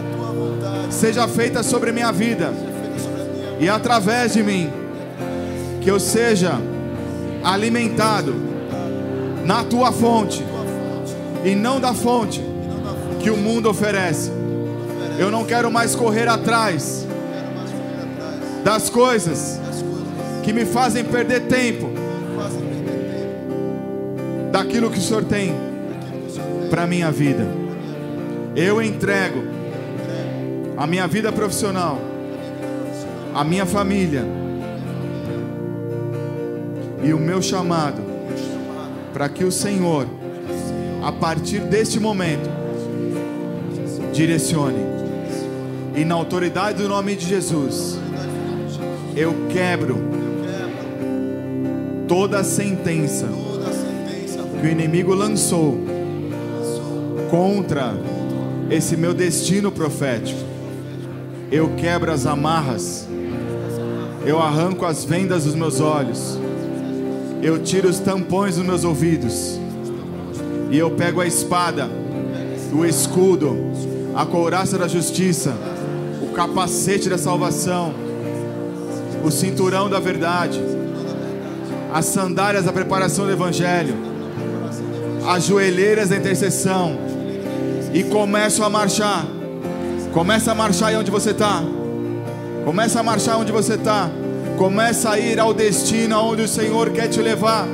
seja 0.91 1.27
feita 1.27 1.65
sobre 1.65 1.91
minha 1.91 2.13
vida 2.13 2.53
e 3.59 3.69
através 3.69 4.35
de 4.35 4.45
mim, 4.45 4.73
que 5.81 5.91
eu 5.91 5.99
seja 5.99 6.53
alimentado 7.43 8.33
na 9.45 9.65
tua 9.65 9.91
fonte 9.91 10.45
e 11.45 11.57
não 11.57 11.81
da 11.81 11.93
fonte 11.93 12.41
que 13.21 13.29
o 13.29 13.37
mundo 13.37 13.69
oferece. 13.69 14.31
Eu 15.19 15.33
não 15.33 15.45
quero 15.45 15.69
mais 15.69 15.97
correr 15.97 16.29
atrás 16.29 17.05
das 18.63 18.89
coisas 18.89 19.64
que 20.45 20.53
me 20.53 20.65
fazem 20.65 21.03
perder 21.05 21.43
tempo 21.43 21.91
daquilo 24.53 24.91
que 24.91 24.99
o 24.99 25.03
Senhor 25.03 25.25
tem 25.25 25.55
para 26.71 26.87
minha 26.87 27.11
vida. 27.11 27.45
na 27.45 27.51
minha 27.51 27.63
vida. 27.63 27.65
Eu 28.55 28.81
entrego 28.81 29.43
a 30.77 30.87
minha 30.87 31.09
vida 31.09 31.33
profissional, 31.33 31.99
a 33.35 33.43
minha 33.43 33.67
família 33.67 34.25
e 37.03 37.13
o 37.13 37.19
Meu 37.19 37.43
chamado. 37.43 38.15
para 39.13 39.29
que 39.29 39.45
o 39.45 39.53
Senhor 39.53 40.07
a 41.05 41.13
partir 41.13 41.61
deste 41.61 42.01
momento, 42.01 42.49
direcione. 44.15 44.79
E 45.95 46.03
na 46.03 46.15
autoridade 46.15 46.83
do 46.83 46.89
nome 46.89 47.15
de 47.15 47.27
Jesus, 47.27 47.99
eu 49.15 49.35
quebro 49.51 50.14
toda 52.09 52.41
a 52.41 52.45
sentença 52.45 53.27
que 54.61 54.67
o 54.67 54.71
inimigo 54.71 55.15
lançou 55.15 55.79
contra 57.31 57.95
esse 58.71 58.97
meu 58.97 59.13
destino 59.13 59.71
profético. 59.71 60.41
Eu 61.51 61.75
quebro 61.77 62.11
as 62.11 62.27
amarras, 62.27 63.07
eu 64.25 64.41
arranco 64.41 64.85
as 64.85 65.05
vendas 65.05 65.45
dos 65.45 65.55
meus 65.55 65.81
olhos, 65.81 66.39
eu 67.43 67.63
tiro 67.63 67.89
os 67.89 67.99
tampões 67.99 68.57
dos 68.57 68.65
meus 68.65 68.85
ouvidos, 68.85 69.59
e 70.71 70.79
eu 70.79 70.91
pego 70.93 71.21
a 71.21 71.27
espada, 71.27 71.89
o 72.73 72.85
escudo, 72.85 73.57
a 74.15 74.25
couraça 74.25 74.79
da 74.79 74.89
justiça, 74.89 75.55
o 76.23 76.33
capacete 76.33 77.09
da 77.09 77.19
salvação, 77.19 77.95
o 79.25 79.31
cinturão 79.31 79.89
da 79.89 80.01
verdade, 80.01 80.61
as 81.95 82.07
sandálias 82.07 82.65
da 82.65 82.73
preparação 82.73 83.25
do 83.25 83.31
evangelho, 83.31 83.95
as 85.29 85.45
joelheiras 85.45 86.09
da 86.09 86.17
intercessão 86.17 86.99
e 87.93 88.03
começo 88.03 88.65
a 88.65 88.69
marchar. 88.69 89.25
Começa 90.13 90.51
a 90.51 90.57
marchar 90.57 90.89
aí 90.89 90.97
onde 90.97 91.13
você 91.13 91.31
está. 91.31 91.63
Começa 92.65 92.99
a 92.99 93.03
marchar 93.05 93.39
onde 93.39 93.53
você 93.53 93.75
está. 93.75 94.11
Começa 94.59 95.11
a 95.11 95.21
ir 95.21 95.39
ao 95.39 95.55
destino 95.55 96.17
aonde 96.17 96.43
o 96.43 96.49
Senhor 96.49 96.91
quer 96.91 97.07
te 97.07 97.23
levar. 97.23 97.65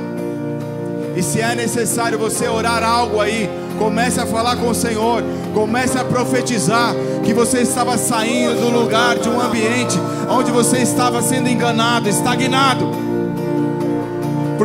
E 1.17 1.23
se 1.23 1.41
é 1.41 1.55
necessário 1.55 2.19
você 2.19 2.47
orar 2.47 2.83
algo 2.83 3.19
aí, 3.19 3.49
comece 3.79 4.19
a 4.19 4.27
falar 4.27 4.55
com 4.55 4.69
o 4.69 4.75
Senhor, 4.75 5.23
comece 5.51 5.97
a 5.97 6.03
profetizar 6.03 6.93
que 7.25 7.33
você 7.33 7.61
estava 7.61 7.97
saindo 7.97 8.61
do 8.61 8.69
lugar 8.69 9.17
de 9.17 9.27
um 9.27 9.41
ambiente 9.41 9.97
onde 10.29 10.51
você 10.51 10.77
estava 10.77 11.23
sendo 11.23 11.49
enganado, 11.49 12.07
estagnado. 12.07 13.10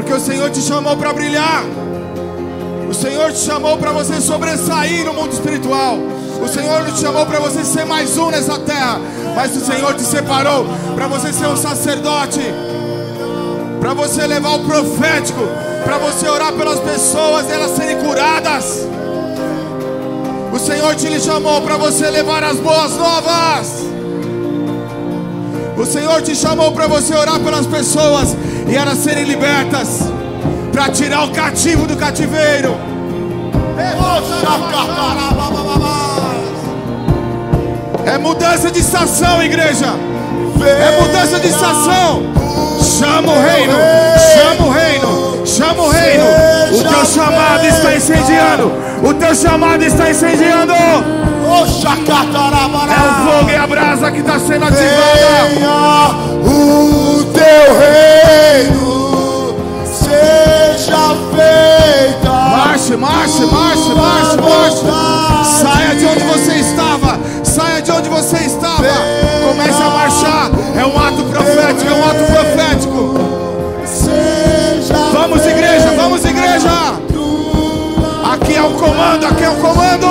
Porque 0.07 0.23
o 0.23 0.25
Senhor 0.25 0.49
te 0.51 0.61
chamou 0.61 0.97
para 0.97 1.13
brilhar. 1.13 1.65
O 2.89 2.95
Senhor 2.95 3.33
te 3.33 3.41
chamou 3.41 3.77
para 3.77 3.91
você 3.91 4.21
sobressair 4.21 5.05
no 5.05 5.13
mundo 5.13 5.33
espiritual. 5.33 5.99
O 6.41 6.47
Senhor 6.47 6.85
não 6.85 6.93
te 6.93 7.01
chamou 7.01 7.27
para 7.27 7.41
você 7.41 7.65
ser 7.65 7.85
mais 7.85 8.17
um 8.17 8.31
nessa 8.31 8.57
terra, 8.61 9.01
mas 9.35 9.57
o 9.57 9.61
Senhor 9.67 9.95
te 9.95 10.03
separou 10.03 10.65
para 10.95 11.09
você 11.09 11.33
ser 11.33 11.49
um 11.49 11.57
sacerdote, 11.57 12.39
para 13.81 13.95
você 13.95 14.25
levar 14.29 14.51
o 14.51 14.61
profético, 14.61 15.41
para 15.83 15.99
você 15.99 16.29
orar 16.29 16.53
pelas 16.53 16.79
pessoas 16.79 17.49
e 17.49 17.53
elas 17.53 17.73
serem 17.73 17.97
curadas. 17.97 18.87
O 20.53 20.59
Senhor 20.61 20.95
te 20.95 21.21
chamou 21.21 21.63
para 21.63 21.77
você 21.77 22.09
levar 22.11 22.45
as 22.45 22.59
boas 22.59 22.93
novas. 22.93 23.87
O 25.77 25.85
Senhor 25.85 26.23
te 26.23 26.37
chamou 26.37 26.71
para 26.71 26.87
você 26.87 27.13
orar 27.13 27.41
pelas 27.41 27.67
pessoas 27.67 28.37
e 28.69 28.77
elas 28.77 28.99
serem 28.99 29.25
libertas, 29.25 30.11
para 30.73 30.89
tirar 30.91 31.25
o 31.25 31.31
cativo 31.31 31.87
do 31.87 31.97
cativeiro. 31.97 32.77
É 38.05 38.19
mudança 38.19 38.71
de 38.71 38.81
estação, 38.81 39.43
igreja. 39.43 39.87
É 40.65 41.01
mudança 41.01 41.41
de 41.41 41.49
estação. 41.49 42.23
Chama 42.83 43.33
o 43.33 43.41
reino, 43.43 43.75
chama 44.35 44.67
o 44.67 44.71
reino, 44.71 45.47
chama 45.47 45.83
o 45.83 45.89
reino. 45.91 46.25
O 46.73 46.85
teu 46.85 47.05
chamado 47.05 47.65
está 47.67 47.95
incendiando. 47.97 48.73
O 49.03 49.15
teu 49.15 49.35
chamado 49.35 49.83
está 49.83 50.11
incendiando. 50.11 50.73
É 52.93 53.01
o 53.01 53.39
fogo 53.39 53.51
e 53.51 53.57
a 53.57 53.67
brasa 53.67 54.11
que 54.11 54.21
está 54.21 54.39
sendo 54.39 54.65
ativada. 54.65 54.87
Teu 57.37 57.69
reino, 57.79 59.55
seja 59.85 61.15
feita. 61.37 62.31
Marche, 62.31 62.97
marche, 62.97 63.45
marche, 63.45 63.95
marche, 63.95 64.37
marche. 64.41 64.87
Saia 65.61 65.95
de 65.97 66.07
onde 66.07 66.25
você 66.25 66.55
estava. 66.55 67.19
Saia 67.45 67.83
de 67.83 67.91
onde 67.91 68.09
você 68.09 68.37
estava. 68.39 68.89
Comece 69.47 69.83
a 69.83 69.91
marchar. 69.91 70.51
É 70.75 70.87
um 70.87 70.99
ato 70.99 71.25
profético, 71.25 71.91
é 71.91 71.95
um 71.95 72.05
ato 72.09 72.25
profético. 72.33 73.15
Vamos, 75.13 75.47
igreja, 75.47 75.93
vamos, 75.95 76.25
igreja. 76.25 76.71
Aqui 78.33 78.55
é 78.57 78.63
o 78.63 78.71
comando, 78.71 79.27
aqui 79.27 79.45
é 79.45 79.51
o 79.51 79.57
comando. 79.57 80.07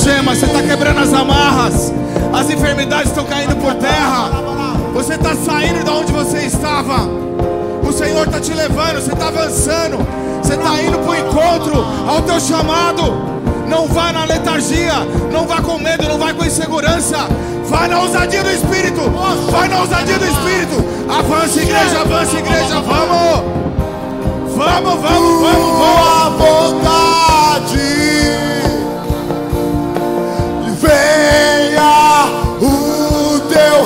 Algemas, 0.00 0.38
você 0.38 0.46
está 0.46 0.62
quebrando 0.62 1.00
as 1.00 1.12
amarras. 1.12 1.92
As 2.32 2.48
enfermidades 2.48 3.08
estão 3.08 3.24
caindo 3.24 3.54
por 3.56 3.74
terra. 3.74 4.30
Você 4.94 5.12
está 5.14 5.34
saindo 5.34 5.84
de 5.84 5.90
onde 5.90 6.10
você 6.10 6.38
estava. 6.38 7.06
O 7.86 7.92
Senhor 7.92 8.26
está 8.26 8.40
te 8.40 8.54
levando, 8.54 8.94
você 8.94 9.12
está 9.12 9.28
avançando. 9.28 9.98
Você 10.42 10.54
está 10.54 10.82
indo 10.82 10.98
para 10.98 11.10
o 11.10 11.16
encontro 11.16 11.84
ao 12.08 12.22
teu 12.22 12.40
chamado. 12.40 13.28
Não 13.68 13.86
vá 13.86 14.10
na 14.12 14.24
letargia, 14.24 14.94
não 15.30 15.46
vá 15.46 15.60
com 15.60 15.78
medo, 15.78 16.08
não 16.08 16.16
vá 16.18 16.32
com 16.32 16.46
insegurança. 16.46 17.28
Vai 17.66 17.86
na 17.86 18.00
ousadia 18.00 18.42
do 18.42 18.50
Espírito. 18.50 19.02
Vai 19.50 19.68
na 19.68 19.80
ousadia 19.80 20.18
do 20.18 20.24
Espírito. 20.24 20.82
Avance, 21.08 21.58
igreja, 21.58 22.00
avance, 22.00 22.36
igreja. 22.36 22.80
Vamos. 22.80 23.44
Vamos, 24.56 25.00
vamos, 25.00 25.40
vamos, 25.40 25.78
vamos. 25.78 26.38
vontade. 26.38 28.49
Venha 31.30 32.26
o 32.60 33.40
teu 33.40 33.76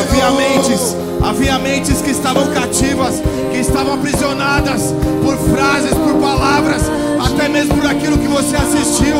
Havia 0.00 0.30
reino. 0.30 0.36
mentes, 0.36 0.96
havia 1.22 1.58
mentes 1.58 2.02
que 2.02 2.10
estavam 2.10 2.46
cativas, 2.52 3.22
que 3.50 3.58
estavam 3.58 3.94
aprisionadas 3.94 4.94
por 5.24 5.36
frases, 5.38 5.94
por 5.94 6.14
palavras, 6.20 6.82
até 7.24 7.48
mesmo 7.48 7.74
por 7.76 7.86
aquilo 7.86 8.18
que 8.18 8.28
você 8.28 8.56
assistiu. 8.56 9.16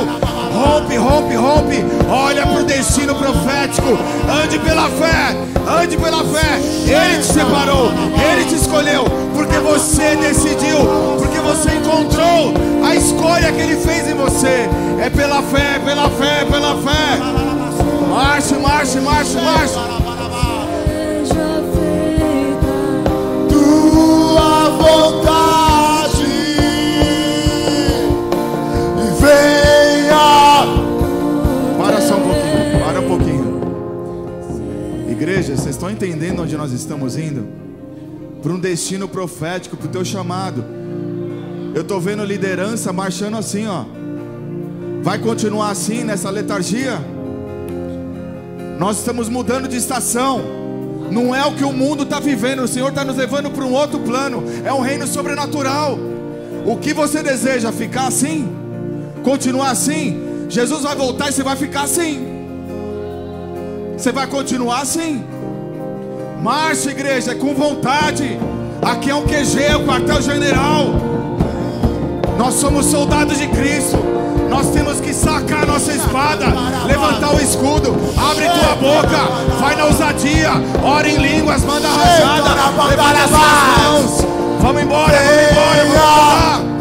Rompe, 0.52 0.96
rompe, 0.96 1.34
rompe. 1.34 1.84
Olha 2.08 2.46
para 2.46 2.60
o 2.60 2.64
destino 2.64 3.14
profético. 3.14 3.98
Ande 4.42 4.58
pela 4.58 4.88
fé, 4.90 5.36
ande 5.80 5.96
pela 5.96 6.22
fé. 6.24 6.60
Ele 6.86 7.18
te 7.18 7.24
separou, 7.24 7.90
ele 8.30 8.44
te 8.44 8.54
escolheu, 8.54 9.04
porque 9.34 9.58
você 9.58 10.14
decidiu, 10.16 10.78
porque 11.18 11.38
você 11.38 11.70
encontrou 11.76 12.52
a 12.86 12.94
escolha 12.94 13.50
que 13.52 13.60
ele 13.60 13.76
fez 13.76 14.06
em 14.08 14.14
você. 14.14 14.68
É 15.02 15.08
pela 15.08 15.42
fé, 15.42 15.80
pela 15.84 16.08
fé, 16.10 16.44
pela 16.44 16.76
fé. 16.76 17.18
Marche, 18.08 18.54
marche, 18.54 19.00
marche, 19.00 19.36
marche. 19.36 19.74
Tua 23.48 24.68
vontade 24.70 25.31
Igreja, 35.52 35.62
vocês 35.62 35.74
estão 35.74 35.90
entendendo 35.90 36.42
onde 36.42 36.56
nós 36.56 36.72
estamos 36.72 37.16
indo? 37.16 37.46
Para 38.42 38.52
um 38.52 38.58
destino 38.58 39.06
profético, 39.06 39.76
para 39.76 39.86
o 39.86 39.90
teu 39.90 40.04
chamado. 40.04 40.64
Eu 41.74 41.82
estou 41.82 42.00
vendo 42.00 42.24
liderança 42.24 42.92
marchando 42.92 43.36
assim, 43.36 43.66
ó. 43.66 43.84
Vai 45.02 45.18
continuar 45.18 45.70
assim 45.70 46.04
nessa 46.04 46.30
letargia? 46.30 46.98
Nós 48.78 48.98
estamos 48.98 49.28
mudando 49.28 49.68
de 49.68 49.76
estação. 49.76 50.40
Não 51.10 51.34
é 51.34 51.44
o 51.44 51.54
que 51.54 51.64
o 51.64 51.72
mundo 51.72 52.04
está 52.04 52.18
vivendo. 52.18 52.62
O 52.62 52.68
Senhor 52.68 52.88
está 52.88 53.04
nos 53.04 53.16
levando 53.16 53.50
para 53.50 53.64
um 53.64 53.72
outro 53.72 54.00
plano. 54.00 54.42
É 54.64 54.72
um 54.72 54.80
reino 54.80 55.06
sobrenatural. 55.06 55.98
O 56.64 56.76
que 56.76 56.94
você 56.94 57.22
deseja? 57.22 57.70
Ficar 57.70 58.06
assim? 58.06 58.48
Continuar 59.22 59.70
assim? 59.70 60.46
Jesus 60.48 60.82
vai 60.82 60.96
voltar 60.96 61.28
e 61.28 61.32
você 61.32 61.42
vai 61.42 61.56
ficar 61.56 61.82
assim. 61.82 62.26
Você 63.98 64.10
vai 64.10 64.26
continuar 64.26 64.80
assim. 64.80 65.22
Marcha, 66.42 66.90
igreja, 66.90 67.36
com 67.36 67.54
vontade. 67.54 68.36
Aqui 68.82 69.10
é 69.10 69.14
um 69.14 69.22
QG, 69.22 69.62
é 69.62 69.76
o 69.76 69.86
quartel-general. 69.86 70.86
Nós 72.36 72.54
somos 72.54 72.86
soldados 72.86 73.38
de 73.38 73.46
Cristo. 73.46 73.96
Nós 74.50 74.70
temos 74.70 75.00
que 75.00 75.14
sacar 75.14 75.62
a 75.62 75.66
nossa 75.66 75.92
espada, 75.92 76.46
levantar 76.84 77.34
o 77.34 77.40
escudo, 77.40 77.96
abre 78.18 78.44
tua 78.44 78.74
boca, 78.74 79.16
vai 79.58 79.76
na 79.76 79.86
ousadia, 79.86 80.50
ora 80.82 81.08
em 81.08 81.16
línguas, 81.16 81.64
manda 81.64 81.88
rajada, 81.88 82.50
levanta 82.86 83.24
as 83.24 83.30
mãos. 83.30 84.26
Vamos 84.60 84.82
embora, 84.82 85.12
vamos 85.12 85.50
embora, 85.50 85.76
vamos 85.76 85.94
embora. 85.94 86.71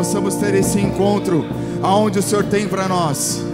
Possamos, 0.00 0.34
ter 0.36 0.54
esse 0.54 0.80
encontro 0.80 1.44
aonde 1.82 2.18
o 2.18 2.22
Senhor 2.22 2.44
tem 2.44 2.66
para 2.66 2.88
nós. 2.88 3.44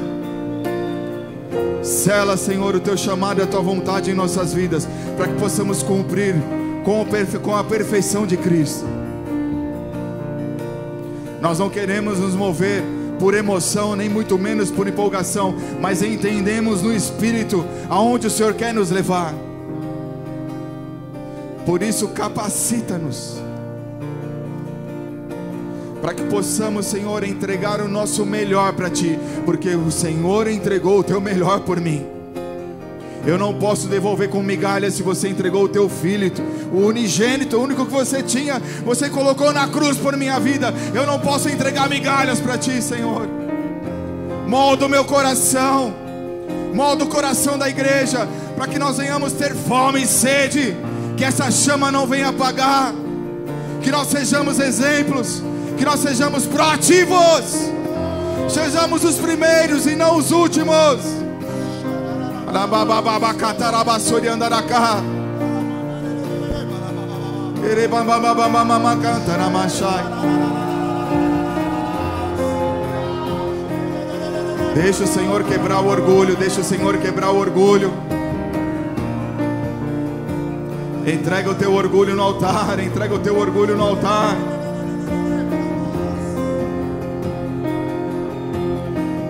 Sela, 1.83 2.37
Senhor, 2.37 2.77
o 2.77 2.79
teu 2.79 2.97
chamado 2.97 3.41
e 3.41 3.43
a 3.43 3.47
tua 3.49 3.61
vontade 3.61 4.13
em 4.13 4.15
nossas 4.15 4.55
vidas, 4.55 4.89
para 5.17 5.27
que 5.27 5.35
possamos 5.41 5.83
cumprir 5.83 6.37
com 7.43 7.57
a 7.57 7.65
perfeição 7.65 8.25
de 8.25 8.37
Cristo. 8.37 8.87
Nós 11.43 11.59
não 11.59 11.69
queremos 11.69 12.21
nos 12.21 12.37
mover 12.37 12.85
por 13.19 13.35
emoção, 13.35 13.97
nem 13.97 14.09
muito 14.09 14.39
menos 14.39 14.71
por 14.71 14.87
empolgação, 14.87 15.53
mas 15.81 16.01
entendemos 16.01 16.81
no 16.81 16.95
Espírito 16.95 17.65
aonde 17.91 18.29
o 18.29 18.31
Senhor 18.31 18.55
quer 18.55 18.73
nos 18.73 18.93
levar. 18.93 19.35
Por 21.65 21.83
isso, 21.83 22.07
capacita-nos 22.09 23.46
para 26.07 26.15
que 26.15 26.23
possamos, 26.27 26.87
Senhor, 26.87 27.25
entregar 27.25 27.81
o 27.81 27.89
nosso 27.89 28.25
melhor 28.25 28.73
para 28.75 28.89
Ti, 28.89 29.19
porque 29.45 29.71
o 29.71 29.91
Senhor 29.91 30.47
entregou 30.47 31.01
o 31.01 31.03
Teu 31.03 31.21
melhor 31.21 31.59
por 31.63 31.81
mim. 31.81 32.07
Eu 33.27 33.37
não 33.37 33.53
posso 33.53 33.89
devolver 33.89 34.29
com 34.29 34.41
migalhas 34.41 34.95
se 34.95 35.03
você 35.03 35.29
entregou 35.29 35.65
o 35.65 35.69
Teu 35.69 35.89
Filho, 35.89 36.31
o 36.73 36.87
unigênito, 36.87 37.57
o 37.57 37.61
único 37.61 37.85
que 37.85 37.91
você 37.91 38.23
tinha, 38.23 38.63
você 38.85 39.11
colocou 39.11 39.53
na 39.53 39.67
cruz 39.67 39.99
por 39.99 40.17
minha 40.17 40.39
vida. 40.39 40.73
Eu 40.95 41.05
não 41.05 41.19
posso 41.19 41.49
entregar 41.49 41.91
migalhas 41.91 42.39
para 42.39 42.57
Ti, 42.57 42.81
Senhor. 42.81 43.29
Molda 44.47 44.87
o 44.87 44.89
meu 44.89 45.05
coração, 45.05 45.93
molda 46.73 47.03
o 47.03 47.09
coração 47.09 47.59
da 47.59 47.69
igreja, 47.69 48.29
para 48.55 48.69
que 48.69 48.79
nós 48.79 48.97
venhamos 48.99 49.33
ter 49.33 49.57
fome 49.57 50.05
e 50.05 50.07
sede, 50.07 50.77
que 51.17 51.25
essa 51.25 51.51
chama 51.51 51.91
não 51.91 52.07
venha 52.07 52.29
apagar 52.29 52.95
que 53.87 53.93
nós 53.93 54.09
sejamos 54.09 54.59
exemplos, 54.59 55.41
que 55.77 55.85
nós 55.85 56.01
sejamos 56.01 56.47
proativos, 56.47 57.71
sejamos 58.49 59.05
os 59.05 59.17
primeiros 59.17 59.87
e 59.87 59.95
não 59.95 60.17
os 60.17 60.31
últimos. 60.31 61.01
Deixa 74.75 75.05
o 75.05 75.07
Senhor 75.07 75.43
quebrar 75.45 75.81
o 75.81 75.89
orgulho, 75.89 76.37
deixa 76.37 76.61
o 76.61 76.65
Senhor 76.65 76.99
quebrar 76.99 77.31
o 77.31 77.39
orgulho. 77.39 77.93
Entrega 81.07 81.51
o 81.51 81.55
teu 81.55 81.73
orgulho 81.73 82.15
no 82.15 82.23
altar, 82.23 82.79
entrega 82.79 83.15
o 83.15 83.19
teu 83.19 83.39
orgulho 83.39 83.77
no 83.77 83.83
altar. 83.83 84.37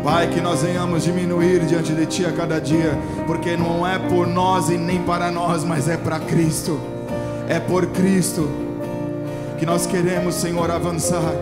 Pai, 0.06 0.28
que 0.28 0.40
nós 0.40 0.62
venhamos 0.62 1.02
diminuir 1.02 1.66
diante 1.66 1.92
de 1.92 2.06
Ti 2.06 2.26
a 2.26 2.30
cada 2.30 2.60
dia, 2.60 2.96
porque 3.26 3.56
não 3.56 3.84
é 3.84 3.98
por 3.98 4.24
nós 4.24 4.70
e 4.70 4.78
nem 4.78 5.02
para 5.02 5.32
nós, 5.32 5.64
mas 5.64 5.88
é 5.88 5.96
para 5.96 6.20
Cristo, 6.20 6.78
é 7.48 7.58
por 7.58 7.84
Cristo 7.86 8.48
que 9.58 9.66
nós 9.66 9.84
queremos, 9.84 10.36
Senhor, 10.36 10.70
avançar, 10.70 11.32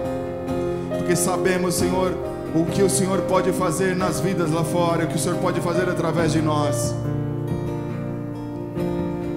porque 0.97 1.15
sabemos, 1.15 1.75
Senhor, 1.75 2.15
o 2.55 2.65
que 2.65 2.83
o 2.83 2.89
Senhor 2.89 3.21
pode 3.29 3.53
fazer 3.53 3.95
nas 3.95 4.19
vidas 4.19 4.51
lá 4.51 4.65
fora, 4.65 5.05
o 5.05 5.09
que 5.09 5.17
o 5.17 5.19
Senhor 5.19 5.37
pode 5.37 5.61
fazer 5.61 5.87
através 5.87 6.33
de 6.33 6.41
nós. 6.41 6.95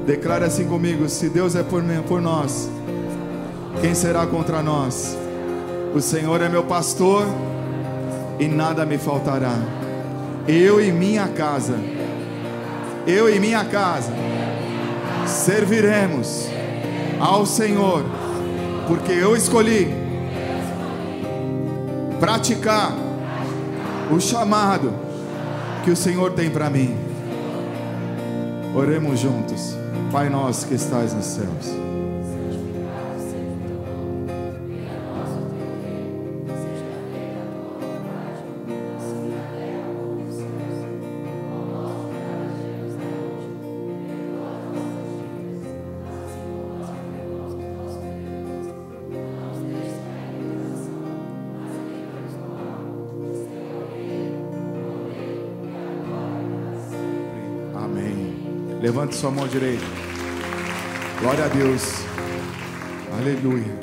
Declare 0.06 0.46
assim 0.46 0.66
comigo: 0.70 1.10
se 1.10 1.28
Deus 1.28 1.54
é 1.54 1.64
por, 1.64 1.84
mim, 1.84 2.02
por 2.08 2.22
nós, 2.22 2.70
quem 3.82 3.94
será 3.94 4.26
contra 4.26 4.64
nós? 4.64 5.18
O 5.94 6.00
Senhor 6.00 6.42
é 6.42 6.48
meu 6.48 6.64
pastor 6.64 7.26
e 8.40 8.48
nada 8.48 8.86
me 8.86 8.98
faltará. 8.98 9.56
Eu 10.48 10.82
e 10.82 10.92
minha 10.92 11.28
casa, 11.28 11.78
eu 13.06 13.34
e 13.34 13.40
minha 13.40 13.66
casa, 13.66 14.12
serviremos 15.26 16.48
ao 17.20 17.46
Senhor, 17.46 18.04
porque 18.88 19.12
eu 19.12 19.36
escolhi 19.36 19.94
praticar 22.20 22.94
o 24.12 24.20
chamado 24.20 24.94
que 25.84 25.92
o 25.92 25.96
Senhor 25.96 26.32
tem 26.32 26.50
para 26.50 26.70
mim. 26.70 26.96
Oremos 28.76 29.20
juntos. 29.20 29.76
Pai 30.12 30.30
nosso 30.30 30.68
que 30.68 30.76
estás 30.76 31.14
nos 31.14 31.26
céus. 31.26 31.87
Levante 59.08 59.16
sua 59.16 59.32
mão 59.32 59.48
direita. 59.48 59.86
Glória 61.22 61.46
a 61.46 61.48
Deus. 61.48 61.82
Aleluia. 63.18 63.80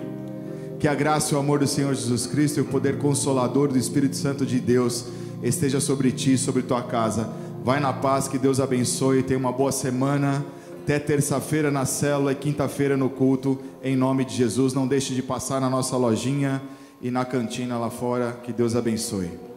Que 0.78 0.86
a 0.86 0.94
graça 0.94 1.32
e 1.32 1.36
o 1.36 1.40
amor 1.40 1.60
do 1.60 1.66
Senhor 1.66 1.94
Jesus 1.94 2.26
Cristo 2.26 2.58
e 2.58 2.60
o 2.60 2.66
poder 2.66 2.98
consolador 2.98 3.68
do 3.68 3.78
Espírito 3.78 4.16
Santo 4.16 4.44
de 4.44 4.60
Deus 4.60 5.06
esteja 5.42 5.80
sobre 5.80 6.12
ti, 6.12 6.36
sobre 6.36 6.62
tua 6.62 6.82
casa. 6.82 7.30
Vai 7.64 7.80
na 7.80 7.92
paz, 7.92 8.28
que 8.28 8.36
Deus 8.36 8.60
abençoe. 8.60 9.22
Tenha 9.22 9.38
uma 9.38 9.52
boa 9.52 9.72
semana. 9.72 10.44
Até 10.82 10.98
terça-feira 10.98 11.70
na 11.70 11.86
célula 11.86 12.32
e 12.32 12.36
quinta-feira 12.36 12.94
no 12.94 13.08
culto. 13.08 13.58
Em 13.82 13.96
nome 13.96 14.26
de 14.26 14.34
Jesus. 14.34 14.74
Não 14.74 14.86
deixe 14.86 15.14
de 15.14 15.22
passar 15.22 15.58
na 15.58 15.70
nossa 15.70 15.96
lojinha 15.96 16.60
e 17.00 17.10
na 17.10 17.24
cantina 17.24 17.78
lá 17.78 17.88
fora. 17.88 18.32
Que 18.42 18.52
Deus 18.52 18.76
abençoe. 18.76 19.53